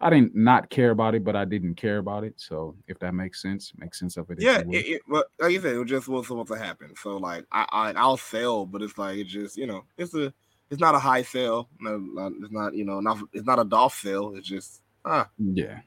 I 0.00 0.10
didn't 0.10 0.34
not 0.34 0.70
care 0.70 0.90
about 0.90 1.14
it, 1.14 1.24
but 1.24 1.36
I 1.36 1.44
didn't 1.44 1.74
care 1.74 1.98
about 1.98 2.24
it. 2.24 2.34
So 2.36 2.74
if 2.88 2.98
that 3.00 3.14
makes 3.14 3.42
sense, 3.42 3.72
makes 3.76 3.98
sense 3.98 4.16
of 4.16 4.30
it. 4.30 4.40
Yeah, 4.40 4.62
it, 4.70 4.86
it, 4.86 5.02
but 5.08 5.26
like 5.38 5.52
you 5.52 5.60
said, 5.60 5.76
it 5.76 5.84
just 5.86 6.08
was 6.08 6.26
supposed 6.26 6.52
to 6.52 6.58
happen. 6.58 6.94
So 6.96 7.16
like 7.16 7.44
I, 7.52 7.66
I 7.70 7.92
I'll 7.92 8.16
sell, 8.16 8.66
but 8.66 8.82
it's 8.82 8.96
like 8.98 9.18
it 9.18 9.24
just 9.24 9.56
you 9.56 9.66
know 9.66 9.84
it's 9.96 10.14
a 10.14 10.32
it's 10.70 10.80
not 10.80 10.94
a 10.94 10.98
high 10.98 11.22
sell. 11.22 11.68
No, 11.80 12.00
it's 12.40 12.52
not 12.52 12.74
you 12.74 12.84
know 12.84 13.00
not 13.00 13.18
it's 13.32 13.46
not 13.46 13.58
a 13.58 13.64
Dolph 13.64 13.94
sale. 13.94 14.34
It's 14.36 14.48
just 14.48 14.82
ah 15.04 15.28
yeah. 15.38 15.80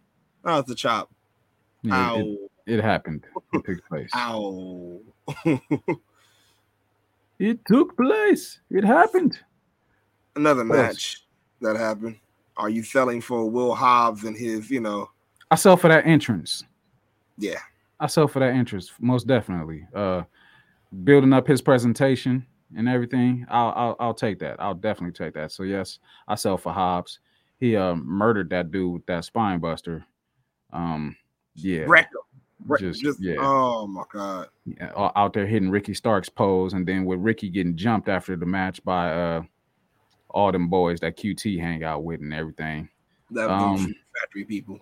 oh 0.45 0.59
it's 0.59 0.71
a 0.71 0.75
chop. 0.75 1.09
Yeah, 1.81 2.15
it, 2.15 2.19
Ow 2.19 2.19
it, 2.19 2.73
it 2.75 2.83
happened. 2.83 3.25
It 3.53 3.63
took 3.65 3.87
place. 3.87 4.09
ow. 4.15 5.01
It 7.39 7.65
took 7.65 7.95
place. 7.95 8.59
It 8.69 8.83
happened. 8.83 9.39
Another 10.35 10.65
match 10.65 11.23
that 11.61 11.75
happened. 11.75 12.17
Are 12.57 12.69
you 12.69 12.83
selling 12.83 13.21
for 13.21 13.49
Will 13.49 13.73
Hobbs 13.73 14.23
and 14.25 14.35
his 14.35 14.69
you 14.69 14.81
know 14.81 15.09
I 15.51 15.55
sell 15.55 15.77
for 15.77 15.87
that 15.87 16.05
entrance. 16.05 16.63
yeah 17.37 17.59
I 17.99 18.07
sell 18.07 18.27
for 18.27 18.39
that 18.39 18.53
entrance, 18.53 18.91
most 18.99 19.27
definitely. 19.27 19.85
Uh, 19.93 20.23
building 21.03 21.33
up 21.33 21.45
his 21.45 21.61
presentation 21.61 22.45
and 22.75 22.87
everything, 22.87 23.45
I'll, 23.49 23.73
I'll 23.75 23.95
I'll 23.99 24.13
take 24.13 24.39
that. 24.39 24.61
I'll 24.61 24.73
definitely 24.73 25.13
take 25.13 25.33
that. 25.33 25.51
So 25.51 25.63
yes, 25.63 25.99
I 26.27 26.35
sell 26.35 26.57
for 26.57 26.71
Hobbs. 26.71 27.19
He 27.59 27.75
uh, 27.75 27.95
murdered 27.95 28.49
that 28.51 28.71
dude 28.71 28.93
with 28.93 29.05
that 29.07 29.25
spine 29.25 29.59
buster. 29.59 30.05
Um, 30.71 31.15
yeah, 31.55 31.83
wrecked. 31.87 32.13
Just, 32.77 33.01
just 33.01 33.21
yeah. 33.21 33.35
oh 33.39 33.87
my 33.87 34.03
god. 34.11 34.47
yeah, 34.65 34.91
out 35.15 35.33
there 35.33 35.47
hitting 35.47 35.69
Ricky 35.69 35.93
Starks' 35.93 36.29
pose, 36.29 36.73
and 36.73 36.85
then 36.85 37.05
with 37.05 37.19
Ricky 37.19 37.49
getting 37.49 37.75
jumped 37.75 38.09
after 38.09 38.35
the 38.35 38.45
match 38.45 38.83
by 38.83 39.11
uh 39.11 39.41
all 40.29 40.51
them 40.51 40.67
boys 40.69 40.99
that 40.99 41.17
QT 41.17 41.59
hang 41.59 41.83
out 41.83 42.03
with 42.03 42.21
and 42.21 42.33
everything. 42.33 42.89
That 43.31 43.49
Um, 43.49 43.93
factory 44.19 44.45
people. 44.45 44.79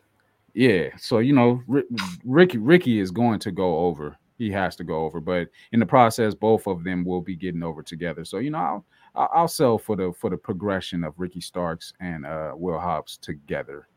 Yeah, 0.53 0.89
so 0.97 1.19
you 1.19 1.33
know, 1.33 1.61
Ri- 1.67 1.83
Ricky 2.25 2.57
Ricky 2.57 2.99
is 2.99 3.11
going 3.11 3.39
to 3.39 3.51
go 3.51 3.79
over. 3.79 4.17
He 4.37 4.51
has 4.51 4.75
to 4.77 4.83
go 4.83 5.05
over, 5.05 5.19
but 5.19 5.49
in 5.71 5.79
the 5.79 5.85
process, 5.85 6.33
both 6.33 6.67
of 6.67 6.83
them 6.83 7.03
will 7.03 7.21
be 7.21 7.35
getting 7.35 7.63
over 7.63 7.83
together. 7.83 8.25
So 8.25 8.37
you 8.37 8.49
know, 8.49 8.57
I'll 8.57 8.85
I'll, 9.15 9.29
I'll 9.33 9.47
sell 9.47 9.77
for 9.77 9.95
the 9.95 10.13
for 10.13 10.29
the 10.29 10.37
progression 10.37 11.03
of 11.03 11.13
Ricky 11.19 11.41
Starks 11.41 11.93
and 11.99 12.25
uh, 12.25 12.53
Will 12.55 12.79
Hobbs 12.79 13.17
together, 13.17 13.87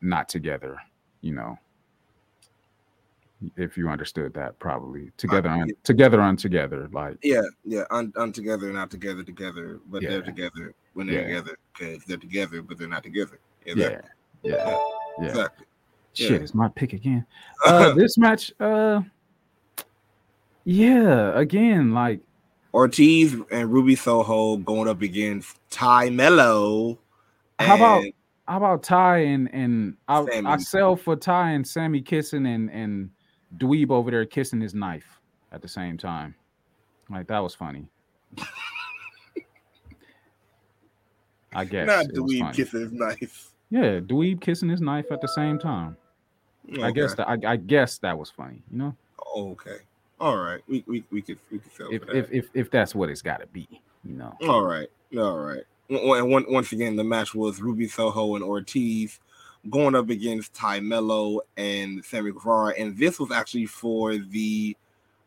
not 0.00 0.28
together. 0.28 0.78
You 1.20 1.34
know, 1.34 1.58
if 3.56 3.76
you 3.76 3.88
understood 3.88 4.34
that, 4.34 4.58
probably 4.58 5.10
together, 5.16 5.48
on, 5.48 5.68
together 5.84 6.20
on 6.20 6.36
together, 6.36 6.88
like 6.92 7.16
Yeah, 7.22 7.42
yeah, 7.64 7.84
on, 7.90 8.12
un 8.16 8.32
together, 8.32 8.72
not 8.72 8.90
together, 8.90 9.22
together, 9.22 9.80
but 9.86 10.02
Yeah. 10.02 10.10
they're 10.10 10.22
together 10.22 10.74
when 10.94 11.06
they're 11.06 11.20
Yeah. 11.28 11.40
together 11.40 11.56
because 11.72 12.04
they're 12.04 12.16
together, 12.16 12.62
but 12.62 12.78
they're 12.78 12.88
not 12.88 13.02
together. 13.02 13.38
yeah, 13.64 13.72
Exactly. 13.72 14.10
yeah, 14.44 14.78
yeah. 15.20 15.28
Exactly. 15.28 15.66
Shit, 16.14 16.42
it's 16.42 16.54
my 16.54 16.68
pick 16.68 16.92
again. 16.92 17.24
Uh, 17.64 17.92
this 17.94 18.18
match, 18.18 18.52
uh, 18.60 19.00
yeah, 20.64 21.38
again, 21.38 21.92
like. 21.92 22.20
Ortiz 22.74 23.36
and 23.50 23.70
Ruby 23.70 23.94
Soho 23.96 24.56
going 24.56 24.88
up 24.88 25.02
against 25.02 25.58
Tay 25.70 26.08
Melo. 26.10 26.98
How 27.58 27.76
about 27.76 28.04
how 28.48 28.56
about 28.56 28.82
Tay 28.82 29.28
and 29.28 29.52
and 29.52 29.96
I, 30.08 30.24
I 30.46 30.56
sell 30.56 30.96
for 30.96 31.14
Ty 31.14 31.50
and 31.52 31.66
Sammy 31.66 32.00
kissing 32.00 32.46
and 32.46 32.70
and 32.70 33.10
Dweeb 33.56 33.90
over 33.90 34.10
there 34.10 34.24
kissing 34.24 34.60
his 34.60 34.74
knife 34.74 35.20
at 35.52 35.62
the 35.62 35.68
same 35.68 35.98
time. 35.98 36.34
Like 37.10 37.26
that 37.28 37.40
was 37.40 37.54
funny. 37.54 37.86
I 41.54 41.64
guess 41.64 41.86
not 41.86 42.06
Dweeb 42.06 42.54
kissing 42.54 42.80
his 42.80 42.92
knife? 42.92 43.50
Yeah, 43.70 44.00
Dweeb 44.00 44.40
kissing 44.40 44.68
his 44.68 44.80
knife 44.80 45.12
at 45.12 45.20
the 45.20 45.28
same 45.28 45.58
time. 45.58 45.96
I 46.80 46.90
guess 46.92 47.14
that 47.14 47.28
I, 47.28 47.36
I 47.46 47.56
guess 47.56 47.98
that 47.98 48.16
was 48.16 48.30
funny. 48.30 48.62
You 48.70 48.78
know, 48.78 48.96
Okay. 49.36 49.78
All 50.20 50.36
right. 50.36 50.60
We 50.68 50.84
we 50.86 51.04
we 51.10 51.22
could 51.22 51.38
we 51.50 51.58
could 51.58 51.92
if 51.92 52.06
that. 52.06 52.16
if 52.16 52.32
if 52.32 52.48
if 52.54 52.70
that's 52.70 52.94
what 52.94 53.08
it's 53.08 53.22
got 53.22 53.40
to 53.40 53.46
be. 53.46 53.68
You 54.04 54.14
know. 54.14 54.36
All 54.42 54.62
right. 54.62 54.88
All 55.16 55.38
right. 55.38 55.62
And 55.88 56.46
once 56.48 56.72
again, 56.72 56.96
the 56.96 57.04
match 57.04 57.34
was 57.34 57.60
Ruby 57.60 57.86
Soho 57.86 58.34
and 58.34 58.44
Ortiz 58.44 59.20
going 59.70 59.94
up 59.94 60.10
against 60.10 60.54
Tay 60.54 60.80
Melo 60.80 61.40
and 61.56 62.04
Sammy 62.04 62.32
Guevara, 62.32 62.74
and 62.78 62.96
this 62.96 63.18
was 63.18 63.30
actually 63.30 63.66
for 63.66 64.16
the. 64.16 64.76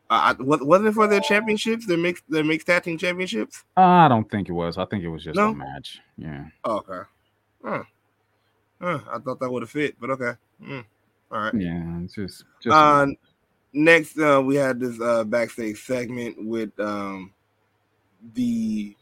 Uh, 0.08 0.34
I- 0.38 0.42
wasn't 0.42 0.88
it 0.88 0.92
for 0.92 1.08
their 1.08 1.20
championships? 1.20 1.86
Their 1.86 1.98
mixed 1.98 2.24
their 2.28 2.44
mixed 2.44 2.66
tag 2.66 2.84
team 2.84 2.96
championships. 2.98 3.64
I 3.76 4.08
don't 4.08 4.30
think 4.30 4.48
it 4.48 4.52
was. 4.52 4.78
I 4.78 4.84
think 4.84 5.02
it 5.02 5.08
was 5.08 5.24
just 5.24 5.36
No? 5.36 5.48
a 5.48 5.54
match. 5.54 6.00
Yeah. 6.16 6.44
Oh, 6.64 6.76
okay. 6.76 7.08
Huh. 7.64 7.82
Huh, 8.80 9.00
I 9.10 9.18
thought 9.18 9.40
that 9.40 9.50
would 9.50 9.62
have 9.62 9.70
fit, 9.70 9.96
but 10.00 10.10
okay. 10.10 10.32
Mm. 10.62 10.84
All 11.32 11.40
right. 11.40 11.54
Yeah. 11.54 12.00
It's 12.04 12.14
just 12.14 12.44
just. 12.60 12.74
Uh, 12.74 13.06
next, 13.72 14.18
uh, 14.18 14.42
we 14.44 14.56
had 14.56 14.78
this 14.78 15.00
uh, 15.00 15.24
backstage 15.24 15.82
segment 15.82 16.36
with 16.46 16.78
um, 16.78 17.32
the 18.34 18.94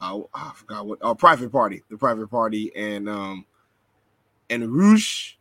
oh, 0.00 0.28
I 0.34 0.52
forgot 0.54 0.86
what 0.86 0.98
oh, 1.02 1.14
private 1.14 1.50
party, 1.50 1.82
the 1.88 1.96
private 1.96 2.28
party, 2.28 2.72
and 2.76 3.08
um, 3.08 3.46
and 4.52 4.70
Roosh. 4.70 5.34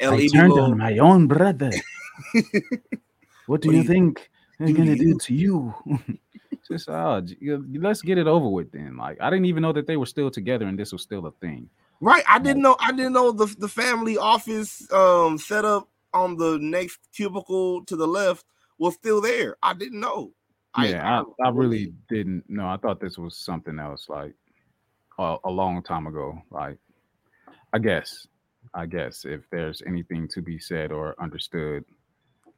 El 0.00 0.14
I 0.14 0.18
Idolo. 0.20 0.32
turned 0.32 0.52
on 0.58 0.78
my 0.78 0.98
own 0.98 1.26
brother. 1.26 1.70
what 2.32 2.42
do 2.42 2.50
you 2.52 2.68
What 3.46 3.60
do 3.62 3.72
you- 3.72 3.82
think 3.84 4.30
they're 4.58 4.72
gonna 4.74 4.92
you- 4.94 5.14
do 5.14 5.18
to 5.18 5.34
you? 5.34 5.74
Just 6.68 6.88
uh, 6.90 7.22
let's 7.80 8.02
get 8.02 8.18
it 8.18 8.26
over 8.26 8.46
with 8.48 8.70
then. 8.72 8.96
Like 8.98 9.16
I 9.20 9.30
didn't 9.30 9.46
even 9.46 9.62
know 9.62 9.72
that 9.72 9.86
they 9.86 9.96
were 9.96 10.04
still 10.06 10.30
together 10.30 10.66
and 10.66 10.78
this 10.78 10.92
was 10.92 11.00
still 11.02 11.24
a 11.26 11.32
thing. 11.32 11.70
Right. 12.00 12.22
I 12.28 12.38
didn't 12.38 12.60
know. 12.62 12.76
I 12.78 12.92
didn't 12.92 13.14
know 13.14 13.32
the 13.32 13.46
the 13.58 13.68
family 13.68 14.18
office 14.18 14.86
um 14.92 15.38
set 15.38 15.64
up 15.64 15.88
on 16.12 16.36
the 16.36 16.58
next 16.60 16.98
cubicle 17.14 17.84
to 17.86 17.96
the 17.96 18.06
left 18.06 18.44
was 18.78 18.94
still 18.94 19.20
there. 19.22 19.56
I 19.62 19.72
didn't 19.74 20.00
know. 20.00 20.32
yeah, 20.78 21.22
I, 21.40 21.46
I 21.46 21.48
really 21.50 21.92
didn't 22.08 22.44
know. 22.48 22.66
I 22.68 22.76
thought 22.76 23.00
this 23.00 23.16
was 23.18 23.36
something 23.36 23.78
else, 23.78 24.06
like 24.08 24.34
a, 25.18 25.36
a 25.44 25.50
long 25.50 25.82
time 25.82 26.06
ago. 26.06 26.40
Like, 26.50 26.78
I 27.72 27.78
guess, 27.78 28.26
I 28.74 28.86
guess 28.86 29.24
if 29.24 29.48
there's 29.50 29.82
anything 29.86 30.28
to 30.28 30.42
be 30.42 30.58
said 30.58 30.92
or 30.92 31.14
understood, 31.20 31.84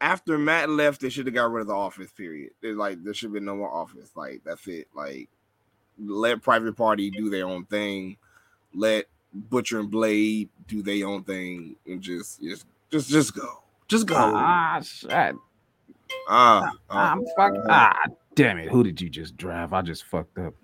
after 0.01 0.39
Matt 0.39 0.71
left, 0.71 1.01
they 1.01 1.11
should 1.11 1.27
have 1.27 1.35
got 1.35 1.51
rid 1.51 1.63
of 1.63 1.67
the 1.69 1.75
office. 1.75 2.11
Period. 2.13 2.51
There's 2.63 2.77
like 2.77 3.03
there 3.05 3.15
should 3.15 3.33
be 3.33 3.41
no 3.41 3.57
more 3.57 3.73
office. 3.73 4.11
Like 4.15 4.41
that's 4.45 4.67
it. 4.67 4.89
Like 4.95 5.29
let 5.99 6.43
Private 6.43 6.77
Party 6.77 7.11
do 7.11 7.29
their 7.29 7.47
own 7.47 7.65
thing. 7.67 8.17
Let 8.75 9.07
Butcher 9.35 9.81
and 9.81 9.91
Blade 9.91 10.49
do 10.67 10.83
their 10.83 11.07
own 11.07 11.25
thing, 11.25 11.77
and 11.87 12.01
just 12.01 12.41
just 12.43 12.67
just 12.91 13.11
just 13.11 13.35
go. 13.35 13.63
Just 13.89 14.07
go. 14.07 14.15
ah, 14.17 14.81
shit, 14.81 15.35
Ah, 16.29 16.71
I'm 16.89 17.25
fucking, 17.37 17.65
ah, 17.69 18.05
damn 18.37 18.59
it, 18.59 18.69
who 18.69 18.85
did 18.85 19.01
you 19.01 19.09
just 19.11 19.37
drive? 19.37 19.73
I 19.73 19.83
just 19.83 20.05
fucked 20.05 20.39
up. 20.39 20.55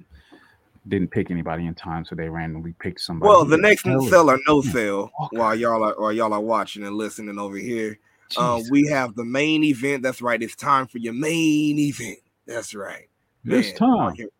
Didn't 0.88 1.10
pick 1.10 1.30
anybody 1.30 1.66
in 1.66 1.74
time, 1.74 2.04
so 2.04 2.14
they 2.14 2.28
randomly 2.28 2.74
picked 2.78 3.00
somebody. 3.00 3.28
Well, 3.28 3.44
the 3.44 3.56
next 3.56 3.82
sell 3.82 4.30
or 4.30 4.38
no 4.46 4.62
sell 4.62 5.10
while 5.30 5.54
y'all 5.54 5.82
are 5.82 5.94
while 5.98 6.12
y'all 6.12 6.32
are 6.32 6.40
watching 6.40 6.84
and 6.84 6.94
listening 6.96 7.38
over 7.38 7.56
here. 7.56 7.98
Uh, 8.36 8.60
we 8.70 8.86
have 8.88 9.14
the 9.14 9.24
main 9.24 9.62
event. 9.64 10.02
That's 10.02 10.20
right. 10.20 10.42
It's 10.42 10.56
time 10.56 10.86
for 10.86 10.98
your 10.98 11.12
main 11.12 11.78
event. 11.78 12.18
That's 12.46 12.74
right. 12.74 13.08
This 13.44 13.72
time. 13.72 13.90
Mark 13.90 14.16
Henry, 14.16 14.32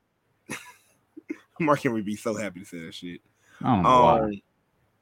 Mark 1.60 1.80
Henry 1.80 2.02
be 2.02 2.16
so 2.16 2.34
happy 2.34 2.60
to 2.60 2.66
say 2.66 2.78
that 2.84 2.94
shit. 2.94 3.20
Um, 3.62 4.32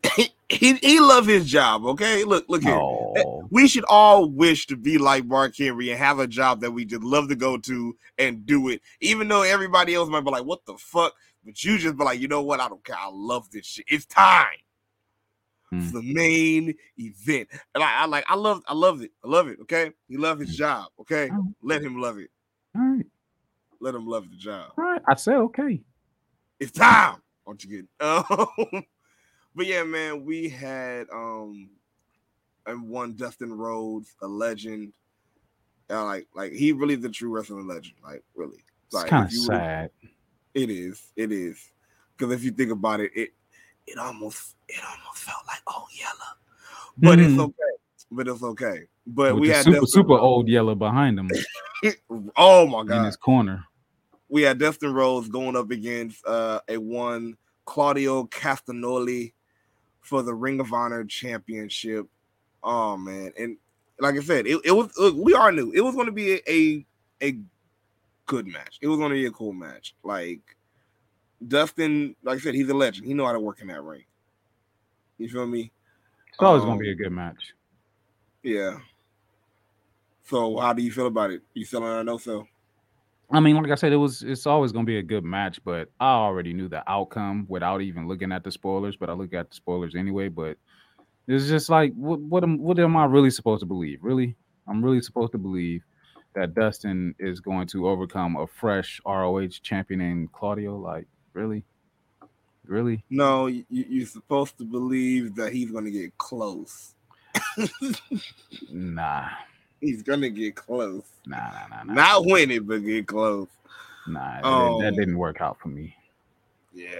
he 0.48 0.74
he 0.74 1.00
love 1.00 1.26
his 1.26 1.46
job. 1.46 1.84
Okay, 1.86 2.24
look 2.24 2.44
look 2.48 2.62
here. 2.62 2.74
Oh. 2.74 3.46
We 3.50 3.66
should 3.68 3.84
all 3.88 4.28
wish 4.28 4.66
to 4.66 4.76
be 4.76 4.98
like 4.98 5.24
Mark 5.24 5.56
Henry 5.56 5.90
and 5.90 5.98
have 5.98 6.18
a 6.18 6.26
job 6.26 6.60
that 6.60 6.72
we 6.72 6.84
just 6.84 7.02
love 7.02 7.28
to 7.28 7.36
go 7.36 7.56
to 7.58 7.96
and 8.18 8.44
do 8.44 8.68
it, 8.68 8.82
even 9.00 9.28
though 9.28 9.42
everybody 9.42 9.94
else 9.94 10.08
might 10.08 10.24
be 10.24 10.30
like, 10.30 10.44
"What 10.44 10.64
the 10.66 10.74
fuck?" 10.74 11.14
But 11.44 11.62
you 11.62 11.78
just 11.78 11.96
be 11.96 12.04
like, 12.04 12.20
"You 12.20 12.28
know 12.28 12.42
what? 12.42 12.60
I 12.60 12.68
don't 12.68 12.84
care. 12.84 12.96
I 12.98 13.08
love 13.12 13.50
this 13.50 13.66
shit. 13.66 13.84
It's 13.88 14.06
time." 14.06 14.46
It's 15.72 15.90
Hmm. 15.90 15.98
the 15.98 16.02
main 16.14 16.74
event, 16.98 17.48
and 17.74 17.82
I, 17.82 18.02
I 18.02 18.06
like. 18.06 18.24
I 18.28 18.34
love. 18.36 18.62
I 18.68 18.74
love 18.74 19.02
it. 19.02 19.10
I 19.24 19.28
love 19.28 19.48
it. 19.48 19.58
Okay, 19.62 19.92
he 20.08 20.16
love 20.16 20.38
Hmm. 20.38 20.44
his 20.44 20.56
job. 20.56 20.86
Okay, 21.00 21.30
Oh. 21.32 21.52
let 21.62 21.82
him 21.82 22.00
love 22.00 22.18
it. 22.18 22.30
All 22.76 22.82
right, 22.82 23.06
Let 23.80 23.94
him 23.94 24.06
love 24.06 24.30
the 24.30 24.36
job. 24.36 24.72
all 24.78 24.84
right. 24.84 25.02
I 25.08 25.14
said 25.14 25.34
okay. 25.36 25.82
It's 26.60 26.70
time. 26.72 27.16
Aren't 27.46 27.64
you? 27.64 27.86
Um, 28.00 28.24
but 29.54 29.66
yeah, 29.66 29.82
man, 29.82 30.24
we 30.24 30.48
had 30.48 31.08
um, 31.12 31.70
and 32.66 32.88
one 32.88 33.14
Dustin 33.14 33.52
Rhodes, 33.52 34.14
a 34.22 34.26
legend. 34.26 34.92
Uh, 35.90 36.04
like, 36.04 36.26
like 36.34 36.52
he 36.52 36.72
really 36.72 36.94
the 36.94 37.10
true 37.10 37.28
wrestling 37.30 37.66
legend. 37.66 37.96
Like, 38.02 38.22
really. 38.34 38.64
It's 38.86 38.94
Like, 38.94 39.08
kind 39.08 39.26
if 39.26 39.32
of 39.32 39.44
sad. 39.44 39.90
It 40.54 40.70
is. 40.70 41.02
It 41.16 41.32
is. 41.32 41.58
Because 42.16 42.32
if 42.32 42.44
you 42.44 42.50
think 42.52 42.70
about 42.70 43.00
it, 43.00 43.10
it 43.14 43.30
it 43.86 43.98
almost 43.98 44.54
it 44.68 44.80
almost 44.82 45.22
felt 45.24 45.44
like 45.46 45.60
oh 45.66 45.86
yellow, 45.98 46.36
but 46.96 47.18
it's 47.18 47.32
Mhm. 47.34 47.40
okay. 47.40 47.54
But 48.10 48.28
it's 48.28 48.42
okay. 48.42 48.84
But 49.06 49.34
With 49.34 49.40
we 49.42 49.48
had 49.48 49.64
super 49.64 49.86
super 49.86 50.08
Rhodes- 50.10 50.22
old 50.22 50.48
yellow 50.48 50.74
behind 50.74 51.18
him 51.18 51.28
Oh 52.36 52.66
my 52.66 52.84
god! 52.84 52.98
in 52.98 53.04
his 53.04 53.16
corner. 53.16 53.64
we 54.28 54.42
had 54.42 54.58
Dustin 54.58 54.92
Rhodes 54.94 55.28
going 55.28 55.56
up 55.56 55.70
against 55.70 56.24
uh, 56.26 56.60
a 56.68 56.76
one 56.78 57.36
Claudio 57.66 58.24
Castagnoli 58.24 59.32
for 60.00 60.22
the 60.22 60.34
Ring 60.34 60.60
of 60.60 60.72
Honor 60.72 61.04
Championship. 61.04 62.06
Oh 62.62 62.96
man, 62.96 63.32
and 63.38 63.56
like 63.98 64.16
I 64.16 64.20
said, 64.20 64.46
it, 64.46 64.60
it 64.64 64.72
was 64.72 64.96
look, 64.96 65.14
we 65.18 65.34
all 65.34 65.52
knew 65.52 65.72
it 65.72 65.80
was 65.82 65.94
going 65.94 66.06
to 66.06 66.12
be 66.12 66.34
a, 66.34 66.40
a 66.48 66.86
a 67.22 67.38
good 68.26 68.46
match. 68.46 68.78
It 68.80 68.88
was 68.88 68.98
going 68.98 69.10
to 69.10 69.14
be 69.14 69.26
a 69.26 69.30
cool 69.30 69.52
match. 69.52 69.94
Like 70.02 70.56
Dustin, 71.46 72.16
like 72.22 72.38
I 72.38 72.40
said, 72.40 72.54
he's 72.54 72.68
a 72.68 72.74
legend. 72.74 73.06
He 73.06 73.14
know 73.14 73.26
how 73.26 73.32
to 73.32 73.40
work 73.40 73.60
in 73.60 73.68
that 73.68 73.82
ring. 73.82 74.04
You 75.18 75.28
feel 75.28 75.46
me? 75.46 75.72
It's 76.28 76.38
always 76.40 76.64
Um, 76.64 76.78
be 76.78 76.90
a 76.90 76.94
good 76.94 77.12
match. 77.12 77.54
Yeah. 78.42 78.78
So 80.24 80.58
how 80.58 80.72
do 80.72 80.82
you 80.82 80.90
feel 80.90 81.06
about 81.06 81.30
it? 81.30 81.42
You 81.54 81.64
selling 81.64 81.88
or 81.88 82.02
no 82.02 82.18
sell? 82.18 82.48
I 83.30 83.40
mean, 83.40 83.56
like 83.56 83.70
I 83.70 83.74
said, 83.74 83.92
it 83.92 83.96
was 83.96 84.22
it's 84.22 84.46
always 84.46 84.72
gonna 84.72 84.84
be 84.84 84.98
a 84.98 85.02
good 85.02 85.24
match, 85.24 85.62
but 85.64 85.90
I 86.00 86.12
already 86.12 86.52
knew 86.52 86.68
the 86.68 86.88
outcome 86.90 87.46
without 87.48 87.80
even 87.80 88.06
looking 88.06 88.32
at 88.32 88.44
the 88.44 88.50
spoilers. 88.50 88.96
But 88.96 89.10
I 89.10 89.12
look 89.12 89.32
at 89.32 89.50
the 89.50 89.56
spoilers 89.56 89.94
anyway. 89.94 90.28
But 90.28 90.58
it's 91.26 91.46
just 91.48 91.68
like, 91.68 91.94
what 91.94 92.20
what 92.20 92.42
am 92.42 92.58
what 92.58 92.78
am 92.78 92.96
I 92.96 93.04
really 93.04 93.30
supposed 93.30 93.60
to 93.60 93.66
believe? 93.66 93.98
Really, 94.02 94.36
I'm 94.66 94.84
really 94.84 95.00
supposed 95.00 95.32
to 95.32 95.38
believe 95.38 95.82
that 96.34 96.54
Dustin 96.54 97.14
is 97.18 97.40
going 97.40 97.66
to 97.68 97.88
overcome 97.88 98.36
a 98.36 98.46
fresh 98.46 99.00
ROH 99.06 99.48
champion 99.62 100.00
named 100.00 100.32
Claudio. 100.32 100.76
Like, 100.76 101.06
really, 101.32 101.64
really? 102.66 103.04
No, 103.10 103.46
you, 103.46 103.64
you're 103.70 104.06
supposed 104.06 104.58
to 104.58 104.64
believe 104.64 105.34
that 105.36 105.52
he's 105.52 105.70
going 105.70 105.84
to 105.84 105.90
get 105.90 106.16
close. 106.18 106.94
Nah, 108.70 109.28
He's 109.80 110.02
gonna 110.02 110.30
get 110.30 110.54
close. 110.54 111.02
nah, 111.26 111.36
nah, 111.36 111.66
nah, 111.68 111.82
nah. 111.84 111.92
Not 111.94 112.24
win 112.26 112.50
it, 112.50 112.66
but 112.66 112.78
get 112.78 113.06
close. 113.06 113.48
Nah, 114.08 114.36
that- 114.36 114.40
Oh. 114.44 114.80
that 114.80 114.88
um, 114.88 114.94
didn't 114.94 115.18
work 115.18 115.40
out 115.40 115.58
for 115.60 115.68
me. 115.68 115.94
Yeah. 116.72 116.90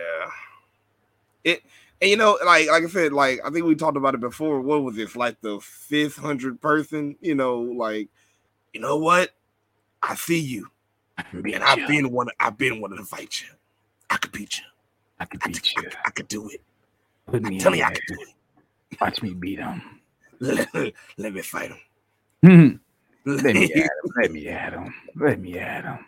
It 1.45 1.63
and 2.01 2.11
you 2.11 2.17
know, 2.17 2.39
like 2.45 2.69
like 2.69 2.83
I 2.85 2.89
said, 2.89 3.13
like 3.13 3.41
I 3.45 3.51
think 3.51 3.65
we 3.65 3.75
talked 3.75 3.97
about 3.97 4.15
it 4.15 4.21
before. 4.21 4.61
What 4.61 4.83
was 4.83 4.97
this? 4.97 5.17
Like 5.17 5.41
the 5.41 5.61
fifth 5.61 6.17
hundred 6.19 6.61
person, 6.61 7.17
you 7.21 7.35
know, 7.35 7.61
like 7.61 8.09
you 8.75 8.81
know 8.81 8.99
what? 8.99 9.31
I 10.03 10.15
see 10.17 10.41
you. 10.41 10.69
And 11.33 11.63
I've 11.63 11.89
been 11.89 12.11
one 12.11 12.29
I've 12.41 12.59
been 12.59 12.81
wanting 12.81 12.99
to 12.99 13.05
fight 13.05 13.41
you. 13.41 13.49
I 14.11 14.17
could 14.17 14.33
beat 14.33 14.59
you. 14.59 14.65
I 15.19 15.25
could 15.25 15.41
beat 15.41 15.63
could- 15.63 15.85
you. 15.85 15.91
I, 16.05 16.11
could 16.11 16.29
do 16.29 16.49
it. 16.51 16.61
Put 17.27 17.43
me 17.43 17.61
I'm 17.65 17.75
in 17.75 17.83
I 17.83 17.91
could 17.93 18.03
do 18.09 18.17
it. 18.21 19.01
Watch 19.01 19.23
me 19.23 19.33
beat 19.33 19.61
him. 19.61 19.81
Let, 20.41 20.69
let 21.17 21.33
me 21.33 21.41
fight 21.41 21.71
him. 22.43 22.81
Let 23.25 23.55
me 23.55 23.73
at 23.73 23.81
him. 23.81 23.91
Let 24.17 24.33
me 24.33 24.49
at 24.49 24.73
him. 24.73 24.95
Let 25.17 25.41
me 25.41 25.59
at 25.59 25.85
him. 25.85 25.99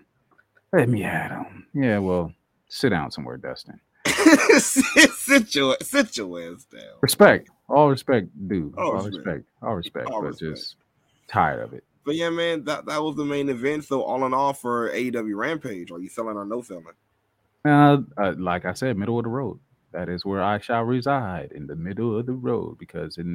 Let 0.73 0.89
me 0.89 1.05
at 1.05 1.31
him. 1.31 1.67
Yeah, 1.73 1.99
well, 1.99 2.33
sit 2.69 2.91
down 2.91 3.11
somewhere, 3.13 3.39
Dustin. 3.39 3.81
sit, 4.59 5.11
sit 5.13 5.55
your 5.55 5.77
sit 5.81 6.17
your 6.17 6.41
ass 6.53 6.65
down. 6.65 6.83
Respect. 7.01 7.49
All 7.69 7.89
respect, 7.89 8.29
dude. 8.49 8.77
All 8.77 8.89
All, 8.89 8.93
respect. 9.05 9.17
respect. 9.17 9.45
All 9.63 9.75
respect. 9.77 10.11
All 10.11 10.21
but 10.21 10.29
respect. 10.29 10.57
just 10.57 10.75
tired 11.29 11.63
of 11.63 11.73
it. 11.73 11.85
But 12.07 12.15
yeah, 12.15 12.31
man, 12.31 12.63
that, 12.65 12.87
that 12.87 13.03
was 13.03 13.17
the 13.17 13.25
main 13.25 13.49
event. 13.49 13.85
So 13.85 14.01
all 14.01 14.25
in 14.25 14.33
all, 14.33 14.53
for 14.53 14.91
AEW 14.91 15.37
Rampage, 15.37 15.91
are 15.91 15.99
you 15.99 16.09
selling 16.09 16.37
or 16.37 16.47
no 16.47 16.63
selling? 16.63 16.85
Uh, 17.65 17.99
uh, 18.17 18.33
like 18.39 18.65
I 18.65 18.75
said, 18.75 18.97
middle 18.97 19.19
of 19.19 19.25
the 19.25 19.29
road. 19.29 19.59
That 19.93 20.09
is 20.09 20.25
where 20.25 20.43
I 20.43 20.61
shall 20.61 20.83
reside 20.83 21.51
in 21.53 21.67
the 21.67 21.75
middle 21.75 22.17
of 22.17 22.27
the 22.27 22.33
road 22.33 22.79
because 22.79 23.19
it 23.19 23.27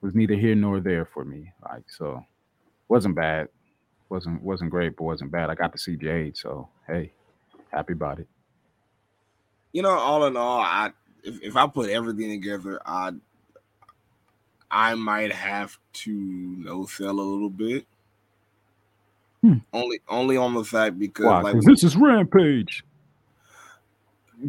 was 0.00 0.14
neither 0.14 0.34
here 0.34 0.56
nor 0.56 0.80
there 0.80 1.04
for 1.04 1.24
me. 1.24 1.52
Like 1.62 1.84
so, 1.86 2.24
wasn't 2.88 3.14
bad, 3.14 3.48
wasn't 4.08 4.42
wasn't 4.42 4.70
great, 4.70 4.96
but 4.96 5.04
wasn't 5.04 5.30
bad. 5.30 5.50
I 5.50 5.54
got 5.54 5.70
to 5.72 5.78
see 5.78 5.96
Jade, 5.96 6.36
so 6.36 6.68
hey, 6.88 7.12
happy 7.70 7.92
about 7.92 8.18
it. 8.20 8.26
You 9.72 9.82
know, 9.82 9.90
all 9.90 10.24
in 10.24 10.36
all, 10.36 10.60
I 10.60 10.92
if, 11.22 11.42
if 11.42 11.56
I 11.56 11.66
put 11.66 11.90
everything 11.90 12.30
together, 12.30 12.80
I 12.86 13.12
I 14.70 14.94
might 14.94 15.32
have 15.32 15.78
to 15.92 16.10
no 16.10 16.86
sell 16.86 17.20
a 17.20 17.20
little 17.20 17.50
bit. 17.50 17.86
Hmm. 19.42 19.58
Only 19.72 20.00
only 20.08 20.36
on 20.36 20.54
the 20.54 20.64
fact 20.64 20.98
because 20.98 21.26
Why? 21.26 21.40
like 21.42 21.60
this 21.62 21.82
is 21.84 21.96
Rampage. 21.96 22.84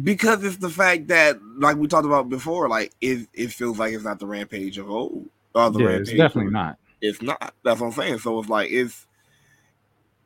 because 0.02 0.42
it's 0.44 0.56
the 0.58 0.70
fact 0.70 1.08
that 1.08 1.38
like 1.58 1.76
we 1.76 1.88
talked 1.88 2.06
about 2.06 2.28
before, 2.28 2.68
like 2.68 2.92
it 3.00 3.28
it 3.34 3.50
feels 3.52 3.78
like 3.78 3.92
it's 3.92 4.04
not 4.04 4.18
the 4.20 4.26
rampage 4.26 4.78
of 4.78 4.88
old. 4.90 5.28
Or 5.54 5.70
the 5.70 5.80
Yeah, 5.80 5.86
rampage 5.86 6.08
it's 6.08 6.16
definitely 6.18 6.52
not. 6.52 6.78
It's 7.00 7.20
not. 7.22 7.54
That's 7.64 7.80
what 7.80 7.88
I'm 7.88 7.92
saying. 7.92 8.18
So 8.18 8.38
it's 8.38 8.48
like 8.48 8.70
it's 8.70 9.06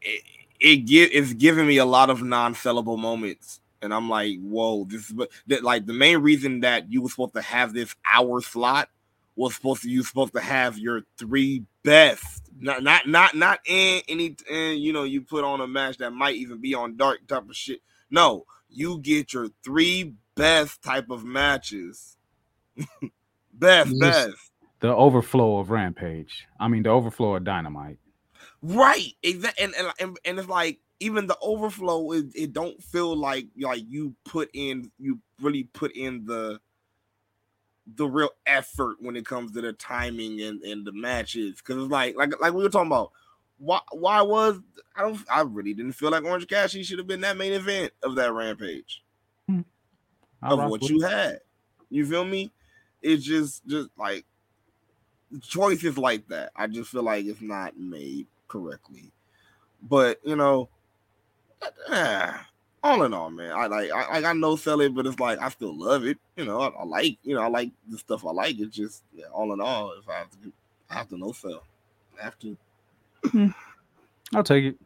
it, 0.03 0.23
it 0.61 0.77
give 0.87 1.11
it's 1.13 1.33
giving 1.33 1.67
me 1.67 1.79
a 1.79 1.85
lot 1.87 2.11
of 2.11 2.23
non-sellable 2.23 2.99
moments. 2.99 3.61
And 3.81 3.95
I'm 3.95 4.09
like, 4.11 4.39
whoa, 4.41 4.85
this 4.85 5.07
is 5.07 5.13
but 5.13 5.31
that 5.47 5.63
like 5.63 5.87
the 5.87 5.93
main 5.93 6.19
reason 6.19 6.61
that 6.61 6.93
you 6.93 7.01
were 7.01 7.09
supposed 7.09 7.35
to 7.35 7.43
have 7.43 7.73
this 7.73 7.95
hour 8.05 8.41
slot 8.43 8.89
was 9.39 9.55
supposed 9.55 9.83
to 9.83 9.89
you 9.89 10.03
supposed 10.03 10.35
to 10.35 10.41
have 10.41 10.79
your 10.79 11.03
three 11.17 11.63
best, 11.85 12.51
not 12.59 12.83
not 12.83 13.07
not 13.07 13.35
not 13.37 13.61
in 13.65 14.03
any 14.09 14.37
and 14.51 14.81
you 14.81 14.93
know 14.93 15.05
you 15.05 15.23
put 15.23 15.45
on 15.45 15.61
a 15.61 15.67
match 15.67 15.99
that 15.99 16.11
might 16.11 16.35
even 16.35 16.61
be 16.61 16.75
on 16.75 16.97
dark 16.97 17.27
type 17.29 17.49
of 17.49 17.55
shit. 17.57 17.81
No, 18.11 18.45
you 18.69 18.99
get 18.99 19.33
your 19.33 19.49
three 19.65 20.15
best 20.35 20.83
type 20.83 21.11
of 21.11 21.25
matches. 21.25 22.17
best, 23.53 23.91
just- 23.91 24.01
best. 24.01 24.51
The 24.81 24.95
overflow 24.95 25.59
of 25.59 25.71
Rampage. 25.71 26.47
I 26.61 26.69
mean, 26.69 26.85
the 26.85 26.91
overflow 26.91 27.35
of 27.35 27.43
Dynamite. 27.43 27.99
Right. 28.63 29.13
Exactly. 29.23 29.65
And, 29.65 29.75
and 29.75 29.93
and 29.99 30.19
and 30.25 30.39
it's 30.39 30.49
like 30.49 30.79
even 31.01 31.27
the 31.27 31.39
overflow 31.41 32.13
it, 32.13 32.27
it 32.35 32.53
don't 32.53 32.81
feel 32.83 33.17
like 33.17 33.47
like 33.61 33.83
you 33.89 34.15
put 34.25 34.51
in 34.53 34.91
you 34.99 35.21
really 35.41 35.65
put 35.65 35.93
in 35.97 36.25
the 36.25 36.61
the 37.97 38.07
real 38.07 38.31
effort 38.47 38.97
when 39.01 39.17
it 39.17 39.25
comes 39.25 39.53
to 39.53 39.61
the 39.61 39.73
timing 39.73 40.41
and, 40.43 40.63
and 40.63 40.87
the 40.87 40.93
matches 40.93 41.57
because 41.57 41.83
it's 41.83 41.93
like 41.93 42.17
like 42.17 42.39
like 42.41 42.53
we 42.53 42.63
were 42.63 42.69
talking 42.69 42.89
about 42.89 43.13
why 43.59 43.81
why 43.93 44.21
was 44.23 44.61
I 44.95 45.03
don't 45.03 45.19
I 45.31 45.41
really 45.41 45.75
didn't 45.75 45.93
feel 45.93 46.11
like 46.11 46.25
Orange 46.25 46.47
Cassidy 46.47 46.83
should 46.85 46.99
have 46.99 47.07
been 47.07 47.23
that 47.23 47.37
main 47.37 47.53
event 47.53 47.93
of 48.03 48.15
that 48.17 48.33
rampage 48.33 49.03
I 50.43 50.51
of 50.51 50.71
what 50.71 50.89
you 50.89 51.05
it. 51.05 51.11
had. 51.11 51.41
You 51.91 52.07
feel 52.07 52.25
me? 52.25 52.53
It's 53.03 53.25
just 53.25 53.67
just 53.67 53.91
like 53.97 54.25
choices 55.43 55.99
like 55.99 56.29
that. 56.29 56.53
I 56.57 56.67
just 56.67 56.91
feel 56.91 57.03
like 57.03 57.27
it's 57.27 57.41
not 57.41 57.79
made 57.79 58.27
correctly. 58.47 59.13
But 59.83 60.21
you 60.25 60.37
know, 60.37 60.69
ah, 61.89 62.47
all 62.83 63.03
in 63.03 63.13
all, 63.13 63.31
man, 63.31 63.53
I 63.53 63.67
like 63.67 63.91
I, 63.93 64.23
I 64.25 64.33
know 64.33 64.57
sell 64.57 64.81
it, 64.81 64.95
but 64.95 65.07
it's 65.07 65.19
like 65.19 65.39
I 65.41 65.49
still 65.49 65.77
love 65.77 66.05
it. 66.05 66.19
You 66.37 66.45
know, 66.45 66.61
I, 66.61 66.69
I 66.69 66.85
like 66.85 67.19
you 67.23 67.35
know 67.35 67.43
I 67.43 67.49
like 67.49 67.71
the 67.89 67.99
stuff 67.99 68.25
I 68.25 68.31
like. 68.31 68.59
It's 68.59 68.75
just 68.75 69.03
yeah, 69.15 69.27
all 69.33 69.53
in 69.53 69.61
all, 69.61 69.93
if 69.99 70.09
I 70.09 70.15
have 70.19 70.31
to, 70.31 70.53
I 70.91 70.95
have 70.95 71.09
to 71.09 71.19
no 71.19 71.33
sell. 71.33 71.63
I 72.21 72.25
have 72.25 72.39
to. 72.41 72.57
Mm-hmm. 73.25 73.49
I'll 74.37 74.45
take 74.45 74.65
it. 74.65 74.77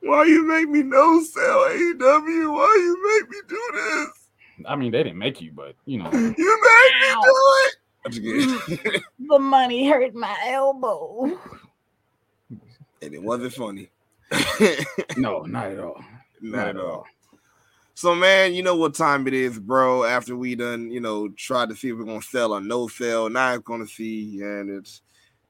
Why 0.00 0.24
you 0.24 0.46
make 0.46 0.68
me 0.68 0.82
no 0.82 1.22
sell 1.22 1.68
AEW? 1.68 2.54
Why 2.54 2.76
you 2.80 3.20
make 3.20 3.30
me 3.30 3.38
do 3.48 3.62
this? 3.74 4.28
I 4.66 4.76
mean, 4.76 4.92
they 4.92 5.02
didn't 5.02 5.18
make 5.18 5.40
you, 5.40 5.52
but 5.52 5.74
you 5.86 6.02
know, 6.02 6.10
You 6.12 6.22
made 6.22 6.34
me 6.34 7.14
do 7.24 7.34
it. 7.64 7.76
I'm 8.04 8.12
just 8.12 8.22
kidding. 8.22 9.02
The 9.28 9.38
money 9.38 9.88
hurt 9.88 10.14
my 10.14 10.34
elbow. 10.46 11.38
and 13.02 13.14
it 13.14 13.22
wasn't 13.22 13.52
funny. 13.52 13.90
no, 15.16 15.42
not 15.42 15.72
at 15.72 15.80
all. 15.80 16.02
Not 16.40 16.68
at 16.68 16.76
all. 16.78 17.06
So, 17.98 18.14
man, 18.14 18.54
you 18.54 18.62
know 18.62 18.76
what 18.76 18.94
time 18.94 19.26
it 19.26 19.34
is, 19.34 19.58
bro. 19.58 20.04
After 20.04 20.36
we 20.36 20.54
done, 20.54 20.88
you 20.88 21.00
know, 21.00 21.30
tried 21.30 21.68
to 21.70 21.74
see 21.74 21.88
if 21.88 21.98
we're 21.98 22.04
gonna 22.04 22.22
sell 22.22 22.52
or 22.52 22.60
no 22.60 22.86
sell, 22.86 23.28
now 23.28 23.54
it's 23.54 23.64
gonna 23.64 23.88
see, 23.88 24.40
and 24.40 24.70
it's 24.70 25.02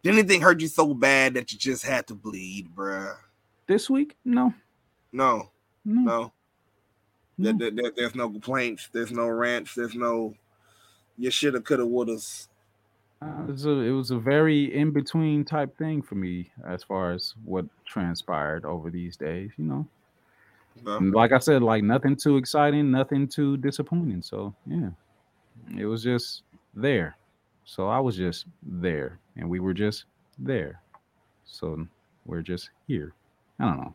did 0.03 0.15
anything 0.15 0.41
hurt 0.41 0.62
you 0.62 0.66
so 0.66 0.95
bad 0.95 1.35
that 1.35 1.53
you 1.53 1.59
just 1.59 1.85
had 1.85 2.07
to 2.07 2.15
bleed, 2.15 2.75
bro? 2.75 3.12
This 3.66 3.91
week, 3.91 4.16
no, 4.25 4.55
No, 5.12 5.51
no, 5.85 6.03
no. 6.03 6.33
No. 7.37 7.53
there- 7.53 7.70
there- 7.70 7.93
there's 7.95 8.15
no 8.15 8.31
complaints, 8.31 8.89
there's 8.93 9.12
no 9.12 9.29
rants, 9.29 9.75
there's 9.75 9.95
no 9.95 10.35
you 11.19 11.31
shoulda, 11.31 11.61
coulda, 11.61 11.83
wouldas. 11.85 12.49
Uh, 13.20 13.45
it 13.47 13.51
was 13.53 13.66
a 13.66 13.70
it 13.73 13.91
was 13.91 14.11
a 14.11 14.19
very 14.19 14.75
in 14.75 14.91
between 14.91 15.45
type 15.45 15.77
thing 15.77 16.01
for 16.01 16.15
me 16.15 16.51
as 16.66 16.83
far 16.83 17.12
as 17.12 17.35
what 17.45 17.66
transpired 17.85 18.65
over 18.65 18.89
these 18.91 19.19
days. 19.19 19.51
You 19.59 19.65
know, 19.66 19.89
And 20.87 21.15
like 21.15 21.33
I 21.33 21.39
said, 21.39 21.63
like 21.63 21.83
nothing 21.83 22.17
too 22.17 22.37
exciting, 22.37 22.91
nothing 22.91 23.29
too 23.29 23.57
disappointing. 23.57 24.23
So 24.23 24.55
yeah, 24.67 24.91
it 25.77 25.87
was 25.87 26.03
just 26.03 26.43
there. 26.75 27.17
So 27.65 27.89
I 27.89 28.01
was 28.01 28.17
just 28.17 28.47
there, 28.63 29.19
and 29.37 29.49
we 29.49 29.61
were 29.61 29.75
just 29.75 30.05
there. 30.39 30.81
So 31.45 31.87
we're 32.25 32.43
just 32.43 32.71
here. 32.87 33.15
I 33.61 33.65
don't 33.65 33.79
know. 33.79 33.95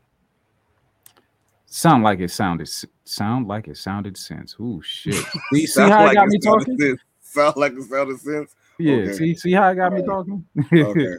Sound 1.66 2.04
like 2.04 2.20
it 2.20 2.30
sounded 2.30 2.70
sound 3.06 3.48
like 3.48 3.68
it 3.68 3.78
sounded 3.78 4.16
sense. 4.18 4.56
Ooh 4.60 4.82
shit. 4.84 5.26
See, 5.54 5.66
see 5.66 5.82
how 5.82 6.02
it 6.02 6.08
like 6.08 6.16
got 6.16 6.28
me 6.28 6.40
talking? 6.40 6.78
sense. 6.78 7.00
Sound 7.22 7.56
like 7.58 7.74
it 7.74 7.84
sounded 7.84 8.20
sense. 8.20 8.56
Yeah. 8.78 8.98
Okay. 8.98 9.14
See, 9.14 9.36
see 9.36 9.52
how 9.54 9.70
it 9.70 9.76
got 9.76 9.94
me 9.94 10.02
Alright. 10.02 10.06
talking? 10.08 10.46
Okay. 10.72 11.18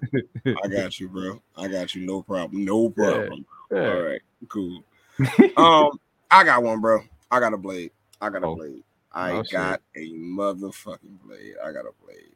I 0.62 0.68
got 0.68 1.00
you, 1.00 1.08
bro. 1.08 1.42
I 1.56 1.68
got 1.68 1.94
you. 1.94 2.06
No 2.06 2.22
problem. 2.30 2.64
No 2.64 2.90
problem. 2.90 3.44
Yeah. 3.72 3.94
All 3.94 4.02
right, 4.02 4.20
cool. 4.48 4.84
um, 5.56 5.98
I 6.30 6.44
got 6.44 6.62
one, 6.62 6.80
bro. 6.80 7.00
I 7.30 7.40
got 7.40 7.52
a 7.54 7.56
blade. 7.56 7.90
I 8.20 8.30
got 8.30 8.42
a 8.42 8.46
Oh. 8.46 8.56
blade. 8.56 8.82
I 9.12 9.30
Oh, 9.32 9.42
shit. 9.44 9.52
got 9.52 9.80
a 9.96 10.12
motherfucking 10.12 11.20
blade. 11.24 11.54
I 11.64 11.70
got 11.72 11.84
a 11.86 11.92
blade. 12.04 12.34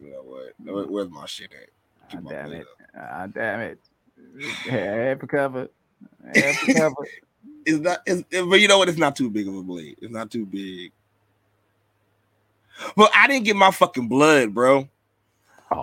You 0.00 0.10
know 0.12 0.22
what? 0.22 0.52
Where- 0.74 0.86
Where's 0.86 1.10
my 1.10 1.26
shit 1.26 1.52
at? 1.52 1.68
Ah, 2.02 2.06
Keep 2.10 2.22
my 2.22 2.30
damn 2.32 2.52
it. 2.52 2.66
Ah, 2.98 3.26
damn 3.28 3.60
it. 3.60 3.80
Half 4.68 5.22
a 5.22 5.26
cover. 5.26 5.68
Half 6.34 6.62
a 6.68 6.74
cover. 6.74 6.94
It's 7.64 7.78
not. 7.80 7.98
It's, 8.06 8.22
it- 8.30 8.48
but 8.48 8.60
you 8.60 8.68
know 8.68 8.78
what? 8.78 8.88
It's 8.88 8.98
not 8.98 9.16
too 9.16 9.28
big 9.28 9.48
of 9.48 9.56
a 9.56 9.62
blade. 9.62 9.96
It's 10.00 10.12
not 10.12 10.30
too 10.30 10.46
big. 10.46 10.92
But 12.96 13.10
I 13.14 13.26
didn't 13.26 13.44
get 13.44 13.56
my 13.56 13.70
fucking 13.72 14.06
blood, 14.08 14.54
bro. 14.54 14.88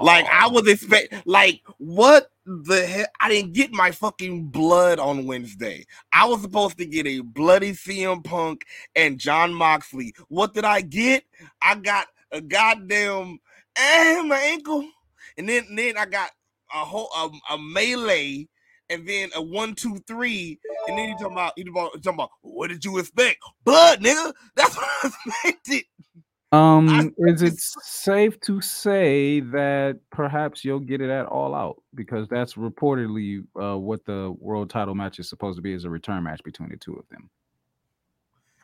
Like 0.02 0.26
I 0.28 0.48
was 0.48 0.65
expect 0.68 1.14
like 1.28 1.61
what 1.78 2.32
the 2.45 2.86
hell? 2.86 3.06
I 3.22 3.30
didn't 3.30 3.53
get 3.53 3.72
my 3.72 3.91
fucking 3.91 4.48
blood 4.48 4.99
on 4.99 5.26
Wednesday. 5.26 5.86
I 6.11 6.26
was 6.26 6.41
supposed 6.41 6.78
to 6.78 6.86
get 6.86 7.07
a 7.07 7.22
bloody 7.22 7.72
CM 7.72 8.24
Punk 8.24 8.65
and 8.95 9.20
Jon 9.20 9.53
Moxley. 9.53 10.14
What 10.28 10.53
did 10.53 10.65
I 10.65 10.82
get? 10.82 11.24
I 11.61 11.76
got 11.76 12.07
a 12.32 12.41
goddamn 12.41 13.40
eh, 13.76 14.22
my 14.22 14.38
ankle, 14.38 14.88
and 15.38 15.48
then 15.48 15.76
then 15.76 15.98
I 15.98 16.06
got 16.06 16.32
a 16.74 16.80
whole 16.80 17.10
a, 17.15 17.53
a 17.53 17.57
melee, 17.57 18.48
and 18.90 19.07
then 19.07 19.30
a 19.36 19.41
one 19.41 19.76
two 19.76 19.98
three, 20.07 20.60
and 20.88 20.98
then 20.98 21.10
you 21.10 21.15
talking 21.18 21.34
about 21.34 21.53
you 21.57 21.65
talking 21.74 22.14
about 22.14 22.30
what 22.41 22.70
did 22.70 22.84
you 22.84 22.98
expect? 22.98 23.38
Blood, 23.64 23.99
nigga. 24.02 24.34
That's 24.56 24.76
what 24.76 24.88
I 25.03 25.10
expected. 25.10 25.84
Um, 26.53 27.13
is 27.17 27.41
it 27.41 27.59
safe 27.59 28.39
to 28.41 28.61
say 28.61 29.39
that 29.39 29.99
perhaps 30.11 30.63
you'll 30.63 30.80
get 30.80 31.01
it 31.01 31.09
at 31.09 31.25
all 31.25 31.55
out 31.55 31.81
because 31.95 32.27
that's 32.27 32.53
reportedly 32.53 33.43
uh, 33.59 33.75
what 33.77 34.05
the 34.05 34.35
world 34.38 34.69
title 34.69 34.93
match 34.93 35.17
is 35.17 35.27
supposed 35.27 35.55
to 35.57 35.63
be 35.63 35.73
is 35.73 35.84
a 35.84 35.89
return 35.89 36.23
match 36.23 36.43
between 36.43 36.69
the 36.69 36.77
two 36.77 36.93
of 36.93 37.07
them. 37.09 37.27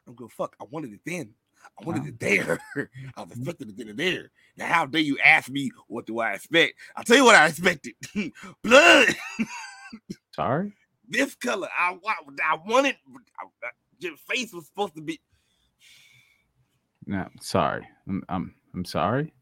I'm 0.07 0.13
good. 0.13 0.31
Fuck. 0.31 0.55
I 0.61 0.65
wanted 0.69 0.93
it 0.93 0.99
then. 1.03 1.33
I 1.81 1.83
wanted 1.85 2.03
Wow. 2.03 2.07
it 2.09 2.19
there. 2.19 2.59
I 3.17 3.23
was 3.23 3.37
expecting 3.37 3.73
it 3.75 3.97
there. 3.97 4.29
Now, 4.55 4.67
how 4.67 4.85
dare 4.85 5.01
you 5.01 5.17
ask 5.25 5.49
me 5.49 5.71
what 5.87 6.05
do 6.05 6.19
I 6.19 6.33
expect? 6.33 6.75
I'll 6.95 7.03
tell 7.03 7.17
you 7.17 7.25
what 7.25 7.35
I 7.35 7.47
expected. 7.47 7.95
Blood. 8.63 9.07
Sorry. 10.35 10.73
this 11.09 11.33
color. 11.35 11.69
I 11.77 11.93
wa- 12.01 12.13
I 12.43 12.57
wanted. 12.67 12.97
I, 13.41 13.45
I- 13.65 13.69
your 13.97 14.15
face 14.31 14.53
was 14.53 14.67
supposed 14.67 14.95
to 14.95 15.01
be. 15.01 15.19
No, 17.09 17.27
sorry. 17.41 17.87
I'm 18.07 18.23
I'm, 18.29 18.53
I'm 18.75 18.85
sorry. 18.85 19.33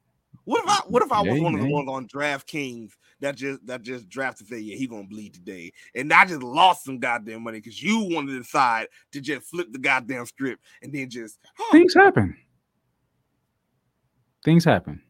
What 0.46 0.64
if 0.64 0.70
I? 0.70 0.80
What 0.88 1.04
if 1.04 1.12
I 1.12 1.22
was 1.22 1.42
one 1.42 1.54
of 1.54 1.60
the 1.60 1.70
ones 1.70 1.90
on 1.90 2.08
DraftKings 2.08 2.92
that 3.20 3.36
just 3.36 3.68
that 3.68 3.82
just 3.82 4.08
drafted 4.08 4.48
say 4.48 4.60
yeah 4.60 4.78
he 4.78 4.88
gonna 4.88 5.04
bleed 5.04 5.34
today, 5.34 5.74
and 5.94 6.14
I 6.14 6.24
just 6.24 6.42
lost 6.42 6.86
some 6.86 6.98
goddamn 6.98 7.44
money 7.44 7.60
because 7.60 7.84
you 7.84 8.08
wanted 8.10 8.32
to 8.32 8.38
decide 8.38 8.88
to 9.12 9.20
just 9.20 9.48
flip 9.48 9.68
the 9.74 9.80
goddamn 9.80 10.26
script 10.26 10.64
and 10.82 10.94
then 10.94 11.10
just 11.10 11.40
huh, 11.58 11.74
Things 11.74 11.94
happen. 11.94 12.38
Things 14.46 14.64
happen. 14.64 15.02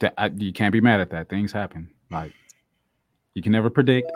That 0.00 0.12
I, 0.18 0.26
you 0.26 0.52
can't 0.52 0.74
be 0.74 0.82
mad 0.82 1.00
at 1.00 1.08
that. 1.12 1.30
Things 1.30 1.52
happen. 1.52 1.88
Like 2.10 2.34
you 3.32 3.40
can 3.40 3.52
never 3.52 3.70
predict. 3.70 4.12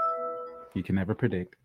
You 0.74 0.82
can 0.82 0.96
never 0.96 1.14
predict. 1.14 1.56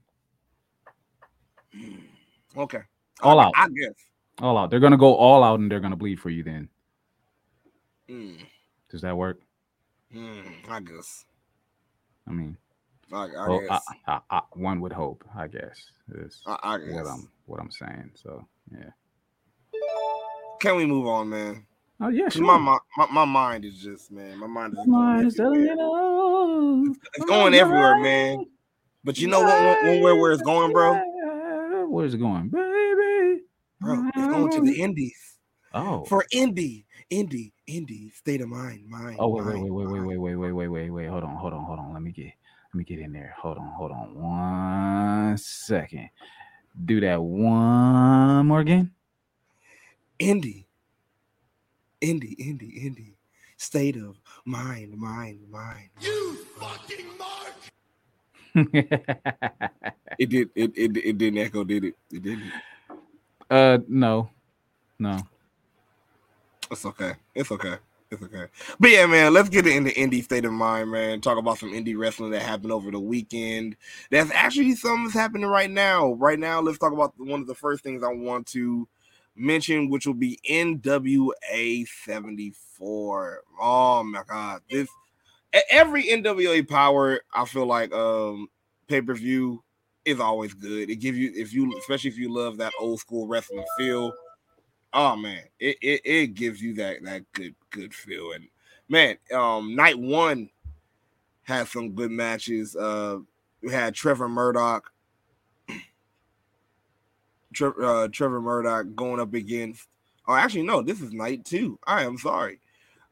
okay. 2.56 2.84
All 3.22 3.40
I, 3.40 3.46
out. 3.46 3.54
I 3.56 3.68
guess. 3.70 3.94
All 4.42 4.58
out. 4.58 4.70
They're 4.70 4.80
gonna 4.80 4.98
go 4.98 5.16
all 5.16 5.44
out 5.44 5.60
and 5.60 5.72
they're 5.72 5.80
gonna 5.80 5.96
bleed 5.96 6.20
for 6.20 6.30
you. 6.30 6.44
Then 6.44 6.70
Mm, 8.10 8.40
does 8.90 9.02
that 9.02 9.16
work? 9.16 9.40
mm, 10.14 10.52
I 10.68 10.80
guess. 10.80 11.26
I 12.28 12.32
mean, 12.32 12.58
I, 13.14 13.26
I 13.26 13.48
well, 13.48 13.62
guess. 13.62 13.86
I, 14.08 14.42
one 14.54 14.82
would 14.82 14.94
hope. 14.94 15.24
I 15.36 15.48
guess 15.48 15.92
is 16.16 16.42
I, 16.48 16.58
I 16.64 16.78
guess. 16.80 16.90
what 16.94 17.06
I'm 17.08 17.30
what 17.46 17.60
I'm 17.60 17.72
saying. 17.72 18.12
So 18.16 18.48
yeah. 18.72 18.90
Can 20.60 20.76
we 20.76 20.86
move 20.86 21.06
on, 21.08 21.30
man? 21.30 21.66
Oh 22.02 22.08
yeah, 22.10 22.30
sure. 22.30 22.44
My, 22.44 22.80
my 22.98 23.08
my 23.12 23.26
mind 23.26 23.66
is 23.66 23.78
just 23.80 24.12
man. 24.12 24.38
My 24.40 24.48
mind 24.48 24.74
is 24.74 24.86
going 24.86 25.26
is 25.26 25.36
telling 25.36 25.62
me 25.62 25.70
everywhere. 25.70 25.88
no. 25.88 26.96
It's 27.14 27.26
going 27.26 27.54
everywhere, 27.54 28.00
man. 28.00 28.46
But 29.04 29.20
you 29.20 29.28
know 29.28 29.42
what? 29.42 29.84
Where 30.02 30.16
where 30.16 30.32
it's 30.32 30.42
going, 30.42 30.72
bro. 30.74 31.00
Where's 31.90 32.14
it 32.14 32.18
going, 32.20 32.50
baby? 32.50 32.69
Bro, 33.82 34.10
it's 34.16 34.28
going 34.28 34.52
to 34.52 34.62
the 34.62 34.72
mm-hmm. 34.72 34.82
Indies 34.82 35.30
Oh. 35.74 36.04
for 36.06 36.26
Indy, 36.32 36.86
Indy, 37.10 37.54
Indy. 37.68 38.10
State 38.10 38.42
of 38.42 38.50
mind, 38.50 38.88
mind. 38.90 39.18
Oh 39.20 39.28
wait, 39.30 39.46
wait, 39.46 39.54
mind, 39.54 39.64
wait, 39.64 39.72
wait, 39.72 39.88
wait, 39.88 40.00
mind. 40.00 40.08
wait, 40.08 40.36
wait, 40.36 40.52
wait, 40.52 40.68
wait, 40.68 40.90
wait. 40.90 41.08
Hold 41.08 41.24
on, 41.24 41.36
hold 41.36 41.54
on, 41.54 41.64
hold 41.64 41.80
on. 41.80 41.94
Let 41.94 42.02
me 42.02 42.12
get 42.12 42.26
let 42.26 42.76
me 42.76 42.84
get 42.84 43.00
in 43.00 43.14
there. 43.14 43.36
Hold 43.38 43.58
on, 43.58 43.68
hold 43.78 43.92
on. 43.92 44.16
One 44.16 45.38
second. 45.38 46.10
Do 46.86 47.00
that 47.02 47.22
one 47.22 48.48
more 48.48 48.62
again. 48.62 48.92
Indy, 50.18 50.68
Indy, 52.02 52.34
Indy, 52.40 52.86
Indy. 52.86 53.16
State 53.58 53.98
of 53.98 54.18
mind, 54.46 54.98
mind, 54.98 55.42
mind. 55.52 55.90
You 56.00 56.38
fucking 56.58 57.06
mark. 57.18 57.54
it 60.18 60.30
did. 60.30 60.50
It 60.56 60.72
it 60.76 60.98
it 60.98 61.18
didn't 61.18 61.40
echo, 61.40 61.64
did 61.64 61.84
it? 61.84 61.96
It 62.12 62.24
didn't. 62.24 62.52
Uh 63.50 63.80
no. 63.88 64.30
No. 65.00 65.20
It's 66.72 66.86
okay. 66.86 67.14
It's 67.34 67.52
okay. 67.52 67.76
It's 68.12 68.22
okay. 68.24 68.46
But 68.80 68.90
yeah, 68.90 69.06
man, 69.06 69.34
let's 69.34 69.50
get 69.50 69.68
into 69.68 69.92
indie 69.92 70.24
state 70.24 70.46
of 70.46 70.52
mind, 70.52 70.92
man. 70.92 71.22
Talk 71.22 71.38
about 71.38 71.60
some 71.60 71.72
indie 71.72 71.98
wrestling 71.98 72.32
that 72.32 72.42
happened 72.42 72.72
over 72.72 72.92
the 72.92 73.00
weekend. 73.00 73.76
That's 74.10 74.32
actually 74.32 74.76
something 74.76 75.06
that's 75.06 75.14
happening 75.14 75.46
right 75.48 75.70
now. 75.70 76.14
Right 76.14 76.40
now, 76.40 76.60
let's 76.60 76.80
talk 76.80 76.92
about 76.92 77.14
one 77.18 77.42
of 77.42 77.48
the 77.48 77.56
first 77.56 77.84
things 77.84 78.04
I 78.04 78.12
want 78.12 78.48
to 78.48 78.88
mention, 79.36 79.90
which 79.90 80.06
will 80.08 80.16
be 80.16 80.40
NWA 80.50 81.88
74. 81.88 83.42
Oh 83.62 84.04
my 84.04 84.24
god. 84.28 84.62
This 84.70 84.90
every 85.70 86.06
NWA 86.06 86.68
power, 86.68 87.22
I 87.34 87.46
feel 87.46 87.66
like 87.66 87.94
um 87.94 88.48
pay-per-view 88.88 89.64
is 90.10 90.20
always 90.20 90.54
good. 90.54 90.90
It 90.90 90.98
gives 90.98 91.18
you 91.18 91.32
if 91.36 91.54
you 91.54 91.78
especially 91.78 92.10
if 92.10 92.18
you 92.18 92.34
love 92.34 92.58
that 92.58 92.74
old 92.80 93.00
school 93.00 93.28
wrestling 93.28 93.66
feel 93.78 94.14
oh 94.94 95.16
man, 95.16 95.44
it, 95.60 95.78
it, 95.82 96.02
it 96.04 96.34
gives 96.34 96.62
you 96.62 96.74
that 96.76 97.04
that 97.04 97.32
good 97.34 97.56
good 97.70 97.94
feel. 97.94 98.32
And 98.34 98.48
man, 98.88 99.18
um, 99.34 99.76
night 99.76 99.98
one 99.98 100.50
had 101.44 101.68
some 101.68 101.92
good 101.92 102.12
matches. 102.12 102.76
Uh, 102.76 103.20
we 103.62 103.72
had 103.72 103.94
Trevor 103.94 104.30
Murdoch, 104.30 104.92
Tre- 107.54 107.72
uh, 107.82 108.08
Trevor 108.12 108.42
Murdoch 108.42 108.96
going 108.96 109.20
up 109.20 109.34
against. 109.34 109.88
Oh, 110.28 110.36
actually, 110.36 110.64
no, 110.64 110.82
this 110.82 111.02
is 111.02 111.12
night 111.12 111.46
two. 111.46 111.80
I 111.88 112.04
am 112.04 112.18
sorry. 112.18 112.60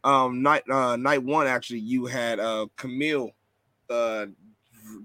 Um, 0.03 0.41
night 0.41 0.64
uh, 0.69 0.95
night 0.95 1.24
one 1.24 1.48
actually, 1.48 1.80
you 1.80 2.06
had 2.06 2.40
uh 2.40 2.68
Kamille 2.78 3.32
uh 3.90 4.28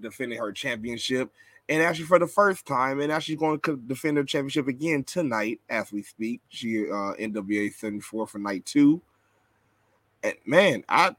defending 0.00 0.38
her 0.38 0.52
championship 0.52 1.30
and 1.72 1.82
actually 1.82 2.04
for 2.04 2.18
the 2.18 2.26
first 2.26 2.66
time, 2.66 3.00
and 3.00 3.10
actually 3.10 3.36
going 3.36 3.58
to 3.60 3.78
defend 3.86 4.18
her 4.18 4.24
championship 4.24 4.68
again 4.68 5.04
tonight 5.04 5.58
as 5.70 5.90
we 5.90 6.02
speak. 6.02 6.42
She 6.50 6.82
uh 6.82 7.14
NWA 7.18 7.72
74 7.72 8.26
for 8.26 8.38
night 8.38 8.66
two. 8.66 9.00
And 10.22 10.34
man, 10.44 10.84
I 10.86 11.16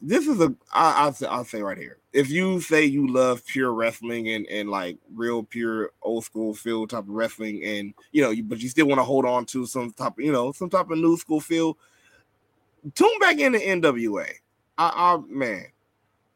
this 0.00 0.26
is 0.26 0.40
a 0.40 0.52
I, 0.72 1.04
I'll 1.04 1.12
say 1.12 1.26
I'll 1.26 1.44
say 1.44 1.62
right 1.62 1.78
here. 1.78 1.98
If 2.12 2.30
you 2.30 2.60
say 2.60 2.84
you 2.84 3.06
love 3.06 3.46
pure 3.46 3.72
wrestling 3.72 4.28
and 4.28 4.44
and 4.48 4.68
like 4.68 4.98
real 5.14 5.44
pure 5.44 5.90
old 6.02 6.24
school 6.24 6.52
feel 6.52 6.88
type 6.88 7.04
of 7.04 7.10
wrestling, 7.10 7.62
and 7.62 7.94
you 8.10 8.22
know, 8.22 8.30
you, 8.30 8.42
but 8.42 8.58
you 8.58 8.68
still 8.68 8.88
want 8.88 8.98
to 8.98 9.04
hold 9.04 9.24
on 9.24 9.44
to 9.46 9.66
some 9.66 9.92
type 9.92 10.14
you 10.18 10.32
know 10.32 10.50
some 10.50 10.68
type 10.68 10.90
of 10.90 10.98
new 10.98 11.16
school 11.16 11.40
feel, 11.40 11.78
tune 12.96 13.18
back 13.20 13.38
into 13.38 13.60
NWA. 13.60 14.28
I, 14.78 15.14
I 15.14 15.18
man, 15.28 15.66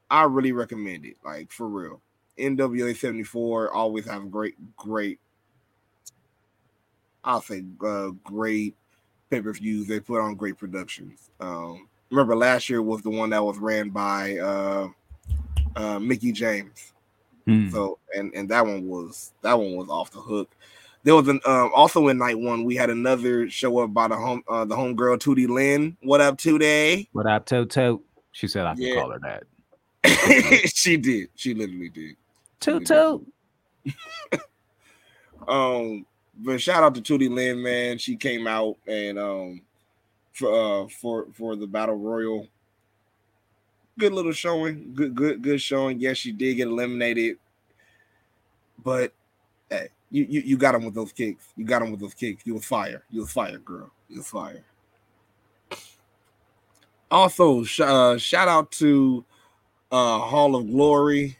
I 0.08 0.22
really 0.22 0.52
recommend 0.52 1.04
it. 1.04 1.16
Like 1.24 1.50
for 1.50 1.66
real. 1.66 2.00
NWA 2.38 2.96
74 2.96 3.72
always 3.72 4.04
have 4.06 4.30
great, 4.30 4.54
great, 4.76 5.18
I'll 7.24 7.40
say 7.40 7.64
uh, 7.84 8.10
great 8.22 8.74
pay 9.30 9.40
per 9.40 9.52
views. 9.52 9.86
They 9.86 10.00
put 10.00 10.20
on 10.20 10.34
great 10.34 10.58
productions. 10.58 11.30
Um, 11.40 11.88
remember 12.10 12.36
last 12.36 12.68
year 12.68 12.82
was 12.82 13.02
the 13.02 13.10
one 13.10 13.30
that 13.30 13.44
was 13.44 13.58
ran 13.58 13.90
by 13.90 14.38
uh, 14.38 14.88
uh, 15.74 15.98
Mickie 15.98 16.32
James. 16.32 16.92
Hmm. 17.46 17.70
So 17.70 17.98
and 18.14 18.32
and 18.34 18.48
that 18.48 18.66
one 18.66 18.86
was 18.88 19.32
that 19.42 19.58
one 19.58 19.76
was 19.76 19.88
off 19.88 20.10
the 20.10 20.20
hook. 20.20 20.54
There 21.04 21.14
was 21.14 21.28
an 21.28 21.40
um, 21.46 21.70
also 21.74 22.08
in 22.08 22.18
night 22.18 22.38
one 22.38 22.64
we 22.64 22.74
had 22.74 22.90
another 22.90 23.48
show 23.48 23.78
up 23.78 23.94
by 23.94 24.08
the 24.08 24.16
home 24.16 24.42
uh, 24.48 24.64
the 24.64 24.74
homegirl 24.74 25.18
Tootie 25.18 25.48
Lynn. 25.48 25.96
What 26.02 26.20
up 26.20 26.38
today? 26.38 27.08
What 27.12 27.26
up, 27.26 27.46
Toto? 27.46 28.02
She 28.32 28.48
said 28.48 28.66
I 28.66 28.74
could 28.74 28.94
call 28.94 29.10
her 29.10 29.20
that. 29.20 29.44
she 30.74 30.96
did. 30.96 31.28
She 31.36 31.54
literally 31.54 31.88
did. 31.88 32.16
Toto. 32.60 33.24
Um, 35.46 36.06
but 36.38 36.60
shout 36.60 36.82
out 36.82 36.94
to 36.96 37.00
Tootie 37.00 37.30
Lynn, 37.30 37.62
man. 37.62 37.98
She 37.98 38.16
came 38.16 38.46
out 38.46 38.76
and 38.86 39.18
um 39.18 39.62
for 40.32 40.84
uh 40.84 40.88
for 40.88 41.26
for 41.32 41.56
the 41.56 41.66
battle 41.66 41.94
royal. 41.96 42.48
Good 43.98 44.12
little 44.12 44.32
showing. 44.32 44.92
Good, 44.94 45.14
good, 45.14 45.42
good 45.42 45.60
showing. 45.60 46.00
Yes, 46.00 46.18
she 46.18 46.32
did 46.32 46.54
get 46.56 46.68
eliminated. 46.68 47.38
But 48.82 49.12
hey, 49.70 49.88
you 50.10 50.26
you, 50.28 50.40
you 50.42 50.56
got 50.58 50.74
him 50.74 50.84
with 50.84 50.94
those 50.94 51.12
kicks. 51.12 51.46
You 51.56 51.64
got 51.64 51.82
him 51.82 51.90
with 51.90 52.00
those 52.00 52.14
kicks. 52.14 52.44
You 52.44 52.54
was 52.54 52.64
fire. 52.64 53.04
You 53.10 53.20
was 53.20 53.32
fire, 53.32 53.58
girl. 53.58 53.90
You 54.08 54.18
was 54.18 54.28
fire. 54.28 54.64
Also, 57.10 57.62
sh- 57.62 57.80
uh, 57.80 58.18
shout 58.18 58.48
out 58.48 58.70
to 58.72 59.24
uh 59.90 60.18
Hall 60.18 60.56
of 60.56 60.66
Glory, 60.66 61.38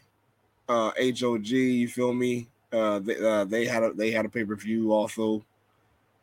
uh 0.69 0.91
HOG, 0.97 1.47
you 1.47 1.87
feel 1.87 2.13
me? 2.13 2.47
Uh 2.71 2.99
they 2.99 3.17
uh 3.17 3.45
they 3.45 3.65
had 3.65 3.83
a 3.83 3.93
they 3.93 4.11
had 4.11 4.25
a 4.25 4.29
pay-per-view 4.29 4.91
also 4.91 5.43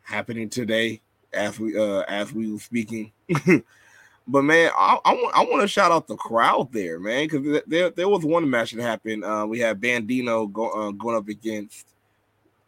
happening 0.01 0.49
today 0.49 1.01
as 1.33 1.59
we 1.59 1.77
uh 1.77 2.01
as 2.07 2.31
we 2.33 2.51
were 2.51 2.59
speaking. 2.59 3.11
but 4.27 4.43
man, 4.43 4.71
I, 4.77 4.97
I 5.03 5.13
want 5.13 5.35
I 5.35 5.43
want 5.43 5.61
to 5.61 5.67
shout 5.67 5.91
out 5.91 6.07
the 6.07 6.15
crowd 6.15 6.71
there, 6.71 6.99
man, 6.99 7.27
because 7.27 7.61
there 7.67 7.89
there 7.89 8.09
was 8.09 8.23
one 8.23 8.49
match 8.49 8.71
that 8.71 8.81
happened. 8.81 9.23
Uh 9.23 9.45
we 9.47 9.59
had 9.59 9.81
Bandido 9.81 10.51
go, 10.51 10.69
uh, 10.69 10.91
going 10.91 11.17
up 11.17 11.27
against 11.27 11.87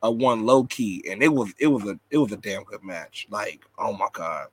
a 0.04 0.12
one 0.12 0.46
Low 0.46 0.64
Ki, 0.64 1.04
and 1.10 1.22
it 1.22 1.30
was 1.30 1.54
it 1.60 1.68
was 1.68 1.84
a 1.86 2.00
it 2.10 2.18
was 2.18 2.32
a 2.32 2.38
damn 2.38 2.64
good 2.64 2.84
match. 2.84 3.28
Like, 3.30 3.62
oh 3.78 3.94
my 3.94 4.08
god, 4.14 4.48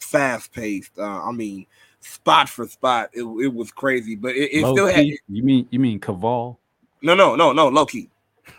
fast 0.00 0.52
paced. 0.52 0.98
Uh, 0.98 1.22
I 1.22 1.32
mean, 1.32 1.66
spot 2.00 2.48
for 2.48 2.66
spot, 2.66 3.10
it, 3.12 3.22
it 3.22 3.52
was 3.52 3.70
crazy, 3.72 4.14
but 4.16 4.34
it, 4.34 4.50
it 4.52 4.60
still 4.60 4.86
had? 4.86 5.06
You 5.06 5.42
mean 5.42 5.66
you 5.70 5.78
mean 5.78 6.00
Kaval? 6.00 6.56
no 7.02 7.14
no 7.14 7.36
no 7.36 7.52
no 7.52 7.68
Low 7.68 7.86
Ki. 7.86 8.08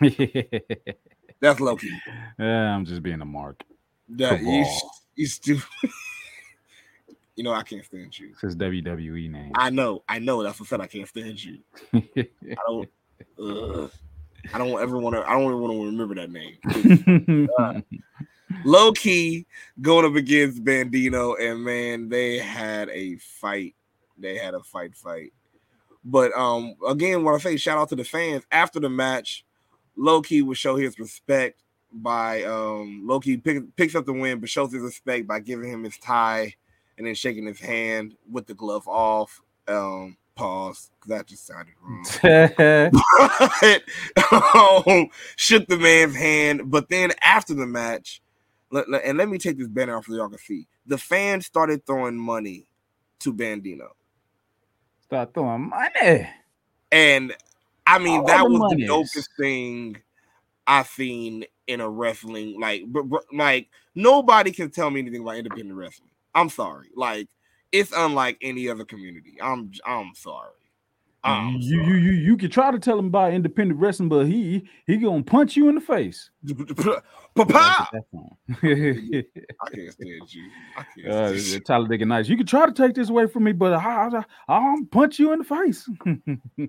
That's 1.40 1.60
Low 1.60 1.76
Ki. 1.76 1.90
Yeah 2.38 2.74
I'm 2.74 2.84
just 2.84 3.02
being 3.02 3.20
a 3.20 3.24
mark. 3.24 3.62
That 4.10 4.40
you, 4.42 4.66
you 5.14 5.26
still. 5.26 5.58
you 7.36 7.44
know 7.44 7.52
I 7.52 7.62
can't 7.62 7.84
stand 7.84 8.18
you. 8.18 8.30
It's 8.32 8.42
his 8.42 8.56
WWE 8.56 9.30
name. 9.30 9.52
I 9.54 9.70
know, 9.70 10.02
I 10.08 10.18
know. 10.18 10.42
That's 10.42 10.58
what 10.60 10.66
I 10.66 10.70
said. 10.70 10.80
I 10.80 10.86
can't 10.86 11.08
stand 11.08 11.42
you. 11.42 11.58
I 11.94 12.56
don't. 12.66 12.88
I 14.54 14.58
don't 14.58 14.80
ever 14.80 14.98
want 14.98 15.16
to. 15.16 15.28
I 15.28 15.32
don't 15.32 15.44
ever 15.44 15.56
want 15.56 15.72
to 15.74 15.84
remember 15.86 16.14
that 16.14 16.30
name. 16.30 17.48
Low 18.64 18.92
Ki 18.92 19.46
going 19.80 20.04
up 20.04 20.14
against 20.14 20.64
Bandido, 20.64 21.36
and 21.40 21.64
man, 21.64 22.08
they 22.08 22.38
had 22.38 22.88
a 22.90 23.16
fight. 23.16 23.74
They 24.18 24.36
had 24.36 24.54
a 24.54 24.60
fight, 24.60 24.94
fight. 24.94 25.32
But 26.04 26.36
um, 26.36 26.74
again, 26.86 27.24
what 27.24 27.34
I 27.34 27.38
say 27.38 27.56
shout 27.56 27.78
out 27.78 27.88
to 27.90 27.96
the 27.96 28.04
fans 28.04 28.44
after 28.50 28.80
the 28.80 28.90
match, 28.90 29.44
Low 29.96 30.22
Ki 30.22 30.42
will 30.42 30.54
show 30.54 30.76
his 30.76 30.98
respect 30.98 31.62
by 31.92 32.44
um 32.44 33.06
Low 33.06 33.20
Ki 33.20 33.36
pick, 33.36 33.76
picks 33.76 33.94
up 33.94 34.06
the 34.06 34.12
win, 34.12 34.40
but 34.40 34.48
shows 34.48 34.72
his 34.72 34.82
respect 34.82 35.26
by 35.26 35.40
giving 35.40 35.70
him 35.70 35.84
his 35.84 35.98
tie 35.98 36.54
and 36.98 37.06
then 37.06 37.14
shaking 37.14 37.46
his 37.46 37.60
hand 37.60 38.14
with 38.30 38.46
the 38.46 38.54
glove 38.54 38.86
off. 38.86 39.40
Um, 39.66 40.16
pause 40.34 40.90
because 40.98 41.08
that 41.10 41.26
just 41.26 41.46
sounded 41.46 41.74
wrong. 41.82 42.04
but, 44.30 44.86
um, 44.86 45.08
shook 45.36 45.66
the 45.66 45.76
man's 45.78 46.16
hand. 46.16 46.70
But 46.70 46.88
then 46.88 47.12
after 47.22 47.54
the 47.54 47.66
match, 47.66 48.22
and 48.72 49.18
let 49.18 49.28
me 49.28 49.38
take 49.38 49.58
this 49.58 49.68
banner 49.68 49.96
off 49.96 50.06
so 50.06 50.14
y'all 50.14 50.28
can 50.28 50.38
see. 50.38 50.66
The 50.86 50.98
fans 50.98 51.46
started 51.46 51.84
throwing 51.86 52.18
money 52.18 52.66
to 53.20 53.32
Bandido, 53.34 53.88
Start 55.02 55.34
throwing 55.34 55.68
money. 55.70 56.28
and 56.92 57.34
I 57.86 57.98
mean 57.98 58.24
All 58.24 58.26
that 58.26 58.42
the 58.42 58.48
was 58.48 58.58
monies. 58.58 58.86
the 58.86 58.92
dopest 58.92 59.28
thing 59.38 59.96
I've 60.66 60.86
seen 60.86 61.44
in 61.66 61.80
a 61.80 61.88
wrestling. 61.88 62.60
Like, 62.60 62.86
br- 62.86 63.16
like 63.32 63.68
nobody 63.94 64.52
can 64.52 64.70
tell 64.70 64.90
me 64.90 65.00
anything 65.00 65.22
about 65.22 65.36
independent 65.36 65.76
wrestling. 65.76 66.10
I'm 66.34 66.48
sorry. 66.48 66.88
Like, 66.94 67.28
it's 67.72 67.92
unlike 67.96 68.38
any 68.42 68.68
other 68.68 68.84
community. 68.84 69.36
I'm 69.42 69.72
I'm 69.84 70.12
sorry. 70.14 70.52
I'm 71.22 71.56
you, 71.56 71.82
you 71.82 71.94
you 71.96 72.12
you 72.12 72.36
can 72.36 72.50
try 72.50 72.70
to 72.70 72.78
tell 72.78 72.98
him 72.98 73.06
about 73.06 73.34
independent 73.34 73.78
wrestling, 73.78 74.08
but 74.08 74.26
he 74.26 74.66
he 74.86 74.96
gonna 74.96 75.22
punch 75.22 75.54
you 75.54 75.68
in 75.68 75.74
the 75.74 75.80
face. 75.80 76.30
Papa. 77.34 77.58
I 77.58 77.86
can't 78.62 79.92
stand 79.92 80.34
you. 80.34 80.50
I 80.76 80.84
can't 80.96 81.08
Uh, 81.08 81.32
you. 81.32 81.60
Talladega 81.60 82.06
Nights. 82.06 82.28
You 82.28 82.38
can 82.38 82.46
try 82.46 82.64
to 82.64 82.72
take 82.72 82.94
this 82.94 83.10
away 83.10 83.26
from 83.26 83.44
me, 83.44 83.52
but 83.52 83.74
I, 83.74 84.08
I, 84.08 84.24
I'll 84.48 84.84
punch 84.90 85.18
you 85.18 85.32
in 85.32 85.40
the 85.40 85.44
face. 85.44 85.88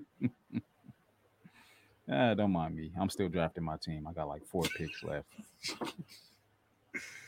ah, 2.12 2.34
don't 2.34 2.52
mind 2.52 2.76
me. 2.76 2.92
I'm 3.00 3.08
still 3.08 3.30
drafting 3.30 3.64
my 3.64 3.76
team. 3.78 4.06
I 4.06 4.12
got 4.12 4.28
like 4.28 4.44
four 4.44 4.64
picks 4.76 5.02
left. 5.02 5.26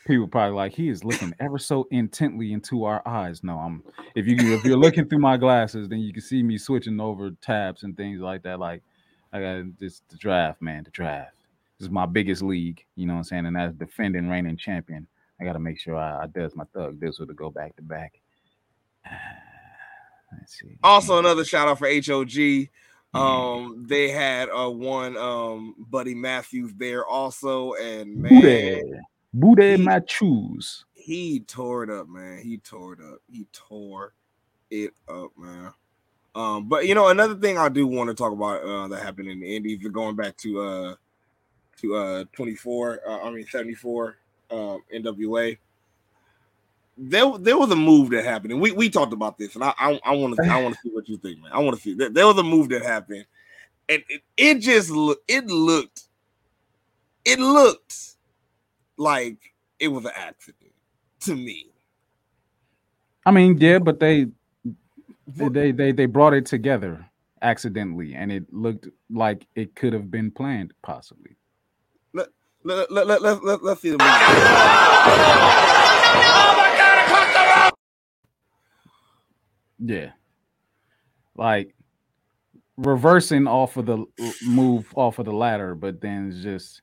People 0.06 0.28
probably 0.28 0.54
like 0.54 0.72
he 0.72 0.88
is 0.88 1.04
looking 1.04 1.34
ever 1.40 1.58
so 1.58 1.88
intently 1.90 2.52
into 2.52 2.84
our 2.84 3.06
eyes. 3.06 3.42
No, 3.42 3.58
I'm. 3.58 3.82
If 4.14 4.26
you 4.26 4.36
if 4.54 4.64
you're 4.64 4.76
looking 4.76 5.08
through 5.08 5.20
my 5.20 5.36
glasses, 5.36 5.88
then 5.88 6.00
you 6.00 6.12
can 6.12 6.22
see 6.22 6.42
me 6.42 6.58
switching 6.58 7.00
over 7.00 7.30
tabs 7.40 7.84
and 7.84 7.96
things 7.96 8.20
like 8.20 8.42
that. 8.42 8.60
Like 8.60 8.82
I 9.32 9.40
got 9.40 9.78
this 9.78 10.02
the 10.10 10.16
draft, 10.16 10.60
man. 10.60 10.84
The 10.84 10.90
draft. 10.90 11.32
This 11.78 11.86
is 11.86 11.90
my 11.90 12.06
biggest 12.06 12.42
league. 12.42 12.84
You 12.96 13.06
know 13.06 13.14
what 13.14 13.18
I'm 13.18 13.24
saying? 13.24 13.46
And 13.46 13.56
as 13.56 13.72
defending 13.74 14.28
reigning 14.28 14.56
champion. 14.56 15.06
I 15.40 15.44
got 15.44 15.54
to 15.54 15.58
make 15.58 15.78
sure 15.78 15.96
I, 15.96 16.22
I 16.22 16.26
does 16.26 16.54
my 16.54 16.64
thug 16.72 17.00
this 17.00 17.16
to 17.16 17.26
go 17.26 17.50
back 17.50 17.76
to 17.76 17.82
back. 17.82 18.20
Let's 20.38 20.58
see. 20.58 20.76
Also, 20.82 21.18
another 21.18 21.44
shout 21.44 21.68
out 21.68 21.78
for 21.78 21.88
HOG. 21.88 22.68
Um, 23.14 23.84
they 23.88 24.10
had 24.10 24.48
uh 24.48 24.68
one 24.68 25.16
um 25.16 25.76
Buddy 25.78 26.16
Matthews 26.16 26.72
there 26.76 27.06
also, 27.06 27.74
and 27.74 28.16
man, 28.16 28.80
Booty 29.34 29.76
he- 29.76 29.84
Matthews. 29.84 30.84
he 30.94 31.40
tore 31.40 31.82
it 31.82 31.90
up, 31.90 32.08
man. 32.08 32.38
He 32.38 32.58
tore 32.58 32.94
it 32.94 33.00
up. 33.00 33.18
He 33.30 33.46
tore 33.52 34.14
it 34.70 34.94
up, 35.08 35.32
man. 35.36 35.72
Um, 36.36 36.68
but 36.68 36.86
you 36.86 36.94
know, 36.94 37.08
another 37.08 37.34
thing 37.34 37.58
I 37.58 37.68
do 37.68 37.86
want 37.86 38.08
to 38.08 38.14
talk 38.14 38.32
about 38.32 38.62
uh, 38.62 38.88
that 38.88 39.02
happened 39.02 39.28
in 39.28 39.40
the 39.40 39.56
Indies, 39.56 39.86
going 39.92 40.16
back 40.16 40.36
to 40.38 40.60
uh 40.60 40.94
to 41.78 41.94
uh 41.96 42.24
24, 42.32 43.00
uh, 43.06 43.22
I 43.22 43.30
mean 43.30 43.46
74 43.46 44.16
um 44.50 44.82
NWA. 44.94 45.58
There, 46.96 47.38
there 47.38 47.58
was 47.58 47.70
a 47.72 47.76
move 47.76 48.10
that 48.10 48.24
happened, 48.24 48.52
and 48.52 48.62
we, 48.62 48.70
we 48.70 48.88
talked 48.88 49.12
about 49.12 49.36
this, 49.36 49.56
and 49.56 49.64
I 49.64 49.74
I, 49.76 50.00
I 50.04 50.12
want 50.12 50.36
to 50.36 50.44
I 50.44 50.62
want 50.62 50.74
to 50.76 50.80
see 50.80 50.90
what 50.90 51.08
you 51.08 51.16
think, 51.18 51.42
man. 51.42 51.50
I 51.52 51.58
want 51.58 51.76
to 51.76 51.82
see 51.82 51.94
there, 51.94 52.08
there 52.08 52.26
was 52.26 52.38
a 52.38 52.42
move 52.44 52.68
that 52.68 52.82
happened, 52.82 53.26
and 53.88 54.02
it, 54.08 54.22
it 54.36 54.60
just 54.60 54.90
look 54.90 55.20
it 55.26 55.46
looked 55.46 56.04
it 57.24 57.40
looked 57.40 58.13
like 58.96 59.38
it 59.78 59.88
was 59.88 60.04
an 60.04 60.12
accident 60.14 60.72
to 61.20 61.34
me. 61.34 61.66
I 63.26 63.30
mean, 63.30 63.58
yeah, 63.58 63.78
but 63.78 64.00
they 64.00 64.26
they 65.26 65.72
they 65.72 65.92
they 65.92 66.06
brought 66.06 66.34
it 66.34 66.46
together 66.46 67.06
accidentally, 67.42 68.14
and 68.14 68.30
it 68.32 68.52
looked 68.52 68.88
like 69.10 69.46
it 69.54 69.74
could 69.74 69.92
have 69.92 70.10
been 70.10 70.30
planned, 70.30 70.74
possibly. 70.82 71.36
Let 72.12 72.28
let 72.64 72.90
let 72.90 73.06
let 73.06 73.22
let 73.22 73.44
let 73.44 73.62
let's 73.62 73.80
see 73.80 73.90
the 73.90 73.98
movie. 73.98 74.10
Yeah, 79.86 80.12
like 81.36 81.74
reversing 82.76 83.46
off 83.46 83.76
of 83.76 83.86
the 83.86 84.06
move 84.46 84.86
off 84.96 85.18
of 85.18 85.26
the 85.26 85.32
ladder, 85.32 85.74
but 85.74 86.00
then 86.00 86.28
it's 86.30 86.42
just 86.42 86.82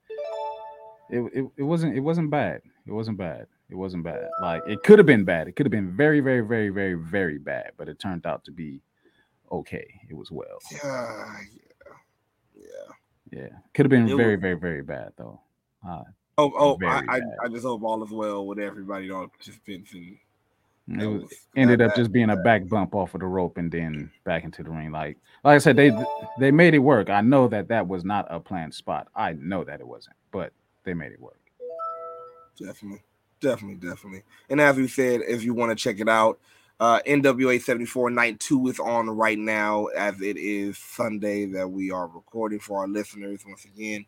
it, 1.11 1.19
it 1.33 1.45
it 1.57 1.63
wasn't 1.63 1.95
it 1.95 1.99
wasn't 2.01 2.29
bad. 2.29 2.61
It 2.87 2.91
wasn't 2.91 3.17
bad. 3.17 3.47
It 3.69 3.75
wasn't 3.75 4.03
bad. 4.03 4.27
Like 4.41 4.61
it 4.67 4.83
could 4.83 4.99
have 4.99 5.05
been 5.05 5.23
bad. 5.23 5.47
It 5.47 5.55
could 5.55 5.65
have 5.65 5.71
been 5.71 5.95
very 5.95 6.19
very 6.19 6.41
very 6.41 6.69
very 6.69 6.95
very 6.95 7.37
bad, 7.37 7.71
but 7.77 7.87
it 7.89 7.99
turned 7.99 8.25
out 8.25 8.43
to 8.45 8.51
be 8.51 8.81
okay. 9.51 9.85
It 10.09 10.15
was 10.15 10.31
well. 10.31 10.59
Yeah, 10.71 11.37
yeah, 11.53 11.93
yeah. 12.55 13.39
Yeah, 13.41 13.47
could 13.73 13.85
have 13.85 13.89
been 13.91 14.09
It 14.09 14.15
very 14.17 14.35
was- 14.35 14.41
very 14.41 14.55
very 14.55 14.83
bad 14.83 15.13
though. 15.17 15.39
Uh, 15.87 16.03
Oh, 16.37 16.51
oh, 16.57 16.77
I, 16.87 17.03
I. 17.17 17.21
I 17.43 17.47
just 17.49 17.63
hope 17.65 17.83
all 17.83 18.03
is 18.03 18.09
well 18.09 18.47
with 18.47 18.57
everybody, 18.57 19.11
all 19.11 19.27
participants, 19.27 19.93
and 19.93 20.17
it 21.01 21.05
was, 21.05 21.23
was- 21.23 21.33
ended 21.55 21.81
up 21.81 21.93
just 21.95 22.11
being 22.11 22.29
a 22.31 22.37
back 22.37 22.67
bump 22.67 22.95
off 22.95 23.13
of 23.13 23.19
the 23.19 23.27
rope 23.27 23.57
and 23.57 23.69
then 23.71 24.09
back 24.23 24.43
into 24.43 24.63
the 24.63 24.69
ring. 24.71 24.91
Like 24.91 25.17
like 25.43 25.55
I 25.55 25.57
said, 25.59 25.75
they 25.75 25.91
they 26.39 26.49
made 26.49 26.73
it 26.73 26.79
work. 26.79 27.09
I 27.09 27.21
know 27.21 27.47
that 27.49 27.67
that 27.67 27.87
was 27.87 28.03
not 28.05 28.25
a 28.29 28.39
planned 28.39 28.73
spot. 28.73 29.07
I 29.15 29.33
know 29.33 29.63
that 29.65 29.81
it 29.81 29.87
wasn't, 29.87 30.15
but 30.31 30.51
they 30.83 30.93
made 30.93 31.11
it 31.11 31.19
work. 31.19 31.37
Definitely, 32.59 33.01
definitely, 33.39 33.75
definitely. 33.75 34.23
And 34.49 34.61
as 34.61 34.77
we 34.77 34.87
said, 34.87 35.21
if 35.27 35.43
you 35.43 35.53
want 35.53 35.71
to 35.71 35.81
check 35.81 35.99
it 35.99 36.09
out, 36.09 36.39
uh, 36.79 36.99
NWA 37.07 37.61
74 37.61 38.09
Night 38.09 38.39
2 38.39 38.67
is 38.67 38.79
on 38.79 39.09
right 39.09 39.37
now, 39.37 39.85
as 39.87 40.19
it 40.21 40.37
is 40.37 40.77
Sunday 40.77 41.45
that 41.45 41.69
we 41.69 41.91
are 41.91 42.07
recording 42.07 42.59
for 42.59 42.79
our 42.79 42.87
listeners 42.87 43.41
once 43.47 43.65
again. 43.65 44.05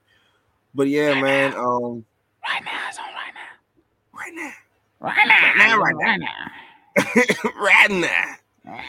But 0.73 0.87
yeah, 0.87 1.19
man, 1.21 1.53
um, 1.53 2.03
Right 2.47 2.63
now, 2.65 2.89
it's 2.89 2.97
on 2.97 3.05
right 3.05 3.33
now. 3.33 4.19
right 4.19 4.33
now, 4.35 4.51
Right 4.99 5.27
now, 5.27 5.77
now, 5.77 5.77
right 5.77 6.19
now. 6.19 7.51
right 7.61 7.91
now. 7.91 8.79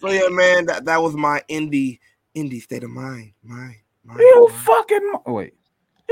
So 0.00 0.10
yeah, 0.10 0.28
man, 0.30 0.66
that, 0.66 0.84
that 0.86 1.00
was 1.02 1.14
my 1.14 1.42
indie 1.48 2.00
indie 2.34 2.60
state 2.62 2.82
of 2.82 2.90
mind. 2.90 3.32
My, 3.44 3.76
my, 4.04 4.14
You 4.18 4.48
my. 4.48 4.54
fucking 4.58 5.12
oh, 5.26 5.32
wait. 5.32 5.54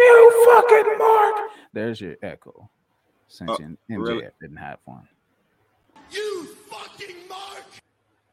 You 0.00 0.46
fucking 0.54 0.98
mark. 0.98 1.50
There's 1.72 2.00
your 2.00 2.16
echo. 2.22 2.68
Since 3.28 3.50
Oh, 3.50 3.56
MJF 3.58 3.76
really? 3.88 4.26
didn't 4.40 4.56
have 4.56 4.78
one. 4.86 5.06
You 6.10 6.46
fucking 6.68 7.28
mark! 7.28 7.64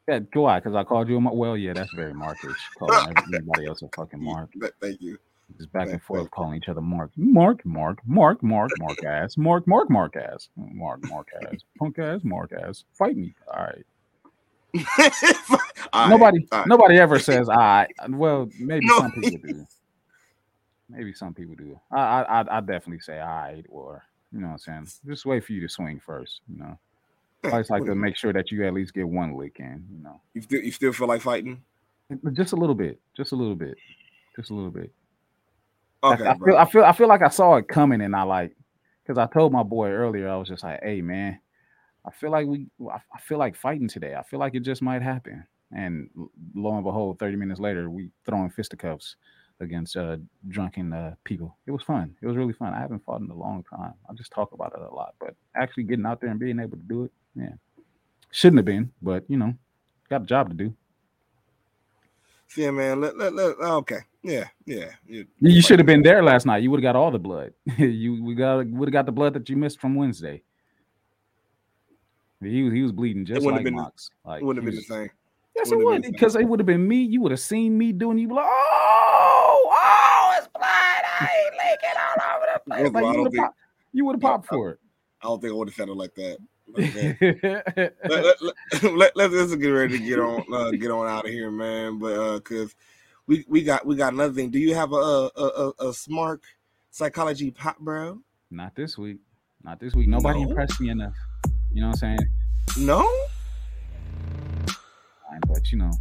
Yeah, 0.07 0.19
why? 0.33 0.59
Because 0.59 0.73
I 0.75 0.83
called 0.83 1.09
you 1.09 1.17
a 1.17 1.21
mark. 1.21 1.35
Well, 1.35 1.55
yeah, 1.57 1.73
that's 1.73 1.93
very 1.93 2.13
markish. 2.13 2.57
Calling 2.79 3.13
everybody 3.33 3.65
else 3.67 3.81
a 3.83 3.89
fucking 3.95 4.23
mark. 4.23 4.49
Thank 4.81 5.01
you. 5.01 5.17
Just 5.57 5.71
back 5.71 5.89
and 5.89 6.01
forth 6.01 6.21
thank 6.21 6.31
calling 6.31 6.57
each 6.57 6.67
other 6.67 6.81
Mark, 6.81 7.11
Mark, 7.15 7.65
Mark, 7.65 7.99
Mark, 8.05 8.41
Mark, 8.43 8.71
Mark 8.79 9.03
ass, 9.05 9.37
Mark, 9.37 9.67
Mark, 9.67 9.89
Mark 9.89 10.15
ass, 10.17 10.49
Mark, 10.57 10.99
Mark 11.09 11.27
ass, 11.43 11.59
punk 11.79 11.99
ass, 11.99 12.21
Mark 12.23 12.51
ass. 12.53 12.83
Fight 12.93 13.15
me. 13.15 13.33
All 13.53 13.63
right. 13.63 13.85
All 15.93 16.01
right, 16.01 16.09
nobody, 16.09 16.47
all 16.51 16.59
right. 16.59 16.67
nobody 16.67 16.97
ever 16.99 17.17
says 17.17 17.47
I. 17.49 17.87
Well, 18.09 18.49
maybe 18.59 18.85
No. 18.87 18.97
some 18.99 19.11
people 19.13 19.39
do. 19.53 19.67
Maybe 20.89 21.13
some 21.13 21.33
people 21.33 21.55
do. 21.55 21.79
I, 21.91 21.99
I, 21.99 22.41
I, 22.41 22.57
I 22.57 22.59
definitely 22.61 22.99
say 22.99 23.19
I 23.19 23.63
or 23.69 24.03
you 24.31 24.39
know 24.39 24.47
what 24.47 24.53
I'm 24.53 24.59
saying. 24.59 24.87
Just 25.05 25.25
wait 25.25 25.43
for 25.43 25.53
you 25.53 25.61
to 25.61 25.69
swing 25.69 25.99
first. 26.05 26.41
You 26.47 26.59
know, 26.59 26.77
I 27.43 27.59
just 27.59 27.69
like 27.69 27.85
to 27.85 27.95
make 27.95 28.15
sure 28.15 28.33
that 28.33 28.51
you 28.51 28.65
at 28.65 28.73
least 28.73 28.93
get 28.93 29.07
one 29.07 29.35
lick 29.35 29.57
in. 29.59 29.85
You 29.91 30.03
know, 30.03 30.21
You 30.33 30.41
still, 30.41 30.61
you 30.61 30.71
still 30.71 30.93
feel 30.93 31.07
like 31.07 31.21
fighting? 31.21 31.61
just 32.33 32.53
a 32.53 32.55
little 32.55 32.75
bit, 32.75 32.99
just 33.15 33.33
a 33.33 33.35
little 33.35 33.55
bit, 33.55 33.77
just 34.35 34.49
a 34.49 34.53
little 34.53 34.71
bit. 34.71 34.91
I- 36.03 36.13
Okay, 36.13 36.25
I, 36.25 36.33
bro. 36.35 36.47
feel 36.47 36.57
I 36.57 36.65
feel 36.65 36.83
I 36.83 36.91
feel 36.93 37.07
like 37.07 37.21
I 37.21 37.29
saw 37.29 37.55
it 37.55 37.67
coming, 37.67 38.01
and 38.01 38.15
I 38.15 38.23
like 38.23 38.55
because 39.03 39.17
I 39.17 39.25
told 39.27 39.51
my 39.51 39.63
boy 39.63 39.89
earlier, 39.89 40.29
I 40.29 40.37
was 40.37 40.47
just 40.47 40.63
like, 40.63 40.79
"Hey, 40.83 41.01
man, 41.01 41.39
I 42.05 42.11
feel 42.11 42.31
like 42.31 42.47
we, 42.47 42.67
I 42.89 42.97
I 43.13 43.19
feel 43.19 43.37
like 43.39 43.55
fighting 43.55 43.87
today. 43.89 44.15
I 44.15 44.23
feel 44.23 44.39
like 44.39 44.55
it 44.55 44.61
just 44.61 44.81
might 44.81 45.01
happen." 45.01 45.45
And 45.73 46.09
lo 46.55 46.73
and 46.75 46.83
behold, 46.83 47.19
thirty 47.19 47.35
minutes 47.35 47.59
later, 47.59 47.89
we 47.89 48.09
throwing 48.25 48.49
fisticuffs 48.49 49.15
against 49.59 49.97
uh, 49.97 50.17
drunken 50.47 50.93
uh, 50.93 51.15
people. 51.23 51.55
It 51.65 51.71
was 51.71 51.83
fun. 51.83 52.15
It 52.21 52.27
was 52.27 52.37
really 52.37 52.53
fun. 52.53 52.73
I 52.73 52.79
haven't 52.79 53.03
fought 53.05 53.21
in 53.21 53.29
a 53.29 53.35
long 53.35 53.63
time. 53.63 53.93
I 54.09 54.13
just 54.13 54.31
talk 54.31 54.53
about 54.53 54.73
it 54.73 54.81
a 54.81 54.93
lot, 54.93 55.15
but 55.19 55.35
actually 55.55 55.83
getting 55.83 56.05
out 56.05 56.21
there 56.21 56.29
and 56.29 56.39
being 56.39 56.59
able 56.59 56.77
to 56.77 56.83
do 56.83 57.03
it, 57.05 57.11
yeah, 57.35 57.53
shouldn't 58.31 58.59
have 58.59 58.65
been, 58.65 58.91
but 59.01 59.23
you 59.27 59.37
know, 59.37 59.53
got 60.09 60.23
a 60.23 60.25
job 60.25 60.49
to 60.49 60.55
do. 60.55 60.73
Yeah, 62.55 62.71
man. 62.71 63.01
Let, 63.01 63.17
let, 63.17 63.33
let, 63.33 63.57
okay. 63.59 63.99
Yeah, 64.23 64.45
yeah. 64.65 64.91
You 65.05 65.25
you 65.39 65.61
should 65.61 65.79
have 65.79 65.85
been 65.85 66.01
there 66.01 66.23
last 66.23 66.45
night. 66.45 66.63
You 66.63 66.71
would 66.71 66.83
have 66.83 66.93
got 66.93 66.97
all 66.97 67.11
the 67.11 67.19
blood. 67.19 67.53
you 67.77 68.23
we 68.23 68.35
got 68.35 68.65
would 68.67 68.87
have 68.87 68.93
got 68.93 69.05
the 69.05 69.11
blood 69.11 69.33
that 69.33 69.49
you 69.49 69.57
missed 69.57 69.79
from 69.79 69.95
Wednesday. 69.95 70.41
He 72.41 72.63
was 72.63 72.73
he 72.73 72.83
was 72.83 72.91
bleeding 72.91 73.25
just 73.25 73.45
like 73.45 73.65
Mox. 73.65 74.11
Like 74.23 74.41
It 74.41 74.45
wouldn't 74.45 74.63
have 74.63 74.71
been 74.71 74.79
the 74.79 74.85
same. 74.85 75.09
Yes, 75.55 75.71
it 75.71 75.77
would 75.77 76.03
because 76.03 76.35
it 76.35 76.47
would 76.47 76.59
have 76.59 76.67
been 76.67 76.87
me. 76.87 76.97
You 76.97 77.21
would 77.21 77.31
have 77.31 77.39
seen 77.39 77.77
me 77.77 77.91
doing. 77.91 78.19
You 78.19 78.27
like, 78.29 78.45
oh, 78.47 78.76
it's 80.37 80.47
blood. 80.47 80.63
I 80.63 81.29
ain't 81.45 81.53
leaking 81.53 81.97
all 81.99 82.35
over 82.35 82.45
the 82.53 82.59
place. 82.69 82.93
Like, 82.93 83.03
all, 83.03 83.13
you 83.13 83.19
would 83.21 83.25
have 83.25 83.33
think- 83.33 83.43
popped. 83.43 83.57
You 83.93 84.05
would 84.05 84.15
have 84.15 84.23
I- 84.25 84.27
popped 84.29 84.45
I- 84.45 84.55
for 84.55 84.79
I 85.21 85.27
don't 85.27 85.41
think 85.41 85.51
I 85.51 85.55
would 85.55 85.67
have 85.69 85.75
sounded 85.75 85.97
like 85.97 86.13
that. 86.15 86.37
it. 86.75 87.95
let, 88.03 88.11
let, 88.11 88.41
let, 88.41 88.83
let, 88.93 89.15
let's, 89.15 89.33
let's 89.33 89.55
get 89.55 89.69
ready 89.69 89.97
to 89.97 90.03
get 90.05 90.19
on 90.19 90.43
uh, 90.53 90.71
get 90.71 90.91
on 90.91 91.07
out 91.07 91.25
of 91.25 91.31
here, 91.31 91.49
man. 91.49 91.97
But 91.97 92.13
uh, 92.19 92.39
cause 92.41 92.75
we 93.25 93.45
we 93.47 93.63
got 93.63 93.85
we 93.85 93.95
got 93.95 94.13
another 94.13 94.33
thing. 94.33 94.49
Do 94.51 94.59
you 94.59 94.75
have 94.75 94.91
a 94.91 94.95
a 94.95 95.29
a, 95.37 95.67
a 95.79 95.85
Smark 95.91 96.39
Psychology 96.91 97.51
pop, 97.51 97.79
bro? 97.79 98.19
Not 98.51 98.75
this 98.75 98.97
week. 98.97 99.17
Not 99.63 99.79
this 99.79 99.95
week. 99.95 100.07
Nobody 100.07 100.43
No? 100.43 100.49
impressed 100.49 100.79
me 100.81 100.89
enough. 100.89 101.15
You 101.73 101.81
know 101.81 101.87
what 101.87 102.03
I'm 102.03 102.17
saying? 102.17 102.85
No. 102.85 103.01
fine, 105.29 105.39
but 105.47 105.71
you 105.71 105.77
know, 105.77 105.91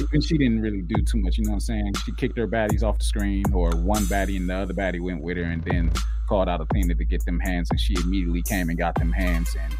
even 0.00 0.20
she 0.20 0.38
didn't 0.38 0.60
really 0.60 0.82
do 0.82 1.02
too 1.02 1.18
much. 1.18 1.38
You 1.38 1.44
know 1.44 1.50
what 1.50 1.56
I'm 1.56 1.60
saying? 1.60 1.94
She 2.04 2.12
kicked 2.12 2.36
her 2.38 2.48
baddies 2.48 2.82
off 2.82 2.98
the 2.98 3.04
screen, 3.04 3.44
or 3.52 3.70
one 3.70 4.02
baddie 4.04 4.36
and 4.36 4.48
the 4.48 4.54
other 4.54 4.74
baddie 4.74 5.00
went 5.00 5.22
with 5.22 5.36
her, 5.36 5.44
and 5.44 5.62
then 5.64 5.92
called 6.28 6.48
out 6.48 6.60
Athena 6.60 6.94
to 6.94 7.04
get 7.04 7.24
them 7.24 7.40
hands, 7.40 7.68
and 7.70 7.78
she 7.78 7.94
immediately 8.02 8.42
came 8.42 8.68
and 8.68 8.78
got 8.78 8.94
them 8.96 9.12
hands, 9.12 9.56
and 9.60 9.74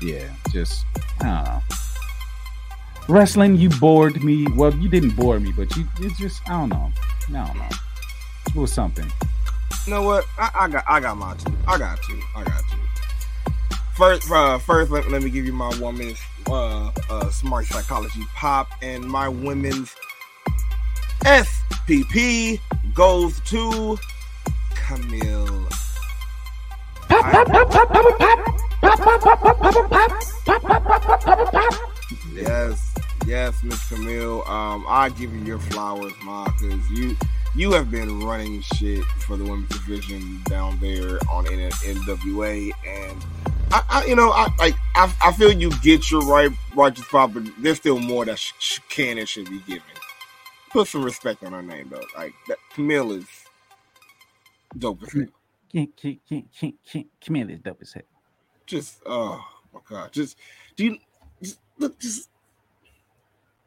yeah, 0.00 0.28
just 0.52 0.84
I 1.20 1.24
don't 1.24 1.44
know. 1.44 1.60
Wrestling, 3.08 3.56
you 3.56 3.70
bored 3.70 4.22
me. 4.22 4.46
Well, 4.54 4.74
you 4.74 4.88
didn't 4.88 5.16
bore 5.16 5.40
me, 5.40 5.52
but 5.56 5.74
you 5.76 5.86
it's 6.00 6.18
just 6.18 6.48
I 6.48 6.52
don't 6.52 6.68
know. 6.68 6.92
I 7.28 7.46
don't 7.46 7.56
know. 7.56 7.68
It 8.46 8.54
was 8.54 8.72
something. 8.72 9.10
You 9.86 9.94
know 9.94 10.02
what? 10.02 10.24
I, 10.38 10.50
I 10.54 10.68
got 10.68 10.84
I 10.88 11.00
got 11.00 11.16
my 11.16 11.34
two. 11.34 11.54
I 11.66 11.78
got 11.78 11.98
two. 12.02 12.20
I 12.36 12.44
got 12.44 12.62
two. 12.70 12.77
First, 13.98 14.30
uh, 14.30 14.58
first, 14.58 14.92
let, 14.92 15.10
let 15.10 15.24
me 15.24 15.28
give 15.28 15.44
you 15.44 15.52
my 15.52 15.76
woman's 15.80 16.20
uh, 16.46 16.86
uh, 16.86 16.90
Smark 17.30 17.64
Psychology 17.66 18.22
pop, 18.32 18.68
and 18.80 19.04
my 19.04 19.28
women's 19.28 19.92
SPP 21.24 22.60
goes 22.94 23.40
to 23.40 23.98
Kamille. 24.70 25.68
Yes, 32.32 32.94
yes, 33.26 33.64
Miss 33.64 33.80
Kamille. 33.88 34.48
Um, 34.48 34.84
I 34.88 35.08
give 35.08 35.34
you 35.34 35.40
your 35.40 35.58
flowers, 35.58 36.12
ma, 36.22 36.44
because 36.44 36.88
you 36.92 37.16
you 37.56 37.72
have 37.72 37.90
been 37.90 38.20
running 38.20 38.60
shit 38.60 39.02
for 39.26 39.36
the 39.36 39.42
women's 39.42 39.70
division 39.70 40.40
down 40.44 40.78
there 40.78 41.18
on 41.28 41.48
N- 41.48 41.70
NWA, 41.70 42.70
and 42.86 43.24
I, 43.70 43.82
I 43.88 44.04
you 44.06 44.16
know, 44.16 44.30
I 44.30 44.48
like 44.58 44.74
I, 44.94 45.12
I 45.22 45.32
feel 45.32 45.52
you 45.52 45.70
get 45.80 46.10
your 46.10 46.22
right 46.22 46.50
righteous 46.74 47.04
spot, 47.06 47.34
but 47.34 47.44
there's 47.58 47.78
still 47.78 47.98
more 47.98 48.24
that 48.24 48.38
sh- 48.38 48.52
sh- 48.58 48.78
can 48.88 49.18
and 49.18 49.28
should 49.28 49.48
be 49.50 49.60
given. 49.60 49.82
Put 50.70 50.88
some 50.88 51.04
respect 51.04 51.42
on 51.44 51.52
her 51.52 51.62
name, 51.62 51.88
though. 51.90 52.02
Like 52.16 52.32
that, 52.48 52.58
Kamille 52.74 53.18
is 53.18 53.26
dope 54.78 55.02
as 55.02 55.12
hell. 55.12 55.26
Kamille 57.22 57.50
is 57.50 57.60
dope 57.60 57.78
as 57.82 57.92
hell. 57.92 58.02
just 58.66 59.02
oh 59.06 59.42
my 59.72 59.80
god, 59.88 60.12
just 60.12 60.36
do 60.76 60.84
you 60.84 60.98
just 61.42 61.60
look 61.78 61.98
just 61.98 62.30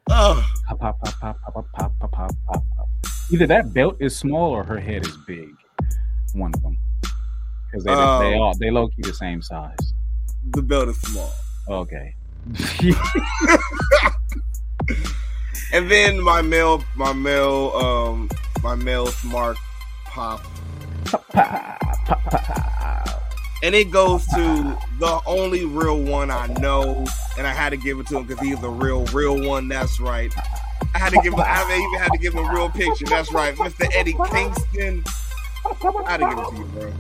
oh 0.10 0.48
Pop, 0.68 0.80
pop, 0.80 1.00
pop, 1.02 1.20
pop, 1.20 1.42
pop, 1.42 1.54
pop, 1.54 1.72
pop, 1.74 2.00
pop, 2.00 2.12
pop, 2.12 2.36
pop, 2.48 2.64
pop. 2.78 2.88
Either 3.32 3.48
that 3.48 3.74
belt 3.74 3.98
is 4.00 4.16
small 4.18 4.52
or 4.52 4.64
her 4.64 4.80
head 4.80 5.06
is 5.06 5.18
big. 5.28 5.50
One 6.34 6.52
of 6.54 6.62
them. 6.64 6.78
Because 7.72 7.84
they, 7.86 7.92
they 7.94 7.98
Oh. 8.38 8.42
all 8.42 8.58
they 8.60 8.70
low 8.72 8.88
key 8.90 9.02
the 9.04 9.14
same 9.14 9.42
size. 9.42 9.78
the 10.52 10.62
belt 10.62 10.90
is 10.90 11.00
small. 11.02 11.32
Okay. 11.70 12.16
And 15.74 15.90
then 15.90 16.22
my 16.22 16.42
male 16.42 16.84
my 16.98 17.14
male 17.14 17.72
um 17.76 18.30
my 18.62 18.76
male 18.76 19.08
smark 19.08 19.56
pop 20.06 20.44
and 23.64 23.74
it 23.76 23.90
goes 23.90 24.26
to 24.28 24.78
the 25.00 25.22
only 25.26 25.66
real 25.66 26.02
one 26.02 26.30
I 26.32 26.48
know, 26.60 27.06
and 27.38 27.46
I 27.48 27.52
had 27.54 27.70
to 27.70 27.78
give 27.78 28.00
it 28.00 28.08
to 28.08 28.18
him 28.18 28.26
because 28.26 28.44
he's 28.44 28.62
a 28.64 28.70
real, 28.70 29.06
real 29.08 29.40
one. 29.48 29.68
That's 29.68 30.00
right. 30.00 30.34
I 30.96 30.98
had 31.00 31.12
to 31.14 31.20
give 31.22 31.34
him. 31.34 31.40
I 31.40 31.64
even 31.88 32.00
had 32.00 32.12
to 32.12 32.18
give 32.18 32.34
him 32.34 32.44
a 32.46 32.54
real 32.54 32.70
picture. 32.70 33.06
That's 33.06 33.32
right, 33.32 33.56
Mr. 33.56 33.88
Eddie 33.94 34.16
Kingston. 34.32 35.04
I 35.66 36.12
had 36.12 36.18
to 36.18 36.26
give 36.30 36.40
it 36.40 36.50
to 36.50 36.56
you, 36.58 36.66
bro. 36.66 36.94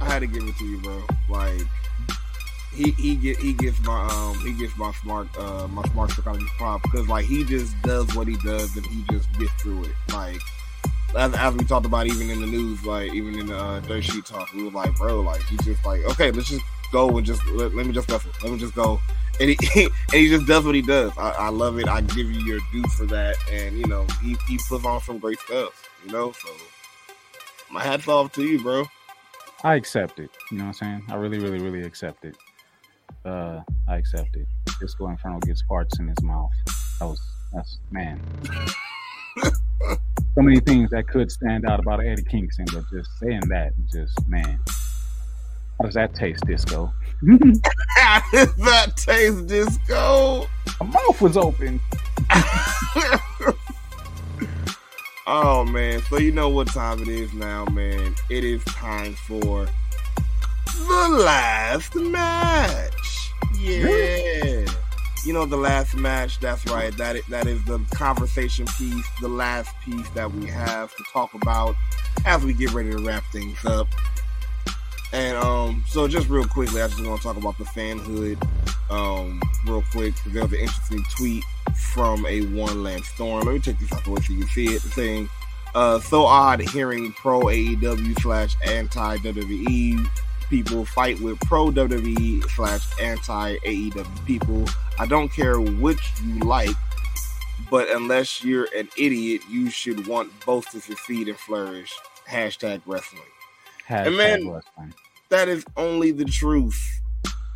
I 0.00 0.04
had 0.04 0.18
to 0.20 0.26
give 0.26 0.42
it 0.44 0.56
to 0.56 0.64
you, 0.64 0.78
bro. 0.80 1.02
Like 1.28 1.62
he 2.72 2.90
he 2.92 3.14
get 3.16 3.36
he 3.38 3.52
gets 3.52 3.80
my 3.82 4.06
um 4.08 4.38
he 4.40 4.52
gets 4.52 4.76
my 4.76 4.90
smark 4.92 5.28
uh 5.38 5.68
my 5.68 5.82
Smark 5.82 6.10
Psychology 6.10 6.46
prop 6.58 6.82
because 6.82 7.08
like 7.08 7.24
he 7.24 7.44
just 7.44 7.80
does 7.82 8.14
what 8.14 8.26
he 8.26 8.36
does 8.38 8.76
and 8.76 8.84
he 8.86 9.04
just 9.10 9.30
gets 9.38 9.52
through 9.62 9.84
it. 9.84 9.92
Like 10.12 10.40
as, 11.16 11.34
as 11.34 11.54
we 11.54 11.64
talked 11.64 11.86
about 11.86 12.06
even 12.06 12.30
in 12.30 12.40
the 12.40 12.46
news, 12.46 12.84
like 12.84 13.12
even 13.12 13.38
in 13.38 13.46
the 13.46 13.56
uh, 13.56 13.80
dirt 13.80 14.04
sheet 14.04 14.24
talk, 14.24 14.52
we 14.52 14.64
were 14.64 14.70
like, 14.70 14.94
bro, 14.96 15.20
like 15.20 15.42
he's 15.44 15.64
just 15.64 15.84
like, 15.84 16.04
okay, 16.04 16.30
let's 16.30 16.48
just 16.48 16.64
go 16.92 17.16
and 17.16 17.26
just 17.26 17.44
let, 17.48 17.74
let 17.74 17.86
me 17.86 17.92
just 17.92 18.10
wrestle, 18.10 18.30
let 18.42 18.52
me 18.52 18.58
just 18.58 18.74
go, 18.74 19.00
and 19.40 19.50
he 19.50 19.56
and 19.84 19.92
he 20.12 20.28
just 20.28 20.46
does 20.46 20.64
what 20.64 20.74
he 20.74 20.82
does. 20.82 21.12
I, 21.16 21.30
I 21.30 21.48
love 21.50 21.78
it. 21.78 21.88
I 21.88 22.00
give 22.00 22.30
you 22.30 22.40
your 22.44 22.60
due 22.72 22.84
for 22.96 23.06
that, 23.06 23.36
and 23.50 23.78
you 23.78 23.86
know 23.86 24.06
he 24.22 24.36
he 24.48 24.58
puts 24.68 24.84
on 24.84 25.00
some 25.02 25.18
great 25.18 25.38
stuff, 25.40 25.83
you 26.04 26.12
know. 26.12 26.32
So 26.32 26.48
my 27.70 27.82
hats 27.82 28.06
off 28.08 28.32
to 28.32 28.44
you, 28.44 28.62
bro. 28.62 28.84
I 29.62 29.76
accept 29.76 30.20
it. 30.20 30.30
You 30.50 30.58
know 30.58 30.64
what 30.64 30.68
I'm 30.68 30.74
saying? 30.74 31.04
I 31.08 31.14
really, 31.14 31.38
really, 31.38 31.58
really 31.58 31.82
accept 31.82 32.24
it. 32.24 32.36
Uh, 33.24 33.60
I 33.88 33.96
accept 33.96 34.36
it. 34.36 34.46
Disco 34.80 35.08
Inferno 35.08 35.38
gets 35.40 35.62
parts 35.62 35.98
in 35.98 36.08
his 36.08 36.22
mouth. 36.22 36.50
That 37.00 37.06
was 37.06 37.20
that's 37.52 37.78
man. 37.90 38.20
so 39.42 40.42
many 40.42 40.60
things 40.60 40.90
that 40.90 41.08
could 41.08 41.30
stand 41.30 41.66
out 41.66 41.80
about 41.80 42.04
Eddie 42.04 42.24
Kingston, 42.24 42.66
but 42.72 42.84
just 42.92 43.08
saying 43.20 43.42
that, 43.48 43.72
just 43.92 44.26
man. 44.28 44.60
How 45.78 45.86
does 45.86 45.94
that 45.94 46.14
taste, 46.14 46.44
Disco? 46.46 46.92
How 47.96 48.22
does 48.32 48.54
that 48.56 48.96
taste, 48.96 49.46
disco? 49.46 50.46
My 50.80 50.86
mouth 50.86 51.20
was 51.20 51.36
open. 51.36 51.80
Oh 55.26 55.64
man, 55.64 56.02
so 56.02 56.18
you 56.18 56.32
know 56.32 56.50
what 56.50 56.66
time 56.66 57.00
it 57.00 57.08
is 57.08 57.32
now, 57.32 57.64
man. 57.66 58.14
It 58.28 58.44
is 58.44 58.62
time 58.64 59.14
for 59.14 59.66
the 60.66 61.08
last 61.18 61.94
match. 61.94 63.30
Yeah. 63.58 64.66
You 65.24 65.32
know 65.32 65.46
the 65.46 65.56
last 65.56 65.94
match, 65.94 66.38
that's 66.40 66.66
right. 66.66 66.94
That 66.98 67.16
is, 67.16 67.24
that 67.30 67.46
is 67.46 67.64
the 67.64 67.78
conversation 67.94 68.66
piece, 68.76 69.06
the 69.22 69.28
last 69.28 69.74
piece 69.82 70.10
that 70.10 70.30
we 70.30 70.44
have 70.44 70.94
to 70.94 71.04
talk 71.10 71.32
about 71.32 71.74
as 72.26 72.44
we 72.44 72.52
get 72.52 72.72
ready 72.72 72.90
to 72.90 72.98
wrap 72.98 73.24
things 73.32 73.64
up. 73.64 73.88
And 75.14 75.36
um, 75.38 75.84
so 75.86 76.08
just 76.08 76.28
real 76.28 76.44
quickly, 76.44 76.82
I 76.82 76.88
just 76.88 77.00
want 77.06 77.20
to 77.20 77.28
talk 77.28 77.36
about 77.36 77.56
the 77.56 77.64
fanhood 77.64 78.36
um, 78.90 79.40
real 79.64 79.84
quick. 79.92 80.12
There 80.26 80.42
was 80.42 80.52
an 80.52 80.58
interesting 80.58 81.04
tweet 81.16 81.44
from 81.92 82.26
a 82.26 82.40
one 82.46 82.82
Lance 82.82 83.06
Storm. 83.10 83.46
Let 83.46 83.54
me 83.54 83.60
check 83.60 83.78
this 83.78 83.92
out 83.92 84.02
the 84.02 84.10
way 84.10 84.20
so 84.22 84.32
you 84.32 84.40
can 84.40 84.48
see 84.48 84.66
it. 84.66 84.82
Saying, 84.82 85.30
uh, 85.76 86.00
so 86.00 86.24
odd 86.24 86.60
hearing 86.62 87.12
pro 87.12 87.42
AEW 87.42 88.20
slash 88.22 88.56
anti 88.66 89.18
WWE 89.18 90.04
people 90.50 90.84
fight 90.84 91.20
with 91.20 91.38
pro 91.40 91.70
WWE 91.70 92.50
slash 92.50 92.84
anti 93.00 93.56
AEW 93.58 94.26
people. 94.26 94.64
I 94.98 95.06
don't 95.06 95.28
care 95.28 95.60
which 95.60 96.02
you 96.24 96.40
like, 96.40 96.74
but 97.70 97.88
unless 97.88 98.42
you're 98.42 98.66
an 98.76 98.88
idiot, 98.98 99.42
you 99.48 99.70
should 99.70 100.08
want 100.08 100.32
both 100.44 100.68
to 100.72 100.80
succeed 100.80 101.28
and 101.28 101.38
flourish. 101.38 101.94
Hashtag 102.28 102.82
wrestling. 102.84 103.22
Hashtag 103.88 104.16
man, 104.16 104.50
wrestling. 104.50 104.94
That 105.34 105.48
is 105.48 105.64
only 105.76 106.12
the 106.12 106.24
truth. 106.24 107.00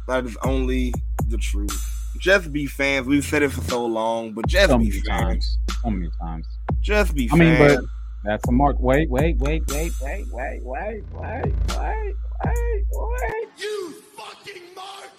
That 0.09 0.25
is 0.27 0.37
only 0.43 0.93
the 1.29 1.37
truth. 1.37 2.11
Just 2.19 2.53
be 2.53 2.67
fans. 2.67 3.07
We've 3.07 3.25
said 3.25 3.43
it 3.43 3.53
for 3.53 3.61
so 3.61 3.87
long, 3.87 4.33
but 4.33 4.49
just 4.49 4.71
So 4.71 4.79
be 4.79 4.91
fans. 4.91 5.07
times. 5.07 5.59
So 5.85 5.91
many 5.91 6.11
times. 6.21 6.45
Just 6.81 7.15
be 7.15 7.31
I 7.33 7.37
mean, 7.37 7.57
but 7.57 7.85
that's 8.25 8.49
a 8.49 8.51
mark. 8.51 8.81
Wait, 8.81 9.09
wait, 9.09 9.37
wait, 9.39 9.63
wait, 9.69 9.93
wait, 10.03 10.25
wait, 10.33 10.61
wait, 10.65 10.65
wait, 10.65 11.05
wait, 11.13 11.55
wait, 11.79 12.85
wait. 12.97 13.49
You 13.59 13.95
fucking 14.17 14.75
mark! 14.75 15.11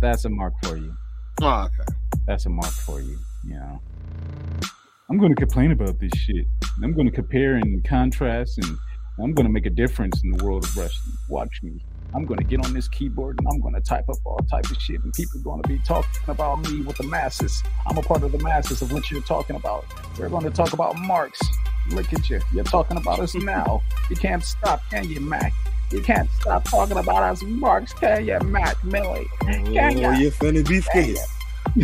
That's 0.00 0.24
a 0.24 0.30
mark 0.30 0.54
for 0.62 0.78
you. 0.78 0.96
Oh, 1.42 1.64
okay. 1.66 1.92
That's 2.26 2.46
a 2.46 2.48
mark 2.48 2.72
for 2.72 3.02
you. 3.02 3.18
You 3.44 3.56
know. 3.56 3.82
I'm 5.10 5.18
going 5.18 5.34
to 5.34 5.38
complain 5.38 5.72
about 5.72 6.00
this 6.00 6.12
shit. 6.16 6.46
I'm 6.82 6.94
going 6.94 7.06
to 7.06 7.12
compare 7.12 7.56
and 7.56 7.84
contrast, 7.84 8.56
and 8.56 8.78
I'm 9.18 9.32
going 9.32 9.46
to 9.46 9.52
make 9.52 9.66
a 9.66 9.70
difference 9.70 10.22
in 10.22 10.30
the 10.32 10.44
world 10.44 10.64
of 10.64 10.76
wrestling. 10.76 11.16
Watch 11.28 11.60
me. 11.62 11.82
I'm 12.14 12.24
going 12.24 12.38
to 12.38 12.44
get 12.44 12.64
on 12.64 12.72
this 12.72 12.86
keyboard 12.88 13.38
and 13.38 13.48
I'm 13.48 13.60
going 13.60 13.74
to 13.74 13.80
type 13.80 14.04
up 14.08 14.16
all 14.24 14.38
type 14.50 14.70
of 14.70 14.76
shit, 14.80 15.02
and 15.02 15.12
people 15.12 15.40
are 15.40 15.42
going 15.42 15.62
to 15.62 15.68
be 15.68 15.78
talking 15.80 16.08
about 16.28 16.60
me 16.70 16.82
with 16.82 16.96
the 16.96 17.02
masses. 17.04 17.62
I'm 17.86 17.98
a 17.98 18.02
part 18.02 18.22
of 18.22 18.32
the 18.32 18.38
masses 18.38 18.80
of 18.82 18.92
what 18.92 19.10
you're 19.10 19.22
talking 19.22 19.56
about. 19.56 19.84
We're 20.18 20.28
going 20.28 20.44
to 20.44 20.50
talk 20.50 20.72
about 20.72 20.96
marks. 20.98 21.40
Look 21.90 22.12
at 22.12 22.28
you. 22.30 22.40
You're 22.52 22.64
talking 22.64 22.96
about 22.96 23.18
us 23.20 23.34
now. 23.34 23.82
You 24.08 24.16
can't 24.16 24.42
stop, 24.44 24.80
can 24.90 25.08
you, 25.08 25.20
Mac? 25.20 25.52
You 25.90 26.00
can't 26.00 26.28
stop 26.40 26.64
talking 26.64 26.96
about 26.96 27.22
us, 27.22 27.42
marks, 27.42 27.92
can 27.92 28.24
you, 28.26 28.38
Mac 28.40 28.76
Milli? 28.78 29.26
Can 29.40 29.66
Oh, 29.68 29.70
ya? 29.70 30.10
you're 30.12 30.30
finna 30.32 30.66
be 30.66 30.80
scared. 30.80 31.18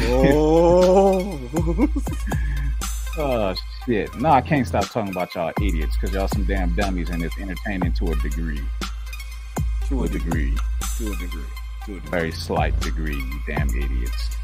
Oh. 0.05 1.39
Oh 3.19 3.55
shit! 3.85 4.15
No, 4.19 4.31
I 4.31 4.41
can't 4.41 4.67
stop 4.67 4.89
talking 4.89 5.13
about 5.13 5.35
y'all 5.35 5.53
idiots 5.61 5.97
because 6.01 6.15
y'all 6.15 6.29
some 6.29 6.45
damn 6.45 6.75
dummies, 6.75 7.11
and 7.11 7.23
it's 7.23 7.39
entertaining 7.39 7.93
to 7.95 8.13
a 8.13 8.17
degree. 8.17 8.61
To 9.89 10.05
a 10.05 10.09
degree, 10.09 10.57
to 10.97 11.13
a 11.13 11.17
degree. 11.17 11.43
To 11.85 11.93
a 11.93 11.95
degree. 11.97 12.11
very 12.11 12.33
slight 12.33 12.79
degree. 12.81 13.17
You 13.17 13.41
damn 13.47 13.69
idiots. 13.69 14.37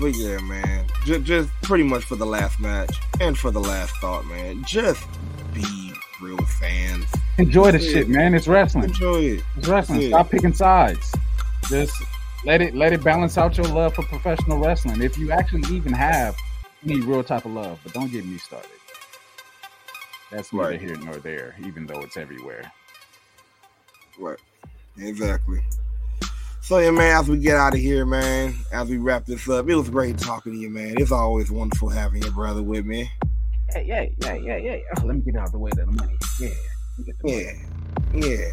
But 0.00 0.16
yeah, 0.16 0.38
man. 0.38 0.86
Just, 1.04 1.24
just 1.24 1.50
pretty 1.62 1.84
much 1.84 2.04
for 2.04 2.16
the 2.16 2.26
last 2.26 2.58
match 2.58 2.90
and 3.20 3.38
for 3.38 3.50
the 3.50 3.60
last 3.60 3.94
thought, 4.00 4.26
man. 4.26 4.64
Just 4.64 5.06
be 5.52 5.92
real 6.20 6.36
fans. 6.38 7.06
Enjoy 7.38 7.66
the 7.66 7.78
That's 7.78 7.84
shit, 7.84 8.08
man. 8.08 8.34
It's 8.34 8.48
wrestling. 8.48 8.84
Enjoy 8.84 9.20
it. 9.20 9.44
It's 9.56 9.68
wrestling. 9.68 9.98
That's 9.98 10.06
it. 10.06 10.10
Stop 10.10 10.30
picking 10.30 10.54
sides. 10.54 11.14
Just 11.68 11.94
let 12.44 12.60
it 12.60 12.74
let 12.74 12.92
it 12.92 13.04
balance 13.04 13.38
out 13.38 13.56
your 13.56 13.66
love 13.68 13.94
for 13.94 14.02
professional 14.02 14.58
wrestling. 14.58 15.00
If 15.00 15.16
you 15.16 15.30
actually 15.30 15.76
even 15.76 15.92
have 15.92 16.36
any 16.84 17.00
real 17.00 17.24
type 17.24 17.44
of 17.44 17.52
love, 17.52 17.80
but 17.82 17.92
don't 17.92 18.10
get 18.10 18.24
me 18.24 18.38
started. 18.38 18.70
That's 20.30 20.52
neither 20.52 20.70
Right. 20.70 20.80
here 20.80 20.96
nor 20.96 21.16
there, 21.16 21.54
even 21.64 21.86
though 21.86 22.00
it's 22.00 22.16
everywhere. 22.16 22.70
Right. 24.18 24.38
Exactly. 24.98 25.60
So 26.60 26.78
yeah, 26.78 26.90
man, 26.92 27.16
as 27.20 27.28
we 27.28 27.38
get 27.38 27.56
out 27.56 27.74
of 27.74 27.80
here, 27.80 28.06
man, 28.06 28.54
as 28.72 28.88
we 28.88 28.96
wrap 28.96 29.26
this 29.26 29.48
up, 29.48 29.68
it 29.68 29.74
was 29.74 29.90
great 29.90 30.16
talking 30.18 30.52
to 30.52 30.58
you, 30.58 30.70
man. 30.70 30.94
It's 30.96 31.12
always 31.12 31.50
wonderful 31.50 31.88
having 31.90 32.22
your 32.22 32.32
brother 32.32 32.62
with 32.62 32.86
me. 32.86 33.10
Yeah, 33.74 33.80
yeah, 33.80 34.06
yeah, 34.22 34.34
yeah, 34.34 34.56
yeah. 34.56 34.76
Oh, 34.98 35.04
let 35.04 35.16
me 35.16 35.22
get 35.22 35.36
out 35.36 35.46
of 35.46 35.52
the 35.52 35.58
way 35.58 35.70
of 35.72 35.76
the 35.76 35.86
money. 35.86 36.16
Yeah. 36.40 36.48
let 36.48 36.98
me 36.98 37.04
get 37.04 37.18
the 37.18 37.28
money. 38.12 38.26
Yeah. 38.26 38.48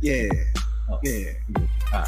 Yeah. 0.00 0.28
Yeah. 0.28 0.44
Oh. 0.90 0.98
Yeah. 1.92 2.06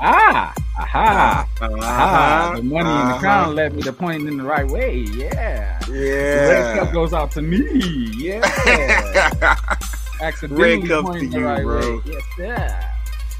Ah, 0.00 0.52
ah, 0.56 0.82
aha, 0.82 1.48
Uh-huh. 1.60 1.76
aha. 1.80 2.52
The 2.56 2.62
money 2.62 2.78
in 2.80 2.84
the 2.84 2.90
Uh-huh. 2.90 3.18
crown 3.20 3.54
led 3.54 3.74
me 3.74 3.82
to 3.82 3.92
point 3.92 4.28
in 4.28 4.36
the 4.38 4.44
right 4.44 4.66
way. 4.66 4.98
Yeah. 5.12 5.78
The 5.86 5.92
red 5.92 6.78
cup 6.78 6.92
goes 6.92 7.12
out 7.12 7.30
to 7.32 7.42
me. 7.42 7.62
Yeah. 8.16 8.40
Accidentally 10.20 10.78
Red 10.78 10.88
cup 10.88 11.12
to 11.12 11.24
you, 11.26 11.44
right 11.44 11.62
bro. 11.62 11.96
way. 11.96 12.02
Yes, 12.06 12.22
sir. 12.36 12.80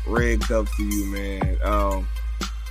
Red 0.06 0.40
cup 0.42 0.66
to 0.76 0.82
you, 0.84 1.06
man. 1.06 1.56
Um, 1.64 2.08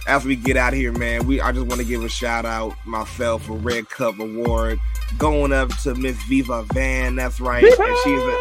as 0.07 0.25
we 0.25 0.35
get 0.35 0.57
out 0.57 0.73
of 0.73 0.79
here, 0.79 0.91
man, 0.91 1.25
we 1.25 1.39
I 1.41 1.51
just 1.51 1.65
want 1.65 1.79
to 1.79 1.87
give 1.87 2.03
a 2.03 2.09
shout 2.09 2.45
out 2.45 2.73
myself 2.85 3.49
a 3.49 3.53
Red 3.53 3.89
Cup 3.89 4.19
award 4.19 4.79
going 5.17 5.53
up 5.53 5.69
to 5.83 5.95
Miss 5.95 6.21
Viva 6.23 6.63
Van. 6.73 7.15
That's 7.15 7.39
right, 7.39 7.63
and 7.63 7.97
she's 8.03 8.21
a 8.21 8.37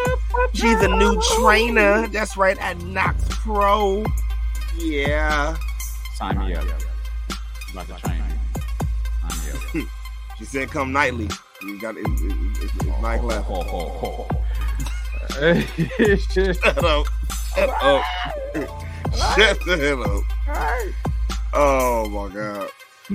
she's 0.53 0.81
a 0.81 0.89
new 0.89 1.19
trainer. 1.37 2.07
That's 2.09 2.35
right 2.37 2.57
at 2.59 2.77
Knox 2.81 3.23
Pro. 3.29 4.03
Yeah, 4.77 5.55
Sign 6.15 6.37
me 6.39 6.53
up. 6.53 6.65
Like 7.75 7.89
a 7.89 7.99
train. 7.99 8.23
Sign 9.29 9.39
me 9.39 9.83
up. 9.83 9.89
she 10.37 10.45
said 10.45 10.69
come 10.69 10.91
nightly. 10.91 11.29
You 11.61 11.79
got 11.79 11.95
it, 11.95 12.05
it, 12.05 12.07
it, 12.07 12.73
it's 12.77 13.01
night 13.01 13.19
oh, 13.21 13.27
left. 13.27 13.45
Ho, 13.45 13.61
ho, 13.63 13.89
ho. 13.89 14.27
Shut 16.17 16.55
Shut 16.55 16.83
up. 16.83 17.07
Shut 17.55 17.69
up. 17.69 18.03
Shut 19.35 19.59
the 19.65 19.77
hell 19.77 20.03
up. 20.03 20.23
Oh 21.53 22.09
my 22.09 22.33
god. 22.33 22.69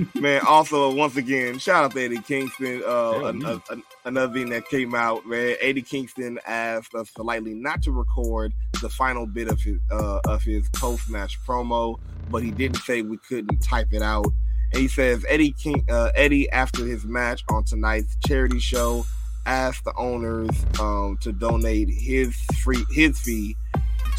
man, 0.15 0.41
also 0.47 0.93
once 0.93 1.15
again, 1.17 1.59
shout 1.59 1.85
out 1.85 1.91
to 1.91 2.03
Eddie 2.03 2.21
Kingston. 2.21 2.81
Uh, 2.85 3.25
an- 3.25 3.45
an- 3.45 3.61
an- 3.69 3.83
another 4.05 4.33
thing 4.33 4.49
that 4.49 4.67
came 4.67 4.95
out, 4.95 5.25
man. 5.25 5.55
Eddie 5.61 5.81
Kingston 5.81 6.39
asked 6.45 6.93
us 6.95 7.09
politely 7.11 7.53
not 7.53 7.81
to 7.83 7.91
record 7.91 8.53
the 8.81 8.89
final 8.89 9.25
bit 9.25 9.47
of 9.49 9.59
his 9.61 9.79
uh, 9.91 10.19
of 10.25 10.43
his 10.43 10.69
post 10.69 11.09
match 11.09 11.39
promo, 11.45 11.99
but 12.29 12.43
he 12.43 12.51
didn't 12.51 12.77
say 12.77 13.01
we 13.01 13.17
couldn't 13.17 13.59
type 13.59 13.87
it 13.91 14.01
out. 14.01 14.25
And 14.71 14.81
he 14.81 14.87
says 14.87 15.25
Eddie 15.27 15.51
King, 15.51 15.85
uh, 15.89 16.11
Eddie 16.15 16.49
after 16.51 16.85
his 16.85 17.03
match 17.05 17.43
on 17.49 17.63
tonight's 17.63 18.15
charity 18.27 18.59
show 18.59 19.05
asked 19.45 19.83
the 19.83 19.93
owners 19.95 20.49
um, 20.79 21.17
to 21.21 21.31
donate 21.31 21.89
his 21.89 22.35
free 22.63 22.85
his 22.91 23.19
fee 23.19 23.55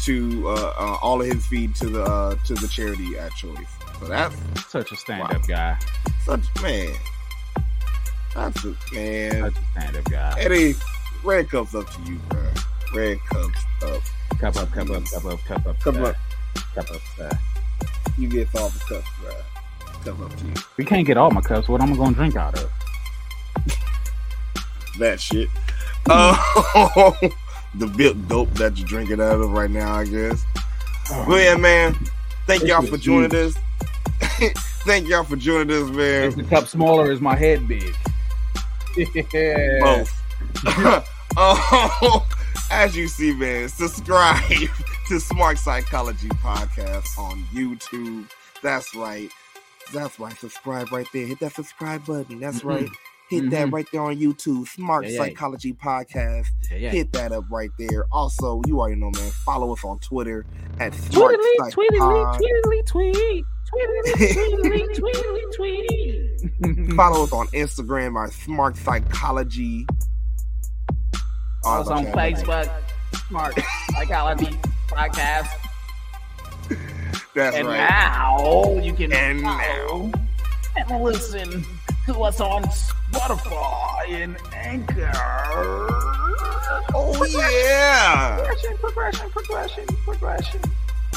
to 0.01 0.47
uh, 0.49 0.73
uh, 0.77 0.97
all 1.01 1.21
of 1.21 1.27
his 1.27 1.45
fee 1.45 1.67
to 1.67 1.87
the 1.87 2.03
uh, 2.03 2.35
to 2.45 2.53
the 2.55 2.67
charity 2.67 3.17
at 3.17 3.31
choice. 3.35 3.57
So 4.01 4.07
that's 4.07 4.35
Such 4.67 4.91
a 4.91 4.95
stand-up 4.97 5.47
guy. 5.47 5.77
such 6.25 6.41
man. 6.61 6.89
That's 8.35 8.63
a 8.65 8.75
man. 8.93 9.31
Such 9.41 9.55
a 9.55 9.65
stand-up 9.79 10.03
guy. 10.05 10.35
Eddie, 10.39 10.73
red 11.23 11.49
cups 11.49 11.75
up 11.75 11.87
to 11.89 12.01
you, 12.11 12.17
bro. 12.29 12.41
Red 12.95 13.19
cups 13.31 13.59
up. 13.83 14.01
Cup 14.39 14.55
up, 14.57 14.71
cup 14.71 14.89
up, 14.89 15.03
cup 15.05 15.25
up, 15.25 15.39
cup 15.45 15.65
up, 15.67 15.79
Cup 15.79 15.95
uh, 15.97 16.03
up. 16.05 16.15
cup 16.75 16.91
up. 16.91 17.01
uh. 17.21 17.35
You 18.17 18.27
get 18.27 18.47
all 18.55 18.69
the 18.69 18.79
cups, 18.79 19.07
bro. 19.21 19.33
Cup 20.03 20.19
up 20.19 20.35
to 20.37 20.45
you. 20.45 20.53
We 20.77 20.85
can't 20.85 21.05
get 21.05 21.17
all 21.17 21.29
my 21.31 21.41
cups. 21.41 21.67
What 21.69 21.81
am 21.81 21.93
I 21.93 21.95
gonna 21.95 22.15
drink 22.15 22.35
out 22.35 22.57
of? 22.57 22.71
That 24.99 25.19
shit. 25.19 25.47
Oh, 26.09 27.15
the 27.75 27.87
bit 27.87 28.27
dope 28.27 28.49
that 28.55 28.77
you're 28.77 28.87
drinking 28.87 29.21
out 29.21 29.39
of 29.39 29.51
right 29.51 29.69
now, 29.69 29.93
I 29.95 30.05
guess. 30.05 30.43
Well, 31.27 31.39
yeah, 31.39 31.55
man. 31.55 31.95
Thank 32.47 32.63
y'all 32.63 32.81
for 32.81 32.97
joining 32.97 33.33
us. 33.35 33.53
Thank 34.85 35.07
y'all 35.07 35.23
for 35.23 35.35
joining 35.35 35.75
us, 35.83 35.89
man. 35.89 36.23
Is 36.29 36.35
the 36.35 36.43
cup 36.43 36.67
smaller? 36.67 37.11
Is 37.11 37.21
my 37.21 37.35
head 37.35 37.67
big? 37.67 37.83
Both. 39.81 40.11
oh, 41.37 42.27
as 42.71 42.95
you 42.95 43.07
see, 43.07 43.33
man, 43.33 43.69
subscribe 43.69 44.41
to 44.49 45.15
Smark 45.15 45.57
Psychology 45.57 46.29
Podcast 46.29 47.17
on 47.17 47.43
YouTube. 47.53 48.29
That's 48.63 48.93
right. 48.95 49.29
That's 49.93 50.19
right. 50.19 50.37
Subscribe 50.37 50.91
right 50.91 51.07
there. 51.13 51.25
Hit 51.27 51.39
that 51.39 51.53
subscribe 51.53 52.05
button. 52.05 52.39
That's 52.39 52.61
Mhm. 52.61 52.65
right. 52.65 52.89
Hit 53.29 53.49
that 53.51 53.67
Mhm. 53.67 53.73
right 53.73 53.87
there 53.93 54.01
on 54.01 54.17
YouTube. 54.17 54.67
Smark 54.67 55.03
Yeah, 55.03 55.09
yeah. 55.09 55.17
Psychology 55.17 55.73
Podcast. 55.73 56.47
Yeah, 56.69 56.77
yeah. 56.77 56.89
Hit 56.89 57.13
that 57.13 57.31
up 57.31 57.45
right 57.49 57.69
there. 57.79 58.05
Also, 58.11 58.61
you 58.67 58.79
already 58.79 58.99
know, 58.99 59.11
man. 59.11 59.31
Follow 59.45 59.71
us 59.73 59.83
on 59.85 59.99
Twitter 59.99 60.45
at 60.79 60.91
Smark 60.93 61.35
Tweetly, 61.35 61.55
Psych 61.59 61.73
tweetly, 61.73 61.99
Pod. 61.99 62.41
tweetly, 62.41 62.85
tweet. 62.87 63.45
Follow 66.95 67.23
us 67.23 67.31
on 67.31 67.47
Instagram, 67.47 68.15
our 68.15 68.29
Smark 68.29 68.75
Psychology. 68.77 69.85
Oh, 71.63 71.81
Us 71.81 71.87
on 71.87 72.05
Facebook, 72.07 72.69
Smark 73.13 73.63
Psychology 73.91 74.57
Podcast. 74.87 75.49
That's 77.33 77.55
and 77.55 77.67
right. 77.67 77.89
now 77.89 78.77
you 78.81 78.93
can 78.93 79.13
And 79.13 79.41
follow 79.41 80.11
and 80.75 81.03
listen 81.03 81.65
to 82.07 82.23
us 82.23 82.41
on 82.41 82.63
Spotify 82.63 84.09
and 84.09 84.37
Anchor. 84.53 85.11
Oh 86.93 87.25
yeah. 87.25 88.37
Progression, 88.37 88.77
progression, 88.77 89.29
progression, 89.29 89.85
progression. 90.05 90.61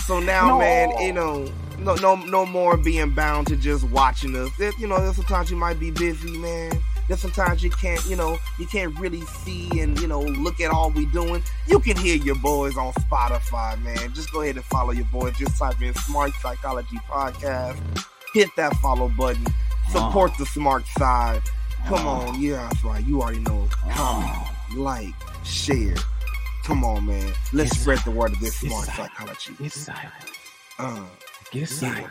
So 0.06 0.20
now, 0.20 0.48
No. 0.48 0.58
man, 0.58 0.90
you 0.98 1.12
know, 1.12 1.50
no, 1.78 1.94
no, 1.96 2.14
no 2.16 2.44
more 2.46 2.76
being 2.76 3.10
bound 3.10 3.46
to 3.48 3.56
just 3.56 3.84
watching 3.84 4.36
us. 4.36 4.50
There- 4.58 4.72
you 4.78 4.86
know, 4.86 5.00
there's 5.00 5.16
sometimes 5.16 5.50
you 5.50 5.56
might 5.56 5.80
be 5.80 5.90
busy, 5.90 6.36
man. 6.38 6.72
There's 7.08 7.20
sometimes 7.20 7.62
you 7.62 7.70
can't, 7.70 8.02
you 8.06 8.16
know, 8.16 8.38
you 8.58 8.66
can't 8.66 8.98
really 8.98 9.20
see 9.44 9.68
and 9.80 9.98
you 10.00 10.06
know 10.06 10.20
look 10.20 10.60
at 10.60 10.70
all 10.70 10.90
we 10.90 11.04
doing. 11.06 11.42
You 11.66 11.78
can 11.80 11.96
hear 11.98 12.16
your 12.16 12.36
boys 12.36 12.76
on 12.78 12.92
Spotify, 12.94 13.80
man. 13.82 14.12
Just 14.14 14.32
go 14.32 14.40
ahead 14.40 14.56
and 14.56 14.64
follow 14.66 14.92
your 14.92 15.04
boys. 15.06 15.36
Just 15.36 15.58
type 15.58 15.80
in 15.82 15.92
Smark 15.94 16.32
Psychology 16.40 16.98
Podcast. 17.10 17.76
Hit 18.32 18.48
that 18.56 18.74
follow 18.76 19.08
button. 19.18 19.46
Support 19.92 20.32
the 20.38 20.44
smark 20.44 20.86
side. 20.98 21.42
Come 21.86 22.06
on, 22.06 22.40
yeah, 22.40 22.66
that's 22.70 22.82
right. 22.84 23.06
You 23.06 23.20
already 23.20 23.40
know. 23.40 23.68
Comment, 23.90 24.48
like, 24.74 25.12
share. 25.44 25.94
Come 26.64 26.84
on, 26.84 27.06
man. 27.06 27.32
Let's 27.52 27.70
It's- 27.72 27.80
spread 27.80 27.98
the 28.00 28.10
word 28.10 28.32
of 28.32 28.40
this 28.40 28.62
it's 28.62 28.72
smark 28.72 28.84
silent. 28.86 29.12
psychology. 29.12 29.54
Get 29.62 29.72
silent. 29.72 30.12
Uh, 30.78 31.04
Get 31.50 31.68
silent. 31.68 32.06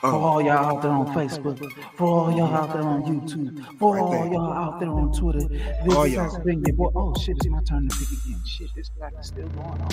For 0.00 0.06
uh, 0.06 0.12
all 0.12 0.40
y'all 0.40 0.52
out 0.76 0.82
there 0.82 0.90
on 0.90 1.06
Facebook, 1.14 1.58
for 1.96 2.06
all 2.06 2.32
y'all 2.34 2.54
out 2.54 2.72
there 2.72 2.82
on 2.82 3.02
YouTube, 3.02 3.62
for 3.78 3.94
Right 3.96 4.02
all 4.02 4.10
there. 4.12 4.32
y'all 4.32 4.52
out 4.52 4.80
there 4.80 4.88
on 4.88 5.12
Twitter, 5.12 5.46
this 5.46 5.94
All 5.94 6.06
has 6.08 6.38
been 6.38 6.62
your 6.66 6.74
boy. 6.76 6.90
Oh 6.96 7.14
shit, 7.20 7.36
it's 7.36 7.46
my 7.48 7.62
turn 7.68 7.86
to 7.86 7.94
pick 7.98 8.08
again. 8.24 8.40
Shit, 8.46 8.68
this 8.74 8.88
black 8.96 9.12
is 9.20 9.26
still 9.26 9.46
going 9.48 9.68
on. 9.68 9.88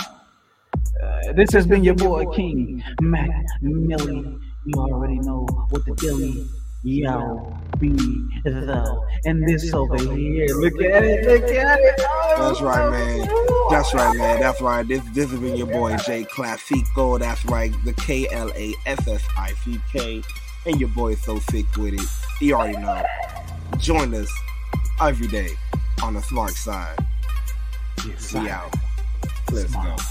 Uh, 1.02 1.32
this 1.34 1.52
has 1.52 1.66
been 1.66 1.84
your 1.84 1.94
boy 1.94 2.24
King 2.34 2.82
Mac 3.02 3.28
Milli. 3.62 4.40
You 4.64 4.80
already 4.80 5.18
know 5.18 5.46
what 5.68 5.84
the 5.84 5.94
dilly 5.96 6.46
yo 6.82 7.56
be 7.78 7.96
though. 8.44 9.04
And 9.24 9.46
this 9.48 9.72
over 9.72 9.96
here, 9.98 10.46
look 10.56 10.80
at 10.82 11.04
it, 11.04 11.26
look 11.26 11.50
at 11.50 11.78
it. 11.78 11.94
Oh, 12.00 12.48
That's 12.48 12.60
right, 12.60 12.90
man. 12.90 13.28
That's 13.70 13.94
right, 13.94 14.16
man. 14.16 14.40
That's 14.40 14.60
right. 14.60 14.86
This 14.86 15.02
this 15.12 15.30
has 15.30 15.40
been 15.40 15.56
your 15.56 15.66
boy 15.66 15.96
Jay 15.98 16.24
Classico. 16.24 17.18
That's 17.18 17.44
right. 17.46 17.72
The 17.84 17.92
K 17.94 18.28
L 18.30 18.50
A 18.54 18.74
S 18.86 19.06
S 19.06 19.24
I 19.36 19.52
C 19.64 19.80
K. 19.92 20.22
And 20.66 20.80
your 20.80 20.88
boy 20.90 21.12
is 21.12 21.22
so 21.22 21.38
sick 21.50 21.66
with 21.76 21.94
it. 21.94 22.06
You 22.40 22.54
already 22.54 22.78
know. 22.78 23.02
Join 23.78 24.14
us 24.14 24.30
every 25.00 25.28
day 25.28 25.50
on 26.02 26.14
the 26.14 26.20
smark 26.20 26.50
side. 26.50 26.98
Get 27.98 28.06
We 28.06 28.12
silent. 28.16 28.50
out. 28.50 28.74
Let's 29.52 29.72
Smart. 29.72 29.98
go. 29.98 30.04